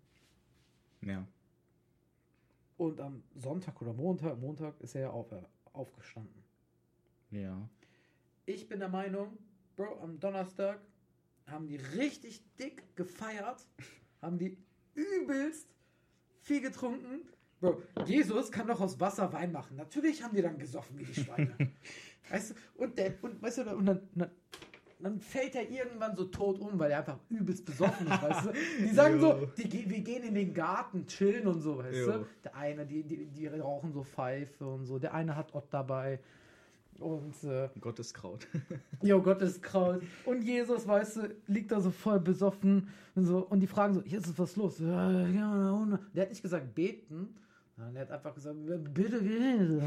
Ja. 1.02 1.28
Und 2.78 3.00
am 3.00 3.24
Sonntag 3.36 3.82
oder 3.82 3.94
Montag, 3.94 4.40
Montag 4.40 4.80
ist 4.82 4.96
er 4.96 5.02
ja 5.02 5.10
auf, 5.12 5.32
äh, 5.32 5.42
aufgestanden. 5.74 6.44
Ja. 7.30 7.70
Ich 8.46 8.68
bin 8.68 8.80
der 8.80 8.90
Meinung, 8.90 9.38
Bro, 9.76 10.00
am 10.02 10.20
Donnerstag 10.20 10.80
haben 11.48 11.68
die 11.68 11.78
richtig 11.78 12.44
dick 12.58 12.96
gefeiert, 12.96 13.68
haben 14.22 14.38
die 14.38 14.58
übelst 14.94 15.68
viel 16.42 16.62
getrunken. 16.62 17.22
Bro, 17.60 17.82
Jesus 18.06 18.52
kann 18.52 18.68
doch 18.68 18.82
aus 18.82 19.00
Wasser 19.00 19.32
Wein 19.34 19.52
machen. 19.52 19.78
Natürlich 19.78 20.22
haben 20.22 20.36
die 20.36 20.42
dann 20.42 20.60
gesoffen 20.60 20.98
wie 21.00 21.06
die 21.06 21.14
Schweine. 21.14 21.56
weißt 22.30 22.52
du, 22.52 22.56
und, 22.76 22.98
der, 22.98 23.14
und, 23.24 23.42
weißt 23.42 23.60
du, 23.60 23.76
und 23.76 23.86
dann, 23.86 24.10
dann, 24.14 24.32
dann 25.00 25.20
fällt 25.20 25.56
er 25.56 25.70
irgendwann 25.70 26.16
so 26.16 26.26
tot 26.26 26.60
um, 26.60 26.78
weil 26.78 26.92
er 26.92 27.00
einfach 27.00 27.20
übelst 27.30 27.66
besoffen 27.66 28.06
ist, 28.06 28.22
weißt 28.22 28.46
du. 28.46 28.52
Die 28.80 28.90
sagen 28.94 29.20
so, 29.20 29.48
die, 29.58 29.90
wir 29.90 30.02
gehen 30.02 30.24
in 30.24 30.36
den 30.36 30.54
Garten, 30.54 31.08
chillen 31.08 31.48
und 31.48 31.62
so, 31.62 31.80
weißt 31.80 31.98
Jo. 31.98 32.12
du. 32.12 32.26
Der 32.44 32.56
eine, 32.56 32.86
die, 32.86 33.04
die, 33.04 33.26
die 33.26 33.48
rauchen 33.48 33.92
so 33.92 34.04
Pfeife 34.04 34.68
und 34.68 34.86
so. 34.86 35.00
Der 35.00 35.14
eine 35.14 35.36
hat 35.36 35.56
Ott 35.56 35.74
dabei. 35.74 36.20
Und 37.04 37.44
äh, 37.44 37.70
Gotteskraut. 37.80 38.48
Jo, 39.02 39.22
Gotteskraut. 39.22 40.02
Und 40.26 40.42
Jesus, 40.44 40.88
weißt 40.88 41.18
du, 41.18 41.36
liegt 41.48 41.72
da 41.72 41.82
so 41.82 41.92
voll 41.92 42.20
besoffen. 42.20 42.88
Und, 43.16 43.26
so, 43.26 43.40
und 43.40 43.60
die 43.60 43.68
fragen 43.68 43.94
so, 43.94 44.02
Jesus, 44.02 44.38
was 44.40 44.52
ist 44.52 44.56
los? 44.58 44.80
Ja, 44.80 45.12
ja, 45.28 46.00
Der 46.14 46.24
hat 46.24 46.30
nicht 46.30 46.42
gesagt 46.42 46.74
beten. 46.74 47.36
sondern 47.76 47.94
Der 47.96 48.04
hat 48.04 48.12
einfach 48.12 48.34
gesagt, 48.34 48.56
bitte 48.94 49.22
geh. 49.22 49.80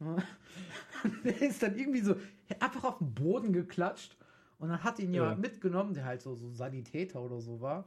der 1.24 1.42
ist 1.42 1.62
dann 1.62 1.76
irgendwie 1.78 2.00
so 2.00 2.14
einfach 2.60 2.84
auf 2.84 2.98
den 2.98 3.12
Boden 3.14 3.52
geklatscht. 3.52 4.16
Und 4.58 4.68
dann 4.70 4.82
hat 4.82 4.98
ihn 4.98 5.12
Ja. 5.12 5.22
jemand 5.24 5.40
mitgenommen, 5.40 5.94
der 5.94 6.04
halt 6.04 6.22
so, 6.22 6.34
so 6.34 6.50
Sanitäter 6.50 7.20
oder 7.20 7.40
so 7.40 7.60
war. 7.60 7.84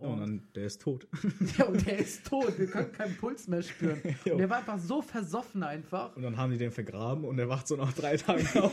Und 0.00 0.20
dann, 0.20 0.48
der 0.54 0.66
ist 0.66 0.80
tot. 0.80 1.08
ja, 1.58 1.64
und 1.64 1.84
der 1.84 1.98
ist 1.98 2.24
tot. 2.26 2.56
Wir 2.56 2.68
können 2.68 2.92
keinen 2.92 3.16
Puls 3.16 3.48
mehr 3.48 3.62
spüren. 3.62 4.00
Und 4.30 4.38
der 4.38 4.48
war 4.48 4.58
einfach 4.58 4.78
so 4.78 5.02
versoffen 5.02 5.62
einfach. 5.62 6.14
Und 6.14 6.22
dann 6.22 6.36
haben 6.36 6.52
die 6.52 6.58
den 6.58 6.70
vergraben 6.70 7.24
und 7.24 7.38
er 7.38 7.48
wacht 7.48 7.66
so 7.66 7.74
nach 7.76 7.92
drei 7.92 8.16
Tagen 8.16 8.46
auf 8.60 8.72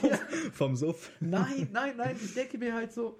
vom 0.53 0.75
Suff. 0.75 1.11
Nein, 1.19 1.69
nein, 1.71 1.97
nein, 1.97 2.15
ich 2.21 2.33
denke 2.33 2.57
mir 2.57 2.73
halt 2.73 2.91
so, 2.91 3.17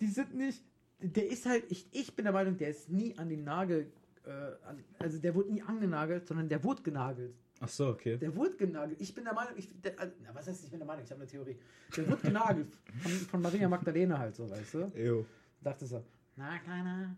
die 0.00 0.06
sind 0.06 0.34
nicht, 0.34 0.62
der 0.98 1.28
ist 1.30 1.46
halt, 1.46 1.64
ich, 1.68 1.86
ich 1.92 2.16
bin 2.16 2.24
der 2.24 2.32
Meinung, 2.32 2.56
der 2.56 2.70
ist 2.70 2.88
nie 2.88 3.16
an 3.16 3.28
den 3.28 3.44
Nagel, 3.44 3.92
äh, 4.24 4.30
an, 4.66 4.82
also 4.98 5.18
der 5.18 5.34
wurde 5.34 5.52
nie 5.52 5.62
angenagelt, 5.62 6.26
sondern 6.26 6.48
der 6.48 6.64
wurde 6.64 6.82
genagelt. 6.82 7.34
Ach 7.60 7.68
so, 7.68 7.88
okay. 7.88 8.16
Der 8.18 8.34
wurde 8.34 8.56
genagelt. 8.56 9.00
Ich 9.00 9.14
bin 9.14 9.24
der 9.24 9.34
Meinung, 9.34 9.54
ich, 9.56 9.68
der, 9.80 9.98
also, 9.98 10.12
na, 10.22 10.34
was 10.34 10.46
heißt, 10.48 10.64
ich 10.64 10.70
bin 10.70 10.80
der 10.80 10.86
Meinung, 10.86 11.04
ich 11.04 11.10
habe 11.10 11.20
eine 11.20 11.30
Theorie. 11.30 11.56
Der 11.96 12.08
wurde 12.08 12.22
genagelt. 12.22 12.76
Von, 13.02 13.12
von 13.12 13.42
Maria 13.42 13.68
Magdalena 13.68 14.18
halt 14.18 14.34
so, 14.34 14.50
weißt 14.50 14.74
du? 14.74 14.92
Jo. 14.94 15.24
Dachte 15.62 15.86
so, 15.86 16.04
na, 16.36 16.58
Kleiner, 16.58 17.16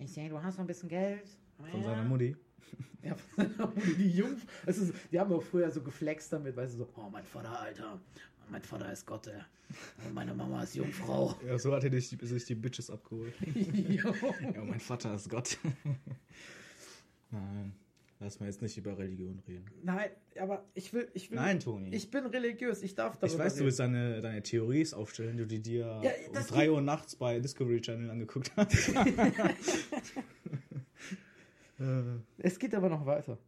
ich 0.00 0.12
sehe, 0.12 0.28
du 0.28 0.42
hast 0.42 0.56
noch 0.56 0.64
ein 0.64 0.66
bisschen 0.66 0.88
Geld. 0.88 1.28
Von 1.70 1.82
seiner 1.82 2.04
Mutti. 2.04 2.36
Ja, 3.02 3.14
von 3.14 3.46
seiner 3.46 3.66
Mutti, 3.68 3.94
die 3.96 4.10
Jungf 4.10 4.46
also, 4.66 4.92
die 5.10 5.18
haben 5.18 5.32
auch 5.32 5.42
früher 5.42 5.70
so 5.70 5.80
geflext 5.82 6.32
damit, 6.32 6.54
weißt 6.54 6.74
du, 6.74 6.78
so, 6.78 6.88
oh, 6.96 7.08
mein 7.10 7.24
Vater, 7.24 7.58
Alter, 7.58 7.98
mein 8.50 8.62
Vater 8.62 8.92
ist 8.92 9.06
Gott, 9.06 9.26
ey. 9.26 9.40
und 10.06 10.14
meine 10.14 10.34
Mama 10.34 10.62
ist 10.62 10.74
Jungfrau. 10.74 11.34
Ja, 11.46 11.58
so 11.58 11.74
hat 11.74 11.84
er 11.84 11.90
sich 11.90 12.10
die, 12.10 12.26
sich 12.26 12.44
die 12.44 12.54
Bitches 12.54 12.90
abgeholt. 12.90 13.32
Ja, 13.44 14.64
mein 14.64 14.80
Vater 14.80 15.14
ist 15.14 15.30
Gott. 15.30 15.56
Nein, 17.30 17.72
lass 18.20 18.38
mal 18.38 18.46
jetzt 18.46 18.62
nicht 18.62 18.76
über 18.78 18.96
Religion 18.98 19.40
reden. 19.48 19.64
Nein, 19.82 20.10
aber 20.38 20.64
ich 20.74 20.92
will, 20.92 21.08
ich 21.14 21.30
will, 21.30 21.36
Nein, 21.38 21.58
Toni. 21.58 21.94
ich 21.94 22.10
bin 22.10 22.26
religiös, 22.26 22.82
ich 22.82 22.94
darf 22.94 23.16
darüber 23.16 23.26
Ich 23.34 23.38
weiß, 23.38 23.54
du 23.54 23.58
reden. 23.58 23.66
willst 23.66 23.80
deine, 23.80 24.20
deine 24.20 24.42
Theories 24.42 24.94
aufstellen, 24.94 25.36
die 25.36 25.46
du 25.46 25.58
dir 25.60 26.00
Ja, 26.02 26.10
um 26.28 26.34
das 26.34 26.46
3 26.48 26.60
geht- 26.66 26.70
Uhr 26.70 26.80
nachts 26.82 27.16
bei 27.16 27.40
Discovery 27.40 27.80
Channel 27.80 28.10
angeguckt 28.10 28.52
hast. 28.56 28.92
Es 32.38 32.58
geht 32.58 32.74
aber 32.74 32.88
noch 32.90 33.06
weiter. 33.06 33.38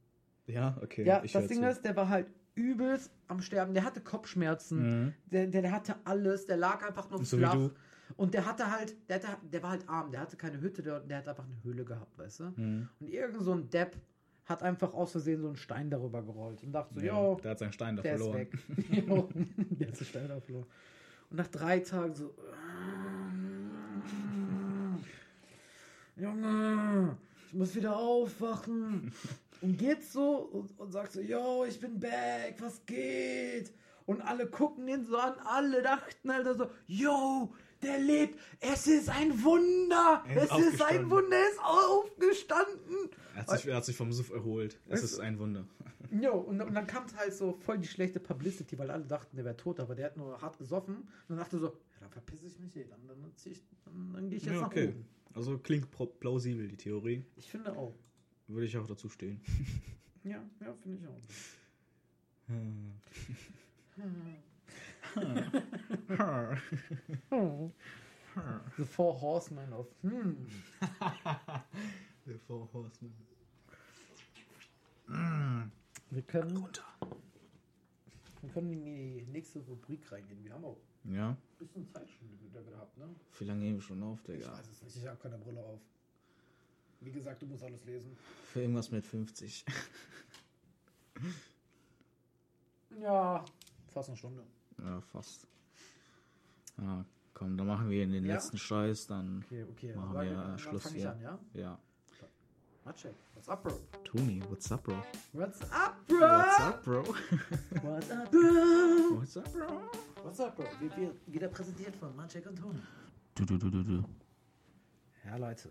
ja, 0.47 0.79
okay. 0.83 1.05
Ja, 1.05 1.20
das 1.20 1.47
Ding 1.49 1.61
zu. 1.61 1.68
ist, 1.68 1.83
der 1.85 1.95
war 1.97 2.09
halt 2.09 2.29
übelst 2.55 3.11
am 3.29 3.43
Sterben. 3.43 3.75
Der 3.75 3.85
hatte 3.85 4.01
Kopfschmerzen. 4.01 5.05
Mhm. 5.05 5.14
Der, 5.27 5.47
der, 5.49 5.70
hatte 5.70 5.97
alles. 6.05 6.47
Der 6.47 6.57
lag 6.57 6.87
einfach 6.87 7.11
nur 7.11 7.23
So 7.25 7.37
flach. 7.37 7.53
du. 7.55 7.70
Und 8.16 8.35
der 8.35 8.47
hatte 8.47 8.70
halt, 8.70 8.97
der, 9.09 9.16
hatte, 9.23 9.37
der 9.47 9.62
war 9.62 9.70
halt 9.70 9.89
arm. 9.89 10.11
Der 10.12 10.20
hatte 10.20 10.37
keine 10.37 10.61
Hütte, 10.61 10.83
der, 10.83 11.01
der 11.01 11.18
hat 11.18 11.29
einfach 11.29 11.45
eine 11.45 11.62
Höhle 11.62 11.85
gehabt, 11.85 12.16
weißt 12.18 12.41
du? 12.41 12.45
Mhm. 12.57 12.89
Und 13.01 13.09
irgend 13.11 13.43
so 13.43 13.53
ein 13.53 13.68
Depp 13.70 13.97
hat 14.45 14.62
einfach 14.62 14.93
aus 14.95 15.12
Versehen 15.12 15.40
so 15.40 15.49
einen 15.49 15.57
Stein 15.57 15.88
darüber 15.90 16.22
gerollt 16.22 16.62
und 16.62 16.72
dachte 16.72 16.95
so, 16.95 17.01
Ja, 17.01 17.14
jo, 17.20 17.40
der 17.43 17.51
hat 17.53 17.59
seinen 17.59 17.72
Stein 17.72 17.97
da 17.97 18.03
der 18.03 18.18
verloren. 18.18 18.40
ist 18.40 18.53
weg. 18.90 18.99
Der 19.78 19.88
hat 19.88 20.01
den 20.01 20.07
Stein 20.07 20.28
da 20.28 20.40
verloren. 20.40 20.66
Und 21.30 21.36
nach 21.36 21.49
drei 21.49 21.78
Tagen 21.80 22.14
so, 22.14 22.34
Junge, 26.16 27.16
ich 27.49 27.55
muss 27.55 27.74
wieder 27.74 27.97
aufwachen. 27.97 29.12
Und 29.61 29.78
geht 29.78 30.03
so 30.05 30.38
und, 30.38 30.78
und 30.78 30.90
sagt 30.93 31.12
so, 31.12 31.20
yo, 31.20 31.64
ich 31.64 31.78
bin 31.80 31.99
back, 32.01 32.57
was 32.59 32.84
geht? 32.84 33.72
Und 34.07 34.20
alle 34.20 34.47
gucken 34.49 34.88
ihn 34.88 35.05
so 35.05 35.16
an, 35.16 35.34
alle 35.45 35.82
dachten 35.82 36.30
Alter 36.30 36.55
so, 36.57 36.70
yo, 36.88 37.55
der 37.83 37.99
lebt, 37.99 38.39
es 38.61 38.87
ist 38.87 39.09
ein 39.09 39.43
Wunder, 39.43 40.24
Er 40.28 40.45
ist 40.45 40.53
es 40.53 40.74
ist 40.74 40.83
ein. 40.83 41.11
Wunder, 41.11 41.37
er 41.37 41.49
ist 41.51 41.59
aufgestanden. 41.61 43.11
Er 43.35 43.47
hat, 43.47 43.51
sich, 43.51 43.66
er 43.66 43.76
hat 43.76 43.85
sich 43.85 43.97
vom 43.97 44.12
Suff 44.12 44.30
erholt. 44.30 44.78
Es 44.89 45.03
ist 45.03 45.18
ein 45.18 45.39
Wunder. 45.39 45.66
Jo, 46.11 46.35
und, 46.35 46.61
und 46.61 46.74
dann 46.74 46.87
kam 46.87 47.07
es 47.07 47.16
halt 47.16 47.35
so 47.35 47.55
voll 47.55 47.78
die 47.78 47.89
schlechte 47.89 48.20
Publicity, 48.20 48.78
weil 48.78 48.91
alle 48.91 49.05
dachten, 49.05 49.35
der 49.35 49.45
wäre 49.45 49.57
tot, 49.57 49.80
aber 49.80 49.95
der 49.95 50.07
hat 50.07 50.16
nur 50.16 50.41
hart 50.41 50.59
gesoffen. 50.59 50.97
Und 50.97 51.09
dann 51.28 51.39
dachte 51.39 51.59
so, 51.59 51.66
ja, 51.68 51.72
dann 52.01 52.11
verpiss 52.11 52.43
ich 52.43 52.59
mich 52.59 52.76
eh, 52.76 52.85
dann, 52.85 53.07
dann, 53.09 53.33
ich, 53.45 53.62
dann, 53.85 54.12
dann 54.12 54.28
gehe 54.28 54.37
ich 54.37 54.45
jetzt 54.45 54.55
Ja, 54.55 54.61
nach 54.61 54.66
okay. 54.66 54.89
oben. 54.89 55.07
Also 55.35 55.59
klingt 55.59 55.89
plausibel, 56.20 56.68
die 56.68 56.76
Theorie. 56.76 57.24
Ich 57.37 57.51
finde 57.51 57.76
auch. 57.76 57.95
Würde 58.49 58.66
ich 58.66 58.76
auch 58.76 58.87
dazu 58.87 59.09
stehen. 59.09 59.41
Ja, 60.24 60.43
ja, 60.61 60.74
finde 60.83 60.99
ich 60.99 61.07
auch. 61.09 61.20
Hm. 65.15 65.51
The 68.79 68.85
Four 68.85 69.21
Horsemen 69.21 69.73
of, 69.73 69.87
hm. 70.03 70.47
The 72.27 72.35
Four 72.47 72.69
Horsemen. 72.73 73.15
Wir 76.11 76.23
können, 76.23 76.57
Runter. 76.57 76.85
wir 78.41 78.51
können 78.51 78.73
in 78.73 78.85
die 78.85 79.27
nächste 79.31 79.61
Rubrik 79.61 80.11
reingehen. 80.11 80.43
Wir 80.45 80.55
haben 80.55 80.65
auch 80.65 80.79
Ja? 81.05 81.31
ein 81.31 81.37
bisschen 81.59 81.87
Zeit 81.89 82.09
schon 82.11 82.29
wieder 82.41 82.63
gehabt, 82.63 82.97
ne? 82.99 83.09
Wie 83.39 83.45
lange 83.45 83.61
gehen 83.63 83.75
wir 83.77 83.83
schon 83.83 84.03
auf, 84.03 84.19
Ich 84.21 84.27
Digga? 84.37 84.53
weiß 84.53 84.69
es 84.69 84.83
nicht, 84.83 84.97
ich 84.97 85.07
habe 85.07 85.19
keine 85.21 85.39
Brille 85.39 85.63
auf. 85.63 85.81
Wie 87.01 87.11
gesagt, 87.13 87.43
du 87.43 87.47
musst 87.47 87.63
alles 87.65 87.85
lesen. 87.85 88.17
Für 88.53 88.61
irgendwas 88.63 88.91
mit 88.91 89.07
50. 89.07 89.65
Ja, 93.01 93.45
fast 93.89 94.09
eine 94.09 94.17
Stunde. 94.17 94.45
Ja, 94.85 95.01
fast. 95.01 95.47
Ja, 96.78 97.05
komm, 97.35 97.57
dann 97.57 97.66
machen 97.66 97.89
wir 97.91 98.07
den 98.07 98.24
Ja? 98.24 98.35
letzten 98.35 98.59
Scheiß, 98.59 99.07
dann. 99.07 99.45
Okay, 99.47 99.64
okay. 99.70 99.95
Machen 99.95 100.12
Sag- 100.14 100.24
wir 100.24 100.35
dann 100.35 100.59
Schluss 100.59 100.93
hier. 100.93 101.12
an, 101.12 101.20
ja? 101.20 101.39
Ja. 101.55 101.78
Maciek, 102.85 103.14
what's 103.35 103.49
up, 103.49 103.62
bro? 103.62 103.78
Toni, 104.03 104.43
what's 104.49 104.72
up, 104.72 104.83
bro? 104.83 104.97
What's 105.33 105.62
up, 105.70 106.05
bro? 106.09 106.18
What's 106.18 106.61
up, 106.61 106.83
bro? 106.83 107.05
What's 107.83 108.11
up, 108.11 108.30
bro? 108.33 109.18
what's 109.20 109.37
up, 109.37 109.53
bro? 109.53 109.91
What's 110.24 110.41
up, 110.41 110.57
bro? 110.57 110.64
Wir, 110.80 110.97
wir, 110.97 111.14
wieder 111.28 111.47
präsentiert 111.49 111.95
von 111.95 112.14
Maciek 112.16 112.45
und 112.49 112.57
Toni. 112.57 112.80
Du, 113.37 113.45
du, 113.45 113.57
du, 113.57 113.70
du, 113.70 113.83
du. 113.85 114.05
Ja, 115.24 115.37
Leute. 115.37 115.70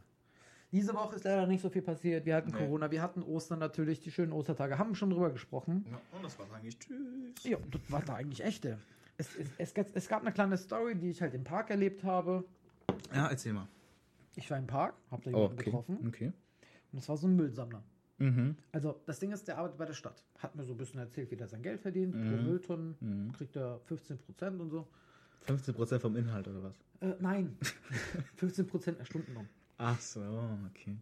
Diese 0.72 0.94
Woche 0.94 1.18
ist 1.18 1.26
leider 1.26 1.46
nicht 1.48 1.62
so 1.62 1.70
viel 1.70 1.82
passiert. 1.82 2.26
Wir 2.26 2.34
hatten 2.38 2.52
Nee. 2.52 2.58
Corona, 2.60 2.90
wir 2.90 3.02
hatten 3.02 3.24
Ostern 3.24 3.60
natürlich, 3.60 4.00
die 4.00 4.10
schönen 4.10 4.32
Ostertage, 4.32 4.78
haben 4.80 4.96
schon 4.96 5.10
drüber 5.10 5.30
gesprochen. 5.32 5.86
Ja, 5.92 6.00
und 6.14 6.24
das 6.24 6.40
war 6.40 6.50
eigentlich 6.54 6.80
tschüss. 6.80 7.44
Ja, 7.44 7.58
das 7.70 7.82
war 7.90 8.02
da 8.04 8.14
eigentlich 8.16 8.42
echte. 8.42 8.80
Es, 9.18 9.36
es, 9.36 9.48
es, 9.58 9.74
gab- 9.74 9.88
es 9.96 10.08
gab 10.08 10.22
eine 10.22 10.32
kleine 10.32 10.58
Story, 10.58 10.96
die 10.96 11.10
ich 11.12 11.22
halt 11.22 11.34
im 11.34 11.44
Park 11.44 11.70
erlebt 11.70 12.04
habe. 12.04 12.44
Ja, 13.14 13.28
erzähl 13.28 13.54
mal. 13.54 13.68
Ich 14.36 14.50
war 14.50 14.58
im 14.58 14.68
Park, 14.68 14.96
hab 15.12 15.24
da 15.24 15.30
jemanden 15.30 15.54
okay. 15.56 15.64
getroffen 15.66 16.08
Okay. 16.08 16.32
und 16.92 17.00
es 17.00 17.08
war 17.10 17.18
so 17.18 17.28
ein 17.28 17.36
Müllsammler. 17.36 17.84
Mhm. 18.18 18.56
Also 18.72 19.00
das 19.06 19.20
Ding 19.20 19.32
ist, 19.32 19.48
der 19.48 19.58
arbeitet 19.58 19.78
bei 19.78 19.86
der 19.86 19.94
Stadt. 19.94 20.24
Hat 20.40 20.56
mir 20.56 20.64
so 20.64 20.74
ein 20.74 20.78
bisschen 20.78 21.00
erzählt, 21.00 21.30
wie 21.32 21.36
der 21.36 21.48
sein 21.48 21.62
Geld 21.62 21.82
verdient. 21.82 22.14
Pro 22.14 22.20
Mhm. 22.38 22.44
Mülltonnen 22.46 22.96
Mhm. 23.00 23.32
kriegt 23.34 23.56
er 23.56 23.80
15% 23.90 24.60
und 24.60 24.70
so. 24.70 24.88
15% 25.48 26.00
vom 26.00 26.16
Inhalt 26.16 26.48
oder 26.48 26.64
was? 26.64 26.76
Äh, 27.02 27.16
nein, 27.20 27.58
15% 28.40 28.92
der 28.94 29.06
Stundenlohn. 29.06 29.50
Ach 29.78 30.00
so, 30.00 30.22
okay. 30.70 30.96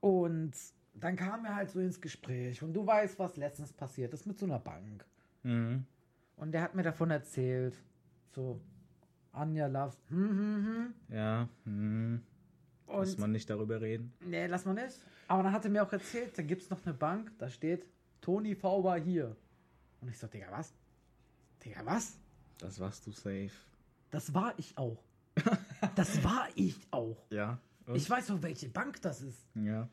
Und 0.00 0.52
dann 0.94 1.16
kam 1.16 1.44
er 1.44 1.54
halt 1.54 1.70
so 1.70 1.80
ins 1.80 2.00
Gespräch 2.00 2.62
und 2.62 2.72
du 2.72 2.86
weißt, 2.86 3.18
was 3.18 3.36
letztens 3.36 3.72
passiert 3.72 4.12
ist 4.14 4.26
mit 4.26 4.38
so 4.38 4.46
einer 4.46 4.58
Bank. 4.58 5.04
Mhm. 5.42 5.84
Und 6.40 6.52
der 6.52 6.62
hat 6.62 6.74
mir 6.74 6.82
davon 6.82 7.10
erzählt, 7.10 7.74
so, 8.34 8.58
Anja 9.32 9.66
loves, 9.66 9.98
hm, 10.08 10.30
hm, 10.30 10.66
hm. 10.66 10.94
Ja, 11.14 11.48
hm. 11.64 12.22
muss 12.86 13.10
Und, 13.10 13.18
man 13.18 13.32
nicht 13.32 13.50
darüber 13.50 13.78
reden. 13.80 14.14
nee, 14.24 14.46
lass 14.46 14.64
mal 14.64 14.72
nicht. 14.72 14.98
Aber 15.28 15.42
dann 15.42 15.52
hat 15.52 15.64
er 15.66 15.70
mir 15.70 15.82
auch 15.82 15.92
erzählt, 15.92 16.36
da 16.38 16.42
gibt 16.42 16.62
es 16.62 16.70
noch 16.70 16.84
eine 16.86 16.94
Bank, 16.94 17.30
da 17.38 17.50
steht, 17.50 17.84
Toni 18.22 18.54
V 18.54 18.82
war 18.82 18.98
hier. 18.98 19.36
Und 20.00 20.08
ich 20.08 20.18
so, 20.18 20.28
Digga, 20.28 20.46
was? 20.50 20.72
Digga, 21.62 21.84
was? 21.84 22.16
Das 22.56 22.80
warst 22.80 23.06
du 23.06 23.12
safe. 23.12 23.50
Das 24.10 24.32
war 24.32 24.54
ich 24.56 24.76
auch. 24.78 25.04
Das 25.94 26.24
war 26.24 26.48
ich 26.54 26.80
auch. 26.90 27.22
Ja. 27.30 27.58
Ich 27.92 28.08
weiß 28.08 28.28
doch, 28.28 28.42
welche 28.42 28.68
Bank 28.70 29.02
das 29.02 29.20
ist. 29.20 29.46
Ja. 29.54 29.88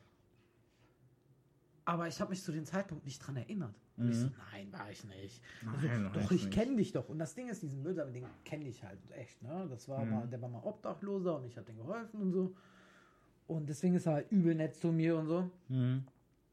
Aber 1.88 2.06
ich 2.06 2.20
habe 2.20 2.28
mich 2.30 2.42
zu 2.42 2.52
dem 2.52 2.66
Zeitpunkt 2.66 3.06
nicht 3.06 3.18
dran 3.26 3.36
erinnert. 3.36 3.74
Und 3.96 4.10
ich 4.10 4.16
so, 4.18 4.28
nein, 4.52 4.70
war 4.72 4.90
ich 4.90 5.02
nicht. 5.04 5.40
Also, 5.66 5.86
Mhm. 5.86 5.92
Nein, 5.94 6.04
war 6.04 6.12
doch, 6.22 6.30
ich 6.32 6.50
kenne 6.50 6.76
dich 6.76 6.92
doch. 6.92 7.08
Und 7.08 7.18
das 7.18 7.34
Ding 7.34 7.48
ist, 7.48 7.62
diesen 7.62 7.82
Müllsammler, 7.82 8.12
den 8.12 8.26
kenne 8.44 8.68
ich 8.68 8.84
halt 8.84 8.98
echt. 9.12 9.42
Ne? 9.42 9.66
Das 9.70 9.88
war 9.88 10.04
Mhm. 10.04 10.10
mal, 10.10 10.26
der 10.28 10.42
war 10.42 10.50
mal 10.50 10.62
Obdachloser 10.64 11.36
und 11.36 11.44
ich 11.46 11.56
habe 11.56 11.64
dem 11.66 11.78
geholfen 11.78 12.20
und 12.20 12.32
so. 12.32 12.54
Und 13.46 13.70
deswegen 13.70 13.94
ist 13.94 14.04
er 14.04 14.12
halt 14.12 14.30
übel 14.30 14.54
nett 14.54 14.74
zu 14.76 14.92
mir 14.92 15.16
und 15.16 15.28
so. 15.28 15.50
Mhm. 15.68 16.04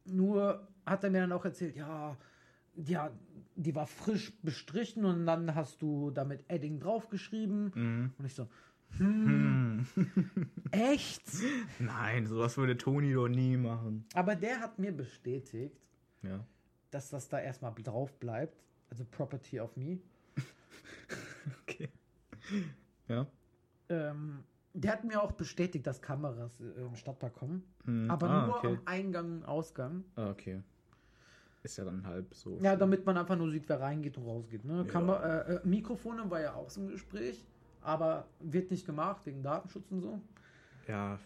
Nur 0.06 0.66
hat 0.86 1.04
er 1.04 1.10
mir 1.10 1.20
dann 1.20 1.34
auch 1.34 1.44
erzählt, 1.44 1.76
ja, 1.76 2.16
ja, 2.78 3.12
die 3.58 3.76
war 3.76 3.88
frisch 3.88 4.34
bestrichen 4.42 5.04
und 5.04 5.26
dann 5.26 5.54
hast 5.54 5.82
du 5.82 6.12
damit 6.12 6.46
Edding 6.48 6.80
draufgeschrieben. 6.80 7.72
Mhm. 7.76 8.14
Und 8.18 8.26
ich 8.26 8.34
so, 8.36 8.48
hm, 8.98 9.86
echt? 10.72 11.24
Nein, 11.80 12.28
sowas 12.28 12.58
würde 12.58 12.78
Toni 12.78 13.14
doch 13.14 13.28
nie 13.28 13.58
machen. 13.58 14.06
Aber 14.14 14.36
der 14.36 14.60
hat 14.60 14.80
mir 14.80 14.92
bestätigt, 14.92 15.90
Ja. 16.22 16.46
dass 16.92 17.10
das 17.10 17.28
da 17.28 17.40
erstmal 17.40 17.74
drauf 17.76 18.18
bleibt. 18.20 18.64
Also 18.90 19.06
Property 19.06 19.60
of 19.60 19.76
Me. 19.76 20.00
Okay. 21.62 21.90
Ja. 23.08 23.28
Ähm, 23.90 24.44
der 24.74 24.92
hat 24.94 25.04
mir 25.04 25.22
auch 25.22 25.32
bestätigt, 25.32 25.86
dass 25.86 26.02
Kameras 26.02 26.60
äh, 26.60 26.82
im 26.82 26.96
Stadtpark 26.96 27.34
kommen. 27.34 27.64
Mhm. 27.86 28.10
Aber 28.10 28.30
ah, 28.30 28.46
nur 28.48 28.56
okay. 28.58 28.68
am 28.68 28.80
Eingang 28.86 29.38
und 29.38 29.46
Ausgang. 29.46 30.04
Ah, 30.16 30.30
okay. 30.30 30.62
Ist 31.64 31.78
ja 31.78 31.86
dann 31.86 32.06
halb 32.06 32.34
so. 32.36 32.60
Ja, 32.62 32.76
damit 32.76 33.06
man 33.06 33.18
einfach 33.18 33.36
nur 33.36 33.50
sieht, 33.50 33.68
wer 33.70 33.80
reingeht 33.80 34.18
und 34.18 34.26
rausgeht. 34.26 34.66
Ne? 34.66 34.78
Ja. 34.78 34.84
Kamer 34.84 35.24
äh, 35.24 35.56
äh, 35.56 35.60
Mikrofone 35.64 36.30
war 36.30 36.42
ja 36.42 36.54
auch 36.54 36.70
so 36.70 36.82
ein 36.82 36.88
Gespräch, 36.90 37.46
aber 37.86 38.28
wird 38.40 38.72
nicht 38.72 38.86
gemacht 38.86 39.26
wegen 39.26 39.44
Datenschutz 39.44 39.92
und 39.92 40.02
so. 40.02 40.20
Ja. 40.88 41.20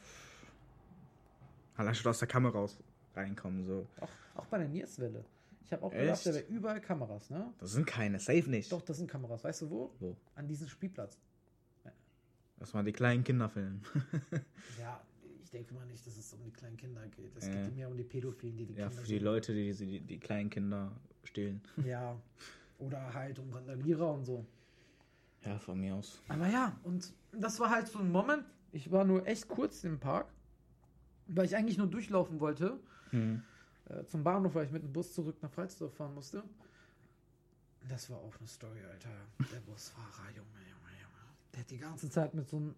Allein 1.75 1.95
schon 1.95 2.09
aus 2.09 2.19
der 2.19 2.27
Kamera 2.27 2.57
raus 2.59 2.77
reinkommen, 3.15 3.65
so. 3.65 3.87
Auch, 4.01 4.09
auch 4.35 4.45
bei 4.47 4.57
der 4.57 4.67
Nierswelle. 4.67 5.23
Ich 5.65 5.71
habe 5.71 5.83
auch 5.83 5.93
Echt? 5.93 6.01
gedacht, 6.01 6.25
da 6.25 6.33
wäre 6.33 6.45
überall 6.53 6.81
Kameras, 6.81 7.29
ne? 7.29 7.53
Das 7.59 7.71
sind 7.71 7.85
keine, 7.85 8.19
safe 8.19 8.49
nicht. 8.49 8.71
Doch, 8.71 8.81
das 8.81 8.97
sind 8.97 9.09
Kameras. 9.09 9.43
Weißt 9.43 9.61
du 9.61 9.69
wo? 9.69 9.91
Wo? 9.99 10.15
An 10.35 10.47
diesem 10.47 10.67
Spielplatz. 10.67 11.17
Dass 12.57 12.73
man 12.73 12.85
die 12.85 12.91
kleinen 12.91 13.23
Kinder 13.23 13.47
filmen. 13.49 13.81
Ja, 14.79 15.01
ich 15.41 15.49
denke 15.49 15.73
mal 15.73 15.85
nicht, 15.85 16.05
dass 16.05 16.17
es 16.17 16.33
um 16.33 16.43
die 16.43 16.51
kleinen 16.51 16.75
Kinder 16.75 17.01
geht. 17.07 17.35
Es 17.37 17.47
Ja. 17.47 17.53
geht 17.53 17.75
mehr 17.75 17.87
um 17.89 17.95
die 17.97 18.03
Pädophilen, 18.03 18.57
die 18.57 18.65
die 18.65 18.73
ja, 18.73 18.87
Kinder 18.89 19.01
für 19.01 19.07
die 19.07 19.19
Leute, 19.19 19.53
die 19.53 19.71
die, 19.71 19.85
die, 19.85 19.99
die 20.01 20.19
kleinen 20.19 20.49
Kinder 20.49 20.91
stehlen. 21.23 21.61
Ja. 21.85 22.15
Oder 22.77 23.13
halt 23.13 23.39
um 23.39 23.51
Randalierer 23.51 24.13
und 24.13 24.25
so. 24.25 24.45
Ja, 25.45 25.57
von 25.57 25.79
mir 25.79 25.95
aus. 25.95 26.21
Aber 26.27 26.47
ja, 26.47 26.77
und 26.83 27.13
das 27.31 27.59
war 27.59 27.69
halt 27.69 27.87
so 27.87 27.99
ein 27.99 28.11
Moment. 28.11 28.45
Ich 28.71 28.91
war 28.91 29.03
nur 29.05 29.25
echt 29.25 29.47
kurz 29.47 29.83
im 29.83 29.99
Park, 29.99 30.27
weil 31.27 31.45
ich 31.45 31.55
eigentlich 31.55 31.77
nur 31.77 31.87
durchlaufen 31.87 32.39
wollte. 32.39 32.79
Mhm. 33.11 33.43
Äh, 33.85 34.05
zum 34.05 34.23
Bahnhof, 34.23 34.53
weil 34.55 34.65
ich 34.65 34.71
mit 34.71 34.83
dem 34.83 34.93
Bus 34.93 35.13
zurück 35.13 35.37
nach 35.41 35.49
Falsdorf 35.49 35.93
fahren 35.95 36.13
musste. 36.13 36.43
Das 37.87 38.09
war 38.09 38.17
auch 38.17 38.37
eine 38.37 38.47
Story, 38.47 38.83
Alter. 38.83 39.09
Der 39.51 39.59
Busfahrer, 39.61 40.29
Junge, 40.35 40.59
Junge, 40.59 40.91
Junge. 41.01 41.25
Der 41.53 41.61
hat 41.61 41.71
die 41.71 41.77
ganze 41.77 42.09
Zeit 42.09 42.33
mit 42.33 42.47
so 42.47 42.57
einem 42.57 42.75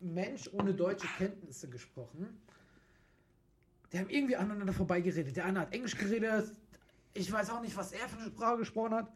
Mensch 0.00 0.48
ohne 0.52 0.74
deutsche 0.74 1.08
Kenntnisse 1.18 1.68
gesprochen. 1.68 2.40
Die 3.92 3.98
haben 3.98 4.08
irgendwie 4.08 4.36
aneinander 4.36 4.72
vorbeigeredet. 4.72 5.36
Der 5.36 5.46
eine 5.46 5.60
hat 5.60 5.72
Englisch 5.72 5.96
geredet. 5.96 6.54
Ich 7.12 7.30
weiß 7.32 7.50
auch 7.50 7.60
nicht, 7.60 7.76
was 7.76 7.92
er 7.92 8.08
für 8.08 8.18
eine 8.18 8.28
Sprache 8.28 8.58
gesprochen 8.58 8.94
hat. 8.94 9.12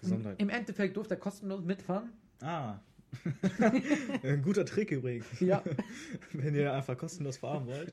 Gesundheit. 0.00 0.40
Im 0.40 0.48
Endeffekt 0.48 0.96
durfte 0.96 1.14
er 1.14 1.20
kostenlos 1.20 1.62
mitfahren. 1.62 2.10
Ah. 2.40 2.78
Ein 4.22 4.42
guter 4.42 4.64
Trick 4.64 4.90
übrigens. 4.92 5.26
Ja, 5.40 5.62
Wenn 6.32 6.54
ihr 6.54 6.72
einfach 6.72 6.96
kostenlos 6.96 7.36
fahren 7.36 7.66
wollt. 7.66 7.92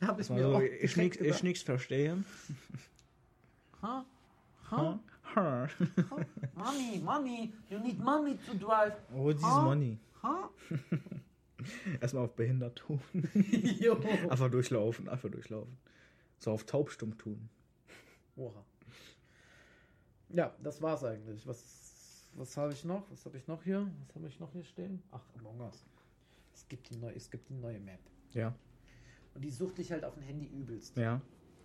habe 0.00 0.22
ich 0.22 0.30
mir 0.30 0.36
Also, 0.36 0.56
auch 0.56 0.60
ich, 0.60 0.96
nix, 0.96 1.16
ich 1.16 1.42
nichts 1.42 1.62
verstehen. 1.62 2.24
Ha? 3.82 4.04
Ha? 4.70 5.00
Ha? 5.34 5.68
Money, 6.54 7.00
money, 7.02 7.52
you 7.68 7.78
need 7.78 7.98
money 7.98 8.36
to 8.46 8.54
drive. 8.54 8.94
Oh, 9.14 9.32
dieses 9.32 9.44
Ha? 9.44 9.62
Money. 9.62 9.98
Ha? 10.22 10.48
Erstmal 12.00 12.24
auf 12.24 12.34
behindert 12.34 12.76
tun. 12.76 13.00
Einfach 14.28 14.50
durchlaufen, 14.50 15.08
einfach 15.08 15.30
durchlaufen. 15.30 15.76
So 16.38 16.52
auf 16.52 16.64
taubstumm 16.64 17.16
tun. 17.18 17.48
Oha. 18.36 18.64
Ja, 20.32 20.52
das 20.62 20.80
war's 20.80 21.04
eigentlich. 21.04 21.46
Was, 21.46 22.28
was 22.34 22.56
habe 22.56 22.72
ich 22.72 22.84
noch? 22.84 23.10
Was 23.10 23.24
habe 23.26 23.36
ich 23.36 23.46
noch 23.46 23.62
hier? 23.62 23.86
Was 24.06 24.14
habe 24.16 24.26
ich 24.28 24.40
noch 24.40 24.52
hier 24.52 24.64
stehen? 24.64 25.02
Ach, 25.10 25.20
Among 25.38 25.60
Us. 25.60 25.84
Es 26.54 26.66
gibt 26.68 26.88
die 26.90 26.96
neue, 26.96 27.14
es 27.14 27.30
gibt 27.30 27.48
die 27.48 27.54
neue 27.54 27.78
Map. 27.80 28.00
Ja, 28.32 28.54
Und 29.34 29.42
die 29.44 29.50
suchte 29.50 29.82
ich 29.82 29.92
halt 29.92 30.04
auf 30.04 30.14
dem 30.14 30.22
Handy 30.22 30.46
übelst. 30.46 30.96
ja, 30.96 31.20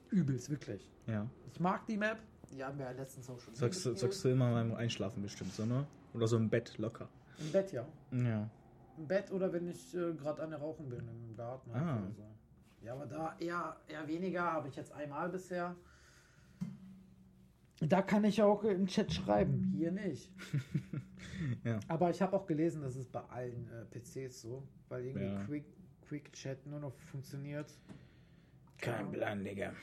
Übelst, 0.09 0.49
wirklich. 0.49 0.89
ja. 1.05 1.29
Ich 1.51 1.59
mag 1.59 1.85
die 1.87 1.97
Map. 1.97 2.17
Die 2.49 2.63
haben 2.63 2.77
wir 2.77 2.85
ja 2.85 2.91
letztens 2.91 3.29
auch 3.29 3.39
schon 3.41 3.53
Sagst, 3.55 3.85
du- 3.85 3.93
sagst 3.95 4.23
du 4.23 4.29
immer 4.29 4.51
beim 4.53 4.73
Einschlafen 4.73 5.21
bestimmt 5.21 5.53
so, 5.53 5.65
ne? 5.65 5.85
Oder 6.13 6.27
so 6.27 6.37
im 6.37 6.49
Bett 6.49 6.77
locker. 6.77 7.09
Im 7.39 7.51
Bett, 7.51 7.71
ja. 7.73 7.85
Ja. 8.11 8.49
Im 8.97 9.07
Bett 9.07 9.31
oder 9.31 9.51
wenn 9.51 9.67
ich 9.67 9.93
äh, 9.93 10.13
gerade 10.13 10.41
an 10.43 10.49
der 10.51 10.59
Rauchen 10.59 10.89
bin, 10.89 10.99
im 11.07 11.35
Garten 11.35 11.71
Ah. 11.71 11.97
oder 11.99 12.11
so. 12.11 12.23
Ja, 12.81 12.93
aber 12.93 13.05
da 13.05 13.35
eher, 13.39 13.75
eher 13.87 14.07
weniger, 14.07 14.43
habe 14.43 14.69
ich 14.69 14.75
jetzt 14.77 14.93
einmal 14.93 15.27
bisher. 15.29 15.75
Da 17.79 18.01
kann 18.01 18.23
ich 18.23 18.41
auch 18.41 18.63
im 18.63 18.87
Chat 18.87 19.13
schreiben, 19.13 19.73
hier 19.77 19.91
nicht. 19.91 20.31
Ja. 21.63 21.79
Aber 21.87 22.09
ich 22.09 22.19
habe 22.21 22.35
auch 22.35 22.47
gelesen, 22.47 22.81
dass 22.81 22.95
es 22.95 23.05
bei 23.07 23.19
allen 23.21 23.69
äh, 23.69 23.85
PCs 23.85 24.41
so, 24.41 24.67
weil 24.89 25.05
irgendwie 25.05 25.27
Ja. 25.27 25.43
Quick, 25.45 25.65
Quick 26.07 26.33
Chat 26.33 26.65
nur 26.65 26.79
noch 26.79 26.97
funktioniert. 27.11 27.71
Kein 28.79 29.11
Plan, 29.11 29.43
Digga. 29.43 29.73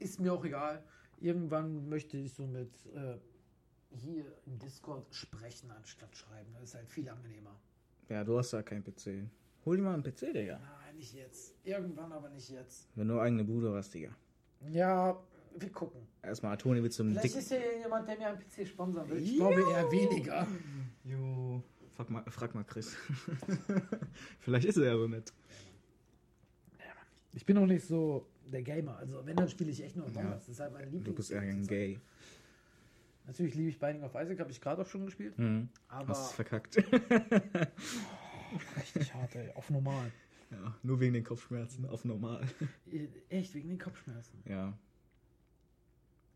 Ist 0.00 0.18
mir 0.18 0.32
auch 0.32 0.44
egal. 0.44 0.82
Irgendwann 1.20 1.88
möchte 1.88 2.16
ich 2.16 2.32
so 2.34 2.46
mit 2.46 2.70
äh, 2.94 3.16
hier 3.90 4.24
im 4.44 4.58
Discord 4.58 5.14
sprechen 5.14 5.70
anstatt 5.70 6.16
schreiben. 6.16 6.52
Das 6.54 6.64
ist 6.70 6.74
halt 6.74 6.88
viel 6.88 7.08
angenehmer. 7.08 7.54
Ja, 8.08 8.24
du 8.24 8.36
hast 8.38 8.52
ja 8.52 8.62
keinen 8.62 8.82
PC. 8.82 9.28
Hol 9.64 9.76
dir 9.76 9.82
mal 9.84 9.94
einen 9.94 10.02
PC, 10.02 10.32
Digga. 10.34 10.58
Nein, 10.58 10.96
nicht 10.96 11.14
jetzt. 11.14 11.54
Irgendwann, 11.64 12.10
aber 12.12 12.28
nicht 12.30 12.48
jetzt. 12.50 12.88
Wenn 12.96 13.06
du 13.06 13.20
eigene 13.20 13.44
Bude 13.44 13.72
hast, 13.74 13.94
Digga. 13.94 14.10
Ja, 14.72 15.16
wir 15.58 15.70
gucken. 15.70 16.00
Erstmal 16.22 16.56
Toni 16.56 16.88
so 16.90 17.02
einem 17.02 17.14
Vielleicht 17.14 17.36
ist 17.36 17.50
ja 17.50 17.58
jemand, 17.82 18.08
der 18.08 18.18
mir 18.18 18.28
einen 18.28 18.38
PC 18.38 18.66
sponsern 18.66 19.08
will. 19.08 19.18
Ich 19.18 19.36
glaube 19.36 19.60
eher 19.60 19.90
weniger. 19.90 20.46
Jo. 21.04 21.62
Frag 21.96 22.10
mal, 22.10 22.24
frag 22.30 22.54
mal 22.54 22.64
Chris. 22.64 22.96
Vielleicht 24.40 24.66
ist 24.66 24.76
er 24.78 24.84
ja 24.84 24.96
so 24.96 25.06
nett. 25.08 25.32
Ich 27.32 27.44
bin 27.46 27.58
auch 27.58 27.66
nicht 27.66 27.86
so 27.86 28.26
der 28.50 28.62
Gamer. 28.62 28.96
Also 28.96 29.24
wenn, 29.24 29.36
dann 29.36 29.48
spiele 29.48 29.70
ich 29.70 29.82
echt 29.82 29.96
nur 29.96 30.06
Among 30.06 30.24
Ja. 30.24 30.30
Das 30.30 30.48
ist 30.48 30.60
halt 30.60 30.72
meine 30.72 30.86
Lieblings. 30.86 31.04
Du 31.04 31.14
bist 31.14 31.30
eher 31.30 31.40
ein 31.42 31.66
Gay. 31.66 32.00
Natürlich 33.26 33.54
liebe 33.54 33.68
ich 33.68 33.78
Binding 33.78 34.02
of 34.02 34.14
Isaac, 34.14 34.40
habe 34.40 34.50
ich 34.50 34.60
gerade 34.60 34.82
auch 34.82 34.86
schon 34.86 35.04
gespielt. 35.04 35.38
Mhm. 35.38 35.68
Aber 35.88 36.08
Hast 36.08 36.32
verkackt. 36.32 36.76
richtig 38.76 39.14
hart, 39.14 39.36
ey. 39.36 39.50
Auf 39.54 39.70
normal. 39.70 40.10
ja, 40.50 40.74
nur 40.82 40.98
wegen 40.98 41.14
den 41.14 41.22
Kopfschmerzen 41.24 41.86
auf 41.86 42.04
normal. 42.04 42.44
Äh, 42.90 43.06
Echt, 43.28 43.54
wegen 43.54 43.68
den 43.68 43.78
Kopfschmerzen. 43.78 44.42
Ja. 44.48 44.76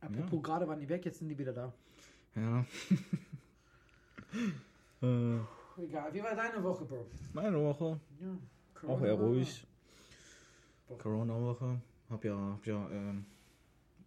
Apropos, 0.04 0.42
gerade 0.42 0.68
waren 0.68 0.80
die 0.80 0.88
weg, 0.88 1.04
jetzt 1.04 1.18
sind 1.18 1.28
die 1.28 1.38
wieder 1.38 1.52
da. 1.52 1.72
Ja. 2.34 2.64
äh, 5.02 5.38
Egal. 5.76 6.12
Wie 6.14 6.22
war 6.22 6.34
deine 6.34 6.62
Woche, 6.62 6.84
Bro? 6.84 7.06
Meine 7.32 7.60
Woche. 7.60 7.98
Ja, 8.20 8.88
Auch 8.88 9.00
eher 9.02 9.14
ruhig. 9.14 9.66
Corona-Woche. 10.98 11.80
Hab 12.10 12.24
ja, 12.24 12.36
hab 12.36 12.66
ja, 12.66 12.88
ähm, 12.90 13.24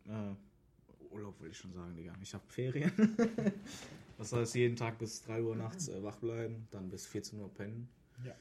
äh, 0.06 1.14
Urlaub 1.14 1.40
will 1.42 1.52
ich 1.52 1.58
schon 1.58 1.74
sagen, 1.74 1.96
Digga. 1.96 2.14
Ich 2.22 2.34
hab 2.34 2.50
Ferien. 2.52 2.92
das 4.18 4.32
heißt, 4.32 4.56
jeden 4.56 4.76
Tag 4.76 4.98
bis 5.00 5.24
3 5.24 5.42
Uhr 5.42 5.56
nachts 5.56 5.90
äh, 5.90 6.02
wach 6.04 6.18
bleiben, 6.18 6.68
dann 6.72 6.90
bis 6.90 7.06
14 7.08 7.40
Uhr 7.42 7.54
pennen. 7.54 7.90
Ja. 8.24 8.34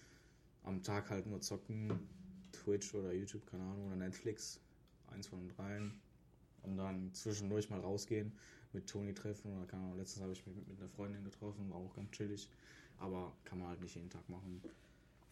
Am 0.64 0.82
Tag 0.82 1.10
halt 1.10 1.26
nur 1.26 1.40
zocken, 1.40 1.92
Twitch 2.52 2.94
oder 2.94 3.12
YouTube, 3.12 3.46
keine 3.46 3.64
Ahnung, 3.64 3.86
oder 3.86 3.96
Netflix. 3.96 4.60
Eins 5.08 5.26
von 5.26 5.40
den 5.40 5.48
dreien. 5.48 6.00
Und 6.66 6.76
dann 6.76 7.12
zwischendurch 7.12 7.70
mal 7.70 7.80
rausgehen, 7.80 8.32
mit 8.72 8.88
Toni 8.88 9.14
treffen 9.14 9.56
oder 9.56 9.66
keine 9.66 9.84
Ahnung. 9.84 9.98
Letztens 9.98 10.22
habe 10.22 10.32
ich 10.32 10.46
mich 10.46 10.56
mit, 10.56 10.68
mit 10.68 10.78
einer 10.78 10.88
Freundin 10.88 11.24
getroffen, 11.24 11.70
war 11.70 11.78
auch 11.78 11.94
ganz 11.94 12.10
chillig. 12.10 12.48
Aber 12.98 13.32
kann 13.44 13.58
man 13.58 13.68
halt 13.68 13.80
nicht 13.80 13.94
jeden 13.94 14.10
Tag 14.10 14.28
machen. 14.28 14.62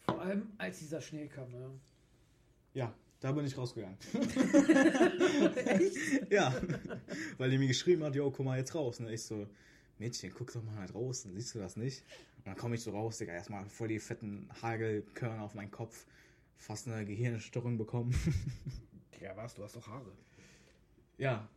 Vor 0.05 0.21
allem, 0.21 0.47
als 0.57 0.79
dieser 0.79 1.01
Schnee 1.01 1.27
kam, 1.27 1.51
ne? 1.51 1.69
Ja, 2.73 2.93
da 3.19 3.31
bin 3.31 3.45
ich 3.45 3.57
rausgegangen. 3.57 3.97
Echt? 5.55 6.31
Ja, 6.31 6.53
weil 7.37 7.49
die 7.49 7.57
mir 7.57 7.67
geschrieben 7.67 8.03
hat, 8.03 8.15
jo, 8.15 8.29
guck 8.29 8.45
mal 8.45 8.57
jetzt 8.57 8.75
raus. 8.75 8.99
Ne? 8.99 9.13
Ich 9.13 9.23
so, 9.23 9.47
Mädchen, 9.97 10.31
guck 10.35 10.51
doch 10.53 10.63
mal 10.63 10.75
halt 10.75 10.93
raus, 10.93 11.23
dann 11.23 11.33
siehst 11.33 11.55
du 11.55 11.59
das 11.59 11.75
nicht. 11.75 12.03
Und 12.37 12.47
dann 12.47 12.55
komme 12.55 12.75
ich 12.75 12.81
so 12.81 12.91
raus, 12.91 13.17
Digga, 13.17 13.33
erstmal 13.33 13.65
voll 13.65 13.87
die 13.87 13.99
fetten 13.99 14.47
Hagelkörner 14.61 15.41
auf 15.43 15.55
meinen 15.55 15.71
Kopf, 15.71 16.05
fast 16.57 16.87
eine 16.87 17.05
Gehirnstörung 17.05 17.77
bekommen. 17.77 18.13
Ja, 19.21 19.35
was? 19.35 19.55
Du 19.55 19.63
hast 19.63 19.75
doch 19.75 19.87
Haare. 19.87 20.11
Ja, 21.17 21.47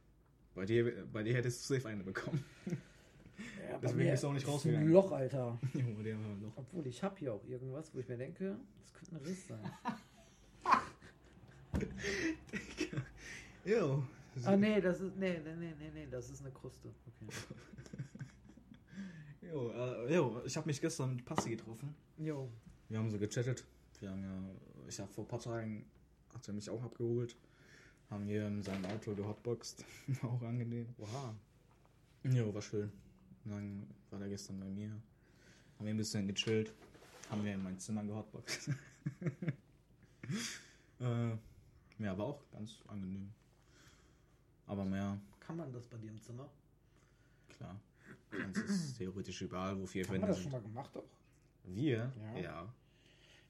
bei 0.54 0.64
dir, 0.64 1.06
bei 1.12 1.22
dir 1.22 1.34
hättest 1.34 1.68
du 1.68 1.74
safe 1.74 1.88
eine 1.88 2.02
bekommen. 2.04 2.44
Ja, 2.66 3.78
Deswegen 3.78 4.11
bist 4.11 4.22
du 4.22 4.28
auch 4.28 4.32
nicht 4.32 4.42
ist 4.42 4.48
ein 4.48 4.52
rausgegangen. 4.52 4.88
Loch, 4.88 5.12
Alter. 5.12 5.59
Junge, 5.74 6.14
haben 6.14 6.40
wir 6.40 6.48
noch. 6.48 6.56
Obwohl, 6.56 6.86
ich 6.86 7.02
habe 7.02 7.16
hier 7.18 7.34
auch 7.34 7.44
irgendwas, 7.44 7.94
wo 7.94 8.00
ich 8.00 8.09
mir 8.09 8.16
denke, 8.16 8.56
das 8.80 8.92
könnte 8.94 9.16
ein 9.16 9.22
Riss 9.24 9.46
sein. 9.46 9.61
Jo. 13.64 14.02
ah, 14.44 14.56
nee, 14.56 14.80
das 14.80 15.00
ist, 15.00 15.14
nee, 15.16 15.38
nee, 15.44 15.54
nee, 15.54 15.74
nee, 15.78 15.90
nee, 15.92 16.06
das 16.11 16.30
ist 16.30 16.40
eine 16.40 16.50
Kruste. 16.50 16.88
Okay. 17.06 17.28
Jo, 19.52 19.70
äh, 19.70 20.14
jo, 20.14 20.42
ich 20.44 20.56
habe 20.56 20.66
mich 20.66 20.80
gestern 20.80 21.16
mit 21.16 21.24
Passi 21.24 21.50
getroffen. 21.50 21.94
Jo. 22.18 22.50
Wir 22.88 22.98
haben 22.98 23.11
so 23.11 23.18
gechattet. 23.18 23.64
Wir 24.00 24.11
haben 24.11 24.22
ja, 24.22 24.42
ich 24.86 25.00
habe 25.00 25.11
vor 25.11 25.24
ein 25.24 25.28
paar 25.28 25.38
Tagen, 25.38 25.86
hat 26.34 26.46
er 26.46 26.54
mich 26.54 26.68
auch 26.68 26.82
abgeholt. 26.82 27.34
Haben 28.11 28.24
hier 28.24 28.46
in 28.46 28.62
seinem 28.62 28.84
Auto 28.86 29.14
gehotboxt. 29.14 29.84
Auch 30.22 30.42
angenehm. 30.42 30.86
Oha. 30.98 31.34
Jo, 32.24 32.52
war 32.54 32.62
schön. 32.62 32.90
Und 33.44 33.50
dann 33.50 33.86
war 34.11 34.18
der 34.18 34.28
gestern 34.28 34.59
bei 34.61 34.66
mir. 34.66 34.90
Haben 34.90 35.86
wir 35.86 35.90
ein 35.94 35.96
bisschen 35.96 36.26
gechillt. 36.26 36.72
Haben 37.30 37.44
wir 37.44 37.54
in 37.54 37.62
mein 37.62 37.78
Zimmer 37.78 38.02
gehotboxt. 38.04 38.70
äh, 41.00 41.30
ja, 41.98 42.18
war 42.18 42.26
auch 42.26 42.42
ganz 42.50 42.78
angenehm. 42.88 43.30
Aber 44.66 44.84
mehr, 44.84 45.18
Kann 45.40 45.56
man 45.56 45.72
das 45.72 45.86
bei 45.86 45.96
dir 45.98 46.11
im 46.11 46.20
Zimmer? 46.20 46.48
klar. 47.48 47.80
Kannst 48.30 48.59
es 48.68 48.96
theoretisch 48.98 49.40
überall, 49.42 49.78
wo 49.80 49.86
vier 49.86 50.04
Haben 50.04 50.12
wir 50.14 50.20
Wände 50.20 50.26
das 50.28 50.40
schon 50.42 50.52
mal 50.52 50.61
gemacht 50.61 50.90
doch? 50.94 51.04
Wir? 51.64 52.12
Ja. 52.34 52.38
ja. 52.40 52.74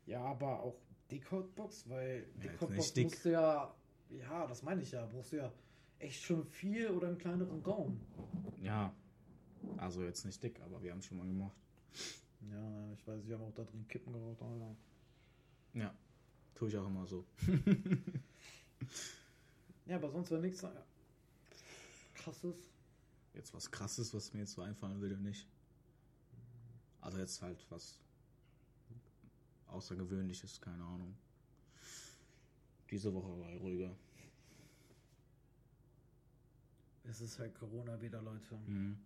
Ja, 0.06 0.20
aber 0.24 0.60
auch 0.62 0.76
Dick 1.10 1.30
Hotbox, 1.30 1.88
weil 1.88 2.26
Ja, 2.36 2.42
Dick 2.42 2.50
jetzt 2.52 2.60
Hotbox 2.60 2.76
nicht 2.78 2.96
dick. 2.96 3.04
musst 3.10 3.24
du 3.24 3.32
ja, 3.32 3.74
ja, 4.10 4.46
das 4.46 4.62
meine 4.62 4.82
ich 4.82 4.92
ja, 4.92 5.04
brauchst 5.06 5.32
du 5.32 5.36
ja 5.36 5.52
echt 5.98 6.22
schon 6.22 6.44
viel 6.44 6.88
oder 6.90 7.08
einen 7.08 7.18
kleineren 7.18 7.62
Raum. 7.62 8.00
Ja. 8.62 8.92
Also 9.76 10.04
jetzt 10.04 10.24
nicht 10.24 10.42
dick, 10.42 10.60
aber 10.60 10.82
wir 10.82 10.92
haben 10.92 11.02
schon 11.02 11.18
mal 11.18 11.26
gemacht. 11.26 11.56
Ja, 12.50 12.92
ich 12.92 13.06
weiß, 13.06 13.26
wir 13.26 13.36
haben 13.36 13.44
auch 13.44 13.54
da 13.54 13.64
drin 13.64 13.86
Kippen 13.88 14.12
geraucht, 14.12 14.40
Alter. 14.40 14.76
Ja. 15.74 15.94
Tue 16.54 16.68
ich 16.68 16.76
auch 16.76 16.86
immer 16.86 17.06
so. 17.06 17.24
Ja, 19.88 19.96
aber 19.96 20.10
sonst 20.10 20.30
war 20.30 20.38
nichts 20.38 20.64
krasses. 22.14 22.56
Jetzt 23.32 23.54
was 23.54 23.70
krasses, 23.70 24.12
was 24.12 24.34
mir 24.34 24.40
jetzt 24.40 24.52
so 24.52 24.60
einfallen 24.60 25.00
würde, 25.00 25.16
nicht. 25.16 25.48
Also 27.00 27.18
jetzt 27.18 27.40
halt 27.40 27.64
was 27.70 27.98
Außergewöhnliches, 29.68 30.60
keine 30.60 30.84
Ahnung. 30.84 31.16
Diese 32.90 33.12
Woche 33.12 33.38
war 33.40 33.50
ruhiger. 33.60 33.94
Es 37.04 37.20
ist 37.20 37.38
halt 37.38 37.54
Corona 37.54 38.00
wieder, 38.00 38.20
Leute. 38.22 38.54
Mhm. 38.66 38.98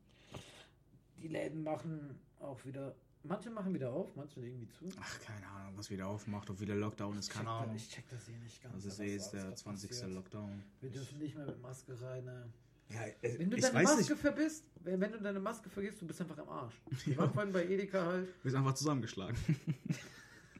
Die 1.18 1.28
Läden 1.28 1.62
machen 1.62 2.18
auch 2.40 2.64
wieder, 2.64 2.94
manche 3.22 3.50
machen 3.50 3.72
wieder 3.74 3.92
auf, 3.92 4.14
manche 4.16 4.40
irgendwie 4.40 4.68
zu. 4.68 4.88
Ach, 5.00 5.20
keine 5.20 5.46
Ahnung, 5.46 5.74
was 5.76 5.88
wieder 5.90 6.08
aufmacht, 6.08 6.50
ob 6.50 6.60
wieder 6.60 6.74
Lockdown 6.74 7.16
ist, 7.18 7.30
keine 7.30 7.48
Ahnung. 7.48 7.76
Ich 7.76 7.88
check 7.88 8.08
das 8.08 8.26
hier 8.26 8.38
nicht 8.38 8.60
ganz. 8.62 8.84
Ist 8.84 8.98
eh 8.98 9.06
da 9.06 9.12
jetzt 9.12 9.32
der 9.32 9.44
alles 9.44 9.60
20. 9.60 9.90
passiert. 9.90 10.10
Lockdown. 10.10 10.62
Wir 10.80 10.90
dürfen 10.90 11.18
nicht 11.18 11.36
mehr 11.36 11.46
mit 11.46 11.60
Maske 11.62 12.00
rein. 12.00 12.24
Ne? 12.24 12.52
Ja, 12.88 13.06
äh, 13.22 13.38
Wenn 13.38 13.50
du 13.50 13.56
deine 13.56 13.82
Maske 13.82 13.98
nicht. 13.98 14.20
vergisst, 14.20 14.64
wenn, 14.80 15.00
wenn 15.00 15.12
du 15.12 15.20
deine 15.20 15.40
Maske 15.40 15.70
vergisst, 15.70 16.02
du 16.02 16.06
bist 16.06 16.20
einfach 16.20 16.38
am 16.38 16.48
Arsch. 16.48 16.74
Wir 17.04 17.16
waren 17.16 17.32
vorhin 17.32 17.52
bei 17.52 17.64
Edeka 17.66 18.04
halt. 18.04 18.28
Wir 18.42 18.50
sind 18.50 18.58
einfach 18.58 18.74
zusammengeschlagen. 18.74 19.36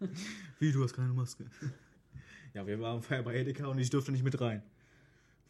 Wie, 0.59 0.73
du 0.73 0.83
hast 0.83 0.95
keine 0.95 1.13
Maske. 1.13 1.45
Ja, 2.55 2.67
wir 2.67 2.81
waren 2.81 3.01
vorher 3.03 3.23
bei 3.23 3.35
Edeka 3.35 3.67
und 3.67 3.79
ich 3.79 3.91
durfte 3.91 4.13
nicht 4.13 4.25
mit 4.25 4.41
rein. 4.41 4.63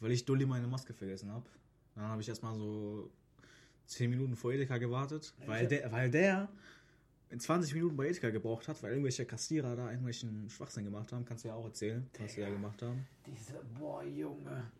Weil 0.00 0.12
ich 0.12 0.24
Dulli 0.24 0.46
meine 0.46 0.66
Maske 0.66 0.92
vergessen 0.92 1.30
habe. 1.30 1.46
Dann 1.94 2.04
habe 2.04 2.22
ich 2.22 2.28
erstmal 2.28 2.54
so 2.54 3.10
10 3.86 4.10
Minuten 4.10 4.36
vor 4.36 4.52
Edeka 4.52 4.78
gewartet, 4.78 5.34
weil 5.46 5.66
der, 5.66 5.92
weil 5.92 6.10
der 6.10 6.48
in 7.30 7.40
20 7.40 7.74
Minuten 7.74 7.96
bei 7.96 8.08
Edeka 8.08 8.30
gebraucht 8.30 8.68
hat, 8.68 8.82
weil 8.82 8.90
irgendwelche 8.90 9.24
Kassierer 9.24 9.74
da 9.74 9.86
irgendwelchen 9.88 10.48
Schwachsinn 10.50 10.84
gemacht 10.84 11.12
haben. 11.12 11.24
Kannst 11.24 11.44
du 11.44 11.48
ja 11.48 11.54
auch 11.54 11.64
erzählen, 11.64 12.08
was 12.18 12.32
sie 12.34 12.42
da 12.42 12.50
gemacht 12.50 12.82
haben. 12.82 13.06
Diese, 13.26 13.54
boah, 13.78 14.02
Junge. 14.04 14.70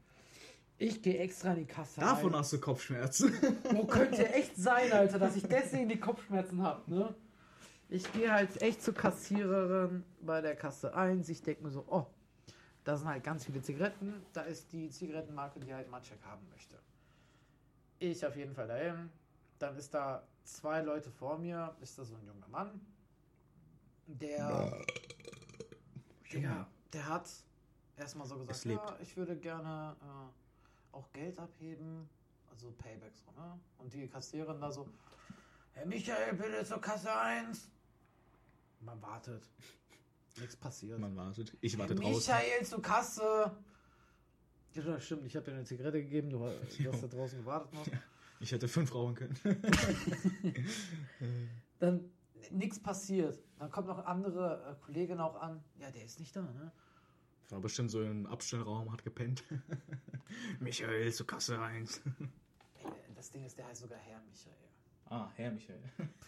Ich 0.78 1.00
gehe 1.00 1.18
extra 1.18 1.52
in 1.52 1.60
die 1.60 1.64
Kasse. 1.64 2.00
Davon 2.00 2.30
rein. 2.30 2.40
hast 2.40 2.52
du 2.52 2.60
Kopfschmerzen. 2.60 3.32
Wo 3.70 3.84
könnte 3.84 4.28
echt 4.32 4.56
sein, 4.56 4.90
Alter, 4.92 5.18
dass 5.18 5.36
ich 5.36 5.44
deswegen 5.44 5.88
die 5.88 5.98
Kopfschmerzen 6.00 6.60
habe, 6.62 6.90
ne? 6.92 7.14
Ich 7.92 8.10
gehe 8.10 8.32
halt 8.32 8.62
echt 8.62 8.80
zur 8.80 8.94
Kassiererin 8.94 10.02
bei 10.22 10.40
der 10.40 10.56
Kasse 10.56 10.94
1. 10.94 11.28
Ich 11.28 11.42
denke 11.42 11.64
mir 11.64 11.70
so, 11.70 11.84
oh, 11.88 12.06
da 12.84 12.96
sind 12.96 13.06
halt 13.06 13.22
ganz 13.22 13.44
viele 13.44 13.60
Zigaretten. 13.60 14.24
Da 14.32 14.40
ist 14.44 14.72
die 14.72 14.88
Zigarettenmarke, 14.88 15.60
die 15.60 15.74
halt 15.74 15.90
Matschek 15.90 16.18
haben 16.24 16.40
möchte. 16.48 16.78
Ich 17.98 18.24
auf 18.24 18.34
jeden 18.34 18.54
Fall 18.54 18.66
dahin. 18.66 19.10
Dann 19.58 19.76
ist 19.76 19.92
da 19.92 20.26
zwei 20.42 20.80
Leute 20.80 21.10
vor 21.10 21.36
mir. 21.36 21.76
Ist 21.82 21.98
da 21.98 22.04
so 22.04 22.14
ein 22.14 22.24
junger 22.24 22.48
Mann. 22.48 22.80
Der. 24.06 24.82
Ja, 26.30 26.66
der 26.94 27.06
hat 27.06 27.30
erstmal 27.98 28.26
so 28.26 28.38
gesagt, 28.38 28.64
ja, 28.64 28.96
ich 29.02 29.14
würde 29.18 29.36
gerne 29.36 29.94
äh, 30.00 30.96
auch 30.96 31.12
Geld 31.12 31.38
abheben, 31.38 32.08
also 32.50 32.72
Payback 32.78 33.12
so, 33.14 33.30
ne? 33.38 33.60
Und 33.76 33.92
die 33.92 34.08
Kassiererin 34.08 34.62
da 34.62 34.72
so, 34.72 34.88
Herr 35.74 35.84
Michael, 35.84 36.32
bitte 36.32 36.64
zur 36.64 36.80
Kasse 36.80 37.14
1. 37.14 37.68
Man 38.82 39.00
wartet. 39.00 39.48
Nichts 40.38 40.56
passiert. 40.56 40.98
Man 40.98 41.16
wartet. 41.16 41.56
Ich 41.60 41.78
warte 41.78 41.94
draußen. 41.94 42.34
Michael 42.34 42.64
zur 42.64 42.82
Kasse. 42.82 43.56
Ja, 44.74 45.00
stimmt, 45.00 45.26
ich 45.26 45.36
habe 45.36 45.44
dir 45.44 45.52
eine 45.52 45.64
Zigarette 45.64 46.02
gegeben, 46.02 46.30
du, 46.30 46.44
hast 46.44 46.80
da 47.02 47.06
draußen 47.06 47.38
gewartet 47.40 47.72
noch. 47.74 47.86
Ich 48.40 48.52
hätte 48.52 48.68
fünf 48.68 48.94
rauchen 48.94 49.14
können. 49.14 49.36
Dann 51.78 52.10
nichts 52.50 52.80
passiert. 52.80 53.38
Dann 53.58 53.70
kommt 53.70 53.86
noch 53.86 54.04
andere 54.04 54.76
äh, 54.80 54.84
Kollegin 54.84 55.20
auch 55.20 55.36
an. 55.40 55.62
Ja, 55.78 55.90
der 55.90 56.04
ist 56.04 56.18
nicht 56.18 56.34
da, 56.34 56.42
ne? 56.42 56.72
War 57.50 57.60
bestimmt 57.60 57.90
so 57.90 58.02
im 58.02 58.26
Abstellraum, 58.26 58.90
hat 58.90 59.04
gepennt. 59.04 59.44
Michael 60.60 61.12
zur 61.12 61.26
Kasse 61.26 61.60
1. 61.60 62.00
Ey, 62.78 63.14
das 63.14 63.30
Ding 63.30 63.44
ist, 63.44 63.58
der 63.58 63.66
heißt 63.66 63.82
sogar 63.82 63.98
Herr 63.98 64.22
Michael. 64.22 64.71
Ah, 65.12 65.30
Herr 65.36 65.50
Michael. 65.52 65.78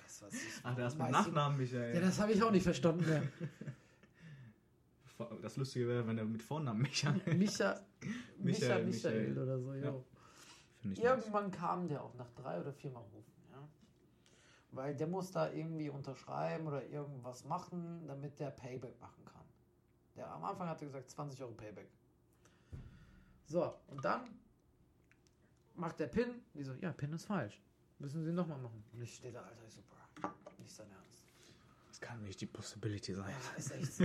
Was 0.05 0.23
weiß 0.23 0.35
ich. 0.35 0.41
Ach, 0.63 0.75
der 0.75 0.87
ist 0.89 0.99
mit 0.99 1.11
Nachnamen 1.11 1.57
Michael. 1.59 1.95
Ja, 1.95 2.01
das 2.03 2.21
habe 2.21 2.33
ich 2.33 2.43
auch 2.43 2.51
nicht 2.51 2.65
verstanden 2.65 3.07
mehr. 3.07 3.23
Das 5.43 5.57
Lustige 5.57 5.87
wäre, 5.87 6.07
wenn 6.09 6.19
er 6.19 6.25
mit 6.25 6.43
Vornamen 6.43 6.83
Michael. 6.83 7.15
Micha, 7.37 7.81
Micha, 8.39 8.79
Michael, 8.79 8.85
Michael 8.85 9.29
Michael. 9.29 9.39
oder 9.39 9.59
so, 9.61 9.75
Ja. 9.75 9.85
jo. 9.85 10.05
Ich 10.81 10.87
nice. 10.87 10.99
Irgendwann 10.99 11.51
kam 11.53 11.89
der 11.89 12.03
auch 12.03 12.15
nach 12.15 12.31
drei 12.33 12.61
oder 12.61 12.73
vier 12.73 12.91
Mal 12.91 13.01
rufen, 13.01 13.33
ja. 13.53 13.59
Weil 14.73 14.95
der 14.97 15.07
muss 15.07 15.31
da 15.31 15.51
irgendwie 15.53 15.89
unterschreiben 15.89 16.67
oder 16.67 16.85
irgendwas 16.87 17.45
machen, 17.45 18.07
damit 18.09 18.39
der 18.41 18.51
Payback 18.51 19.01
machen 19.01 19.25
kann. 19.25 19.45
Der 20.17 20.31
am 20.31 20.45
Anfang 20.45 20.69
hatte 20.69 20.85
gesagt 20.85 21.09
20 21.09 21.41
Euro 21.43 21.53
Payback. 21.53 21.89
So, 23.47 23.73
und 23.87 24.05
dann 24.05 24.23
macht 25.77 26.01
der 26.01 26.09
PIN, 26.09 26.43
die 26.55 26.65
so, 26.65 26.75
ja, 26.81 26.93
PIN 26.93 27.13
ist 27.13 27.27
falsch. 27.27 27.63
Müssen 27.99 28.25
sie 28.25 28.33
nochmal 28.33 28.59
machen. 28.59 28.83
Und 28.93 29.03
ich 29.03 29.15
stehe 29.15 29.33
da, 29.33 29.43
Alter, 29.43 29.65
ich 29.67 29.75
so, 29.75 29.83
bruh, 29.83 30.29
nicht 30.59 30.75
sein 30.75 30.91
Ernst. 30.91 31.23
Das 31.89 32.01
kann 32.01 32.23
nicht 32.25 32.41
die 32.41 32.47
Possibility 32.47 33.15
sein. 33.15 33.31
Ja, 33.31 33.57
ist 33.59 33.71
echt 33.73 33.93
so. 33.95 34.05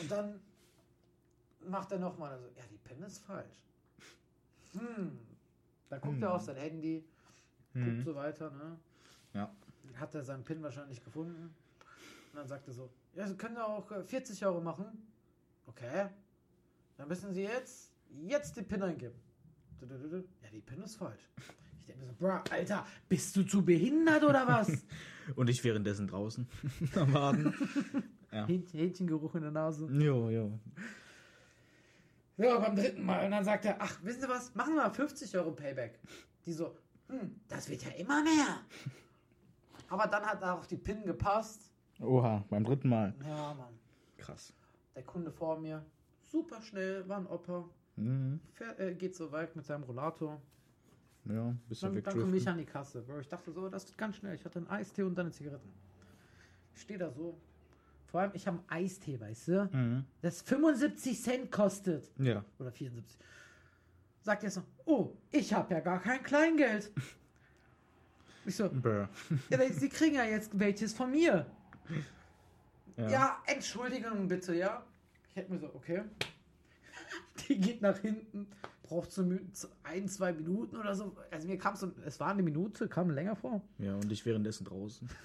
Und 0.00 0.10
dann 0.10 0.40
macht 1.66 1.92
er 1.92 1.98
nochmal, 1.98 2.32
also, 2.32 2.46
ja, 2.56 2.64
die 2.70 2.78
PIN 2.78 3.02
ist 3.02 3.18
falsch. 3.18 3.62
Hm. 4.72 5.18
Dann 5.88 6.00
guckt 6.00 6.20
er 6.22 6.28
Hm. 6.30 6.34
auf 6.36 6.42
sein 6.42 6.56
Handy, 6.56 7.04
guckt 7.72 7.86
Hm. 7.86 8.02
so 8.04 8.14
weiter, 8.14 8.50
ne? 8.50 8.78
Ja. 9.32 9.54
Hat 9.94 10.14
er 10.14 10.24
seinen 10.24 10.42
PIN 10.44 10.62
wahrscheinlich 10.62 11.02
gefunden. 11.04 11.54
Und 12.32 12.36
dann 12.38 12.48
sagt 12.48 12.66
er 12.66 12.74
so, 12.74 12.90
ja, 13.14 13.28
Sie 13.28 13.36
können 13.36 13.56
auch 13.58 13.90
äh, 13.92 14.02
40 14.02 14.44
Euro 14.44 14.60
machen. 14.60 14.86
Okay. 15.66 16.08
Dann 16.96 17.06
müssen 17.08 17.32
Sie 17.32 17.42
jetzt, 17.42 17.92
jetzt 18.10 18.56
die 18.56 18.62
PIN 18.62 18.82
eingeben. 18.82 19.20
Ja, 19.80 20.50
die 20.50 20.60
PIN 20.60 20.82
ist 20.82 20.96
falsch. 20.96 21.28
Ich 21.86 21.92
denke 21.92 22.02
mir 22.02 22.08
so, 22.08 22.14
bro, 22.18 22.40
Alter, 22.50 22.86
bist 23.10 23.36
du 23.36 23.42
zu 23.42 23.62
behindert 23.62 24.24
oder 24.24 24.46
was? 24.46 24.70
Und 25.36 25.50
ich 25.50 25.62
währenddessen 25.64 26.06
draußen 26.06 26.46
am 26.96 27.12
Warten. 27.12 27.54
Ja. 28.32 28.46
Hähnchen- 28.46 28.76
Hähnchengeruch 28.78 29.36
in 29.36 29.42
der 29.42 29.52
Nase. 29.52 29.86
Jo, 29.92 30.28
jo. 30.28 30.58
Ja, 32.36 32.58
beim 32.58 32.74
dritten 32.74 33.04
Mal. 33.04 33.24
Und 33.26 33.30
dann 33.30 33.44
sagt 33.44 33.64
er, 33.64 33.76
ach, 33.80 34.02
wissen 34.02 34.22
Sie 34.22 34.28
was, 34.28 34.52
machen 34.56 34.74
wir 34.74 34.82
mal 34.82 34.90
50 34.90 35.36
Euro 35.36 35.52
Payback. 35.52 36.00
Die 36.44 36.52
so, 36.52 36.76
hm, 37.08 37.40
das 37.46 37.68
wird 37.68 37.84
ja 37.84 37.90
immer 37.92 38.24
mehr. 38.24 38.58
Aber 39.88 40.08
dann 40.08 40.24
hat 40.24 40.42
auch 40.42 40.66
die 40.66 40.76
PIN 40.76 41.04
gepasst. 41.04 41.70
Oha, 42.00 42.44
beim 42.50 42.64
dritten 42.64 42.88
Mal. 42.88 43.14
Ja, 43.24 43.54
Mann. 43.54 43.74
Krass. 44.18 44.52
Der 44.96 45.04
Kunde 45.04 45.30
vor 45.30 45.60
mir, 45.60 45.84
super 46.24 46.60
schnell, 46.60 47.08
war 47.08 47.18
ein 47.18 47.26
Opa. 47.28 47.68
Mhm. 47.94 48.40
Fährt, 48.54 48.80
äh, 48.80 48.94
geht 48.96 49.14
so 49.14 49.30
weit 49.30 49.54
mit 49.54 49.64
seinem 49.64 49.84
Rollator. 49.84 50.42
Ja, 51.26 51.54
bist 51.68 51.82
du 51.82 51.86
Dann, 51.86 52.02
dann 52.02 52.20
komme 52.20 52.36
ich 52.36 52.48
an 52.48 52.58
die 52.58 52.64
Kasse. 52.64 53.00
Bro, 53.02 53.20
ich 53.20 53.28
dachte 53.28 53.50
so, 53.52 53.68
das 53.68 53.86
geht 53.86 53.96
ganz 53.96 54.16
schnell. 54.16 54.34
Ich 54.34 54.44
hatte 54.44 54.58
einen 54.58 54.68
Eistee 54.68 55.02
und 55.02 55.14
dann 55.14 55.26
eine 55.26 55.32
Zigaretten. 55.34 55.72
Ich 56.74 56.82
stehe 56.82 56.98
da 56.98 57.10
so. 57.10 57.38
Vor 58.06 58.20
allem, 58.20 58.32
ich 58.34 58.46
habe 58.46 58.58
einen 58.58 58.84
Eistee, 58.84 59.18
weißt 59.18 59.48
du? 59.48 59.68
Mhm. 59.72 60.04
Das 60.20 60.42
75 60.42 61.20
Cent 61.20 61.50
kostet. 61.50 62.10
Ja. 62.18 62.44
Oder 62.58 62.70
74. 62.70 63.18
Sagt 64.20 64.44
er 64.44 64.50
so, 64.50 64.62
oh, 64.84 65.12
ich 65.30 65.52
habe 65.52 65.74
ja 65.74 65.80
gar 65.80 66.00
kein 66.00 66.22
Kleingeld. 66.22 66.92
Ich 68.46 68.56
so, 68.56 68.70
ja, 69.48 69.58
Sie 69.70 69.88
kriegen 69.88 70.16
ja 70.16 70.24
jetzt 70.24 70.50
welches 70.58 70.92
von 70.92 71.10
mir. 71.10 71.46
Ja. 72.98 73.08
Ja, 73.08 73.42
Entschuldigung 73.46 74.28
bitte, 74.28 74.54
ja. 74.54 74.84
Ich 75.30 75.36
hätte 75.36 75.50
mir 75.50 75.58
so, 75.58 75.74
okay. 75.74 76.02
Die 77.48 77.58
geht 77.58 77.80
nach 77.80 77.98
hinten, 77.98 78.46
braucht 78.84 79.10
mü- 79.12 79.40
so 79.52 79.68
ein, 79.82 80.08
zwei 80.08 80.32
Minuten 80.32 80.76
oder 80.76 80.94
so. 80.94 81.16
Also 81.30 81.48
mir 81.48 81.58
kam 81.58 81.74
so, 81.74 81.90
es 82.04 82.20
war 82.20 82.28
eine 82.28 82.42
Minute, 82.42 82.86
kam 82.86 83.10
länger 83.10 83.34
vor. 83.34 83.60
ja, 83.78 83.94
und 83.96 84.12
ich 84.12 84.24
währenddessen 84.24 84.64
draußen. 84.64 85.08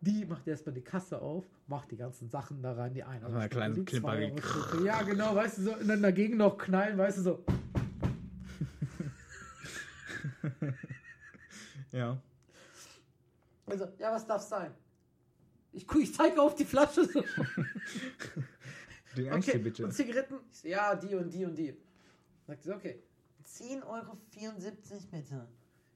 Die 0.00 0.26
macht 0.26 0.46
erstmal 0.46 0.74
die 0.74 0.82
Kasse 0.82 1.20
auf, 1.22 1.46
macht 1.66 1.90
die 1.90 1.96
ganzen 1.96 2.28
Sachen 2.28 2.60
da 2.62 2.74
rein, 2.74 2.92
die 2.92 3.02
eine. 3.02 3.24
Also 3.24 3.38
eine 3.38 3.48
kleine 3.48 3.74
Euro-Stücke. 3.76 4.84
Ja, 4.84 5.00
genau, 5.02 5.34
weißt 5.34 5.56
du, 5.58 5.62
so, 5.62 5.74
und 5.76 5.88
dann 5.88 6.02
dagegen 6.02 6.36
noch 6.36 6.58
knallen, 6.58 6.98
weißt 6.98 7.18
du, 7.18 7.22
so. 7.22 7.44
Ja. 11.92 12.18
Also, 13.66 13.86
ja, 13.98 14.12
was 14.12 14.26
darf 14.26 14.42
sein? 14.42 14.72
Ich, 15.74 15.86
ich 15.92 16.14
zeige 16.14 16.40
auf 16.40 16.54
die 16.54 16.64
Flasche 16.64 17.04
so. 17.04 17.24
Den 19.16 19.32
Okay, 19.32 19.58
bitte. 19.58 19.84
und 19.84 19.92
Zigaretten? 19.92 20.36
Ja, 20.62 20.94
die 20.94 21.14
und 21.14 21.32
die 21.32 21.44
und 21.44 21.54
die. 21.56 21.76
Sagt 22.46 22.62
sie, 22.64 22.72
okay. 22.72 23.02
10,74 23.46 23.86
Euro 23.86 24.16
bitte. 25.10 25.48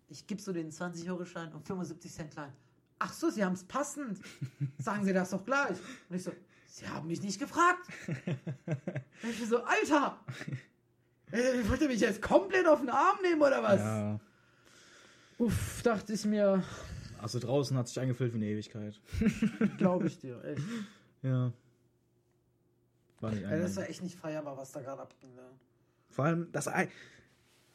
Ich 0.09 0.27
gebe 0.27 0.41
so 0.41 0.53
den 0.53 0.71
20-Euro-Schein 0.71 1.53
und 1.53 1.67
75 1.67 2.13
Cent 2.13 2.31
klein. 2.33 2.53
Ach 2.99 3.13
so, 3.13 3.31
Sie 3.31 3.45
haben 3.45 3.55
es 3.55 3.65
passend. 3.65 4.21
Sagen 4.79 5.05
Sie 5.05 5.13
das 5.13 5.31
doch 5.31 5.45
gleich. 5.45 5.77
Und 6.09 6.17
ich 6.17 6.23
so, 6.25 6.33
Sie 6.67 6.89
haben 6.89 7.07
mich 7.07 7.23
nicht 7.23 7.39
gefragt. 7.39 7.87
Und 8.07 9.31
ich 9.31 9.47
so, 9.49 9.63
Alter! 9.63 10.19
Äh, 11.31 11.69
wollt 11.69 11.81
ihr 11.83 11.89
mich 11.89 12.01
jetzt 12.01 12.23
komplett 12.23 12.67
auf 12.67 12.81
den 12.81 12.89
Arm 12.91 13.19
nehmen 13.23 13.41
oder 13.43 13.63
was? 13.63 13.81
Ja. 13.81 14.21
Uff, 15.39 15.83
dachte 15.83 16.13
ich 16.15 16.25
mir, 16.25 16.63
Also 17.20 17.39
draußen 17.39 17.77
hat 17.77 17.89
sich 17.89 17.99
eingefüllt 18.01 18.32
wie 18.32 18.36
eine 18.36 18.47
Ewigkeit. 18.47 19.01
glaube 19.78 20.07
ich 20.07 20.19
dir, 20.19 20.43
echt. 20.45 20.62
Ja. 21.23 21.53
War 23.20 23.32
nicht 23.32 23.45
Ey, 23.45 23.61
das 23.61 23.77
war 23.77 23.89
echt 23.89 24.03
nicht 24.03 24.16
feierbar, 24.16 24.57
was 24.57 24.73
da 24.73 24.81
gerade 24.81 25.03
abging. 25.03 25.35
Ne? 25.35 25.43
Vor 26.11 26.24
allem, 26.24 26.53
das 26.53 26.69
ein, 26.69 26.89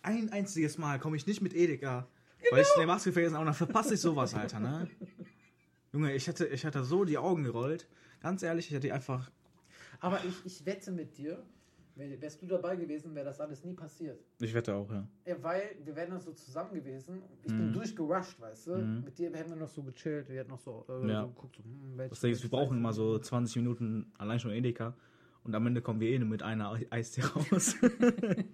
ein 0.01 0.31
einziges 0.31 0.77
Mal 0.77 0.99
komme 0.99 1.17
ich 1.17 1.27
nicht 1.27 1.41
mit 1.41 1.53
Edeka, 1.53 2.07
weil 2.51 2.61
ich 2.61 2.75
eine 2.75 2.87
Maske 2.87 3.11
vergessen 3.11 3.35
habe 3.35 3.45
dann 3.45 3.53
verpasse 3.53 3.95
ich 3.95 4.01
sowas, 4.01 4.33
Alter, 4.33 4.59
ne? 4.59 4.89
Junge, 5.91 6.13
ich 6.13 6.27
hätte, 6.27 6.47
ich 6.47 6.63
hätte 6.63 6.83
so 6.83 7.05
die 7.05 7.17
Augen 7.17 7.43
gerollt. 7.43 7.87
Ganz 8.21 8.41
ehrlich, 8.41 8.67
ich 8.67 8.73
hätte 8.73 8.91
einfach. 8.93 9.29
Aber 9.99 10.23
ich, 10.25 10.45
ich 10.45 10.65
wette 10.65 10.91
mit 10.91 11.17
dir, 11.17 11.43
wärst 11.95 12.41
du 12.41 12.47
dabei 12.47 12.75
gewesen, 12.75 13.13
wäre 13.13 13.25
das 13.25 13.39
alles 13.39 13.63
nie 13.63 13.73
passiert. 13.73 14.19
Ich 14.39 14.53
wette 14.53 14.73
auch, 14.73 14.89
ja. 14.91 15.07
Ja, 15.25 15.35
weil 15.43 15.75
wir 15.83 15.95
wären 15.95 16.09
dann 16.11 16.21
so 16.21 16.31
zusammen 16.33 16.73
gewesen. 16.73 17.21
Ich 17.43 17.51
bin 17.51 17.71
durchgerusht, 17.71 18.39
weißt 18.41 18.67
du. 18.67 18.77
Mhm. 18.77 19.03
Mit 19.05 19.17
dir 19.17 19.31
hätten 19.33 19.51
wir 19.51 19.57
noch 19.57 19.67
so 19.69 19.83
gechillt. 19.83 20.27
Wir 20.29 20.39
hätten 20.39 20.49
noch 20.51 20.59
so, 20.59 20.85
äh, 20.89 21.07
Ja. 21.07 21.21
so 21.21 21.27
geguckt. 21.29 21.55
So, 21.57 21.63
hm, 21.63 21.93
welche- 21.97 22.09
Das 22.09 22.19
Ding 22.21 22.31
ist, 22.31 22.41
wir 22.43 22.49
brauchen 22.49 22.77
immer 22.77 22.93
so 22.93 23.19
20 23.19 23.55
Minuten 23.57 24.11
allein 24.17 24.39
schon 24.39 24.51
Edeka 24.51 24.95
und 25.43 25.53
am 25.55 25.67
Ende 25.67 25.81
kommen 25.81 25.99
wir 25.99 26.09
eh 26.09 26.17
nur 26.19 26.27
mit 26.29 26.41
einer 26.43 26.77
Eistee 26.89 27.21
raus. 27.23 27.75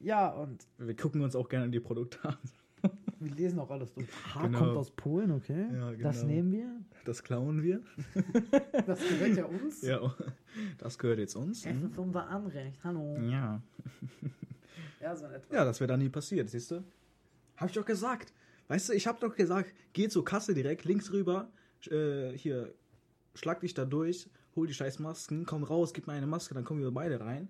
Ja, 0.00 0.28
und 0.28 0.64
wir 0.78 0.94
gucken 0.94 1.22
uns 1.22 1.34
auch 1.34 1.48
gerne 1.48 1.70
die 1.70 1.80
Produkte 1.80 2.18
an. 2.28 2.36
Wir 3.20 3.30
lesen 3.34 3.58
auch 3.58 3.70
alles 3.70 3.92
durch. 3.92 4.06
Haar 4.34 4.44
Genau. 4.46 4.58
kommt 4.58 4.76
aus 4.76 4.90
Polen, 4.90 5.30
okay. 5.32 5.66
Ja, 5.74 5.92
Das 5.92 6.20
genau. 6.20 6.32
nehmen 6.32 6.52
wir. 6.52 6.80
Das 7.04 7.22
klauen 7.22 7.62
wir. 7.62 7.80
Das 8.86 9.00
gehört 9.00 9.36
ja 9.36 9.44
uns. 9.44 9.82
Ja, 9.82 10.14
das 10.78 10.98
gehört 10.98 11.18
jetzt 11.18 11.34
uns. 11.36 11.64
Es 11.66 11.82
ist 11.82 11.98
unser 11.98 12.28
Anrecht. 12.28 12.82
Hallo. 12.84 13.16
Ja. 13.20 13.62
Ja, 15.00 15.14
so 15.14 15.26
etwa. 15.26 15.54
Ja, 15.54 15.64
das 15.64 15.78
wäre 15.78 15.86
dann 15.86 16.00
nie 16.00 16.08
passiert, 16.08 16.50
siehst 16.50 16.72
du? 16.72 16.82
Hab 17.56 17.68
ich 17.68 17.74
doch 17.76 17.84
gesagt. 17.84 18.32
Weißt 18.66 18.88
du, 18.88 18.92
ich 18.94 19.06
hab 19.06 19.20
doch 19.20 19.34
gesagt, 19.36 19.72
geh 19.92 20.08
zur 20.08 20.24
Kasse 20.24 20.54
direkt, 20.54 20.84
links 20.84 21.12
rüber, 21.12 21.52
äh, 21.88 22.32
hier, 22.36 22.74
schlag 23.34 23.60
dich 23.60 23.74
da 23.74 23.84
durch, 23.84 24.28
hol 24.56 24.66
die 24.66 24.74
scheiß 24.74 24.98
Masken, 24.98 25.46
komm 25.46 25.62
raus, 25.62 25.92
gib 25.94 26.08
mir 26.08 26.14
eine 26.14 26.26
Maske, 26.26 26.52
dann 26.54 26.64
kommen 26.64 26.80
wir 26.80 26.90
beide 26.90 27.20
rein. 27.20 27.48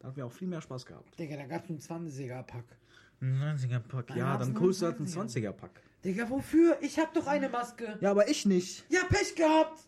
Da 0.00 0.08
haben 0.08 0.16
wir 0.16 0.26
auch 0.26 0.32
viel 0.32 0.48
mehr 0.48 0.60
Spaß 0.60 0.84
gehabt. 0.86 1.16
Digga, 1.18 1.36
da 1.36 1.46
gab's 1.46 1.70
einen 1.70 1.78
20er-Pack. 1.78 2.64
90er 3.22 3.78
Pack. 3.80 4.08
Dann 4.08 4.18
Ja, 4.18 4.38
hast 4.38 4.40
dann 4.48 4.60
holst 4.60 4.82
du 4.82 4.86
einen 4.86 4.98
halt 4.98 5.16
einen 5.16 5.28
20er 5.28 5.52
Pack. 5.52 5.70
Digga, 6.04 6.28
wofür? 6.30 6.78
Ich 6.82 6.98
hab 6.98 7.12
doch 7.14 7.26
eine 7.26 7.48
Maske. 7.48 7.98
Ja, 8.00 8.10
aber 8.10 8.28
ich 8.28 8.46
nicht. 8.46 8.84
Ja, 8.90 9.04
Pech 9.08 9.34
gehabt. 9.34 9.80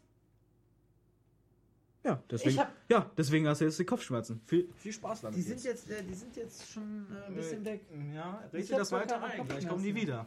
Ja, 2.05 2.23
deswegen, 2.31 2.59
hab- 2.59 2.73
ja, 2.89 3.11
deswegen 3.19 3.47
hast 3.49 3.61
du 3.61 3.65
jetzt 3.67 3.79
die 3.79 3.85
Kopfschmerzen. 3.85 4.41
Viel, 4.47 4.69
viel 4.77 4.93
Spaß 4.93 5.21
damit. 5.23 5.37
Die 5.37 5.43
sind 5.43 5.63
jetzt, 5.63 5.91
äh, 5.91 6.03
die 6.03 6.15
sind 6.15 6.35
jetzt 6.37 6.71
schon 6.73 7.07
äh, 7.13 7.27
ein 7.27 7.35
bisschen 7.35 7.65
weg. 7.65 7.83
Ja, 8.15 8.41
hab 8.43 8.53
das 8.53 8.93
weiter 8.93 9.23
ein. 9.23 9.47
Gleich 9.47 9.69
kommen 9.69 9.83
die 9.83 9.95
wieder. 9.95 10.27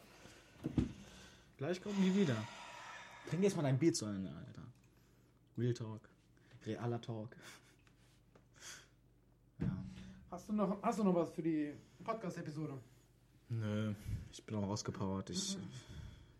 Gleich 1.57 1.81
kommen 1.81 1.95
die 2.03 2.15
wieder. 2.15 2.35
Trink 3.29 3.43
jetzt 3.43 3.55
mal 3.55 3.63
dein 3.63 3.79
Bier 3.79 3.93
zu 3.93 4.05
Ende, 4.05 4.29
Alter. 4.29 4.61
Real 5.57 5.73
Talk. 5.73 6.01
Realer 6.65 7.01
Talk. 7.01 7.35
Ja. 9.59 9.83
Hast 10.29 10.49
du 10.49 10.53
noch, 10.53 10.81
hast 10.83 10.99
du 10.99 11.03
noch 11.03 11.15
was 11.15 11.29
für 11.31 11.41
die 11.41 11.73
Podcast-Episode? 12.03 12.77
Nö, 13.51 13.93
ich 14.31 14.45
bin 14.45 14.55
auch 14.55 14.67
ausgepowert. 14.67 15.29
Ich, 15.29 15.57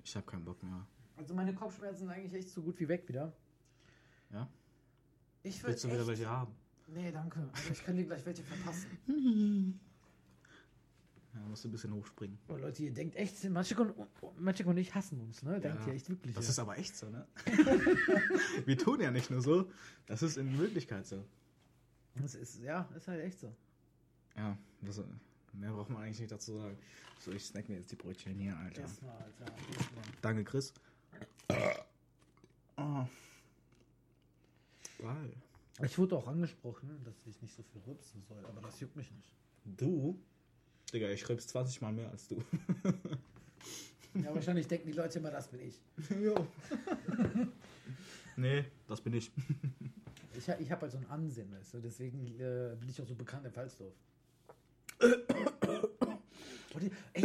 ich 0.03 0.15
habe 0.15 0.25
keinen 0.25 0.45
Bock 0.45 0.63
mehr. 0.63 0.87
Also 1.17 1.33
meine 1.33 1.53
Kopfschmerzen 1.53 1.99
sind 1.99 2.09
eigentlich 2.09 2.33
echt 2.33 2.49
so 2.49 2.61
gut 2.61 2.79
wie 2.79 2.87
weg 2.87 3.07
wieder. 3.09 3.33
Ja? 4.31 4.49
Ich 5.43 5.61
würde 5.61 5.73
Willst 5.73 5.83
du 5.83 5.89
wieder 5.89 6.07
welche 6.07 6.29
haben? 6.29 6.55
Nee, 6.87 7.11
danke. 7.11 7.49
Also 7.51 7.71
ich 7.71 7.83
kann 7.83 7.97
dir 7.97 8.05
gleich 8.05 8.25
welche 8.25 8.43
verpassen. 8.43 9.79
Ja, 11.33 11.39
musst 11.47 11.63
du 11.63 11.69
ein 11.69 11.71
bisschen 11.71 11.93
hochspringen. 11.93 12.37
Oh, 12.49 12.57
Leute, 12.57 12.83
ihr 12.83 12.93
denkt 12.93 13.15
echt, 13.15 13.41
Magic 13.49 13.79
und, 13.79 13.95
Magic 14.37 14.67
und 14.67 14.75
ich 14.75 14.93
hassen 14.93 15.21
uns, 15.21 15.41
ne? 15.43 15.61
Denkt 15.61 15.79
Ja. 15.79 15.87
ihr 15.87 15.93
echt 15.93 16.09
wirklich. 16.09 16.35
Das 16.35 16.43
ja. 16.43 16.49
ist 16.49 16.59
aber 16.59 16.77
echt 16.77 16.97
so, 16.97 17.09
ne? 17.09 17.25
Wir 18.65 18.77
tun 18.77 18.99
ja 18.99 19.11
nicht 19.11 19.31
nur 19.31 19.39
so. 19.39 19.71
Das 20.07 20.23
ist 20.23 20.35
in 20.35 20.59
Wirklichkeit 20.59 21.07
so. 21.07 21.25
das 22.15 22.35
ist, 22.35 22.59
ja, 22.59 22.81
ist 22.97 23.07
halt 23.07 23.21
echt 23.21 23.39
so. 23.39 23.55
Ja, 24.35 24.57
das, 24.81 25.01
mehr 25.53 25.71
braucht 25.71 25.89
man 25.89 26.03
eigentlich 26.03 26.19
nicht 26.19 26.31
dazu 26.31 26.53
sagen. 26.57 26.77
So, 27.19 27.31
ich 27.31 27.43
snack 27.45 27.69
mir 27.69 27.77
jetzt 27.77 27.91
die 27.91 27.95
Brötchen 27.95 28.33
hier, 28.35 28.57
Alter. 28.57 28.81
Erstmal, 28.81 29.15
Alter. 29.15 29.53
Erstmal. 29.77 30.03
Danke, 30.21 30.43
Chris. 30.43 30.73
Oh. 32.77 33.05
Geil. 34.99 35.33
Ich 35.83 35.97
wurde 35.97 36.15
auch 36.15 36.27
angesprochen, 36.27 37.01
dass 37.03 37.15
ich 37.25 37.41
nicht 37.41 37.55
so 37.55 37.63
viel 37.63 37.81
rübsen 37.87 38.23
soll, 38.27 38.45
aber 38.45 38.61
das 38.61 38.79
juckt 38.79 38.95
mich 38.95 39.11
nicht. 39.11 39.29
Du? 39.65 40.19
Digga, 40.93 41.09
ich 41.09 41.21
schreib's 41.21 41.47
20 41.47 41.81
Mal 41.81 41.93
mehr 41.93 42.09
als 42.09 42.27
du. 42.27 42.43
Ja, 44.13 44.35
wahrscheinlich 44.35 44.67
denken 44.67 44.87
die 44.87 44.93
Leute 44.93 45.19
immer, 45.19 45.31
das 45.31 45.47
bin 45.47 45.61
ich. 45.61 45.79
jo. 46.21 46.47
nee, 48.35 48.65
das 48.87 48.99
bin 48.99 49.13
ich. 49.13 49.31
Ich, 50.33 50.47
ich 50.47 50.71
habe 50.71 50.81
halt 50.81 50.91
so 50.91 50.97
ein 50.97 51.09
Ansehen, 51.09 51.51
weißt 51.51 51.75
du? 51.75 51.79
Deswegen 51.79 52.25
äh, 52.39 52.75
bin 52.79 52.89
ich 52.89 53.01
auch 53.01 53.07
so 53.07 53.15
bekannt 53.15 53.45
in 53.45 53.51
Falsdorf. 53.51 53.93
Oh, 56.73 56.79
die, 56.79 56.91
ey, 57.13 57.21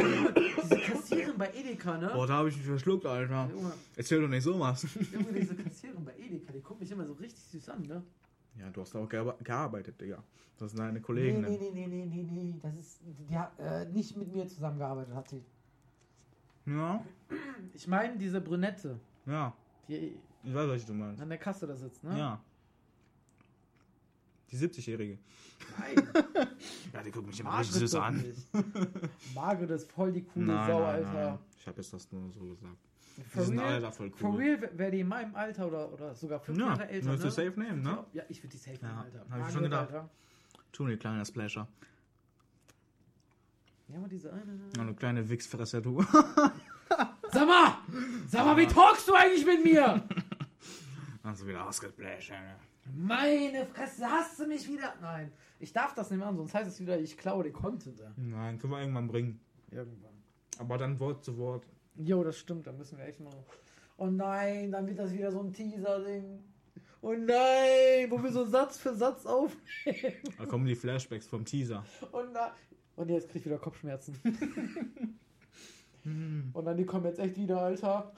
diese 0.63 0.77
Kassiererin 0.79 1.37
bei 1.37 1.49
Edeka, 1.53 1.97
ne? 1.97 2.09
Boah, 2.13 2.27
da 2.27 2.33
habe 2.35 2.49
ich 2.49 2.57
mich 2.57 2.65
verschluckt, 2.65 3.05
Alter. 3.05 3.49
Junge, 3.51 3.71
Erzähl 3.95 4.21
doch 4.21 4.27
nicht 4.27 4.43
sowas. 4.43 4.85
Junge, 5.11 5.31
diese 5.39 5.55
Kassiererin 5.63 6.03
bei 6.03 6.13
Edeka, 6.17 6.51
die 6.51 6.61
guckt 6.61 6.79
mich 6.81 6.91
immer 6.91 7.05
so 7.05 7.13
richtig 7.13 7.41
süß 7.43 7.69
an, 7.69 7.81
ne? 7.83 8.03
Ja, 8.59 8.69
du 8.69 8.81
hast 8.81 8.95
auch 8.95 9.07
gear- 9.07 9.37
gearbeitet, 9.43 9.99
Digga. 10.01 10.21
Das 10.57 10.71
sind 10.71 10.79
deine 10.79 10.99
Kollegen. 10.99 11.41
nee, 11.41 11.57
nee, 11.57 11.69
nee, 11.71 11.87
nee, 11.87 12.05
nee, 12.05 12.23
nee. 12.23 12.55
Das 12.61 12.75
ist, 12.75 12.99
die, 13.29 13.37
hat, 13.37 13.51
äh, 13.59 13.85
nicht 13.85 14.17
mit 14.17 14.33
mir 14.33 14.47
zusammengearbeitet, 14.47 15.13
hat 15.13 15.29
sie. 15.29 15.43
Ja, 16.65 17.01
Ich 17.73 17.87
meine, 17.87 18.17
diese 18.17 18.41
Brünette, 18.41 18.99
ja. 19.25 19.53
die 19.87 20.17
Ich 20.43 20.53
weiß, 20.53 20.67
was 20.67 20.85
du 20.85 20.93
meinst. 20.93 21.21
an 21.21 21.29
der 21.29 21.37
Kasse 21.37 21.65
da 21.67 21.75
sitzt, 21.75 22.03
ne? 22.03 22.17
Ja. 22.17 22.41
Die 24.51 24.57
70-Jährige. 24.57 25.17
Nein, 25.77 26.07
Ja, 26.93 27.03
die 27.03 27.11
guckt 27.11 27.27
mich 27.27 27.39
immer 27.39 27.57
richtig 27.59 27.75
süß 27.79 27.95
an. 27.95 28.17
nicht. 28.17 28.47
Margret 29.35 29.69
ist 29.71 29.91
voll 29.91 30.11
die 30.13 30.23
coole 30.23 30.45
Nein, 30.45 30.67
Sau, 30.67 30.79
nein, 30.79 30.95
Alter. 30.95 31.13
nein. 31.31 31.39
Ich 31.59 31.67
habe 31.67 31.77
jetzt 31.81 31.93
das 31.93 32.11
nur 32.11 32.31
so 32.31 32.39
gesagt. 32.45 32.77
Die 33.17 33.23
For 33.23 33.43
sind 33.43 33.59
real, 33.59 33.73
alle 33.83 33.91
voll 33.91 34.11
for 34.11 34.29
cool. 34.31 34.37
real 34.37 34.69
wäre 34.73 34.91
die 34.91 34.99
in 35.01 35.07
meinem 35.07 35.35
Alter 35.35 35.67
oder, 35.67 35.91
oder 35.91 36.15
sogar 36.15 36.39
fünf 36.39 36.59
Ja, 36.59 36.67
Jahre 36.67 36.87
älter. 36.87 37.07
würdest 37.07 37.23
du 37.23 37.41
ne? 37.41 37.49
safe 37.49 37.59
nehmen, 37.59 37.81
ne? 37.81 38.05
Ja, 38.13 38.23
ich 38.29 38.37
würde 38.43 38.49
die 38.49 38.57
safe 38.57 38.77
nehmen, 38.85 38.93
Ja, 38.95 39.01
Alter. 39.01 39.19
hab 39.19 39.25
ich 39.25 39.29
Margret, 39.31 39.53
schon 39.53 39.63
gedacht. 39.63 39.87
Alter. 39.93 40.09
Tu 40.71 40.87
die 40.87 40.97
kleine 40.97 41.25
Splasher. 41.25 41.67
Ja, 43.89 43.97
aber 43.97 44.07
diese 44.07 44.31
eine. 44.31 44.59
Ja, 44.75 44.81
eine 44.81 44.93
kleine 44.93 45.27
Wichsfresser, 45.29 45.81
du. 45.81 46.01
Sag 47.31 47.47
mal! 47.47 47.77
Sag 48.27 48.45
mal, 48.45 48.55
wie 48.57 48.67
talkst 48.67 49.07
du 49.07 49.13
eigentlich 49.13 49.45
mit 49.45 49.63
mir? 49.63 50.03
Hast 51.23 51.41
du 51.41 51.47
wieder 51.47 51.67
ausgesplasht, 51.67 52.31
ne? 52.31 52.55
Meine 52.95 53.65
Fresse, 53.65 54.05
hast 54.05 54.39
du 54.39 54.47
mich 54.47 54.67
wieder? 54.67 54.93
Nein, 55.01 55.31
ich 55.59 55.73
darf 55.73 55.93
das 55.93 56.09
nicht 56.09 56.19
machen, 56.19 56.37
sonst 56.37 56.53
heißt 56.53 56.67
es 56.69 56.79
wieder, 56.79 56.99
ich 56.99 57.17
klaue 57.17 57.43
den 57.43 57.53
Content. 57.53 57.99
Ja. 57.99 58.11
Nein, 58.15 58.57
können 58.57 58.73
wir 58.73 58.79
irgendwann 58.79 59.07
bringen. 59.07 59.39
Irgendwann. 59.71 60.13
Aber 60.59 60.77
dann 60.77 60.99
Wort 60.99 61.23
zu 61.23 61.37
Wort. 61.37 61.65
Jo, 61.95 62.23
das 62.23 62.37
stimmt, 62.37 62.67
dann 62.67 62.77
müssen 62.77 62.97
wir 62.97 63.05
echt 63.05 63.19
mal. 63.19 63.33
Oh 63.97 64.07
nein, 64.07 64.71
dann 64.71 64.87
wird 64.87 64.99
das 64.99 65.11
wieder 65.11 65.31
so 65.31 65.41
ein 65.41 65.51
Teaser-Ding. 65.51 66.43
Oh 67.01 67.13
nein, 67.13 68.09
wo 68.09 68.21
wir 68.21 68.31
so 68.31 68.45
Satz 68.45 68.77
für 68.77 68.93
Satz 68.95 69.25
aufnehmen. 69.25 70.15
Da 70.37 70.45
kommen 70.45 70.65
die 70.65 70.75
Flashbacks 70.75 71.27
vom 71.27 71.45
Teaser. 71.45 71.83
Oh 72.11 72.23
nein. 72.31 72.51
Und 72.95 73.09
jetzt 73.09 73.29
krieg 73.29 73.41
ich 73.41 73.45
wieder 73.45 73.59
Kopfschmerzen. 73.59 74.15
Und 76.53 76.65
dann 76.65 76.77
die 76.77 76.85
kommen 76.85 77.05
jetzt 77.05 77.19
echt 77.19 77.37
wieder, 77.37 77.61
Alter. 77.61 78.11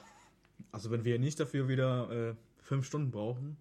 Also 0.72 0.90
wenn 0.90 1.04
wir 1.04 1.18
nicht 1.18 1.38
dafür 1.40 1.68
wieder 1.68 2.30
äh, 2.30 2.34
fünf 2.58 2.86
Stunden 2.86 3.10
brauchen. 3.10 3.56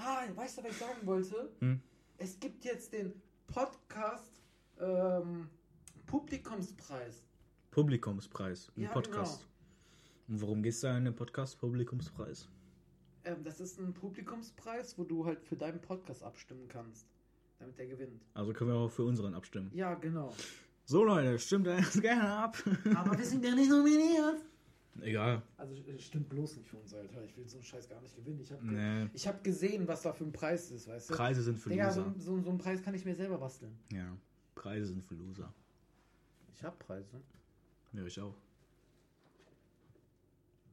Ah, 0.00 0.22
weißt 0.34 0.58
du, 0.58 0.62
was 0.64 0.70
ich 0.70 0.76
sagen 0.78 1.06
wollte? 1.06 1.50
Hm? 1.58 1.80
Es 2.18 2.38
gibt 2.38 2.64
jetzt 2.64 2.92
den 2.92 3.12
Podcast 3.48 4.40
ähm, 4.80 5.48
Publikumspreis. 6.06 7.24
Publikumspreis 7.72 8.70
im 8.76 8.84
Ja, 8.84 8.90
Podcast. 8.90 9.44
Und 10.28 10.40
worum 10.40 10.62
geht's 10.62 10.80
da 10.80 10.96
in 10.96 11.04
dem 11.04 11.16
Podcast 11.16 11.58
Publikumspreis? 11.58 12.48
Ähm, 13.24 13.42
das 13.42 13.58
ist 13.60 13.80
ein 13.80 13.92
Publikumspreis, 13.92 14.96
wo 14.98 15.04
du 15.04 15.24
halt 15.26 15.42
für 15.42 15.56
deinen 15.56 15.80
Podcast 15.80 16.22
abstimmen 16.22 16.68
kannst, 16.68 17.06
damit 17.58 17.76
der 17.78 17.88
gewinnt. 17.88 18.24
Also 18.34 18.52
können 18.52 18.70
wir 18.70 18.76
auch 18.76 18.90
für 18.90 19.04
unseren 19.04 19.34
abstimmen. 19.34 19.70
Ja, 19.74 19.94
genau. 19.94 20.32
So 20.84 21.02
Leute, 21.02 21.38
stimmt 21.40 21.66
gerne 22.00 22.28
ab. 22.28 22.56
Aber 22.94 23.18
wir 23.18 23.24
sind 23.24 23.44
ja 23.44 23.54
nicht 23.54 23.68
nominiert. 23.70 24.42
Egal. 25.00 25.42
Also 25.56 25.74
stimmt 25.98 26.28
bloß 26.28 26.56
nicht 26.56 26.68
für 26.68 26.76
uns, 26.76 26.92
Alter. 26.94 27.22
Ich 27.24 27.36
will 27.36 27.46
so 27.48 27.56
einen 27.58 27.64
Scheiß 27.64 27.88
gar 27.88 28.00
nicht 28.00 28.14
gewinnen. 28.16 28.40
Ich 28.40 28.50
habe 28.52 28.64
Nee. 28.66 29.08
ich 29.12 29.26
hab 29.28 29.44
gesehen, 29.44 29.86
was 29.86 30.02
da 30.02 30.12
für 30.12 30.24
ein 30.24 30.32
Preis 30.32 30.70
ist, 30.70 30.88
weißt 30.88 31.10
du? 31.10 31.14
Preise 31.14 31.42
sind 31.42 31.58
für 31.58 31.68
Digga, 31.70 31.90
so, 31.92 32.02
Loser. 32.02 32.14
so, 32.20 32.40
so 32.42 32.50
einen 32.50 32.58
Preis 32.58 32.82
kann 32.82 32.94
ich 32.94 33.04
mir 33.04 33.14
selber 33.14 33.38
basteln. 33.38 33.78
Ja. 33.92 34.16
Preise 34.54 34.86
sind 34.86 35.02
für 35.04 35.14
Loser. 35.14 35.52
Ich 36.56 36.64
habe 36.64 36.76
Preise. 36.76 37.20
Ja, 37.92 38.04
ich 38.04 38.20
auch. 38.20 38.34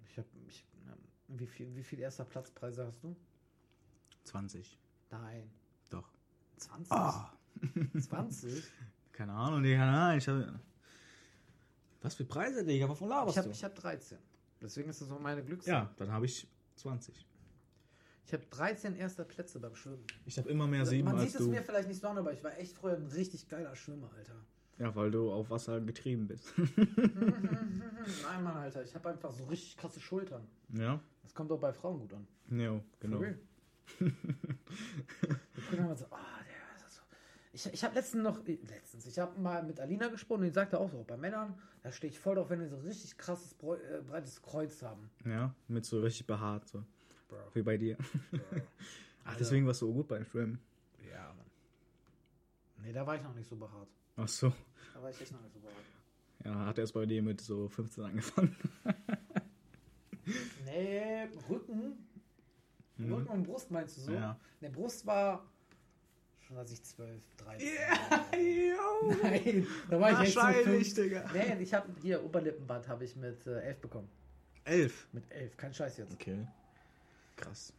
Ich 0.08 0.18
habe 0.18 0.28
ich, 0.48 0.66
wie 1.28 1.46
viel 1.48 1.76
wie 1.76 1.84
viel 1.84 2.00
erster 2.00 2.26
Platzpreise 2.26 2.86
hast 2.88 3.04
du? 3.04 3.16
20. 4.24 4.78
Nein. 5.12 5.50
Doch. 5.90 6.10
20? 6.58 6.92
Ah. 6.92 7.32
20? 8.00 8.64
Keine 9.12 9.34
Ahnung, 9.34 9.62
Digga. 9.64 9.86
Nein, 9.92 10.18
ich 10.18 10.28
habe. 10.28 10.60
Was 12.06 12.15
für 12.15 12.26
Preise, 12.26 12.64
Digga? 12.64 12.88
Wovon 12.88 13.10
laberst 13.10 13.34
Ich 13.34 13.38
habe 13.40 13.48
du? 13.49 13.53
ich 13.56 13.64
hab 13.64 13.76
13. 13.76 14.18
Deswegen 14.61 14.90
ist 14.90 15.02
das 15.02 15.11
auch 15.11 15.19
meine 15.19 15.44
Glückszahl. 15.44 15.73
ja, 15.73 15.94
dann 15.98 16.11
habe 16.11 16.26
ich 16.26 16.48
20. 16.76 17.26
Ich 18.27 18.34
habe 18.34 18.44
13 18.49 18.95
erster 18.95 19.23
Plätze 19.23 19.60
beim 19.60 19.76
Schwimmen. 19.76 20.03
Ich 20.26 20.38
habe 20.38 20.49
immer 20.49 20.68
mehr 20.68 20.86
sieben 20.86 21.06
Man 21.06 21.15
als 21.18 21.32
sieht 21.32 21.40
es 21.41 21.45
du. 21.45 21.52
mir 21.52 21.61
vielleicht 21.61 21.88
nicht 21.88 22.02
so 22.02 22.07
an, 22.07 22.18
aber 22.18 22.32
ich 22.34 22.44
war 22.44 22.57
echt 22.57 22.76
früher 22.77 22.95
ein 22.95 23.06
richtig 23.07 23.48
geiler 23.49 23.76
Schwimmer, 23.76 24.10
Alter. 24.18 24.36
Ja, 24.77 24.94
weil 24.95 25.10
du 25.11 25.32
auf 25.32 25.49
Wasser 25.49 25.80
getrieben 25.82 26.27
bist. 26.27 26.53
Nein, 26.68 28.44
Mann, 28.44 28.57
Alter, 28.57 28.84
ich 28.84 28.94
habe 28.95 29.10
einfach 29.10 29.32
so 29.34 29.45
richtig 29.45 29.77
krasse 29.77 29.99
Schultern. 29.99 30.48
ja? 30.73 30.99
Das 31.23 31.34
kommt 31.34 31.52
auch 31.52 31.60
bei 31.60 31.73
Frauen 31.73 31.99
gut 31.99 32.14
an. 32.14 32.27
Ja, 32.52 32.80
genau. 32.99 33.19
Die 33.19 33.36
gucken 33.99 35.86
immer 35.86 35.95
so, 35.95 36.06
ah, 36.11 36.18
der 36.48 36.88
ist 36.88 36.95
so. 36.95 37.02
Ich, 37.53 37.73
ich 37.73 37.84
habe 37.84 37.95
letztens 37.95 38.23
noch, 38.23 38.45
äh, 38.48 38.60
letztens, 38.68 39.06
ich 39.07 39.18
habe 39.19 39.40
mal 39.40 39.64
mit 39.64 39.80
Alina 39.80 40.07
gesprochen 40.07 40.41
und 40.41 40.48
die 40.48 40.53
sagte 40.53 40.80
auch 40.80 40.90
so, 40.91 41.03
bei 41.03 41.18
Männern, 41.18 41.57
da 41.86 41.91
stehe 41.91 42.12
ich 42.12 42.20
voll 42.20 42.34
drauf, 42.34 42.49
wenn 42.49 42.62
die 42.62 42.68
so 42.68 42.78
richtig 42.78 43.16
krasses, 43.16 43.53
äh, 43.62 44.02
breites 44.02 44.41
Kreuz 44.41 44.82
haben. 44.82 45.07
Ja, 45.24 45.53
mit 45.68 45.86
so 45.86 45.99
richtig 45.99 46.26
behaart, 46.26 46.68
so. 46.68 46.84
Bro. 47.28 47.38
Wie 47.53 47.62
bei 47.62 47.78
dir. 47.78 47.95
Ach, 48.32 49.28
Alter. 49.28 49.38
deswegen 49.38 49.68
warst 49.68 49.84
du 49.84 49.86
so 49.86 49.94
gut 49.94 50.07
beim 50.07 50.26
Schwimmen. 50.26 50.57
Ja, 51.12 51.28
Mann. 51.28 51.45
Nee, 52.82 52.91
da 52.91 53.06
war 53.06 53.18
ich 53.18 53.22
noch 53.22 53.36
nicht 53.36 53.48
so 53.48 53.56
behaart. 53.56 53.88
Ach 54.16 54.28
so. 54.28 54.52
Da 54.95 55.03
war 55.03 55.12
ich 55.12 55.22
echt 55.22 55.32
noch 55.32 55.41
nicht 55.44 55.53
so 55.53 55.60
behaart. 55.60 55.76
Ja, 56.44 56.66
hat 56.66 56.80
erst 56.80 56.95
bei 56.95 57.06
dir 57.06 57.22
mit 57.22 57.40
so 57.40 57.70
15 57.70 58.03
angefangen. 58.03 58.56
Nee, 60.66 61.30
Rücken. 61.48 62.07
Rücken 62.98 63.28
und 63.28 63.44
Brust 63.44 63.70
meinst 63.70 63.98
du 63.98 64.02
so? 64.02 64.12
Mhm. 64.12 64.18
Ja. 64.18 64.40
Ne, 64.60 64.72
Brust 64.72 65.06
war 65.06 65.45
schon 66.48 66.58
als 66.58 66.72
ich 66.72 66.84
12, 66.84 67.24
13 67.38 67.68
Ja, 67.68 68.10
war. 68.12 68.40
yo. 68.40 69.16
Nein, 69.24 69.68
da 69.90 70.00
war 70.00 70.12
ich 70.12 70.28
echt 70.28 70.36
Wahrscheinlich, 70.36 70.94
Digga. 70.94 71.30
Nee, 71.34 71.62
ich 71.62 71.74
habe 71.74 71.90
hier 72.02 72.24
Oberlippenband 72.24 72.88
habe 72.88 73.06
ich 73.06 73.16
mit 73.16 73.46
äh, 73.48 73.62
11 73.62 73.80
bekommen. 73.82 74.10
Elf. 74.64 75.08
Mit 75.12 75.30
11, 75.32 75.58
kein 75.58 75.74
Scheiß 75.74 75.98
jetzt. 75.98 76.14
Okay. 76.14 76.48
Krass. 77.36 77.74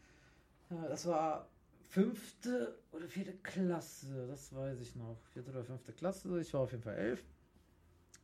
Ja, 0.70 0.88
das 0.88 1.06
war 1.06 1.48
fünfte 1.90 2.78
oder 2.92 3.08
vierte 3.08 3.32
Klasse, 3.42 4.26
das 4.28 4.54
weiß 4.54 4.80
ich 4.80 4.94
noch. 4.96 5.18
Vierte 5.32 5.50
oder 5.50 5.64
fünfte 5.64 5.92
Klasse, 5.92 6.40
ich 6.40 6.52
war 6.52 6.60
auf 6.62 6.72
jeden 6.72 6.82
Fall 6.82 6.96
11. 6.96 7.24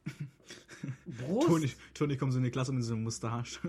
Brust. 1.06 1.46
Toni, 1.46 1.72
Toni 1.94 2.16
kommt 2.16 2.32
so 2.32 2.38
in 2.38 2.44
die 2.44 2.50
Klasse 2.50 2.72
mit 2.72 2.82
so 2.84 2.94
einem 2.94 3.04
Mustache. 3.04 3.60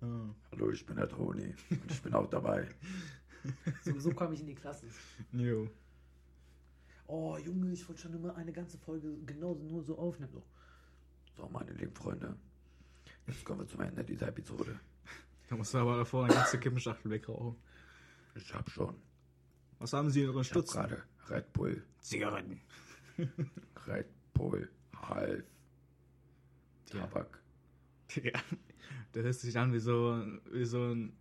Ah. 0.00 0.28
Hallo, 0.52 0.70
ich 0.70 0.84
bin 0.84 0.96
der 0.96 1.08
Toni 1.08 1.54
und 1.70 1.90
ich 1.90 2.02
bin 2.02 2.12
auch 2.12 2.28
dabei. 2.28 2.68
so, 3.82 3.98
so 3.98 4.10
kam 4.10 4.32
ich 4.32 4.40
in 4.40 4.46
die 4.46 4.54
Klasse. 4.54 4.86
Jo. 5.32 5.68
Oh, 7.06 7.36
Junge, 7.36 7.72
ich 7.72 7.86
wollte 7.88 8.02
schon 8.02 8.14
immer 8.14 8.34
eine 8.36 8.52
ganze 8.52 8.78
Folge 8.78 9.16
genauso 9.26 9.62
nur 9.64 9.82
so 9.82 9.98
aufnehmen. 9.98 10.32
So. 10.32 10.42
So, 11.36 11.48
meine 11.48 11.72
lieben 11.72 11.94
Freunde, 11.94 12.36
jetzt 13.26 13.44
kommen 13.44 13.60
wir 13.60 13.66
zum 13.66 13.80
Ende 13.80 14.04
dieser 14.04 14.28
Episode. 14.28 14.78
Da 15.48 15.56
musst 15.56 15.74
du 15.74 15.78
aber 15.78 15.98
davor 15.98 16.24
eine 16.24 16.34
ganze 16.34 16.58
Kippenschachtel 16.58 17.10
wegrauchen. 17.10 17.56
Ich 18.34 18.54
hab 18.54 18.70
schon. 18.70 18.94
Was 19.78 19.92
haben 19.92 20.10
sie 20.10 20.22
in 20.22 20.34
hab 20.34 20.44
Stutzen? 20.44 20.72
gerade 20.80 21.02
Red 21.28 21.52
Bull, 21.52 21.82
Zigaretten. 22.00 22.60
Red 23.86 24.06
Bull, 24.32 24.70
Half. 24.96 25.44
Tabak. 26.90 27.40
Ja. 28.22 28.32
Der 29.14 29.22
hört 29.24 29.34
sich 29.34 29.56
an 29.58 29.72
wie 29.72 29.78
so, 29.80 30.24
wie 30.52 30.64
so 30.64 30.92
ein. 30.92 31.16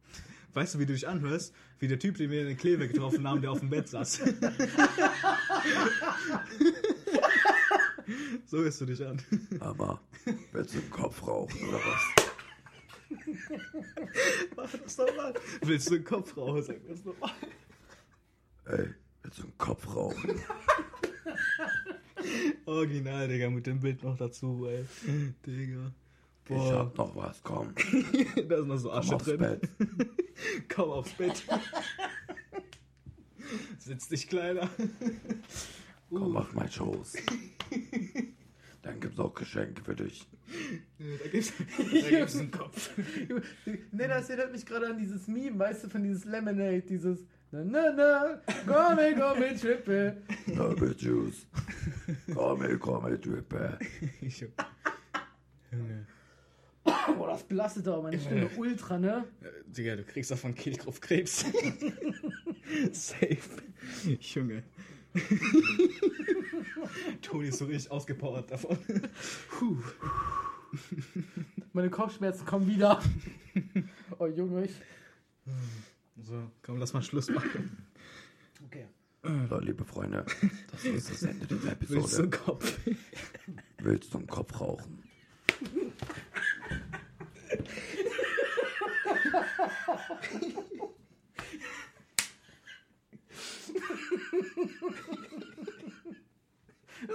Weißt 0.54 0.76
du, 0.76 0.80
wie 0.80 0.86
du 0.86 0.94
dich 0.94 1.08
anhörst? 1.08 1.56
Wie 1.80 1.88
der 1.88 1.98
Typ, 1.98 2.18
den 2.18 2.30
wir 2.30 2.42
in 2.42 2.48
den 2.48 2.58
Kleber 2.58 2.88
getroffen 2.88 3.28
haben, 3.28 3.42
der 3.42 3.52
auf 3.52 3.60
dem 3.60 3.70
Bett 3.70 3.90
saß. 3.90 4.18
so 8.46 8.60
hörst 8.60 8.82
du 8.82 8.86
dich 8.86 9.04
an. 9.06 9.20
Aber 9.60 10.00
willst 10.52 10.76
du 10.76 10.80
im 10.80 10.90
Kopf 10.92 11.26
rauchen 11.26 11.68
oder 11.68 11.80
was? 11.80 12.02
Mach 14.56 14.72
das 14.72 14.96
doch 14.96 15.16
mal. 15.16 15.34
Willst 15.62 15.90
du 15.90 15.96
den 15.96 16.04
Kopf 16.04 16.38
raus? 16.38 16.68
Sag 16.68 16.88
das 16.88 17.04
doch 17.04 17.20
mal. 17.20 17.32
Ey, 18.66 18.94
willst 19.24 19.40
du 19.40 19.44
im 19.44 19.58
Kopf 19.58 19.88
rauchen? 19.96 20.40
Original, 22.66 23.28
Digga, 23.28 23.50
mit 23.50 23.66
dem 23.66 23.80
Bild 23.80 24.04
noch 24.04 24.18
dazu, 24.18 24.68
ey. 24.68 24.86
Digga. 25.46 25.92
Ich 26.46 26.50
Boah, 26.56 26.80
hab 26.80 26.98
noch 26.98 27.16
was, 27.16 27.42
komm. 27.42 27.74
da 28.50 28.58
ist 28.58 28.68
noch 28.68 28.78
so 28.78 28.90
Komm 28.90 28.98
Asche 29.00 29.16
aufs 29.16 29.26
drin. 29.26 29.40
Bett. 29.40 29.70
Komm 30.76 30.90
aufs 30.90 31.14
Bett. 31.14 31.42
Sitz 33.78 34.10
dich, 34.10 34.28
Kleiner. 34.28 34.70
Komm 36.10 36.36
auf 36.36 36.54
mein 36.54 36.70
Schoß. 36.70 37.14
Dann 38.82 39.00
gibt's 39.00 39.20
auch 39.20 39.34
Geschenke 39.34 39.82
für 39.84 39.96
dich. 39.96 40.28
Da 41.00 41.28
gibt's, 41.30 41.54
da 41.78 42.10
gibt's 42.10 42.38
einen 42.38 42.52
Kopf. 42.52 42.92
Ne, 43.92 44.08
das 44.10 44.30
erinnert 44.30 44.52
mich 44.52 44.66
gerade 44.66 44.88
an 44.88 44.98
dieses 44.98 45.28
Meme, 45.28 45.58
weißt 45.58 45.86
du, 45.86 45.90
von 45.90 46.04
dieses 46.04 46.26
Lemonade, 46.26 46.82
dieses 46.82 47.20
Na 47.52 47.64
na 47.64 47.92
na, 47.94 48.42
komme, 48.68 49.16
komme, 49.16 49.56
Triple. 49.56 50.22
Double 50.48 50.94
Juice. 50.98 51.48
Komm, 52.34 52.80
komm, 52.80 53.22
Drippe. 53.22 53.80
Ich, 54.22 54.46
Junge. 55.72 56.06
Das 57.34 57.44
belastet 57.44 57.88
aber 57.88 58.04
meine 58.04 58.20
Stimme 58.20 58.48
ultra, 58.58 59.00
ne? 59.00 59.26
Digga, 59.66 59.96
du 59.96 60.04
kriegst 60.04 60.30
davon 60.30 60.54
Kehlkopfkrebs. 60.54 61.46
Safe. 62.92 63.40
Junge. 64.20 64.62
Toni 67.24 67.48
ist 67.48 67.58
so 67.58 67.66
richtig 67.66 67.90
ausgepowert 67.90 68.52
davon. 68.52 68.78
Puh. 69.50 69.78
Meine 71.74 71.90
Kopfschmerzen 71.90 72.46
kommen 72.46 72.68
wieder. 72.68 73.02
oh 74.20 74.28
Junge, 74.28 74.66
ich. 74.66 74.76
So, 76.22 76.52
komm, 76.62 76.78
lass 76.78 76.94
mal 76.94 77.02
Schluss 77.02 77.32
machen. 77.32 77.84
Okay. 78.68 78.86
So, 79.50 79.60
liebe 79.60 79.84
Freunde, 79.86 80.24
das 80.72 80.86
ist 80.86 81.10
das 81.10 81.24
Ende 81.24 81.48
dieser 81.48 81.76
Willst 81.80 81.90
du 81.90 81.96
einen 81.96 82.04
Episode. 82.04 82.30
Kopf? 82.30 82.80
Willst 83.80 84.14
du 84.14 84.20
einen 84.20 84.28
Kopf 84.28 84.62
rauchen? 84.62 85.02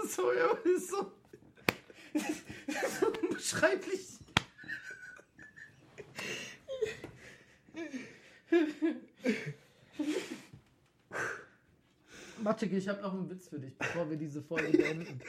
So, 0.08 0.32
ja, 0.32 0.50
ist 0.64 0.90
so. 0.90 1.12
Ist 2.12 3.00
so 3.00 3.06
unbeschreiblich. 3.22 4.18
Matschig, 12.42 12.72
ich 12.72 12.88
habe 12.88 13.02
noch 13.02 13.12
einen 13.12 13.30
Witz 13.30 13.48
für 13.48 13.58
dich, 13.58 13.76
bevor 13.76 14.08
wir 14.08 14.16
diese 14.16 14.42
Folge 14.42 14.76
beenden. 14.76 15.20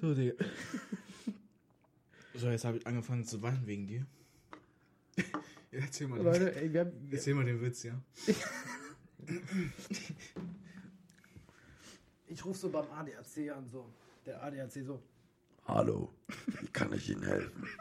So, 0.00 0.14
Digga. 0.14 0.44
So, 2.36 2.48
jetzt 2.50 2.64
habe 2.64 2.78
ich 2.78 2.86
angefangen 2.86 3.24
zu 3.24 3.40
weinen 3.42 3.64
wegen 3.66 3.86
dir. 3.86 4.04
Erzähl 5.70 6.08
mal, 6.08 6.16
den, 6.16 6.24
Leute, 6.24 6.56
ey, 6.56 6.72
wir 6.72 6.80
haben, 6.80 7.08
erzähl 7.10 7.34
mal 7.34 7.44
den 7.44 7.60
Witz, 7.60 7.84
ja. 7.84 8.00
ich 12.26 12.44
rufe 12.44 12.58
so 12.58 12.70
beim 12.70 12.90
ADAC 12.90 13.50
an, 13.56 13.68
so. 13.70 13.88
Der 14.26 14.42
ADAC 14.42 14.72
so. 14.84 15.00
Hallo, 15.66 16.12
wie 16.60 16.66
kann 16.68 16.92
ich 16.92 17.10
Ihnen 17.10 17.22
helfen? 17.22 17.68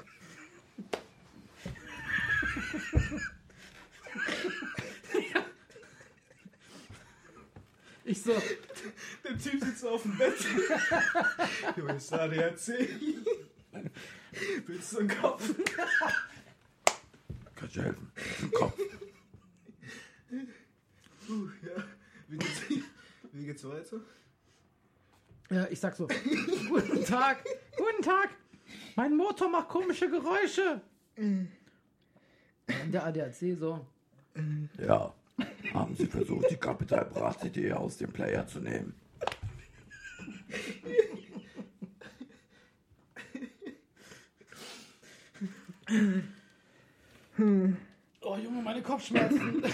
Ich 8.06 8.22
so, 8.22 8.34
Der 9.24 9.38
Typ 9.38 9.64
sitzt 9.64 9.80
so 9.80 9.92
auf 9.92 10.02
dem 10.04 10.18
Bett. 10.18 10.36
Junge, 11.78 11.96
ist 11.96 12.12
ADAC. 12.12 12.90
Willst 14.68 14.94
du 14.94 15.00
einen 15.00 15.10
Kopf? 15.10 15.54
Kann 17.56 17.70
ich 17.70 17.78
helfen? 17.78 18.12
Ein 18.42 18.52
Kopf. 18.52 18.80
Uh, 21.30 21.50
ja. 21.66 21.84
Wie 22.28 22.38
geht's, 22.38 22.62
wie 23.32 23.46
geht's 23.46 23.64
weiter? 23.64 24.02
Ja, 25.50 25.68
ich 25.70 25.80
sag 25.80 25.96
so, 25.96 26.08
guten 26.68 27.06
Tag, 27.06 27.44
guten 27.78 28.02
Tag, 28.02 28.30
mein 28.96 29.16
Motor 29.16 29.50
macht 29.50 29.70
komische 29.70 30.10
Geräusche. 30.10 30.82
Der 32.92 33.06
ADAC 33.06 33.56
so, 33.58 33.86
Ja. 34.80 35.14
Haben 35.74 35.96
Sie 35.96 36.08
versucht, 36.08 36.50
die 36.52 36.58
Capital 36.58 37.06
Bra 37.06 37.38
CD 37.38 37.72
aus 37.74 37.98
dem 37.98 38.12
Player 38.12 38.46
zu 38.48 38.60
nehmen? 38.60 38.94
oh 48.22 48.38
Junge, 48.38 48.62
meine 48.62 48.82
Kopfschmerzen. 48.82 49.64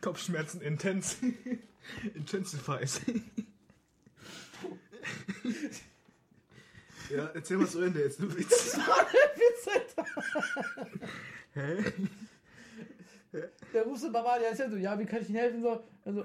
Kopfschmerzen 0.00 0.60
intens. 0.60 1.18
Intensifies. 2.14 3.00
ja, 7.10 7.30
erzähl 7.34 7.56
mal 7.56 7.68
zu 7.68 7.80
Ende 7.80 8.00
jetzt, 8.00 8.20
du 8.20 8.36
Witz. 8.36 8.76
Witz, 8.76 9.68
Alter. 9.68 10.06
Hä? 11.54 11.92
Der 13.72 13.84
ruft 13.84 14.02
so 14.02 14.12
beim 14.12 14.26
ADAC 14.26 14.70
so, 14.70 14.76
ja, 14.76 14.98
wie 14.98 15.06
kann 15.06 15.22
ich 15.22 15.30
Ihnen 15.30 15.38
helfen? 15.38 15.62
So, 15.62 15.82
also, 16.04 16.24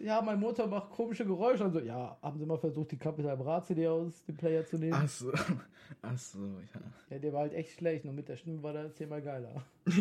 ja, 0.00 0.22
mein 0.22 0.40
Motor 0.40 0.66
macht 0.66 0.90
komische 0.90 1.26
Geräusche. 1.26 1.64
Und 1.64 1.72
so, 1.72 1.80
ja, 1.80 2.16
haben 2.22 2.38
Sie 2.38 2.46
mal 2.46 2.56
versucht, 2.56 2.92
die 2.92 2.96
Capital 2.96 3.36
Bra 3.36 3.62
CD 3.62 3.86
aus 3.86 4.24
dem 4.24 4.36
Player 4.36 4.64
zu 4.64 4.78
nehmen? 4.78 4.94
Achso. 4.94 5.30
Achso, 6.02 6.38
ja. 6.74 6.80
Ja, 7.10 7.18
der 7.18 7.32
war 7.32 7.40
halt 7.40 7.52
echt 7.52 7.72
schlecht. 7.72 8.04
Nur 8.04 8.14
mit 8.14 8.28
der 8.28 8.36
Stimme 8.36 8.62
war 8.62 8.72
der 8.72 8.94
zehnmal 8.94 9.20
geiler. 9.20 9.62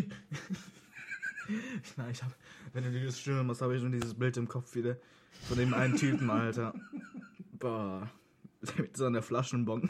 Na, 1.98 2.10
ich 2.10 2.24
hab, 2.24 2.34
wenn 2.74 2.84
du 2.84 2.92
dir 2.92 3.06
das 3.06 3.20
Stimme 3.20 3.44
machst, 3.44 3.62
habe 3.62 3.76
ich 3.76 3.82
schon 3.82 3.92
dieses 3.92 4.14
Bild 4.14 4.38
im 4.38 4.48
Kopf 4.48 4.76
wieder 4.76 4.98
von 5.48 5.58
dem 5.58 5.74
einen 5.74 5.96
Typen, 5.96 6.30
Alter. 6.30 6.74
Boah. 7.60 8.10
Mit 8.78 8.98
so 8.98 9.06
einer 9.06 9.22
Flaschenbon. 9.22 9.90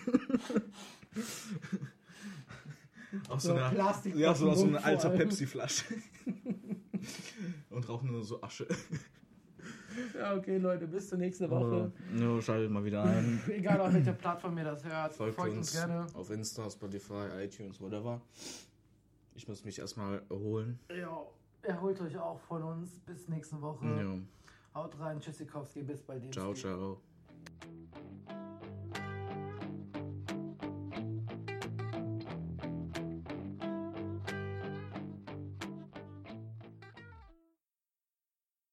Aus 3.29 3.43
so 3.43 3.49
So 3.49 3.55
einer, 3.55 3.69
Plastik- 3.69 4.15
ja, 4.15 4.33
so 4.35 4.49
aus 4.49 4.59
so 4.59 4.65
einer 4.67 4.83
alter. 4.83 5.09
Pepsi-Flasche. 5.11 5.85
Und 7.69 7.87
rauchen 7.87 8.11
nur 8.11 8.23
so 8.23 8.41
Asche. 8.41 8.67
Ja, 10.17 10.35
okay, 10.35 10.57
Leute, 10.57 10.87
bis 10.87 11.07
zur 11.09 11.17
nächsten 11.17 11.49
Woche. 11.49 11.91
No, 12.13 12.39
schaltet 12.41 12.69
mal 12.71 12.83
wieder 12.83 13.03
ein. 13.03 13.41
Egal 13.47 13.79
auf 13.81 13.93
welcher 13.93 14.13
Plattform 14.13 14.57
ihr 14.57 14.63
das 14.65 14.83
hört, 14.83 15.13
Folgt, 15.15 15.35
folgt, 15.35 15.55
uns 15.57 15.69
uns 15.73 15.85
gerne. 15.85 16.05
auf 16.13 16.29
Insta, 16.29 16.69
Spotify, 16.69 17.27
iTunes, 17.43 17.79
whatever. 17.81 18.21
Ich 19.35 19.47
muss 19.47 19.63
mich 19.63 19.79
erstmal 19.79 20.21
erholen. 20.29 20.79
Ja, 20.95 21.21
erholt 21.63 21.99
euch 22.01 22.17
auch 22.17 22.39
von 22.41 22.61
uns. 22.63 22.99
Bis 22.99 23.27
nächste 23.27 23.59
Woche. 23.61 23.85
Ja. 23.85 24.17
Haut 24.81 24.99
rein, 24.99 25.19
Tschüssikowski, 25.19 25.81
bis 25.83 26.01
bei 26.03 26.19
dir. 26.19 26.31
Ciao, 26.31 26.53
ciao. 26.53 26.99